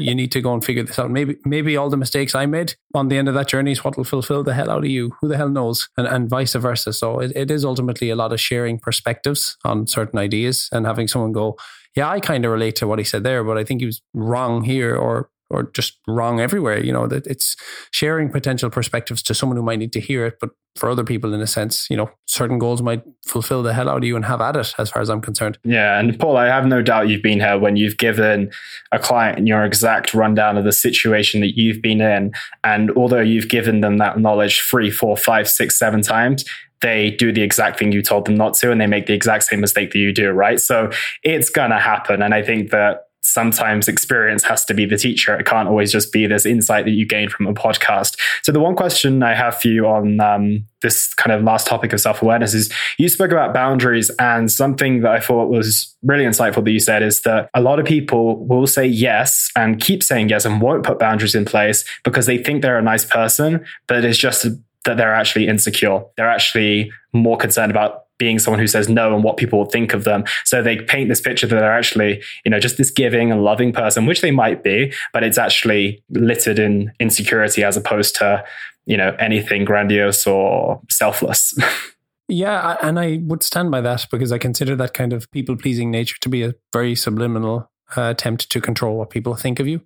you 0.00 0.14
need 0.14 0.32
to 0.32 0.40
go 0.40 0.54
and 0.54 0.64
figure 0.64 0.84
this 0.84 0.98
out. 0.98 1.10
Maybe 1.10 1.36
maybe 1.44 1.76
all 1.76 1.90
the 1.90 1.96
mistakes 1.96 2.34
I 2.34 2.46
made 2.46 2.74
on 2.94 3.08
the 3.08 3.18
end 3.18 3.28
of 3.28 3.34
that 3.34 3.48
journey 3.48 3.72
is 3.72 3.84
what 3.84 3.96
will 3.96 4.04
fulfill 4.04 4.42
the 4.42 4.54
hell 4.54 4.70
out 4.70 4.84
of 4.84 4.90
you. 4.90 5.12
Who 5.20 5.28
the 5.28 5.36
hell 5.36 5.50
knows? 5.50 5.88
And 5.96 6.06
and 6.06 6.30
vice 6.30 6.54
versa. 6.54 6.92
So 6.92 7.20
it, 7.20 7.32
it 7.34 7.50
is 7.50 7.64
ultimately 7.64 8.10
a 8.10 8.16
lot 8.16 8.32
of 8.32 8.40
sharing 8.40 8.78
perspectives 8.78 9.56
on 9.64 9.86
certain 9.86 10.18
ideas 10.18 10.68
and 10.72 10.86
having 10.86 11.08
someone 11.08 11.32
go, 11.32 11.56
yeah, 11.96 12.10
I 12.10 12.20
kind 12.20 12.44
of 12.44 12.52
relate 12.52 12.76
to 12.76 12.86
what 12.86 12.98
he 12.98 13.04
said 13.04 13.24
there, 13.24 13.42
but 13.42 13.56
I 13.56 13.64
think 13.64 13.80
he 13.80 13.86
was 13.86 14.02
wrong 14.12 14.62
here, 14.64 14.94
or 14.94 15.30
or 15.50 15.70
just 15.72 15.98
wrong 16.06 16.40
everywhere. 16.40 16.82
You 16.82 16.92
know, 16.92 17.06
that 17.06 17.26
it's 17.26 17.56
sharing 17.90 18.30
potential 18.30 18.70
perspectives 18.70 19.22
to 19.22 19.34
someone 19.34 19.56
who 19.56 19.62
might 19.62 19.78
need 19.78 19.92
to 19.92 20.00
hear 20.00 20.26
it, 20.26 20.38
but 20.40 20.50
for 20.76 20.90
other 20.90 21.04
people, 21.04 21.32
in 21.32 21.40
a 21.40 21.46
sense, 21.46 21.88
you 21.88 21.96
know, 21.96 22.10
certain 22.26 22.58
goals 22.58 22.82
might 22.82 23.02
fulfill 23.26 23.62
the 23.62 23.72
hell 23.72 23.88
out 23.88 23.98
of 23.98 24.04
you 24.04 24.14
and 24.14 24.26
have 24.26 24.40
at 24.40 24.56
it, 24.56 24.74
as 24.78 24.90
far 24.90 25.00
as 25.00 25.08
I'm 25.08 25.20
concerned. 25.22 25.58
Yeah. 25.64 25.98
And 25.98 26.18
Paul, 26.18 26.36
I 26.36 26.46
have 26.46 26.66
no 26.66 26.82
doubt 26.82 27.08
you've 27.08 27.22
been 27.22 27.40
here 27.40 27.58
when 27.58 27.76
you've 27.76 27.96
given 27.96 28.50
a 28.92 28.98
client 28.98 29.46
your 29.46 29.64
exact 29.64 30.12
rundown 30.12 30.58
of 30.58 30.64
the 30.64 30.72
situation 30.72 31.40
that 31.40 31.56
you've 31.56 31.80
been 31.80 32.00
in. 32.00 32.32
And 32.62 32.90
although 32.92 33.20
you've 33.20 33.48
given 33.48 33.80
them 33.80 33.98
that 33.98 34.18
knowledge 34.18 34.60
three, 34.60 34.90
four, 34.90 35.16
five, 35.16 35.48
six, 35.48 35.78
seven 35.78 36.02
times, 36.02 36.44
they 36.82 37.10
do 37.12 37.32
the 37.32 37.42
exact 37.42 37.78
thing 37.78 37.92
you 37.92 38.02
told 38.02 38.26
them 38.26 38.34
not 38.34 38.54
to 38.54 38.70
and 38.70 38.80
they 38.80 38.86
make 38.86 39.06
the 39.06 39.14
exact 39.14 39.44
same 39.44 39.60
mistake 39.60 39.92
that 39.92 39.98
you 39.98 40.12
do, 40.12 40.30
right? 40.30 40.60
So 40.60 40.90
it's 41.22 41.48
going 41.48 41.70
to 41.70 41.78
happen. 41.78 42.20
And 42.20 42.34
I 42.34 42.42
think 42.42 42.70
that 42.70 43.05
sometimes 43.26 43.88
experience 43.88 44.44
has 44.44 44.64
to 44.64 44.74
be 44.74 44.86
the 44.86 44.96
teacher. 44.96 45.38
It 45.38 45.46
can't 45.46 45.68
always 45.68 45.92
just 45.92 46.12
be 46.12 46.26
this 46.26 46.46
insight 46.46 46.84
that 46.84 46.92
you 46.92 47.06
gain 47.06 47.28
from 47.28 47.46
a 47.46 47.54
podcast. 47.54 48.18
So 48.42 48.52
the 48.52 48.60
one 48.60 48.76
question 48.76 49.22
I 49.22 49.34
have 49.34 49.60
for 49.60 49.68
you 49.68 49.86
on 49.86 50.20
um, 50.20 50.64
this 50.82 51.12
kind 51.14 51.32
of 51.32 51.42
last 51.42 51.66
topic 51.66 51.92
of 51.92 52.00
self 52.00 52.22
awareness 52.22 52.54
is 52.54 52.72
you 52.98 53.08
spoke 53.08 53.32
about 53.32 53.52
boundaries, 53.52 54.10
and 54.18 54.50
something 54.50 55.00
that 55.02 55.10
I 55.10 55.20
thought 55.20 55.48
was 55.48 55.94
really 56.02 56.24
insightful 56.24 56.64
that 56.64 56.70
you 56.70 56.80
said 56.80 57.02
is 57.02 57.22
that 57.22 57.50
a 57.54 57.60
lot 57.60 57.78
of 57.78 57.86
people 57.86 58.46
will 58.46 58.66
say 58.66 58.86
yes 58.86 59.50
and 59.56 59.80
keep 59.80 60.02
saying 60.02 60.28
yes 60.28 60.44
and 60.44 60.60
won't 60.60 60.84
put 60.84 60.98
boundaries 60.98 61.34
in 61.34 61.44
place 61.44 61.84
because 62.04 62.26
they 62.26 62.38
think 62.38 62.62
they're 62.62 62.78
a 62.78 62.82
nice 62.82 63.04
person, 63.04 63.64
but 63.86 64.04
it's 64.04 64.18
just 64.18 64.46
that 64.84 64.96
they're 64.96 65.14
actually 65.14 65.48
insecure. 65.48 66.00
They're 66.16 66.30
actually 66.30 66.92
more 67.12 67.36
concerned 67.36 67.70
about 67.70 68.05
being 68.18 68.38
someone 68.38 68.58
who 68.58 68.66
says 68.66 68.88
no 68.88 69.14
and 69.14 69.22
what 69.22 69.36
people 69.36 69.58
will 69.58 69.66
think 69.66 69.94
of 69.94 70.04
them. 70.04 70.24
So 70.44 70.62
they 70.62 70.78
paint 70.78 71.08
this 71.08 71.20
picture 71.20 71.46
that 71.46 71.54
they're 71.54 71.72
actually, 71.72 72.22
you 72.44 72.50
know, 72.50 72.58
just 72.58 72.76
this 72.76 72.90
giving 72.90 73.30
and 73.30 73.42
loving 73.42 73.72
person, 73.72 74.06
which 74.06 74.20
they 74.20 74.30
might 74.30 74.62
be, 74.62 74.92
but 75.12 75.22
it's 75.22 75.38
actually 75.38 76.02
littered 76.10 76.58
in 76.58 76.92
insecurity 77.00 77.62
as 77.62 77.76
opposed 77.76 78.16
to, 78.16 78.44
you 78.86 78.96
know, 78.96 79.14
anything 79.18 79.64
grandiose 79.64 80.26
or 80.26 80.80
selfless. 80.88 81.54
yeah, 82.28 82.76
and 82.82 82.98
I 82.98 83.20
would 83.22 83.42
stand 83.42 83.70
by 83.70 83.80
that 83.82 84.06
because 84.10 84.32
I 84.32 84.38
consider 84.38 84.76
that 84.76 84.94
kind 84.94 85.12
of 85.12 85.30
people 85.30 85.56
pleasing 85.56 85.90
nature 85.90 86.16
to 86.20 86.28
be 86.28 86.42
a 86.42 86.54
very 86.72 86.94
subliminal 86.94 87.70
uh, 87.96 88.02
attempt 88.02 88.50
to 88.50 88.60
control 88.60 88.96
what 88.96 89.10
people 89.10 89.34
think 89.34 89.60
of 89.60 89.68
you. 89.68 89.80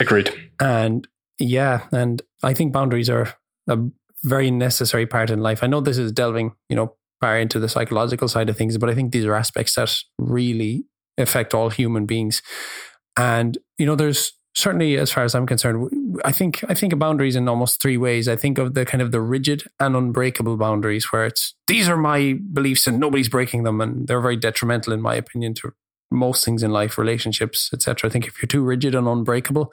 Agreed. 0.00 0.32
And 0.60 1.06
yeah, 1.38 1.86
and 1.92 2.22
I 2.42 2.54
think 2.54 2.72
boundaries 2.72 3.10
are 3.10 3.34
a 3.68 3.78
very 4.24 4.50
necessary 4.50 5.06
part 5.06 5.30
in 5.30 5.40
life. 5.40 5.62
I 5.62 5.66
know 5.66 5.80
this 5.80 5.98
is 5.98 6.12
delving, 6.12 6.54
you 6.68 6.76
know, 6.76 6.94
far 7.20 7.38
into 7.38 7.58
the 7.58 7.68
psychological 7.68 8.28
side 8.28 8.48
of 8.48 8.56
things, 8.56 8.78
but 8.78 8.90
I 8.90 8.94
think 8.94 9.12
these 9.12 9.24
are 9.24 9.34
aspects 9.34 9.74
that 9.74 9.94
really 10.18 10.84
affect 11.18 11.54
all 11.54 11.70
human 11.70 12.06
beings. 12.06 12.42
And 13.16 13.56
you 13.78 13.86
know, 13.86 13.96
there's 13.96 14.32
certainly, 14.54 14.96
as 14.96 15.12
far 15.12 15.22
as 15.22 15.34
I'm 15.34 15.46
concerned, 15.46 16.18
I 16.24 16.32
think 16.32 16.64
I 16.68 16.74
think 16.74 16.92
of 16.92 16.98
boundaries 16.98 17.36
in 17.36 17.48
almost 17.48 17.80
three 17.80 17.96
ways. 17.96 18.26
I 18.26 18.36
think 18.36 18.58
of 18.58 18.74
the 18.74 18.84
kind 18.84 19.02
of 19.02 19.12
the 19.12 19.20
rigid 19.20 19.64
and 19.78 19.94
unbreakable 19.94 20.56
boundaries, 20.56 21.12
where 21.12 21.26
it's 21.26 21.54
these 21.68 21.88
are 21.88 21.96
my 21.96 22.38
beliefs 22.52 22.86
and 22.86 22.98
nobody's 22.98 23.28
breaking 23.28 23.62
them, 23.62 23.80
and 23.80 24.08
they're 24.08 24.20
very 24.20 24.36
detrimental, 24.36 24.92
in 24.92 25.00
my 25.00 25.14
opinion, 25.14 25.54
to 25.54 25.72
most 26.10 26.44
things 26.44 26.62
in 26.62 26.70
life, 26.70 26.98
relationships, 26.98 27.70
etc. 27.72 28.08
I 28.08 28.12
think 28.12 28.26
if 28.26 28.40
you're 28.40 28.48
too 28.48 28.62
rigid 28.62 28.94
and 28.94 29.06
unbreakable, 29.06 29.72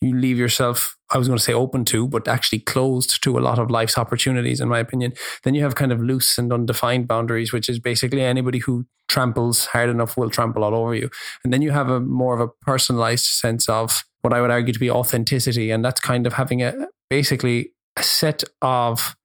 you 0.00 0.16
leave 0.16 0.38
yourself, 0.38 0.96
I 1.10 1.18
was 1.18 1.26
going 1.26 1.38
to 1.38 1.44
say 1.44 1.52
open 1.52 1.84
to, 1.86 2.06
but 2.06 2.28
actually 2.28 2.60
closed 2.60 3.22
to 3.24 3.38
a 3.38 3.40
lot 3.40 3.58
of 3.58 3.70
life's 3.70 3.98
opportunities, 3.98 4.60
in 4.60 4.68
my 4.68 4.78
opinion. 4.78 5.12
Then 5.42 5.54
you 5.54 5.62
have 5.62 5.74
kind 5.74 5.92
of 5.92 6.00
loose 6.00 6.38
and 6.38 6.52
undefined 6.52 7.08
boundaries, 7.08 7.52
which 7.52 7.68
is 7.68 7.78
basically 7.80 8.22
anybody 8.22 8.58
who 8.58 8.86
tramples 9.08 9.66
hard 9.66 9.88
enough 9.88 10.16
will 10.16 10.30
trample 10.30 10.62
all 10.62 10.74
over 10.74 10.94
you. 10.94 11.10
And 11.42 11.52
then 11.52 11.62
you 11.62 11.70
have 11.72 11.90
a 11.90 12.00
more 12.00 12.34
of 12.34 12.40
a 12.40 12.48
personalized 12.64 13.24
sense 13.24 13.68
of 13.68 14.04
what 14.22 14.32
I 14.32 14.40
would 14.40 14.50
argue 14.50 14.72
to 14.72 14.80
be 14.80 14.90
authenticity. 14.90 15.70
And 15.70 15.84
that's 15.84 16.00
kind 16.00 16.26
of 16.26 16.34
having 16.34 16.62
a 16.62 16.74
basically 17.10 17.72
a 17.96 18.02
set 18.02 18.44
of 18.62 19.16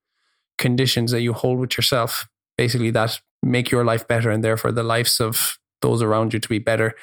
conditions 0.57 1.11
that 1.11 1.21
you 1.21 1.33
hold 1.33 1.59
with 1.59 1.77
yourself, 1.77 2.27
basically 2.57 2.91
that 2.91 3.19
make 3.43 3.69
your 3.69 3.83
life 3.83 4.07
better 4.07 4.31
and 4.31 4.43
therefore 4.43 4.71
the 4.71 4.83
lives 4.83 5.19
of 5.19 5.57
those 5.81 6.01
around 6.01 6.33
you 6.33 6.39
to 6.39 6.49
be 6.49 6.59
better. 6.59 6.95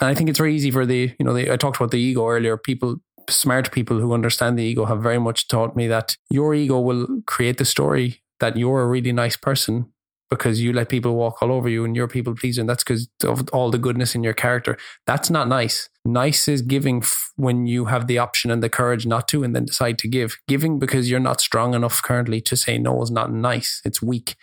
And 0.00 0.08
I 0.08 0.14
think 0.14 0.28
it's 0.28 0.38
very 0.38 0.54
easy 0.54 0.70
for 0.70 0.86
the, 0.86 1.14
you 1.18 1.24
know, 1.24 1.32
the, 1.32 1.50
I 1.50 1.56
talked 1.56 1.78
about 1.78 1.90
the 1.90 1.98
ego 1.98 2.28
earlier. 2.28 2.56
People 2.56 3.00
smart 3.28 3.70
people 3.72 4.00
who 4.00 4.12
understand 4.12 4.58
the 4.58 4.64
ego 4.64 4.84
have 4.86 5.02
very 5.02 5.18
much 5.18 5.48
taught 5.48 5.76
me 5.76 5.86
that 5.88 6.16
your 6.30 6.54
ego 6.54 6.80
will 6.80 7.06
create 7.26 7.58
the 7.58 7.64
story 7.64 8.22
that 8.40 8.56
you're 8.56 8.82
a 8.82 8.86
really 8.86 9.12
nice 9.12 9.36
person 9.36 9.92
because 10.30 10.60
you 10.60 10.72
let 10.72 10.88
people 10.88 11.14
walk 11.14 11.42
all 11.42 11.50
over 11.50 11.68
you 11.68 11.84
and 11.84 11.96
you're 11.96 12.08
people 12.08 12.34
pleaser. 12.34 12.60
And 12.60 12.68
that's 12.68 12.84
because 12.84 13.08
of 13.24 13.48
all 13.50 13.70
the 13.70 13.78
goodness 13.78 14.14
in 14.14 14.22
your 14.22 14.34
character. 14.34 14.76
That's 15.06 15.30
not 15.30 15.48
nice. 15.48 15.88
Nice 16.04 16.48
is 16.48 16.62
giving 16.62 16.98
f- 16.98 17.32
when 17.36 17.66
you 17.66 17.86
have 17.86 18.06
the 18.06 18.18
option 18.18 18.50
and 18.50 18.62
the 18.62 18.68
courage 18.68 19.06
not 19.06 19.26
to 19.28 19.42
and 19.42 19.56
then 19.56 19.66
decide 19.66 19.98
to 20.00 20.08
give. 20.08 20.36
Giving 20.46 20.78
because 20.78 21.10
you're 21.10 21.20
not 21.20 21.40
strong 21.40 21.74
enough 21.74 22.02
currently 22.02 22.40
to 22.42 22.56
say 22.56 22.78
no 22.78 23.02
is 23.02 23.10
not 23.10 23.32
nice. 23.32 23.80
It's 23.84 24.02
weak. 24.02 24.36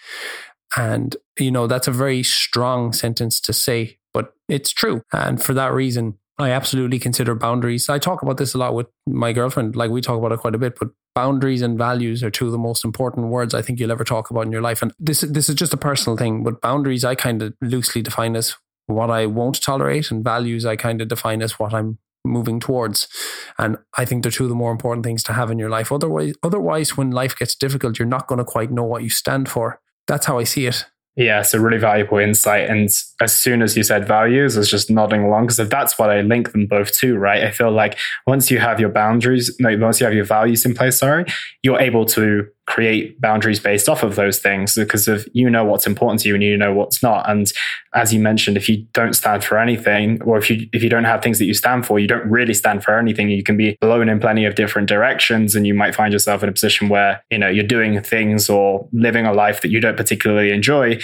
And, 0.76 1.16
you 1.40 1.52
know, 1.52 1.68
that's 1.68 1.88
a 1.88 1.92
very 1.92 2.24
strong 2.24 2.92
sentence 2.92 3.40
to 3.42 3.54
say, 3.54 4.00
but 4.14 4.34
it's 4.50 4.72
true. 4.72 5.04
And 5.14 5.42
for 5.42 5.54
that 5.54 5.72
reason, 5.72 6.18
I 6.38 6.52
absolutely 6.52 7.00
consider 7.00 7.34
boundaries. 7.34 7.88
I 7.88 7.98
talk 7.98 8.22
about 8.22 8.38
this 8.38 8.54
a 8.54 8.58
lot 8.58 8.74
with 8.74 8.88
my 9.08 9.32
girlfriend. 9.32 9.76
Like 9.76 9.90
we 9.90 10.02
talk 10.02 10.18
about 10.18 10.34
it 10.34 10.40
quite 10.40 10.56
a 10.56 10.58
bit, 10.58 10.78
but 10.78 10.90
boundaries 11.14 11.62
and 11.62 11.78
values 11.78 12.24
are 12.24 12.30
two 12.30 12.46
of 12.46 12.52
the 12.52 12.58
most 12.58 12.84
important 12.84 13.28
words 13.28 13.54
I 13.54 13.62
think 13.62 13.80
you'll 13.80 13.92
ever 13.92 14.04
talk 14.04 14.30
about 14.30 14.46
in 14.46 14.52
your 14.52 14.62
life. 14.62 14.82
And 14.82 14.94
this 15.00 15.22
this 15.22 15.48
is 15.48 15.56
just 15.56 15.74
a 15.74 15.78
personal 15.78 16.18
thing, 16.18 16.44
but 16.44 16.62
boundaries 16.62 17.06
I 17.06 17.16
kind 17.16 17.42
of 17.42 17.54
loosely 17.62 18.02
define 18.02 18.36
as 18.36 18.56
what 18.88 19.10
I 19.10 19.26
won't 19.26 19.62
tolerate, 19.62 20.12
and 20.12 20.24
values 20.24 20.66
I 20.66 20.76
kind 20.76 21.02
of 21.02 21.08
define 21.08 21.42
as 21.42 21.58
what 21.58 21.74
I'm 21.74 22.00
moving 22.26 22.60
towards. 22.60 23.08
And 23.58 23.78
I 23.98 24.04
think 24.04 24.24
they're 24.24 24.32
two 24.32 24.44
of 24.44 24.50
the 24.50 24.56
more 24.56 24.72
important 24.72 25.06
things 25.06 25.24
to 25.24 25.34
have 25.34 25.50
in 25.52 25.60
your 25.60 25.70
life. 25.70 25.92
Otherwise, 25.92 26.34
otherwise, 26.44 26.98
when 26.98 27.12
life 27.12 27.36
gets 27.36 27.56
difficult, 27.56 27.98
you're 27.98 28.08
not 28.08 28.28
going 28.28 28.40
to 28.40 28.46
quite 28.46 28.72
know 28.72 28.84
what 28.84 29.04
you 29.04 29.10
stand 29.10 29.48
for. 29.48 29.80
That's 30.08 30.26
how 30.26 30.38
I 30.38 30.44
see 30.44 30.68
it. 30.68 30.86
Yeah, 31.18 31.44
a 31.54 31.60
really 31.60 31.78
valuable 31.78 32.18
insight. 32.18 32.70
And 32.70 32.90
as 33.22 33.38
soon 33.38 33.62
as 33.62 33.78
you 33.78 33.84
said 33.84 34.06
values, 34.06 34.58
I 34.58 34.60
was 34.60 34.70
just 34.70 34.90
nodding 34.92 35.24
along 35.24 35.46
because 35.46 35.60
if 35.60 35.70
that's 35.70 35.98
what 35.98 36.10
I 36.10 36.20
link 36.22 36.52
them 36.52 36.68
both 36.68 36.92
to, 36.98 37.16
right? 37.16 37.44
I 37.44 37.52
feel 37.52 37.72
like 37.72 37.98
once 38.28 38.52
you 38.52 38.60
have 38.60 38.82
your 38.82 38.90
boundaries, 38.90 39.56
no, 39.60 39.78
once 39.78 40.02
you 40.02 40.06
have 40.06 40.14
your 40.14 40.26
values 40.26 40.66
in 40.66 40.74
place, 40.74 41.00
sorry, 41.00 41.26
you're 41.64 41.80
able 41.80 42.06
to 42.08 42.48
create 42.68 43.20
boundaries 43.22 43.60
based 43.60 43.88
off 43.88 44.02
of 44.04 44.16
those 44.16 44.40
things 44.40 44.76
because 44.76 45.08
of 45.08 45.28
you 45.34 45.50
know 45.50 45.64
what's 45.64 45.86
important 45.86 46.22
to 46.22 46.28
you 46.28 46.34
and 46.34 46.44
you 46.44 46.58
know 46.58 46.74
what's 46.74 47.04
not. 47.04 47.30
And 47.30 47.52
as 47.94 48.14
you 48.14 48.20
mentioned, 48.20 48.58
if 48.58 48.68
you 48.68 48.86
don't 48.94 49.14
stand 49.14 49.44
for 49.44 49.58
anything, 49.58 50.22
or 50.24 50.38
if 50.38 50.50
you 50.50 50.68
if 50.74 50.82
you 50.82 50.90
don't 50.90 51.04
have 51.04 51.22
things 51.22 51.40
that 51.40 51.46
you 51.46 51.54
stand 51.54 51.86
for, 51.86 52.00
you 52.00 52.08
don't 52.08 52.30
really 52.30 52.54
stand 52.54 52.84
for 52.84 52.98
anything. 52.98 53.30
You 53.30 53.44
can 53.44 53.58
be 53.58 53.78
blown 53.82 54.10
in 54.10 54.20
plenty 54.20 54.46
of 54.46 54.56
different 54.56 54.90
directions, 54.90 55.56
and 55.56 55.68
you 55.68 55.74
might 55.74 55.96
find 55.96 56.12
yourself 56.12 56.44
in 56.44 56.50
a 56.50 56.52
position 56.52 56.90
where 56.90 57.24
you 57.30 57.38
know 57.38 57.50
you're 57.50 57.64
doing 57.64 58.02
things 58.02 58.50
or 58.50 58.88
living 58.92 59.26
a 59.26 59.34
life 59.34 59.62
that 59.62 59.70
you 59.70 59.80
don't 59.80 59.98
particularly 59.98 60.52
enjoy. 60.52 61.00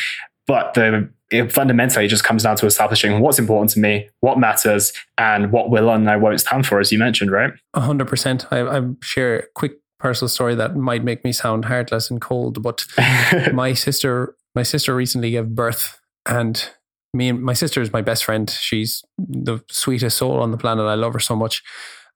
But 0.48 0.74
the 0.74 1.10
it 1.32 1.52
fundamentally 1.52 2.08
just 2.08 2.26
comes 2.26 2.44
down 2.44 2.58
to 2.58 2.66
establishing 2.66 3.22
what's 3.22 3.40
important 3.40 3.70
to 3.72 3.80
me, 3.80 4.10
what 4.20 4.38
matters, 4.38 4.92
and 5.18 5.52
what 5.52 5.70
will 5.70 5.90
and 5.90 6.10
I 6.10 6.18
won't 6.18 6.42
stand 6.42 6.68
for, 6.68 6.80
as 6.80 6.92
you 6.92 7.00
mentioned, 7.00 7.32
right? 7.32 7.54
hundred 7.74 8.08
percent. 8.08 8.46
I, 8.52 8.62
I 8.62 8.82
share 9.02 9.40
a 9.40 9.44
quick 9.56 9.81
personal 10.02 10.30
story 10.30 10.56
that 10.56 10.76
might 10.76 11.04
make 11.04 11.24
me 11.24 11.32
sound 11.32 11.66
heartless 11.66 12.10
and 12.10 12.20
cold, 12.20 12.62
but 12.62 12.86
my 13.54 13.74
sister, 13.74 14.36
my 14.56 14.64
sister 14.64 14.96
recently 14.96 15.32
gave 15.32 15.50
birth, 15.50 16.00
and 16.26 16.70
me 17.14 17.30
and 17.30 17.42
my 17.42 17.54
sister 17.54 17.82
is 17.82 17.94
my 17.94 18.02
best 18.02 18.24
friend. 18.24 18.50
She's 18.50 19.04
the 19.18 19.60
sweetest 19.70 20.18
soul 20.18 20.40
on 20.40 20.52
the 20.52 20.58
planet. 20.58 20.86
I 20.86 20.96
love 20.96 21.14
her 21.14 21.20
so 21.20 21.36
much. 21.36 21.62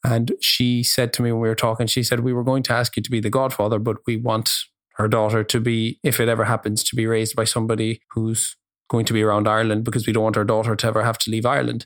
And 0.04 0.34
she 0.40 0.84
said 0.84 1.14
to 1.14 1.22
me 1.22 1.32
when 1.32 1.42
we 1.42 1.48
were 1.48 1.56
talking, 1.56 1.88
she 1.88 2.04
said, 2.04 2.20
We 2.20 2.34
were 2.34 2.44
going 2.44 2.64
to 2.64 2.74
ask 2.74 2.96
you 2.96 3.04
to 3.04 3.12
be 3.12 3.20
the 3.20 3.30
godfather, 3.30 3.80
but 3.80 3.98
we 4.06 4.18
want 4.18 4.52
her 4.96 5.08
daughter 5.08 5.44
to 5.44 5.60
be, 5.60 6.00
if 6.04 6.20
it 6.20 6.30
ever 6.30 6.46
happens, 6.46 6.84
to 6.86 6.96
be 6.96 7.08
raised 7.08 7.36
by 7.36 7.44
somebody 7.44 8.02
who's 8.12 8.56
going 8.90 9.06
to 9.06 9.14
be 9.14 9.24
around 9.24 9.48
Ireland 9.48 9.84
because 9.84 10.06
we 10.06 10.14
don't 10.14 10.24
want 10.24 10.38
our 10.38 10.44
daughter 10.44 10.76
to 10.76 10.88
ever 10.88 11.04
have 11.04 11.18
to 11.20 11.32
leave 11.32 11.46
Ireland. 11.46 11.86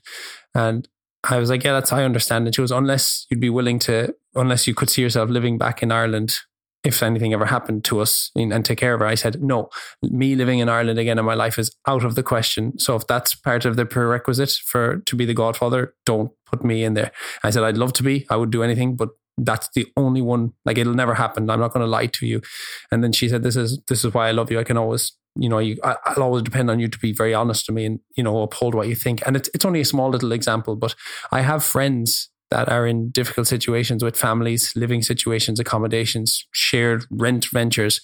And 0.54 0.86
I 1.24 1.38
was 1.38 1.50
like, 1.50 1.64
yeah, 1.64 1.72
that's 1.72 1.92
I 1.92 2.04
understand. 2.04 2.46
And 2.46 2.54
she 2.54 2.60
was, 2.60 2.70
unless 2.70 3.26
you'd 3.30 3.40
be 3.40 3.50
willing 3.50 3.78
to, 3.80 4.14
unless 4.34 4.66
you 4.66 4.74
could 4.74 4.90
see 4.90 5.02
yourself 5.02 5.28
living 5.28 5.58
back 5.58 5.82
in 5.82 5.92
Ireland, 5.92 6.38
if 6.82 7.02
anything 7.02 7.34
ever 7.34 7.44
happened 7.44 7.84
to 7.84 8.00
us 8.00 8.30
and 8.34 8.64
take 8.64 8.78
care 8.78 8.94
of 8.94 9.00
her. 9.00 9.06
I 9.06 9.14
said, 9.14 9.42
no, 9.42 9.68
me 10.02 10.34
living 10.34 10.60
in 10.60 10.68
Ireland 10.68 10.98
again 10.98 11.18
in 11.18 11.24
my 11.26 11.34
life 11.34 11.58
is 11.58 11.74
out 11.86 12.04
of 12.04 12.14
the 12.14 12.22
question. 12.22 12.78
So 12.78 12.96
if 12.96 13.06
that's 13.06 13.34
part 13.34 13.66
of 13.66 13.76
the 13.76 13.84
prerequisite 13.84 14.52
for 14.64 15.00
to 15.00 15.16
be 15.16 15.26
the 15.26 15.34
godfather, 15.34 15.94
don't 16.06 16.32
put 16.46 16.64
me 16.64 16.82
in 16.82 16.94
there. 16.94 17.12
I 17.44 17.50
said, 17.50 17.64
I'd 17.64 17.76
love 17.76 17.92
to 17.94 18.02
be. 18.02 18.26
I 18.30 18.36
would 18.36 18.50
do 18.50 18.62
anything, 18.62 18.96
but 18.96 19.10
that's 19.36 19.68
the 19.74 19.86
only 19.96 20.22
one. 20.22 20.54
Like 20.64 20.78
it'll 20.78 20.94
never 20.94 21.14
happen. 21.14 21.50
I'm 21.50 21.60
not 21.60 21.72
going 21.72 21.84
to 21.84 21.90
lie 21.90 22.06
to 22.06 22.26
you. 22.26 22.40
And 22.90 23.04
then 23.04 23.12
she 23.12 23.28
said, 23.28 23.42
this 23.42 23.56
is 23.56 23.80
this 23.88 24.04
is 24.04 24.14
why 24.14 24.28
I 24.28 24.32
love 24.32 24.50
you. 24.50 24.58
I 24.58 24.64
can 24.64 24.78
always 24.78 25.12
you 25.36 25.48
know, 25.48 25.58
you, 25.58 25.78
I, 25.84 25.96
will 26.16 26.24
always 26.24 26.42
depend 26.42 26.70
on 26.70 26.80
you 26.80 26.88
to 26.88 26.98
be 26.98 27.12
very 27.12 27.34
honest 27.34 27.66
to 27.66 27.72
me 27.72 27.86
and, 27.86 28.00
you 28.16 28.24
know, 28.24 28.42
uphold 28.42 28.74
what 28.74 28.88
you 28.88 28.94
think. 28.94 29.22
And 29.26 29.36
it's, 29.36 29.48
it's 29.54 29.64
only 29.64 29.80
a 29.80 29.84
small 29.84 30.10
little 30.10 30.32
example, 30.32 30.76
but 30.76 30.94
I 31.30 31.42
have 31.42 31.64
friends 31.64 32.30
that 32.50 32.68
are 32.68 32.86
in 32.86 33.10
difficult 33.10 33.46
situations 33.46 34.02
with 34.02 34.16
families, 34.16 34.72
living 34.74 35.02
situations, 35.02 35.60
accommodations, 35.60 36.46
shared 36.52 37.04
rent 37.10 37.46
ventures, 37.52 38.00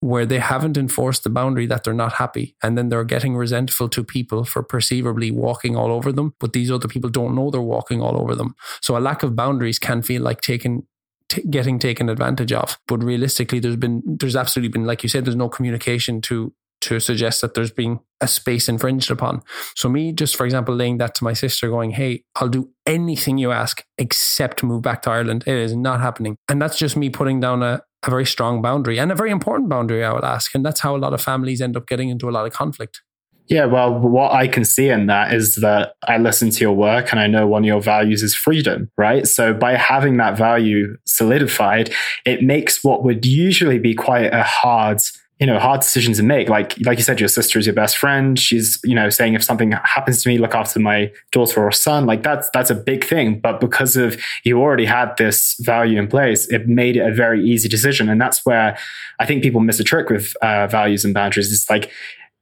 where 0.00 0.26
they 0.26 0.38
haven't 0.38 0.76
enforced 0.76 1.24
the 1.24 1.30
boundary 1.30 1.66
that 1.66 1.84
they're 1.84 1.94
not 1.94 2.14
happy. 2.14 2.54
And 2.62 2.76
then 2.76 2.88
they're 2.88 3.04
getting 3.04 3.36
resentful 3.36 3.88
to 3.90 4.04
people 4.04 4.44
for 4.44 4.62
perceivably 4.62 5.30
walking 5.30 5.76
all 5.76 5.90
over 5.90 6.12
them, 6.12 6.34
but 6.40 6.52
these 6.52 6.70
other 6.70 6.88
people 6.88 7.10
don't 7.10 7.34
know 7.34 7.50
they're 7.50 7.60
walking 7.60 8.00
all 8.00 8.20
over 8.20 8.34
them. 8.34 8.54
So 8.80 8.96
a 8.96 9.00
lack 9.00 9.22
of 9.22 9.36
boundaries 9.36 9.78
can 9.78 10.02
feel 10.02 10.22
like 10.22 10.40
taking 10.40 10.86
T- 11.28 11.42
getting 11.50 11.78
taken 11.78 12.08
advantage 12.08 12.52
of. 12.52 12.78
But 12.86 13.02
realistically, 13.02 13.58
there's 13.58 13.76
been 13.76 14.02
there's 14.06 14.36
absolutely 14.36 14.68
been, 14.68 14.86
like 14.86 15.02
you 15.02 15.08
said, 15.08 15.24
there's 15.24 15.36
no 15.36 15.48
communication 15.48 16.20
to 16.22 16.52
to 16.82 17.00
suggest 17.00 17.40
that 17.40 17.54
there's 17.54 17.72
been 17.72 17.98
a 18.20 18.28
space 18.28 18.68
infringed 18.68 19.10
upon. 19.10 19.42
So 19.74 19.88
me, 19.88 20.12
just 20.12 20.36
for 20.36 20.44
example, 20.44 20.74
laying 20.74 20.98
that 20.98 21.14
to 21.16 21.24
my 21.24 21.32
sister, 21.32 21.68
going, 21.68 21.90
"Hey, 21.92 22.22
I'll 22.36 22.48
do 22.48 22.70
anything 22.86 23.38
you 23.38 23.50
ask 23.50 23.82
except 23.98 24.62
move 24.62 24.82
back 24.82 25.02
to 25.02 25.10
Ireland." 25.10 25.42
It 25.46 25.54
is 25.54 25.74
not 25.74 26.00
happening, 26.00 26.36
and 26.48 26.62
that's 26.62 26.78
just 26.78 26.96
me 26.96 27.10
putting 27.10 27.40
down 27.40 27.62
a, 27.62 27.82
a 28.04 28.10
very 28.10 28.26
strong 28.26 28.62
boundary 28.62 28.98
and 28.98 29.10
a 29.10 29.16
very 29.16 29.30
important 29.30 29.68
boundary. 29.68 30.04
I 30.04 30.12
would 30.12 30.24
ask, 30.24 30.54
and 30.54 30.64
that's 30.64 30.80
how 30.80 30.94
a 30.94 30.98
lot 30.98 31.12
of 31.12 31.20
families 31.20 31.60
end 31.60 31.76
up 31.76 31.88
getting 31.88 32.08
into 32.08 32.28
a 32.28 32.32
lot 32.32 32.46
of 32.46 32.52
conflict. 32.52 33.02
Yeah, 33.48 33.66
well, 33.66 33.96
what 33.96 34.32
I 34.32 34.48
can 34.48 34.64
see 34.64 34.88
in 34.88 35.06
that 35.06 35.32
is 35.32 35.56
that 35.56 35.94
I 36.08 36.18
listen 36.18 36.50
to 36.50 36.60
your 36.60 36.72
work 36.72 37.12
and 37.12 37.20
I 37.20 37.28
know 37.28 37.46
one 37.46 37.62
of 37.62 37.66
your 37.66 37.80
values 37.80 38.22
is 38.22 38.34
freedom, 38.34 38.90
right? 38.96 39.26
So 39.26 39.54
by 39.54 39.76
having 39.76 40.16
that 40.16 40.36
value 40.36 40.96
solidified, 41.04 41.92
it 42.24 42.42
makes 42.42 42.82
what 42.82 43.04
would 43.04 43.24
usually 43.24 43.78
be 43.78 43.94
quite 43.94 44.32
a 44.32 44.42
hard 44.42 45.00
you 45.38 45.46
know 45.46 45.58
hard 45.58 45.80
decisions 45.80 46.16
to 46.16 46.22
make. 46.22 46.48
Like 46.48 46.74
like 46.86 46.96
you 46.96 47.04
said 47.04 47.20
your 47.20 47.28
sister 47.28 47.58
is 47.58 47.66
your 47.66 47.74
best 47.74 47.98
friend. 47.98 48.38
She's 48.38 48.80
you 48.82 48.94
know 48.94 49.10
saying 49.10 49.34
if 49.34 49.44
something 49.44 49.72
happens 49.72 50.22
to 50.22 50.28
me 50.28 50.38
look 50.38 50.54
after 50.54 50.80
my 50.80 51.12
daughter 51.30 51.62
or 51.62 51.70
son. 51.72 52.06
Like 52.06 52.22
that's 52.22 52.48
that's 52.54 52.70
a 52.70 52.74
big 52.74 53.04
thing. 53.04 53.40
But 53.40 53.60
because 53.60 53.96
of 53.96 54.18
you 54.44 54.58
already 54.58 54.86
had 54.86 55.14
this 55.18 55.54
value 55.60 55.98
in 55.98 56.08
place 56.08 56.48
it 56.48 56.68
made 56.68 56.96
it 56.96 57.06
a 57.06 57.12
very 57.12 57.44
easy 57.44 57.68
decision. 57.68 58.08
And 58.08 58.20
that's 58.20 58.46
where 58.46 58.78
i 59.18 59.26
think 59.26 59.42
people 59.42 59.60
miss 59.60 59.80
a 59.80 59.84
trick 59.84 60.08
with 60.08 60.34
uh, 60.40 60.66
values 60.68 61.04
and 61.04 61.12
boundaries. 61.12 61.52
It's 61.52 61.68
like 61.68 61.92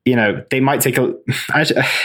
you 0.04 0.16
know, 0.16 0.44
they 0.50 0.60
might 0.60 0.80
take 0.80 0.98
a, 0.98 1.14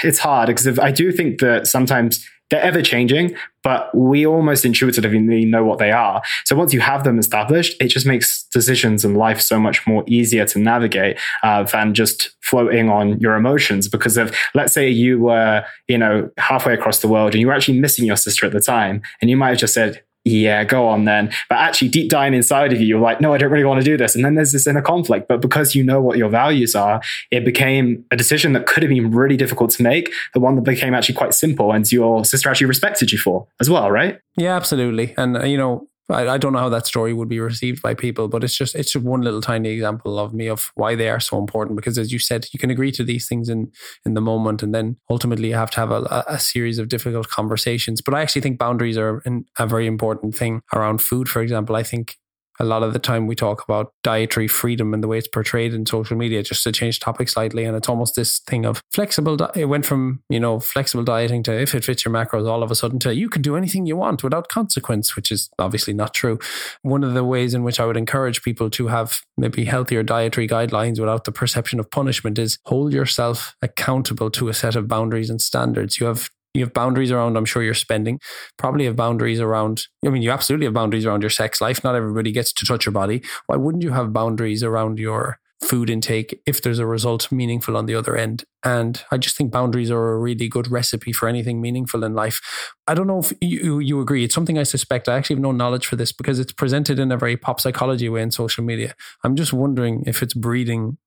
it's 0.04 0.20
hard 0.20 0.48
because 0.48 0.80
I 0.80 0.92
do 0.92 1.12
think 1.12 1.40
that 1.40 1.68
sometimes 1.68 2.26
they're 2.50 2.62
ever 2.62 2.82
changing, 2.82 3.36
but 3.62 3.96
we 3.96 4.26
almost 4.26 4.66
intuitively 4.66 5.46
know 5.46 5.64
what 5.64 5.78
they 5.78 5.92
are. 5.92 6.22
So 6.46 6.56
once 6.56 6.74
you 6.74 6.80
have 6.80 7.04
them 7.04 7.20
established, 7.20 7.80
it 7.80 7.90
just 7.90 8.08
makes 8.08 8.44
decisions 8.46 9.06
in 9.06 9.14
life 9.14 9.40
so 9.40 9.60
much 9.60 9.86
more 9.86 10.04
easier 10.08 10.46
to 10.46 10.60
navigate 10.60 11.20
uh, 11.44 11.64
than 11.64 11.94
just 11.94 12.32
floating 12.42 12.90
on 12.90 13.20
your 13.20 13.36
emotions. 13.36 13.88
Because 13.88 14.18
of, 14.18 14.36
let's 14.56 14.74
say 14.74 14.90
you 14.90 15.20
were, 15.20 15.64
you 15.88 15.98
know, 15.98 16.30
halfway 16.38 16.74
across 16.74 17.00
the 17.00 17.08
world 17.08 17.34
and 17.34 17.42
you 17.42 17.48
were 17.48 17.54
actually 17.54 17.80
missing 17.80 18.06
your 18.06 18.18
sister 18.18 18.48
at 18.48 18.52
the 18.52 18.62
time, 18.62 19.02
and 19.22 19.30
you 19.30 19.38
might 19.38 19.50
have 19.50 19.60
just 19.60 19.76
said, 19.76 20.02
yeah, 20.26 20.64
go 20.64 20.88
on 20.88 21.06
then. 21.06 21.32
But 21.50 21.60
actually, 21.60 21.90
deep 21.90 22.10
down 22.10 22.34
inside 22.34 22.74
of 22.74 22.80
you, 22.80 22.88
you're 22.88 23.00
like, 23.00 23.22
no, 23.22 23.34
I 23.34 23.38
don't 23.38 23.52
really 23.52 23.66
want 23.66 23.80
to 23.80 23.86
do 23.86 23.98
this. 23.98 24.16
And 24.16 24.24
then 24.24 24.36
there's 24.36 24.52
this 24.52 24.68
inner 24.68 24.82
conflict. 24.82 25.28
But 25.28 25.42
because 25.42 25.76
you 25.76 25.84
know 25.84 26.02
what 26.02 26.18
your 26.18 26.30
values 26.30 26.76
are, 26.76 27.02
it 27.32 27.46
became 27.46 28.04
a 28.12 28.18
decision 28.18 28.54
that 28.54 28.66
could 28.66 28.84
have 28.84 28.90
been 28.90 29.12
really 29.12 29.38
difficult 29.38 29.72
to 29.72 29.84
make, 29.84 30.12
the 30.34 30.40
one 30.40 30.56
that 30.56 30.64
became 30.64 30.94
actually 30.94 31.16
quite 31.16 31.34
simple 31.34 31.72
and 31.72 31.90
your 31.92 32.26
sister 32.26 32.50
actually 32.50 32.68
respected 32.68 33.12
you 33.12 33.18
for 33.18 33.48
as 33.60 33.70
well, 33.70 33.90
right? 33.90 34.20
Yeah, 34.36 34.56
absolutely. 34.56 35.14
And, 35.18 35.38
uh, 35.38 35.46
you 35.46 35.58
know, 35.58 35.88
I, 36.10 36.28
I 36.28 36.38
don't 36.38 36.54
know 36.54 36.60
how 36.60 36.70
that 36.70 36.88
story 36.88 37.14
would 37.14 37.30
be 37.30 37.40
received 37.40 37.82
by 37.82 37.94
people, 37.94 38.28
but 38.28 38.44
it's 38.44 38.56
just 38.56 38.76
it's 38.76 38.92
just 38.92 39.06
one 39.06 39.22
little 39.22 39.42
tiny 39.42 39.70
example 39.70 40.20
of 40.20 40.34
me 40.34 40.48
of 40.48 40.72
why 40.76 40.96
they 40.96 41.10
are 41.10 41.20
so 41.20 41.38
important. 41.38 41.76
Because 41.76 41.98
as 41.98 42.12
you 42.12 42.20
said, 42.20 42.48
you 42.52 42.60
can 42.60 42.70
agree 42.70 42.92
to 42.94 43.04
these 43.04 43.28
things 43.28 43.50
in 43.50 43.72
in 44.06 44.14
the 44.14 44.22
moment, 44.22 44.64
and 44.64 44.74
then 44.74 44.98
ultimately 45.10 45.50
you 45.50 45.56
have 45.56 45.72
to 45.72 45.80
have 45.80 45.92
a, 45.92 46.24
a 46.28 46.40
series 46.40 46.80
of 46.80 46.90
difficult 46.90 47.30
conversations. 47.30 48.02
But 48.02 48.14
I 48.14 48.22
actually 48.22 48.42
think 48.42 48.60
boundaries 48.60 48.98
are 48.98 49.22
an, 49.26 49.46
a 49.58 49.68
very 49.68 49.88
important 49.88 50.36
thing 50.36 50.62
around 50.74 51.02
food. 51.02 51.30
For 51.30 51.42
example, 51.42 51.76
I 51.76 51.84
think 51.84 52.18
a 52.60 52.66
lot 52.66 52.84
of 52.84 52.94
the 52.94 53.00
time 53.00 53.28
we 53.28 53.36
talk 53.36 53.64
about 53.64 53.94
dietary 54.04 54.48
freedom 54.48 54.94
and 54.94 55.04
the 55.04 55.08
way 55.08 55.18
it's 55.18 55.28
portrayed 55.28 55.74
in 55.74 55.86
social 55.86 56.18
media, 56.18 56.44
just 56.44 56.64
to 56.64 56.72
change 56.72 57.00
topic 57.00 57.30
slightly. 57.30 57.64
And 57.64 57.76
it's 57.76 57.90
almost 57.90 58.16
this 58.16 58.40
thing 58.40 58.66
of 58.66 58.82
flexible. 58.92 59.38
Di- 59.38 59.52
it 59.56 59.66
went 59.66 59.86
from, 59.86 60.22
you 60.30 60.40
know, 60.40 60.60
flexible 60.60 61.04
dieting 61.04 61.44
to 61.44 61.60
if 61.60 61.74
it 61.74 61.86
fits 61.86 62.06
your 62.06 62.14
macros 62.14 62.48
all 62.48 62.64
of 62.64 62.72
a 62.72 62.76
sudden 62.76 63.00
to 63.00 63.16
you 63.16 63.30
can 63.30 63.42
do 63.42 63.56
anything 63.56 63.86
you 63.86 63.98
want 63.98 64.24
without 64.24 64.50
consequence, 64.50 65.16
which 65.16 65.32
is 65.32 65.50
obviously 65.60 65.94
not 65.94 66.14
true. 66.14 66.40
One 66.82 67.04
of 67.04 67.14
the 67.14 67.24
ways 67.24 67.54
in 67.54 67.64
which 67.64 67.80
I 67.80 67.86
would 67.86 67.98
encourage 67.98 68.42
people 68.42 68.70
to 68.72 68.88
have 68.88 69.22
maybe 69.38 69.66
healthier 69.66 70.04
dietary 70.04 70.48
guidelines 70.48 71.00
without 71.00 71.24
the 71.24 71.32
perception 71.32 71.80
of 71.80 71.92
punishment 71.92 72.40
is 72.40 72.60
hold 72.66 72.94
yourself 72.94 73.56
accountable 73.62 74.30
to 74.32 74.50
a 74.50 74.54
set 74.54 74.76
of 74.76 74.88
boundaries 74.88 75.30
and 75.30 75.42
standards. 75.42 76.00
You 76.00 76.08
have 76.08 76.30
you 76.54 76.64
have 76.64 76.74
boundaries 76.74 77.12
around, 77.12 77.38
I'm 77.38 77.46
sure, 77.46 77.64
your 77.64 77.74
spending. 77.74 78.20
Probably 78.58 78.86
have 78.86 78.96
boundaries 78.96 79.40
around, 79.40 79.84
I 80.06 80.10
mean, 80.10 80.22
you 80.22 80.32
absolutely 80.32 80.66
have 80.66 80.74
boundaries 80.74 81.06
around 81.06 81.22
your 81.22 81.30
sex 81.30 81.62
life. 81.62 81.84
Not 81.84 81.96
everybody 81.96 82.32
gets 82.32 82.52
to 82.54 82.66
touch 82.66 82.86
your 82.86 82.94
body. 82.94 83.22
Why 83.48 83.56
wouldn't 83.56 83.84
you 83.84 83.92
have 83.92 84.14
boundaries 84.14 84.64
around 84.64 85.00
your 85.00 85.40
food 85.62 85.90
intake 85.90 86.42
if 86.46 86.62
there's 86.62 86.80
a 86.80 86.86
result 86.86 87.32
meaningful 87.32 87.76
on 87.76 87.86
the 87.86 87.96
other 87.96 88.16
end. 88.16 88.46
And 88.64 89.04
I 89.12 89.18
just 89.18 89.36
think 89.36 89.52
boundaries 89.52 89.92
are 89.92 90.12
a 90.14 90.18
really 90.18 90.48
good 90.48 90.72
recipe 90.72 91.12
for 91.12 91.28
anything 91.28 91.62
meaningful 91.62 92.04
in 92.04 92.14
life. 92.14 92.40
I 92.88 92.94
don't 92.94 93.08
know 93.08 93.20
if 93.20 93.34
you, 93.42 93.80
you 93.80 94.00
agree. 94.00 94.24
It's 94.24 94.36
something 94.36 94.58
I 94.58 94.64
suspect. 94.64 95.10
I 95.10 95.18
actually 95.18 95.36
have 95.36 95.44
no 95.44 95.52
knowledge 95.52 95.86
for 95.86 95.96
this 95.96 96.12
because 96.12 96.40
it's 96.40 96.54
presented 96.54 96.98
in 96.98 97.12
a 97.12 97.18
very 97.18 97.36
pop 97.36 97.60
psychology 97.60 98.08
way 98.10 98.22
in 98.22 98.32
social 98.32 98.64
media. 98.64 98.96
I'm 99.24 99.36
just 99.36 99.52
wondering 99.52 100.04
if 100.08 100.24
it's 100.24 100.34
breeding 100.34 100.98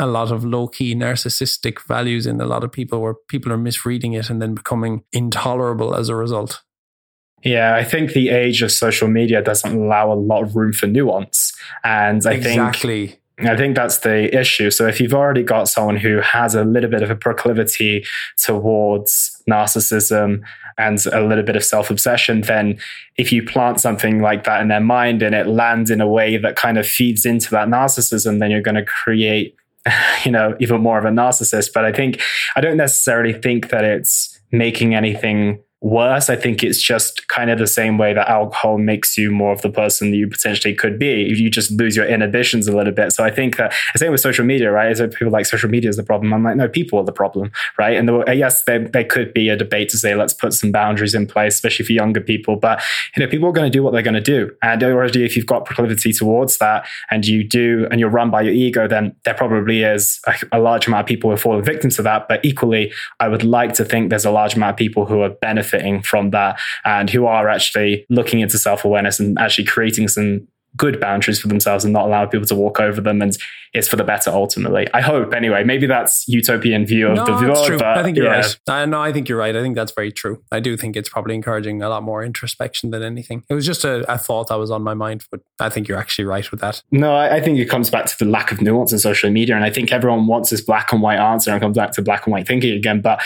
a 0.00 0.06
lot 0.06 0.32
of 0.32 0.44
low 0.44 0.66
key 0.66 0.94
narcissistic 0.94 1.86
values 1.86 2.26
in 2.26 2.40
a 2.40 2.46
lot 2.46 2.64
of 2.64 2.72
people 2.72 3.00
where 3.00 3.14
people 3.28 3.52
are 3.52 3.58
misreading 3.58 4.14
it 4.14 4.30
and 4.30 4.40
then 4.40 4.54
becoming 4.54 5.04
intolerable 5.12 5.94
as 5.94 6.08
a 6.08 6.16
result. 6.16 6.62
Yeah, 7.44 7.74
I 7.74 7.84
think 7.84 8.12
the 8.12 8.30
age 8.30 8.62
of 8.62 8.72
social 8.72 9.08
media 9.08 9.42
doesn't 9.42 9.74
allow 9.74 10.12
a 10.12 10.14
lot 10.14 10.42
of 10.42 10.56
room 10.56 10.72
for 10.72 10.86
nuance. 10.86 11.52
And 11.84 12.26
I 12.26 12.32
exactly. 12.32 13.06
think 13.08 13.20
I 13.48 13.56
think 13.56 13.74
that's 13.74 13.98
the 13.98 14.38
issue. 14.38 14.70
So 14.70 14.86
if 14.86 15.00
you've 15.00 15.14
already 15.14 15.42
got 15.42 15.68
someone 15.68 15.96
who 15.96 16.20
has 16.20 16.54
a 16.54 16.64
little 16.64 16.90
bit 16.90 17.02
of 17.02 17.10
a 17.10 17.16
proclivity 17.16 18.04
towards 18.36 19.42
narcissism 19.48 20.42
and 20.76 21.06
a 21.06 21.22
little 21.22 21.44
bit 21.44 21.56
of 21.56 21.64
self 21.64 21.90
obsession, 21.90 22.42
then 22.42 22.78
if 23.16 23.32
you 23.32 23.42
plant 23.42 23.80
something 23.80 24.20
like 24.20 24.44
that 24.44 24.60
in 24.60 24.68
their 24.68 24.80
mind 24.80 25.22
and 25.22 25.34
it 25.34 25.46
lands 25.46 25.90
in 25.90 26.00
a 26.00 26.08
way 26.08 26.36
that 26.36 26.56
kind 26.56 26.78
of 26.78 26.86
feeds 26.86 27.24
into 27.24 27.50
that 27.50 27.68
narcissism, 27.68 28.40
then 28.40 28.50
you're 28.50 28.60
going 28.60 28.74
to 28.74 28.84
create, 28.84 29.56
you 30.24 30.30
know, 30.30 30.56
even 30.60 30.80
more 30.80 30.98
of 30.98 31.04
a 31.04 31.10
narcissist. 31.10 31.72
But 31.72 31.84
I 31.84 31.92
think, 31.92 32.20
I 32.56 32.60
don't 32.60 32.76
necessarily 32.76 33.32
think 33.32 33.70
that 33.70 33.84
it's 33.84 34.38
making 34.52 34.94
anything 34.94 35.62
worse. 35.80 36.28
I 36.28 36.36
think 36.36 36.62
it's 36.62 36.82
just 36.82 37.26
kind 37.28 37.50
of 37.50 37.58
the 37.58 37.66
same 37.66 37.96
way 37.96 38.12
that 38.12 38.28
alcohol 38.28 38.76
makes 38.76 39.16
you 39.16 39.30
more 39.30 39.52
of 39.52 39.62
the 39.62 39.70
person 39.70 40.10
that 40.10 40.16
you 40.16 40.28
potentially 40.28 40.74
could 40.74 40.98
be. 40.98 41.30
If 41.30 41.38
you 41.38 41.48
just 41.48 41.70
lose 41.70 41.96
your 41.96 42.06
inhibitions 42.06 42.68
a 42.68 42.76
little 42.76 42.92
bit. 42.92 43.12
So 43.12 43.24
I 43.24 43.30
think 43.30 43.56
that 43.56 43.72
the 43.94 43.98
same 43.98 44.12
with 44.12 44.20
social 44.20 44.44
media, 44.44 44.70
right? 44.70 44.90
Is 44.90 45.00
people 45.14 45.30
like 45.30 45.46
social 45.46 45.70
media 45.70 45.88
is 45.88 45.96
the 45.96 46.02
problem? 46.02 46.34
I'm 46.34 46.44
like, 46.44 46.56
no, 46.56 46.68
people 46.68 46.98
are 46.98 47.04
the 47.04 47.12
problem, 47.12 47.50
right? 47.78 47.96
And 47.96 48.08
the, 48.08 48.24
yes, 48.34 48.64
there, 48.64 48.86
there 48.86 49.04
could 49.04 49.32
be 49.32 49.48
a 49.48 49.56
debate 49.56 49.88
to 49.90 49.98
say, 49.98 50.14
let's 50.14 50.34
put 50.34 50.52
some 50.52 50.70
boundaries 50.70 51.14
in 51.14 51.26
place, 51.26 51.54
especially 51.54 51.86
for 51.86 51.92
younger 51.92 52.20
people. 52.20 52.56
But, 52.56 52.82
you 53.16 53.24
know, 53.24 53.30
people 53.30 53.48
are 53.48 53.52
going 53.52 53.70
to 53.70 53.76
do 53.76 53.82
what 53.82 53.92
they're 53.92 54.02
going 54.02 54.14
to 54.14 54.20
do. 54.20 54.50
And 54.62 54.82
already, 54.82 55.24
if 55.24 55.34
you've 55.34 55.46
got 55.46 55.64
proclivity 55.64 56.12
towards 56.12 56.58
that 56.58 56.86
and 57.10 57.26
you 57.26 57.42
do, 57.42 57.88
and 57.90 57.98
you're 57.98 58.10
run 58.10 58.30
by 58.30 58.42
your 58.42 58.52
ego, 58.52 58.86
then 58.86 59.16
there 59.24 59.34
probably 59.34 59.82
is 59.82 60.20
a, 60.26 60.34
a 60.52 60.58
large 60.58 60.86
amount 60.86 61.02
of 61.02 61.06
people 61.06 61.30
who 61.30 61.36
falling 61.38 61.64
victim 61.64 61.88
to 61.90 62.02
that. 62.02 62.28
But 62.28 62.44
equally, 62.44 62.92
I 63.18 63.28
would 63.28 63.44
like 63.44 63.72
to 63.74 63.84
think 63.84 64.10
there's 64.10 64.26
a 64.26 64.30
large 64.30 64.54
amount 64.54 64.72
of 64.72 64.76
people 64.76 65.06
who 65.06 65.22
are 65.22 65.30
benefiting 65.30 65.69
benefiting 65.70 66.02
from 66.02 66.30
that 66.30 66.58
and 66.84 67.10
who 67.10 67.26
are 67.26 67.48
actually 67.48 68.06
looking 68.08 68.40
into 68.40 68.58
self 68.58 68.84
awareness 68.84 69.20
and 69.20 69.38
actually 69.38 69.64
creating 69.64 70.08
some 70.08 70.46
good 70.76 71.00
boundaries 71.00 71.40
for 71.40 71.48
themselves 71.48 71.84
and 71.84 71.92
not 71.92 72.06
allow 72.06 72.24
people 72.24 72.46
to 72.46 72.54
walk 72.54 72.78
over 72.78 73.00
them 73.00 73.20
and 73.20 73.36
it's 73.74 73.88
for 73.88 73.96
the 73.96 74.04
better 74.04 74.30
ultimately. 74.30 74.86
I 74.94 75.00
hope 75.00 75.34
anyway 75.34 75.64
maybe 75.64 75.86
that's 75.86 76.28
utopian 76.28 76.86
view 76.86 77.08
of 77.08 77.16
no, 77.16 77.24
the 77.24 77.32
world 77.32 77.66
true. 77.66 77.76
but 77.76 77.98
i 77.98 78.04
think 78.04 78.16
you're 78.16 78.26
yeah. 78.26 78.36
right. 78.36 78.58
I, 78.68 78.86
no 78.86 79.00
i 79.00 79.12
think 79.12 79.28
you're 79.28 79.36
right. 79.36 79.54
I 79.56 79.62
think 79.62 79.74
that's 79.74 79.90
very 79.90 80.12
true. 80.12 80.44
I 80.52 80.60
do 80.60 80.76
think 80.76 80.94
it's 80.94 81.08
probably 81.08 81.34
encouraging 81.34 81.82
a 81.82 81.88
lot 81.88 82.04
more 82.04 82.22
introspection 82.22 82.92
than 82.92 83.02
anything. 83.02 83.42
It 83.48 83.54
was 83.54 83.66
just 83.66 83.84
a, 83.84 84.10
a 84.10 84.16
thought 84.16 84.46
that 84.48 84.60
was 84.60 84.70
on 84.70 84.82
my 84.82 84.94
mind 84.94 85.24
but 85.32 85.40
i 85.58 85.68
think 85.68 85.88
you're 85.88 85.98
actually 85.98 86.26
right 86.26 86.48
with 86.52 86.60
that. 86.60 86.84
No 86.92 87.16
I, 87.16 87.36
I 87.36 87.40
think 87.40 87.58
it 87.58 87.68
comes 87.68 87.90
back 87.90 88.06
to 88.06 88.16
the 88.16 88.30
lack 88.30 88.52
of 88.52 88.60
nuance 88.60 88.92
in 88.92 89.00
social 89.00 89.28
media 89.28 89.56
and 89.56 89.64
i 89.64 89.70
think 89.70 89.90
everyone 89.90 90.28
wants 90.28 90.50
this 90.50 90.60
black 90.60 90.92
and 90.92 91.02
white 91.02 91.18
answer 91.18 91.50
and 91.50 91.60
comes 91.60 91.76
back 91.76 91.90
to 91.92 92.02
black 92.02 92.26
and 92.26 92.32
white 92.32 92.46
thinking 92.46 92.76
again 92.76 93.00
but 93.00 93.20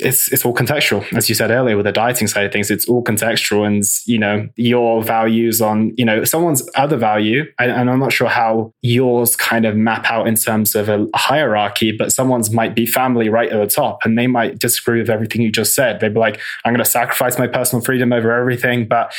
it's 0.00 0.30
it's 0.32 0.44
all 0.44 0.54
contextual, 0.54 1.04
as 1.16 1.28
you 1.28 1.34
said 1.34 1.50
earlier 1.50 1.76
with 1.76 1.86
the 1.86 1.92
dieting 1.92 2.26
side 2.26 2.44
of 2.44 2.52
things. 2.52 2.70
It's 2.70 2.88
all 2.88 3.02
contextual, 3.02 3.66
and 3.66 3.84
you 4.06 4.18
know 4.18 4.48
your 4.56 5.02
values 5.02 5.60
on 5.60 5.94
you 5.96 6.04
know 6.04 6.24
someone's 6.24 6.68
other 6.74 6.96
value, 6.96 7.44
and, 7.58 7.70
and 7.70 7.90
I'm 7.90 7.98
not 7.98 8.12
sure 8.12 8.28
how 8.28 8.72
yours 8.82 9.36
kind 9.36 9.66
of 9.66 9.76
map 9.76 10.10
out 10.10 10.26
in 10.26 10.34
terms 10.34 10.74
of 10.74 10.88
a 10.88 11.06
hierarchy, 11.14 11.92
but 11.92 12.12
someone's 12.12 12.50
might 12.50 12.74
be 12.74 12.86
family 12.86 13.28
right 13.28 13.50
at 13.50 13.58
the 13.58 13.66
top, 13.66 14.00
and 14.04 14.18
they 14.18 14.26
might 14.26 14.58
disagree 14.58 15.00
with 15.00 15.10
everything 15.10 15.42
you 15.42 15.52
just 15.52 15.74
said. 15.74 16.00
They'd 16.00 16.14
be 16.14 16.20
like, 16.20 16.40
"I'm 16.64 16.72
going 16.72 16.84
to 16.84 16.90
sacrifice 16.90 17.38
my 17.38 17.46
personal 17.46 17.84
freedom 17.84 18.12
over 18.12 18.32
everything," 18.32 18.88
but 18.88 19.12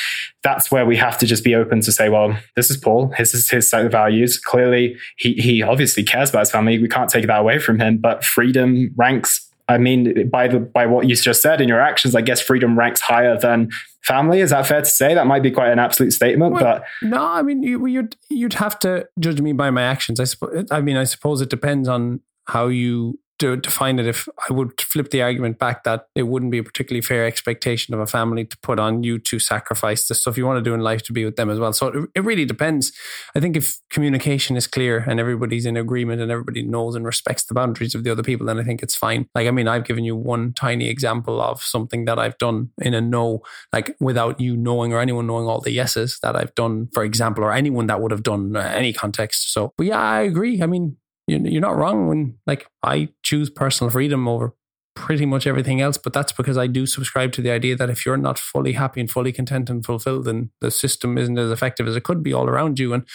that's 0.44 0.72
where 0.72 0.86
we 0.86 0.98
have 0.98 1.18
to 1.20 1.26
just 1.26 1.44
be 1.44 1.56
open 1.56 1.82
to 1.82 1.92
say, 1.92 2.10
"Well, 2.10 2.38
this 2.56 2.72
is 2.72 2.78
Paul. 2.78 3.14
This 3.18 3.34
is 3.34 3.50
his 3.50 3.70
set 3.70 3.86
of 3.86 3.92
values. 3.92 4.40
Clearly, 4.40 4.98
he 5.18 5.34
he 5.34 5.62
obviously 5.62 6.04
cares 6.04 6.30
about 6.30 6.40
his 6.42 6.52
family. 6.52 6.80
We 6.80 6.88
can't 6.88 7.10
take 7.10 7.28
that 7.28 7.40
away 7.40 7.60
from 7.60 7.80
him, 7.80 7.98
but 7.98 8.24
freedom 8.24 8.92
ranks." 8.96 9.51
I 9.68 9.78
mean, 9.78 10.30
by 10.30 10.48
the 10.48 10.60
by 10.60 10.86
what 10.86 11.08
you 11.08 11.16
just 11.16 11.42
said 11.42 11.62
in 11.62 11.68
your 11.70 11.80
actions, 11.80 12.16
I 12.16 12.22
guess 12.22 12.42
freedom 12.42 12.78
ranks 12.78 13.02
higher 13.02 13.38
than 13.38 13.70
family. 14.04 14.42
Is 14.42 14.50
that 14.50 14.66
fair 14.66 14.82
to 14.82 14.86
say? 14.90 15.14
That 15.14 15.28
might 15.28 15.44
be 15.44 15.52
quite 15.52 15.72
an 15.72 15.80
absolute 15.80 16.12
statement, 16.12 16.54
well, 16.54 16.64
but 16.64 16.86
no, 17.02 17.26
I 17.26 17.42
mean, 17.42 17.64
you, 17.64 17.86
you'd 17.86 18.16
you'd 18.30 18.54
have 18.54 18.78
to 18.80 19.08
judge 19.20 19.42
me 19.42 19.54
by 19.54 19.70
my 19.70 19.84
actions. 19.84 20.20
I 20.20 20.26
suppose. 20.26 20.66
I 20.72 20.82
mean, 20.82 20.98
I 20.98 21.06
suppose 21.06 21.42
it 21.42 21.50
depends 21.50 21.88
on 21.88 22.20
how 22.48 22.68
you 22.68 23.20
to 23.42 23.58
define 23.58 24.00
it 24.00 24.08
if 24.08 24.28
I 24.50 24.54
would 24.54 24.80
flip 24.80 25.12
the 25.12 25.22
argument 25.22 25.60
back 25.60 25.84
that 25.84 26.08
it 26.16 26.24
wouldn't 26.24 26.52
be 26.52 26.60
a 26.60 26.64
particularly 26.64 27.02
fair 27.02 27.26
expectation 27.26 27.94
of 27.94 28.00
a 28.00 28.08
family 28.08 28.46
to 28.46 28.58
put 28.60 28.80
on 28.80 29.04
you 29.04 29.20
to 29.20 29.40
sacrifice 29.40 30.08
the 30.08 30.16
stuff 30.16 30.38
you 30.38 30.46
want 30.46 30.58
to 30.58 30.70
do 30.70 30.74
in 30.74 30.82
life 30.82 31.04
to 31.04 31.14
be 31.14 31.26
with 31.26 31.36
them 31.36 31.50
as 31.50 31.60
well. 31.60 31.74
So 31.74 31.88
it, 31.88 32.10
it 32.16 32.24
really 32.24 32.46
depends. 32.46 32.92
I 33.36 33.40
think 33.40 33.58
if 33.58 33.80
communication 33.90 34.56
is 34.56 34.68
clear 34.68 35.00
and 35.00 35.20
everybody's 35.20 35.66
in 35.66 35.76
agreement 35.76 36.22
and 36.22 36.32
everybody 36.32 36.64
knows 36.64 36.96
and 36.96 37.06
respects 37.06 37.44
the 37.44 37.54
boundaries 37.54 37.96
of 37.96 38.04
the 38.04 38.12
other 38.12 38.24
people, 38.24 38.48
then 38.48 38.60
I 38.60 38.64
think 38.64 38.82
it's 38.82 38.96
fine. 38.96 39.28
Like, 39.36 39.48
I 39.48 39.52
mean, 39.52 39.68
I've 39.68 39.86
given 39.86 40.04
you 40.04 40.16
one 40.16 40.54
tiny 40.54 40.88
example 40.88 41.42
of 41.42 41.62
something 41.62 42.06
that 42.06 42.20
I've 42.20 42.38
done 42.38 42.70
in 42.80 42.94
a 42.94 43.02
no, 43.02 43.42
like 43.74 43.96
without 44.00 44.40
you 44.40 44.56
knowing 44.56 44.94
or 44.94 45.00
anyone 45.00 45.28
knowing 45.28 45.48
all 45.48 45.62
the 45.62 45.72
yeses 45.72 46.20
that 46.22 46.36
I've 46.36 46.56
done, 46.56 46.90
for 46.94 47.04
example, 47.04 47.44
or 47.44 47.52
anyone 47.52 47.88
that 47.88 48.02
would 48.02 48.12
have 48.12 48.24
done 48.24 48.56
uh, 48.56 48.60
any 48.60 48.94
context. 48.94 49.52
So, 49.52 49.74
but 49.78 49.88
yeah, 49.88 50.00
I 50.00 50.22
agree. 50.22 50.62
I 50.62 50.68
mean, 50.68 50.98
you're 51.28 51.62
not 51.62 51.78
wrong 51.78 52.08
when 52.08 52.38
like 52.46 52.68
I 52.84 53.10
choose 53.24 53.50
personal 53.50 53.92
freedom 53.92 54.28
over 54.28 54.54
pretty 54.96 55.26
much 55.26 55.48
everything 55.48 55.82
else. 55.82 55.98
But 55.98 56.14
that's 56.14 56.32
because 56.32 56.58
I 56.58 56.68
do 56.68 56.86
subscribe 56.86 57.32
to 57.34 57.42
the 57.42 57.52
idea 57.52 57.76
that 57.76 57.90
if 57.90 58.06
you're 58.06 58.18
not 58.18 58.38
fully 58.38 58.74
happy 58.74 59.02
and 59.02 59.10
fully 59.10 59.32
content 59.32 59.70
and 59.70 59.86
fulfilled, 59.86 60.26
then 60.26 60.52
the 60.60 60.72
system 60.72 61.18
isn't 61.18 61.38
as 61.38 61.52
effective 61.52 61.88
as 61.88 61.96
it 61.96 62.04
could 62.04 62.24
be 62.24 62.34
all 62.34 62.48
around 62.48 62.80
you. 62.80 62.94
And 62.94 63.06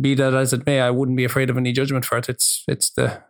be 0.00 0.14
that 0.14 0.34
as 0.34 0.52
it 0.52 0.66
may, 0.66 0.80
I 0.80 0.90
wouldn't 0.90 1.16
be 1.16 1.24
afraid 1.24 1.50
of 1.50 1.56
any 1.56 1.72
judgment 1.72 2.04
for 2.04 2.18
it. 2.18 2.28
It's 2.28 2.64
it's 2.66 2.90
the 2.90 3.22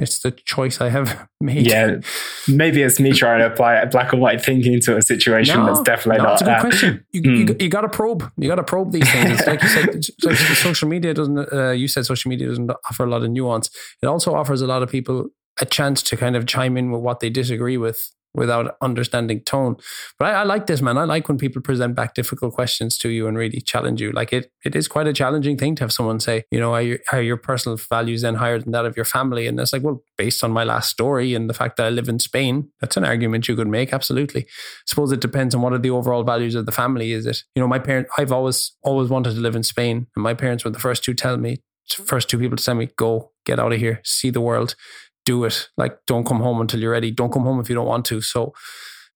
it's 0.00 0.20
the 0.20 0.30
choice 0.30 0.80
I 0.80 0.88
have 0.88 1.28
made. 1.40 1.66
Yeah, 1.66 2.00
maybe 2.48 2.82
it's 2.82 2.98
me 2.98 3.12
trying 3.12 3.40
to 3.40 3.46
apply 3.46 3.74
a 3.74 3.86
black 3.86 4.12
and 4.12 4.20
white 4.20 4.42
thinking 4.42 4.80
to 4.80 4.96
a 4.96 5.02
situation 5.02 5.58
no, 5.58 5.66
that's 5.66 5.80
definitely 5.80 6.18
no, 6.18 6.24
not. 6.24 6.40
That's 6.40 6.42
a 6.42 6.44
good 6.44 6.54
uh, 6.54 6.60
question. 6.60 7.06
You, 7.12 7.22
mm. 7.22 7.48
you, 7.48 7.56
you 7.60 7.68
got 7.68 7.82
to 7.82 7.88
probe. 7.88 8.30
You 8.36 8.48
got 8.48 8.56
to 8.56 8.64
probe 8.64 8.92
these 8.92 9.10
things. 9.10 9.38
It's 9.38 9.46
like 9.46 9.62
you 9.62 9.68
said, 9.68 9.86
like 10.24 10.36
social 10.36 10.88
media 10.88 11.14
doesn't. 11.14 11.52
Uh, 11.52 11.70
you 11.70 11.88
said 11.88 12.06
social 12.06 12.28
media 12.28 12.48
doesn't 12.48 12.70
offer 12.70 13.04
a 13.04 13.10
lot 13.10 13.22
of 13.22 13.30
nuance. 13.30 13.70
It 14.02 14.06
also 14.06 14.34
offers 14.34 14.62
a 14.62 14.66
lot 14.66 14.82
of 14.82 14.90
people 14.90 15.28
a 15.60 15.66
chance 15.66 16.02
to 16.02 16.16
kind 16.16 16.36
of 16.36 16.46
chime 16.46 16.76
in 16.76 16.90
with 16.90 17.02
what 17.02 17.20
they 17.20 17.30
disagree 17.30 17.76
with 17.76 18.10
without 18.34 18.76
understanding 18.80 19.40
tone. 19.40 19.76
But 20.18 20.28
I, 20.28 20.40
I, 20.40 20.42
like 20.44 20.66
this, 20.66 20.80
man. 20.80 20.98
I 20.98 21.04
like 21.04 21.28
when 21.28 21.38
people 21.38 21.60
present 21.60 21.94
back 21.94 22.14
difficult 22.14 22.54
questions 22.54 22.96
to 22.98 23.08
you 23.08 23.26
and 23.26 23.36
really 23.36 23.60
challenge 23.60 24.00
you. 24.00 24.12
Like 24.12 24.32
it, 24.32 24.52
it 24.64 24.76
is 24.76 24.88
quite 24.88 25.06
a 25.06 25.12
challenging 25.12 25.56
thing 25.56 25.74
to 25.76 25.84
have 25.84 25.92
someone 25.92 26.20
say, 26.20 26.44
you 26.50 26.60
know, 26.60 26.72
are 26.72 26.82
your, 26.82 26.98
are 27.12 27.22
your 27.22 27.36
personal 27.36 27.76
values 27.76 28.22
then 28.22 28.36
higher 28.36 28.58
than 28.58 28.72
that 28.72 28.84
of 28.84 28.96
your 28.96 29.04
family? 29.04 29.46
And 29.46 29.58
it's 29.58 29.72
like, 29.72 29.82
well, 29.82 30.02
based 30.16 30.44
on 30.44 30.52
my 30.52 30.64
last 30.64 30.90
story 30.90 31.34
and 31.34 31.50
the 31.50 31.54
fact 31.54 31.76
that 31.76 31.86
I 31.86 31.90
live 31.90 32.08
in 32.08 32.18
Spain, 32.18 32.70
that's 32.80 32.96
an 32.96 33.04
argument 33.04 33.48
you 33.48 33.56
could 33.56 33.68
make. 33.68 33.92
Absolutely. 33.92 34.46
Suppose 34.86 35.12
it 35.12 35.20
depends 35.20 35.54
on 35.54 35.62
what 35.62 35.72
are 35.72 35.78
the 35.78 35.90
overall 35.90 36.22
values 36.22 36.54
of 36.54 36.66
the 36.66 36.72
family. 36.72 37.12
Is 37.12 37.26
it, 37.26 37.42
you 37.54 37.60
know, 37.60 37.68
my 37.68 37.78
parent, 37.78 38.08
I've 38.16 38.32
always, 38.32 38.72
always 38.82 39.10
wanted 39.10 39.34
to 39.34 39.40
live 39.40 39.56
in 39.56 39.62
Spain. 39.62 40.06
And 40.14 40.22
my 40.22 40.34
parents 40.34 40.64
were 40.64 40.70
the 40.70 40.78
first 40.78 41.04
to 41.04 41.14
tell 41.14 41.36
me, 41.36 41.62
first 41.88 42.28
two 42.28 42.38
people 42.38 42.56
to 42.56 42.64
tell 42.64 42.76
me, 42.76 42.88
go, 42.96 43.32
get 43.44 43.58
out 43.58 43.72
of 43.72 43.80
here, 43.80 44.00
see 44.04 44.30
the 44.30 44.40
world 44.40 44.76
do 45.24 45.44
it. 45.44 45.68
Like, 45.76 45.98
don't 46.06 46.26
come 46.26 46.40
home 46.40 46.60
until 46.60 46.80
you're 46.80 46.92
ready. 46.92 47.10
Don't 47.10 47.32
come 47.32 47.42
home 47.42 47.60
if 47.60 47.68
you 47.68 47.74
don't 47.74 47.86
want 47.86 48.04
to. 48.06 48.20
So 48.20 48.52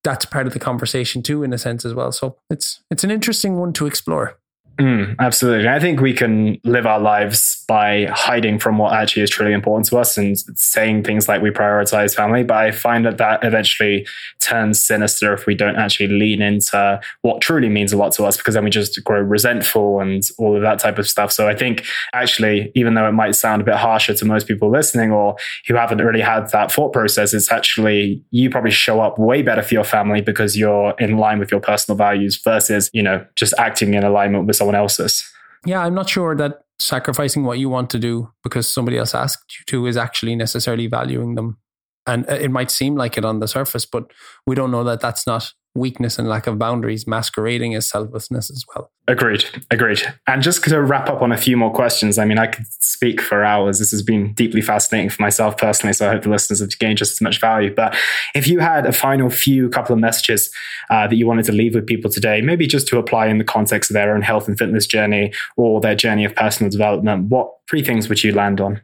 that's 0.02 0.26
part 0.26 0.46
of 0.46 0.52
the 0.52 0.58
conversation 0.58 1.22
too, 1.22 1.42
in 1.42 1.52
a 1.52 1.58
sense 1.58 1.84
as 1.84 1.94
well. 1.94 2.12
So 2.12 2.36
it's 2.50 2.82
it's 2.90 3.04
an 3.04 3.10
interesting 3.10 3.58
one 3.58 3.72
to 3.74 3.86
explore. 3.86 4.38
Mm, 4.80 5.14
absolutely. 5.20 5.68
I 5.68 5.78
think 5.78 6.00
we 6.00 6.12
can 6.12 6.58
live 6.64 6.84
our 6.84 6.98
lives 6.98 7.64
by 7.68 8.06
hiding 8.10 8.58
from 8.58 8.76
what 8.76 8.92
actually 8.92 9.22
is 9.22 9.30
truly 9.30 9.52
important 9.52 9.86
to 9.90 9.98
us 9.98 10.18
and 10.18 10.36
saying 10.56 11.04
things 11.04 11.28
like 11.28 11.40
we 11.40 11.50
prioritize 11.50 12.12
family. 12.14 12.42
But 12.42 12.56
I 12.56 12.70
find 12.72 13.06
that 13.06 13.18
that 13.18 13.44
eventually 13.44 14.04
turns 14.40 14.84
sinister 14.84 15.32
if 15.32 15.46
we 15.46 15.54
don't 15.54 15.76
actually 15.76 16.08
lean 16.08 16.42
into 16.42 17.00
what 17.22 17.40
truly 17.40 17.68
means 17.68 17.92
a 17.92 17.96
lot 17.96 18.12
to 18.14 18.24
us, 18.24 18.36
because 18.36 18.54
then 18.54 18.64
we 18.64 18.70
just 18.70 19.02
grow 19.04 19.20
resentful 19.20 20.00
and 20.00 20.22
all 20.38 20.56
of 20.56 20.62
that 20.62 20.80
type 20.80 20.98
of 20.98 21.08
stuff. 21.08 21.30
So 21.30 21.46
I 21.46 21.54
think 21.54 21.84
actually, 22.12 22.72
even 22.74 22.94
though 22.94 23.08
it 23.08 23.12
might 23.12 23.36
sound 23.36 23.62
a 23.62 23.64
bit 23.64 23.76
harsher 23.76 24.14
to 24.14 24.24
most 24.24 24.48
people 24.48 24.70
listening 24.70 25.12
or 25.12 25.36
who 25.68 25.74
haven't 25.76 25.98
really 25.98 26.20
had 26.20 26.50
that 26.50 26.72
thought 26.72 26.92
process, 26.92 27.32
it's 27.32 27.52
actually 27.52 28.24
you 28.32 28.50
probably 28.50 28.72
show 28.72 29.00
up 29.00 29.20
way 29.20 29.40
better 29.40 29.62
for 29.62 29.74
your 29.74 29.84
family 29.84 30.20
because 30.20 30.56
you're 30.56 30.94
in 30.98 31.16
line 31.16 31.38
with 31.38 31.52
your 31.52 31.60
personal 31.60 31.96
values 31.96 32.40
versus, 32.42 32.90
you 32.92 33.02
know, 33.02 33.24
just 33.36 33.54
acting 33.56 33.94
in 33.94 34.02
alignment 34.02 34.46
with 34.48 34.63
someone 34.64 34.80
else's. 34.80 35.24
Yeah, 35.66 35.84
I'm 35.84 35.94
not 35.94 36.08
sure 36.08 36.36
that 36.36 36.60
sacrificing 36.78 37.44
what 37.44 37.58
you 37.58 37.68
want 37.68 37.90
to 37.90 37.98
do 37.98 38.32
because 38.42 38.66
somebody 38.66 38.98
else 38.98 39.14
asked 39.14 39.58
you 39.58 39.64
to 39.66 39.86
is 39.86 39.96
actually 39.96 40.36
necessarily 40.36 40.86
valuing 40.88 41.34
them 41.34 41.58
And 42.06 42.28
uh, 42.28 42.34
it 42.34 42.50
might 42.50 42.70
seem 42.70 42.96
like 42.96 43.16
it 43.18 43.24
on 43.24 43.40
the 43.40 43.48
surface, 43.48 43.86
but 43.86 44.12
we 44.46 44.54
don't 44.54 44.70
know 44.70 44.84
that 44.84 45.00
that's 45.00 45.26
not 45.26 45.52
weakness 45.74 46.18
and 46.18 46.28
lack 46.28 46.46
of 46.46 46.58
boundaries 46.58 47.06
masquerading 47.06 47.74
as 47.74 47.86
selflessness 47.86 48.50
as 48.50 48.64
well. 48.68 48.92
Agreed. 49.08 49.44
Agreed. 49.70 50.00
And 50.26 50.42
just 50.42 50.64
to 50.64 50.80
wrap 50.80 51.08
up 51.08 51.20
on 51.20 51.32
a 51.32 51.36
few 51.36 51.56
more 51.56 51.72
questions, 51.72 52.16
I 52.16 52.24
mean, 52.24 52.38
I 52.38 52.46
could 52.46 52.64
speak 52.68 53.20
for 53.20 53.44
hours. 53.44 53.78
This 53.78 53.90
has 53.90 54.02
been 54.02 54.32
deeply 54.34 54.60
fascinating 54.62 55.10
for 55.10 55.20
myself 55.20 55.56
personally. 55.58 55.92
So 55.92 56.08
I 56.08 56.12
hope 56.12 56.22
the 56.22 56.30
listeners 56.30 56.60
have 56.60 56.78
gained 56.78 56.98
just 56.98 57.12
as 57.12 57.20
much 57.20 57.40
value. 57.40 57.74
But 57.74 57.96
if 58.34 58.46
you 58.46 58.60
had 58.60 58.86
a 58.86 58.92
final 58.92 59.30
few 59.30 59.68
couple 59.68 59.92
of 59.92 59.98
messages 59.98 60.50
uh, 60.90 61.08
that 61.08 61.16
you 61.16 61.26
wanted 61.26 61.44
to 61.46 61.52
leave 61.52 61.74
with 61.74 61.86
people 61.86 62.10
today, 62.10 62.40
maybe 62.40 62.66
just 62.66 62.86
to 62.88 62.98
apply 62.98 63.26
in 63.26 63.38
the 63.38 63.44
context 63.44 63.90
of 63.90 63.94
their 63.94 64.14
own 64.14 64.22
health 64.22 64.48
and 64.48 64.56
fitness 64.56 64.86
journey 64.86 65.32
or 65.56 65.80
their 65.80 65.96
journey 65.96 66.24
of 66.24 66.34
personal 66.34 66.70
development, 66.70 67.28
what 67.28 67.50
three 67.68 67.82
things 67.82 68.08
would 68.08 68.22
you 68.22 68.32
land 68.32 68.60
on? 68.60 68.80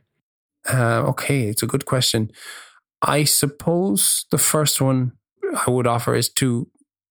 Uh, 0.71 1.03
okay, 1.09 1.45
it's 1.45 1.63
a 1.63 1.67
good 1.67 1.87
question. 1.87 2.31
I 3.01 3.25
suppose 3.25 4.27
the 4.31 4.39
first 4.39 4.81
one 4.81 5.13
I 5.67 5.71
would 5.71 5.87
offer 5.87 6.15
is 6.15 6.29
to 6.35 6.69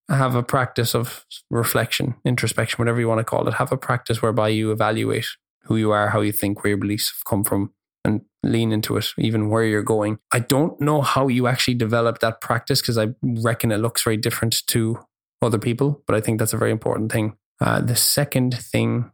have 0.10 0.36
a 0.36 0.44
practice 0.44 0.96
of 0.96 1.26
reflection, 1.50 2.16
introspection, 2.26 2.78
whatever 2.78 3.00
you 3.00 3.08
want 3.08 3.20
to 3.20 3.24
call 3.24 3.48
it. 3.48 3.54
Have 3.56 3.72
a 3.72 3.78
practice 3.78 4.22
whereby 4.22 4.50
you 4.50 4.72
evaluate 4.72 5.28
who 5.64 5.76
you 5.76 5.92
are, 5.92 6.10
how 6.10 6.22
you 6.22 6.32
think, 6.32 6.64
where 6.64 6.70
your 6.70 6.78
beliefs 6.78 7.12
have 7.12 7.24
come 7.26 7.44
from, 7.44 7.74
and 8.04 8.22
lean 8.44 8.72
into 8.72 8.98
it, 8.98 9.08
even 9.18 9.50
where 9.50 9.64
you're 9.64 9.84
going. 9.84 10.20
I 10.32 10.40
don't 10.40 10.80
know 10.82 11.02
how 11.02 11.28
you 11.28 11.48
actually 11.48 11.76
develop 11.76 12.20
that 12.20 12.42
practice 12.42 12.82
because 12.82 12.98
I 12.98 13.10
reckon 13.22 13.72
it 13.72 13.78
looks 13.78 14.04
very 14.04 14.18
different 14.18 14.66
to 14.68 15.00
other 15.42 15.60
people, 15.60 16.04
but 16.08 16.16
I 16.16 16.22
think 16.22 16.40
that's 16.40 16.54
a 16.54 16.58
very 16.58 16.72
important 16.72 17.12
thing. 17.12 17.38
Uh, 17.62 17.82
the 17.82 17.96
second 17.96 18.58
thing 18.58 19.12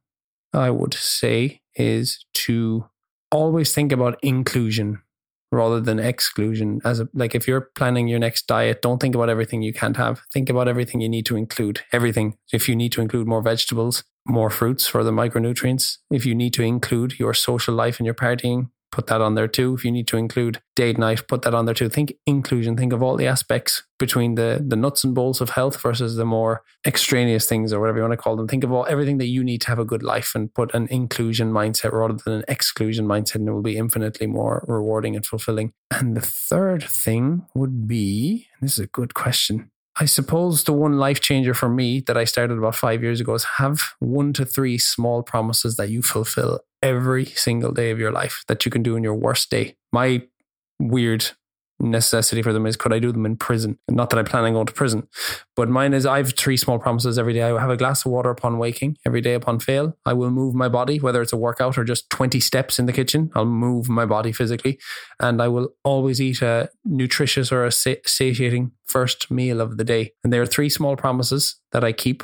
I 0.53 0.69
would 0.69 0.93
say 0.93 1.61
is 1.76 2.26
to 2.34 2.85
always 3.31 3.73
think 3.73 3.91
about 3.91 4.19
inclusion 4.23 5.01
rather 5.56 5.80
than 5.82 5.99
exclusion. 5.99 6.82
As 6.86 6.99
a, 6.99 7.10
like 7.14 7.34
if 7.34 7.48
you're 7.48 7.69
planning 7.76 8.07
your 8.07 8.19
next 8.19 8.48
diet 8.48 8.82
don't 8.82 8.99
think 8.99 9.15
about 9.15 9.30
everything 9.30 9.61
you 9.61 9.73
can't 9.73 9.98
have. 9.98 10.22
Think 10.34 10.49
about 10.49 10.68
everything 10.68 11.02
you 11.02 11.10
need 11.10 11.26
to 11.27 11.36
include. 11.36 11.82
Everything. 11.91 12.38
If 12.53 12.69
you 12.69 12.76
need 12.76 12.91
to 12.94 13.02
include 13.02 13.27
more 13.27 13.41
vegetables 13.41 14.03
more 14.27 14.49
fruits 14.49 14.88
for 14.88 15.03
the 15.03 15.11
micronutrients 15.11 15.98
if 16.10 16.26
you 16.26 16.34
need 16.34 16.52
to 16.52 16.64
include 16.64 17.19
your 17.19 17.34
social 17.34 17.76
life 17.76 17.99
and 17.99 18.06
your 18.06 18.15
partying 18.15 18.69
put 18.95 19.07
that 19.07 19.19
on 19.19 19.35
there 19.35 19.47
too. 19.47 19.76
If 19.76 19.84
you 19.84 19.91
need 19.91 20.07
to 20.07 20.17
include 20.17 20.61
date 20.77 20.97
night, 20.97 21.27
put 21.27 21.41
that 21.41 21.53
on 21.53 21.65
there 21.65 21.76
too. 21.76 21.89
Think 21.89 22.13
inclusion, 22.26 22.77
think 22.77 22.93
of 22.93 23.03
all 23.03 23.17
the 23.17 23.27
aspects 23.27 23.84
between 23.99 24.35
the, 24.35 24.63
the 24.65 24.77
nuts 24.77 25.03
and 25.03 25.13
bolts 25.13 25.41
of 25.41 25.49
health 25.49 25.81
versus 25.81 26.15
the 26.15 26.23
more 26.23 26.63
extraneous 26.88 27.45
things 27.45 27.73
or 27.73 27.81
whatever 27.81 27.97
you 27.97 28.03
want 28.03 28.13
to 28.13 28.17
call 28.17 28.38
them. 28.38 28.47
Think 28.47 28.63
of 28.63 28.72
all 28.72 28.85
everything 28.89 29.17
that 29.17 29.27
you 29.27 29.43
need 29.43 29.59
to 29.61 29.67
have 29.67 29.80
a 29.80 29.85
good 29.85 30.01
life 30.01 30.31
and 30.34 30.53
put 30.53 30.73
an 30.73 30.88
inclusion 30.88 31.51
mindset 31.51 31.91
rather 31.91 32.17
than 32.23 32.34
an 32.35 32.43
exclusion 32.47 33.05
mindset, 33.05 33.35
and 33.35 33.49
it 33.49 33.51
will 33.51 33.61
be 33.61 33.77
infinitely 33.77 34.27
more 34.27 34.63
rewarding 34.67 35.15
and 35.15 35.26
fulfilling. 35.26 35.73
And 35.91 36.15
the 36.15 36.22
third 36.22 36.81
thing 36.81 37.45
would 37.53 37.88
be, 37.88 38.47
this 38.61 38.73
is 38.73 38.80
a 38.80 38.88
good 38.88 39.13
question. 39.13 39.72
I 39.97 40.05
suppose 40.05 40.65
the 40.65 40.73
one 40.73 40.97
life 40.97 41.22
changer 41.22 41.53
for 41.53 41.69
me 41.69 42.01
that 42.01 42.17
I 42.17 42.26
started 42.26 42.57
about 42.57 42.76
five 42.76 43.01
years 43.01 43.22
ago 43.22 43.34
is 43.34 43.45
have 43.57 43.81
one 43.99 44.34
to 44.34 44.45
three 44.45 44.77
small 44.77 45.23
promises 45.23 45.77
that 45.77 45.89
you 45.89 46.01
fulfill 46.01 46.59
every 46.85 47.25
single 47.25 47.71
day 47.71 47.89
of 47.89 47.99
your 47.99 48.11
life 48.11 48.43
that 48.47 48.63
you 48.63 48.71
can 48.71 48.83
do 48.83 48.95
in 48.95 49.03
your 49.03 49.15
worst 49.15 49.49
day. 49.49 49.75
My 49.91 50.21
weird 50.79 51.25
necessity 51.79 52.41
for 52.41 52.53
them 52.53 52.65
is 52.65 52.77
could 52.77 52.93
I 52.93 52.99
do 52.99 53.11
them 53.11 53.25
in 53.25 53.35
prison? 53.35 53.77
Not 53.89 54.09
that 54.09 54.19
I 54.19 54.23
plan 54.23 54.43
on 54.45 54.53
going 54.53 54.67
to 54.67 54.73
prison, 54.73 55.07
but 55.55 55.67
mine 55.67 55.93
is 55.93 56.05
I 56.05 56.17
have 56.17 56.35
three 56.37 56.57
small 56.57 56.79
promises 56.79 57.17
every 57.17 57.33
day. 57.33 57.41
I 57.41 57.59
have 57.59 57.69
a 57.69 57.75
glass 57.75 58.05
of 58.05 58.11
water 58.11 58.29
upon 58.29 58.59
waking, 58.59 58.97
every 59.05 59.19
day 59.19 59.33
upon 59.33 59.59
fail. 59.59 59.97
I 60.05 60.13
will 60.13 60.29
move 60.29 60.53
my 60.53 60.69
body, 60.69 60.99
whether 60.99 61.21
it's 61.21 61.33
a 61.33 61.37
workout 61.37 61.77
or 61.77 61.83
just 61.83 62.09
20 62.11 62.39
steps 62.39 62.79
in 62.79 62.85
the 62.85 62.93
kitchen. 62.93 63.31
I'll 63.35 63.45
move 63.45 63.89
my 63.89 64.05
body 64.05 64.31
physically. 64.31 64.79
And 65.19 65.41
I 65.41 65.47
will 65.47 65.69
always 65.83 66.21
eat 66.21 66.41
a 66.41 66.69
nutritious 66.85 67.51
or 67.51 67.65
a 67.65 67.71
satiating 67.71 68.71
first 68.85 69.29
meal 69.29 69.59
of 69.59 69.77
the 69.77 69.83
day. 69.83 70.11
And 70.23 70.31
there 70.31 70.41
are 70.41 70.47
three 70.47 70.69
small 70.69 70.95
promises 70.95 71.59
that 71.71 71.83
I 71.83 71.91
keep 71.91 72.23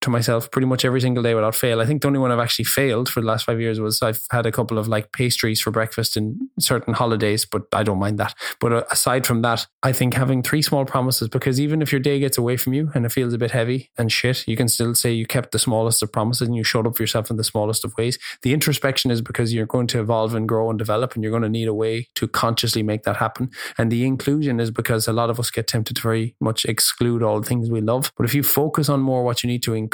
to 0.00 0.10
myself 0.10 0.50
pretty 0.50 0.66
much 0.66 0.84
every 0.84 1.00
single 1.00 1.22
day 1.22 1.34
without 1.34 1.54
fail. 1.54 1.80
I 1.80 1.86
think 1.86 2.00
the 2.00 2.08
only 2.08 2.18
one 2.18 2.32
I've 2.32 2.38
actually 2.38 2.64
failed 2.64 3.08
for 3.08 3.20
the 3.20 3.26
last 3.26 3.44
five 3.44 3.60
years 3.60 3.80
was 3.80 4.00
I've 4.00 4.24
had 4.30 4.46
a 4.46 4.52
couple 4.52 4.78
of 4.78 4.88
like 4.88 5.12
pastries 5.12 5.60
for 5.60 5.70
breakfast 5.70 6.16
in 6.16 6.48
certain 6.58 6.94
holidays, 6.94 7.44
but 7.44 7.62
I 7.72 7.82
don't 7.82 7.98
mind 7.98 8.18
that. 8.18 8.34
But 8.60 8.72
uh, 8.72 8.84
aside 8.90 9.26
from 9.26 9.42
that, 9.42 9.66
I 9.82 9.92
think 9.92 10.14
having 10.14 10.42
three 10.42 10.62
small 10.62 10.86
promises, 10.86 11.28
because 11.28 11.60
even 11.60 11.82
if 11.82 11.92
your 11.92 12.00
day 12.00 12.18
gets 12.18 12.38
away 12.38 12.56
from 12.56 12.72
you 12.72 12.90
and 12.94 13.04
it 13.04 13.12
feels 13.12 13.34
a 13.34 13.38
bit 13.38 13.50
heavy 13.50 13.90
and 13.98 14.10
shit, 14.10 14.46
you 14.48 14.56
can 14.56 14.68
still 14.68 14.94
say 14.94 15.12
you 15.12 15.26
kept 15.26 15.52
the 15.52 15.58
smallest 15.58 16.02
of 16.02 16.12
promises 16.12 16.48
and 16.48 16.56
you 16.56 16.64
showed 16.64 16.86
up 16.86 16.96
for 16.96 17.02
yourself 17.02 17.30
in 17.30 17.36
the 17.36 17.44
smallest 17.44 17.84
of 17.84 17.96
ways. 17.98 18.18
The 18.42 18.54
introspection 18.54 19.10
is 19.10 19.20
because 19.20 19.52
you're 19.52 19.66
going 19.66 19.86
to 19.88 20.00
evolve 20.00 20.34
and 20.34 20.48
grow 20.48 20.70
and 20.70 20.78
develop 20.78 21.14
and 21.14 21.22
you're 21.22 21.32
going 21.32 21.42
to 21.42 21.48
need 21.48 21.68
a 21.68 21.74
way 21.74 22.08
to 22.14 22.26
consciously 22.26 22.82
make 22.82 23.02
that 23.02 23.16
happen. 23.16 23.50
And 23.76 23.92
the 23.92 24.06
inclusion 24.06 24.60
is 24.60 24.70
because 24.70 25.06
a 25.06 25.12
lot 25.12 25.28
of 25.28 25.38
us 25.38 25.50
get 25.50 25.66
tempted 25.66 25.96
to 25.96 26.02
very 26.02 26.36
much 26.40 26.64
exclude 26.64 27.22
all 27.22 27.42
things 27.42 27.70
we 27.70 27.82
love. 27.82 28.12
But 28.16 28.24
if 28.24 28.34
you 28.34 28.42
focus 28.42 28.88
on 28.88 29.00
more 29.00 29.24
what 29.24 29.42
you 29.42 29.48
need 29.48 29.62
to 29.64 29.74
include 29.74 29.89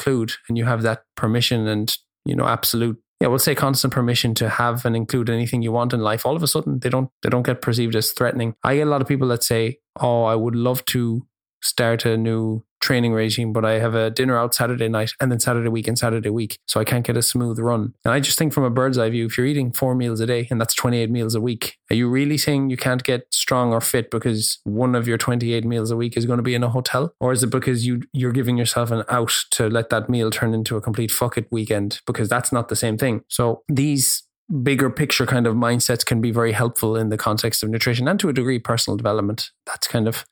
and 0.48 0.58
you 0.58 0.64
have 0.64 0.82
that 0.82 1.02
permission 1.16 1.66
and 1.66 1.96
you 2.24 2.34
know 2.34 2.46
absolute 2.46 3.00
yeah 3.20 3.28
we'll 3.28 3.38
say 3.38 3.54
constant 3.54 3.92
permission 3.92 4.34
to 4.34 4.48
have 4.48 4.84
and 4.84 4.96
include 4.96 5.30
anything 5.30 5.62
you 5.62 5.72
want 5.72 5.92
in 5.92 6.00
life 6.00 6.26
all 6.26 6.36
of 6.36 6.42
a 6.42 6.48
sudden 6.48 6.78
they 6.80 6.88
don't 6.88 7.10
they 7.22 7.28
don't 7.28 7.46
get 7.46 7.62
perceived 7.62 7.96
as 7.96 8.12
threatening. 8.12 8.54
I 8.62 8.76
get 8.76 8.86
a 8.86 8.90
lot 8.90 9.00
of 9.02 9.08
people 9.08 9.28
that 9.28 9.42
say 9.42 9.78
oh 10.00 10.24
i 10.24 10.34
would 10.34 10.56
love 10.56 10.84
to 10.86 11.26
start 11.66 12.04
a 12.04 12.16
new 12.16 12.64
training 12.80 13.12
regime, 13.12 13.52
but 13.52 13.64
I 13.64 13.78
have 13.80 13.94
a 13.94 14.10
dinner 14.10 14.38
out 14.38 14.54
Saturday 14.54 14.88
night 14.88 15.12
and 15.20 15.32
then 15.32 15.40
Saturday 15.40 15.68
week 15.68 15.88
and 15.88 15.98
Saturday 15.98 16.30
week. 16.30 16.58
So 16.66 16.78
I 16.78 16.84
can't 16.84 17.04
get 17.04 17.16
a 17.16 17.22
smooth 17.22 17.58
run. 17.58 17.94
And 18.04 18.14
I 18.14 18.20
just 18.20 18.38
think 18.38 18.52
from 18.52 18.64
a 18.64 18.70
bird's 18.70 18.98
eye 18.98 19.10
view, 19.10 19.26
if 19.26 19.36
you're 19.36 19.46
eating 19.46 19.72
four 19.72 19.94
meals 19.94 20.20
a 20.20 20.26
day 20.26 20.46
and 20.50 20.60
that's 20.60 20.74
28 20.74 21.10
meals 21.10 21.34
a 21.34 21.40
week, 21.40 21.78
are 21.90 21.96
you 21.96 22.08
really 22.08 22.38
saying 22.38 22.70
you 22.70 22.76
can't 22.76 23.02
get 23.02 23.26
strong 23.34 23.72
or 23.72 23.80
fit 23.80 24.10
because 24.10 24.60
one 24.64 24.94
of 24.94 25.08
your 25.08 25.18
28 25.18 25.64
meals 25.64 25.90
a 25.90 25.96
week 25.96 26.16
is 26.16 26.26
going 26.26 26.36
to 26.36 26.42
be 26.42 26.54
in 26.54 26.62
a 26.62 26.68
hotel? 26.68 27.12
Or 27.18 27.32
is 27.32 27.42
it 27.42 27.50
because 27.50 27.86
you, 27.86 28.02
you're 28.12 28.32
giving 28.32 28.56
yourself 28.56 28.90
an 28.90 29.02
out 29.08 29.32
to 29.52 29.68
let 29.68 29.90
that 29.90 30.08
meal 30.08 30.30
turn 30.30 30.54
into 30.54 30.76
a 30.76 30.80
complete 30.80 31.10
fuck 31.10 31.36
it 31.36 31.48
weekend? 31.50 32.00
Because 32.06 32.28
that's 32.28 32.52
not 32.52 32.68
the 32.68 32.76
same 32.76 32.96
thing. 32.96 33.22
So 33.28 33.62
these 33.68 34.22
bigger 34.62 34.90
picture 34.90 35.26
kind 35.26 35.46
of 35.46 35.56
mindsets 35.56 36.06
can 36.06 36.20
be 36.20 36.30
very 36.30 36.52
helpful 36.52 36.96
in 36.96 37.08
the 37.08 37.16
context 37.16 37.62
of 37.62 37.68
nutrition 37.68 38.06
and 38.06 38.20
to 38.20 38.28
a 38.28 38.32
degree 38.32 38.58
personal 38.58 38.96
development. 38.96 39.50
That's 39.66 39.88
kind 39.88 40.06
of 40.06 40.24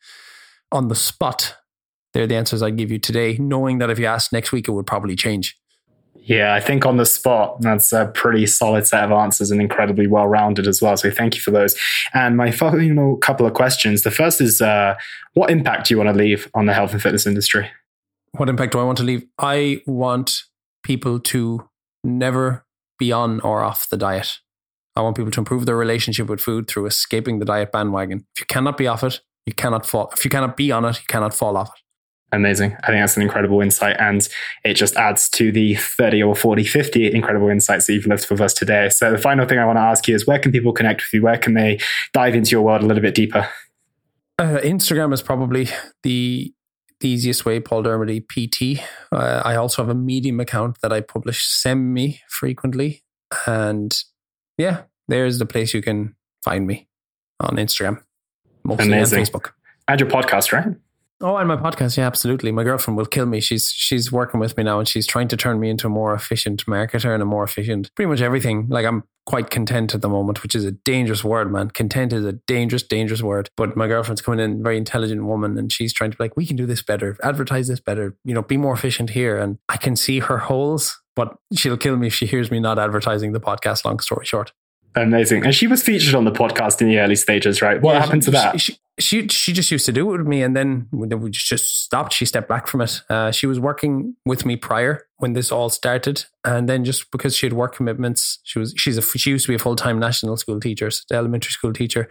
on 0.75 0.89
the 0.89 0.95
spot 0.95 1.57
they're 2.15 2.29
the 2.29 2.37
answers 2.37 2.63
I'd 2.63 2.77
give 2.77 2.93
you 2.93 2.99
today, 2.99 3.37
knowing 3.39 3.79
that 3.79 3.91
if 3.91 3.99
you 3.99 4.07
ask 4.07 4.33
next 4.33 4.53
week, 4.53 4.69
it 4.69 4.71
would 4.71 4.87
probably 4.87 5.17
change. 5.17 5.59
Yeah, 6.15 6.55
I 6.55 6.61
think 6.61 6.87
on 6.87 6.97
the 6.97 7.05
spot, 7.05 7.61
that's 7.61 7.93
a 7.93 8.07
pretty 8.15 8.47
solid 8.47 8.87
set 8.87 9.05
of 9.05 9.11
answers 9.11 9.51
and 9.51 9.61
incredibly 9.61 10.07
well 10.07 10.27
rounded 10.27 10.67
as 10.67 10.81
well. 10.81 10.97
So 10.97 11.11
thank 11.11 11.35
you 11.35 11.43
for 11.43 11.51
those. 11.51 11.77
And 12.15 12.37
my 12.37 12.51
final 12.51 13.17
couple 13.19 13.47
of 13.47 13.53
questions. 13.53 14.03
The 14.03 14.11
first 14.11 14.41
is 14.41 14.63
uh, 14.63 14.95
what 15.35 15.51
impact 15.51 15.89
do 15.89 15.95
you 15.95 15.99
want 15.99 16.09
to 16.09 16.15
leave 16.17 16.49
on 16.55 16.67
the 16.67 16.73
health 16.73 16.93
and 16.93 17.03
fitness 17.03 17.27
industry? 17.27 17.69
What 18.33 18.49
impact 18.49 18.73
do 18.73 18.79
I 18.79 18.85
want 18.85 18.99
to 18.99 19.05
leave? 19.05 19.27
I 19.39 19.83
want 19.87 20.45
people 20.83 21.19
to 21.19 21.69
never 22.05 22.65
be 22.99 23.13
on 23.13 23.41
or 23.41 23.61
off 23.61 23.89
the 23.91 23.97
diet. 23.97 24.39
I 24.97 25.03
want 25.03 25.17
people 25.17 25.33
to 25.33 25.41
improve 25.41 25.67
their 25.67 25.77
relationship 25.77 26.29
with 26.29 26.41
food 26.41 26.69
through 26.69 26.87
escaping 26.87 27.41
the 27.41 27.45
diet 27.45 27.73
bandwagon. 27.73 28.25
If 28.37 28.43
you 28.43 28.47
cannot 28.47 28.77
be 28.77 28.87
off 28.87 29.03
it, 29.03 29.21
you 29.47 29.53
cannot 29.53 29.87
fall. 29.87 30.11
If 30.17 30.25
you 30.25 30.31
cannot 30.31 30.57
be 30.57 30.73
on 30.73 30.85
it, 30.85 30.97
you 30.97 31.07
cannot 31.07 31.35
fall 31.35 31.57
off 31.57 31.69
it. 31.69 31.85
Amazing. 32.35 32.77
I 32.83 32.89
think 32.89 33.03
that's 33.03 33.17
an 33.17 33.23
incredible 33.23 33.61
insight. 33.61 33.97
And 34.01 34.29
it 34.65 34.75
just 34.75 34.97
adds 34.97 35.29
to 35.31 35.53
the 35.53 35.77
30 35.77 36.23
or 36.23 36.35
40, 36.35 36.65
50 36.65 37.15
incredible 37.15 37.49
insights 37.49 37.87
that 37.87 37.93
you've 37.93 38.07
left 38.07 38.29
with 38.29 38.41
us 38.41 38.53
today. 38.53 38.89
So 38.89 39.13
the 39.13 39.19
final 39.19 39.47
thing 39.47 39.59
I 39.59 39.65
want 39.65 39.77
to 39.77 39.83
ask 39.83 40.09
you 40.09 40.15
is 40.15 40.27
where 40.27 40.39
can 40.39 40.51
people 40.51 40.73
connect 40.73 41.03
with 41.03 41.13
you? 41.13 41.23
Where 41.23 41.39
can 41.39 41.55
they 41.55 41.79
dive 42.13 42.35
into 42.35 42.51
your 42.51 42.63
world 42.63 42.83
a 42.83 42.87
little 42.87 43.03
bit 43.03 43.15
deeper? 43.15 43.49
Uh, 44.37 44.59
Instagram 44.65 45.13
is 45.13 45.23
probably 45.23 45.69
the, 46.03 46.53
the 46.99 47.09
easiest 47.09 47.47
way, 47.47 47.61
Paul 47.61 47.85
Dermody 47.85 48.21
PT. 48.21 48.83
Uh, 49.13 49.43
I 49.45 49.55
also 49.55 49.83
have 49.83 49.89
a 49.89 49.95
Medium 49.95 50.41
account 50.41 50.81
that 50.83 50.93
I 50.93 51.03
publish 51.03 51.47
semi 51.47 52.21
frequently. 52.29 53.05
And 53.47 53.97
yeah, 54.59 54.83
there's 55.07 55.39
the 55.39 55.47
place 55.47 55.73
you 55.73 55.83
can 55.83 56.17
find 56.43 56.67
me 56.67 56.89
on 57.39 57.57
Instagram, 57.57 58.03
mostly 58.65 58.87
Amazing. 58.87 59.19
on 59.19 59.25
Facebook. 59.25 59.51
And 59.89 60.01
your 60.01 60.09
podcast, 60.09 60.53
right? 60.53 60.75
Oh, 61.21 61.37
and 61.37 61.49
my 61.49 61.57
podcast, 61.57 61.97
yeah, 61.97 62.07
absolutely. 62.07 62.51
My 62.51 62.65
girlfriend 62.65 62.97
will 62.97 63.07
kill 63.07 63.27
me. 63.27 63.41
She's 63.41 63.71
she's 63.71 64.11
working 64.11 64.41
with 64.41 64.57
me 64.57 64.65
now, 64.65 64.79
and 64.79 64.89
she's 64.89 65.07
trying 65.07 65.29
to 65.29 65.37
turn 65.37 65.61
me 65.61 65.71
into 65.71 65.87
a 65.87 65.91
more 65.91 66.13
efficient 66.13 66.67
marketer 66.67 67.15
and 67.15 67.23
a 67.23 67.27
more 67.27 67.45
efficient, 67.45 67.95
pretty 67.95 68.11
much 68.11 68.21
everything. 68.21 68.67
Like 68.69 68.85
I'm 68.85 69.05
quite 69.27 69.49
content 69.49 69.95
at 69.95 70.03
the 70.03 70.09
moment, 70.09 70.43
which 70.43 70.55
is 70.55 70.65
a 70.65 70.73
dangerous 70.73 71.25
word, 71.25 71.51
man. 71.51 71.71
Content 71.71 72.13
is 72.13 72.25
a 72.25 72.33
dangerous, 72.33 72.83
dangerous 72.83 73.23
word. 73.23 73.49
But 73.57 73.77
my 73.77 73.87
girlfriend's 73.87 74.21
coming 74.21 74.41
in, 74.41 74.63
very 74.63 74.77
intelligent 74.77 75.25
woman, 75.25 75.57
and 75.57 75.73
she's 75.73 75.95
trying 75.95 76.11
to 76.11 76.17
be 76.17 76.25
like, 76.25 76.37
we 76.37 76.47
can 76.47 76.57
do 76.57 76.67
this 76.67 76.83
better, 76.83 77.17
advertise 77.23 77.69
this 77.69 77.81
better, 77.81 78.17
you 78.25 78.35
know, 78.35 78.43
be 78.43 78.57
more 78.57 78.75
efficient 78.75 79.11
here. 79.11 79.39
And 79.39 79.59
I 79.69 79.77
can 79.77 79.97
see 79.97 80.19
her 80.19 80.39
holes, 80.39 81.01
but 81.17 81.37
she'll 81.55 81.77
kill 81.77 81.97
me 81.97 82.09
if 82.09 82.15
she 82.15 82.27
hears 82.27 82.51
me 82.51 82.61
not 82.61 82.79
advertising 82.79 83.33
the 83.33 83.41
podcast. 83.41 83.85
Long 83.85 84.01
story 84.01 84.27
short. 84.27 84.53
Amazing. 84.97 85.45
And 85.45 85.55
she 85.55 85.67
was 85.67 85.83
featured 85.83 86.15
on 86.15 86.25
the 86.25 86.31
podcast 86.31 86.81
in 86.81 86.89
the 86.89 86.99
early 86.99 87.17
stages, 87.17 87.61
right? 87.61 87.81
What 87.81 87.95
yeah, 87.95 88.01
happened 88.01 88.23
to 88.23 88.31
that? 88.31 88.61
She, 88.61 88.79
she, 88.99 89.27
she 89.27 89.53
just 89.53 89.71
used 89.73 89.87
to 89.87 89.93
do 89.93 90.15
it 90.15 90.19
with 90.19 90.27
me, 90.27 90.43
and 90.43 90.57
then 90.57 90.89
we 90.93 91.31
just 91.31 91.83
stopped. 91.83 92.13
She 92.13 92.25
stepped 92.25 92.49
back 92.49 92.69
from 92.69 92.81
it. 92.81 93.03
Uh, 93.11 93.33
she 93.33 93.47
was 93.47 93.59
working 93.59 94.15
with 94.25 94.47
me 94.47 94.57
prior 94.57 95.07
when 95.17 95.33
this 95.33 95.51
all 95.51 95.69
started, 95.69 96.27
and 96.45 96.69
then 96.69 96.85
just 96.85 97.11
because 97.11 97.37
she 97.37 97.47
had 97.47 97.53
work 97.55 97.75
commitments, 97.75 98.39
she 98.45 98.61
was 98.61 98.73
she's 98.77 98.97
a 98.97 99.03
she 99.03 99.31
used 99.31 99.47
to 99.47 99.53
be 99.53 99.57
a 99.57 99.59
full 99.59 99.75
time 99.75 99.99
national 99.99 100.37
school 100.37 100.61
teacher, 100.61 100.91
elementary 101.11 101.51
school 101.51 101.73
teacher, 101.73 102.09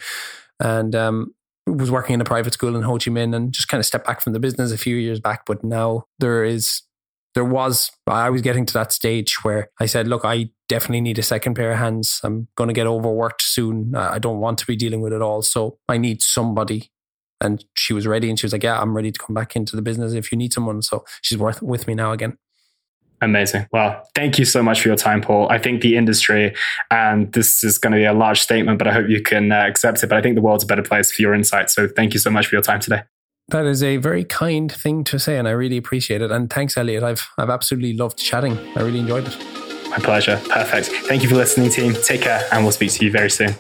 and 0.60 0.94
um, 0.94 1.34
was 1.68 1.92
working 1.92 2.16
in 2.16 2.22
a 2.22 2.26
private 2.26 2.54
school 2.54 2.76
in 2.76 2.82
Ho 2.82 2.98
Chi 2.98 3.12
Minh 3.12 3.36
and 3.36 3.54
just 3.54 3.68
kind 3.68 3.80
of 3.80 3.86
stepped 3.86 4.06
back 4.06 4.22
from 4.22 4.34
the 4.34 4.40
business 4.40 4.72
a 4.72 4.78
few 4.78 4.96
years 4.96 5.20
back. 5.20 5.46
But 5.46 5.64
now 5.64 6.06
there 6.20 6.44
is, 6.44 6.82
there 7.34 7.46
was, 7.46 7.92
I 8.08 8.30
was 8.30 8.42
getting 8.42 8.66
to 8.66 8.74
that 8.74 8.92
stage 8.92 9.44
where 9.44 9.70
I 9.80 9.86
said, 9.86 10.08
look, 10.08 10.24
I 10.24 10.50
definitely 10.70 11.02
need 11.02 11.20
a 11.20 11.24
second 11.24 11.56
pair 11.56 11.72
of 11.72 11.80
hands. 11.80 12.22
I'm 12.24 12.48
going 12.56 12.68
to 12.68 12.74
get 12.74 12.88
overworked 12.88 13.42
soon. 13.42 13.96
I 13.96 14.20
don't 14.20 14.40
want 14.40 14.60
to 14.60 14.68
be 14.68 14.76
dealing 14.76 15.02
with 15.02 15.14
it 15.14 15.22
all. 15.22 15.42
So 15.42 15.78
I 15.90 15.98
need 15.98 16.22
somebody. 16.22 16.92
And 17.42 17.64
she 17.76 17.94
was 17.94 18.08
ready 18.08 18.30
and 18.30 18.40
she 18.40 18.46
was 18.46 18.54
like, 18.54 18.64
yeah, 18.64 18.80
I'm 18.80 18.96
ready 18.96 19.12
to 19.12 19.20
come 19.20 19.34
back 19.34 19.56
into 19.56 19.76
the 19.76 19.82
business 19.82 20.14
if 20.14 20.32
you 20.32 20.38
need 20.38 20.54
someone. 20.54 20.82
So 20.82 21.04
she's 21.22 21.38
worth 21.38 21.62
with 21.62 21.88
me 21.88 21.96
now 21.96 22.12
again. 22.12 22.38
Amazing. 23.22 23.68
Well, 23.72 24.08
thank 24.16 24.38
you 24.38 24.46
so 24.46 24.62
much 24.62 24.82
for 24.82 24.90
your 24.90 24.98
time, 24.98 25.22
Paul. 25.22 25.50
I 25.50 25.58
think 25.58 25.82
the 25.82 25.96
industry, 25.96 26.54
and 26.92 27.32
this 27.32 27.64
is 27.64 27.78
going 27.78 27.92
to 27.94 27.98
be 27.98 28.06
a 28.06 28.14
large 28.14 28.42
statement, 28.42 28.78
but 28.78 28.88
I 28.88 28.94
hope 28.94 29.10
you 29.10 29.22
can 29.22 29.52
uh, 29.52 29.66
accept 29.66 30.04
it. 30.04 30.08
But 30.08 30.18
I 30.18 30.22
think 30.22 30.36
the 30.36 30.42
world's 30.42 30.66
a 30.66 30.68
better 30.68 30.84
place 30.84 31.12
for 31.12 31.22
your 31.22 31.34
insight. 31.34 31.70
So 31.70 31.88
thank 31.88 32.14
you 32.14 32.20
so 32.20 32.30
much 32.30 32.48
for 32.48 32.56
your 32.56 32.62
time 32.62 32.80
today. 32.80 33.04
That 33.50 33.66
is 33.66 33.84
a 33.84 33.98
very 33.98 34.24
kind 34.24 34.72
thing 34.72 35.04
to 35.06 35.20
say, 35.20 35.38
and 35.38 35.48
I 35.48 35.52
really 35.52 35.78
appreciate 35.78 36.22
it. 36.22 36.32
And 36.32 36.50
thanks, 36.50 36.78
Elliot. 36.78 37.04
I've 37.04 37.28
I've 37.38 37.50
absolutely 37.50 37.94
loved 37.94 38.18
chatting. 38.18 38.58
I 38.76 38.82
really 38.82 39.00
enjoyed 39.00 39.28
it. 39.28 39.38
My 39.90 39.98
pleasure. 39.98 40.42
Perfect. 40.50 40.88
Thank 41.08 41.24
you 41.24 41.30
for 41.30 41.36
listening, 41.36 41.70
team. 41.70 41.94
Take 41.94 42.22
care, 42.22 42.48
and 42.52 42.64
we'll 42.64 42.72
speak 42.72 42.92
to 42.94 43.06
you 43.06 43.12
very 43.12 43.30
soon. 43.30 43.54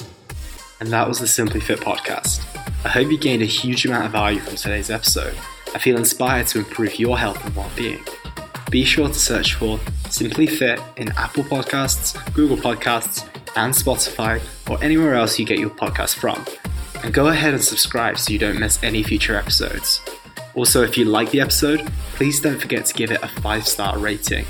And 0.79 0.91
that 0.91 1.07
was 1.07 1.19
the 1.19 1.27
Simply 1.27 1.59
Fit 1.59 1.79
podcast. 1.79 2.43
I 2.85 2.89
hope 2.89 3.11
you 3.11 3.17
gained 3.17 3.41
a 3.41 3.45
huge 3.45 3.85
amount 3.85 4.05
of 4.05 4.11
value 4.11 4.39
from 4.39 4.55
today's 4.55 4.89
episode. 4.89 5.35
I 5.75 5.79
feel 5.79 5.97
inspired 5.97 6.47
to 6.47 6.59
improve 6.59 6.99
your 6.99 7.17
health 7.17 7.43
and 7.45 7.55
well-being 7.55 8.03
be 8.73 8.83
sure 8.83 9.07
to 9.07 9.13
search 9.13 9.53
for 9.53 9.79
Simply 10.09 10.47
Fit 10.47 10.81
in 10.97 11.11
Apple 11.11 11.43
Podcasts, 11.43 12.17
Google 12.33 12.57
Podcasts, 12.57 13.23
and 13.55 13.71
Spotify, 13.71 14.41
or 14.67 14.83
anywhere 14.83 15.13
else 15.13 15.37
you 15.37 15.45
get 15.45 15.59
your 15.59 15.69
podcast 15.69 16.15
from. 16.15 16.43
And 17.03 17.13
go 17.13 17.27
ahead 17.27 17.53
and 17.53 17.63
subscribe 17.63 18.17
so 18.17 18.31
you 18.31 18.39
don't 18.39 18.59
miss 18.59 18.81
any 18.81 19.03
future 19.03 19.35
episodes. 19.35 20.01
Also, 20.55 20.83
if 20.83 20.97
you 20.97 21.05
like 21.05 21.31
the 21.31 21.41
episode, 21.41 21.85
please 22.15 22.39
don't 22.39 22.59
forget 22.59 22.85
to 22.85 22.93
give 22.93 23.11
it 23.11 23.21
a 23.21 23.27
five 23.27 23.67
star 23.67 23.97
rating. 23.97 24.45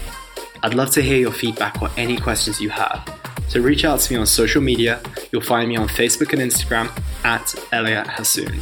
I'd 0.61 0.73
love 0.73 0.91
to 0.91 1.01
hear 1.01 1.17
your 1.17 1.31
feedback 1.31 1.81
or 1.81 1.89
any 1.97 2.17
questions 2.17 2.61
you 2.61 2.69
have. 2.69 3.09
So 3.47 3.59
reach 3.59 3.85
out 3.85 3.99
to 3.99 4.13
me 4.13 4.19
on 4.19 4.25
social 4.25 4.61
media. 4.61 5.01
You'll 5.31 5.41
find 5.41 5.67
me 5.67 5.75
on 5.75 5.87
Facebook 5.87 6.33
and 6.33 6.41
Instagram 6.41 6.89
at 7.23 7.55
Elliot 7.71 8.07
Hasoon. 8.07 8.61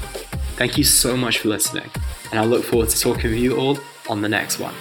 Thank 0.56 0.78
you 0.78 0.84
so 0.84 1.16
much 1.16 1.40
for 1.40 1.50
listening, 1.50 1.90
and 2.32 2.40
I 2.40 2.46
look 2.46 2.64
forward 2.64 2.90
to 2.90 3.00
talking 3.00 3.32
with 3.32 3.40
you 3.40 3.58
all 3.58 3.78
on 4.10 4.22
the 4.22 4.30
next 4.30 4.60
one. 4.60 4.74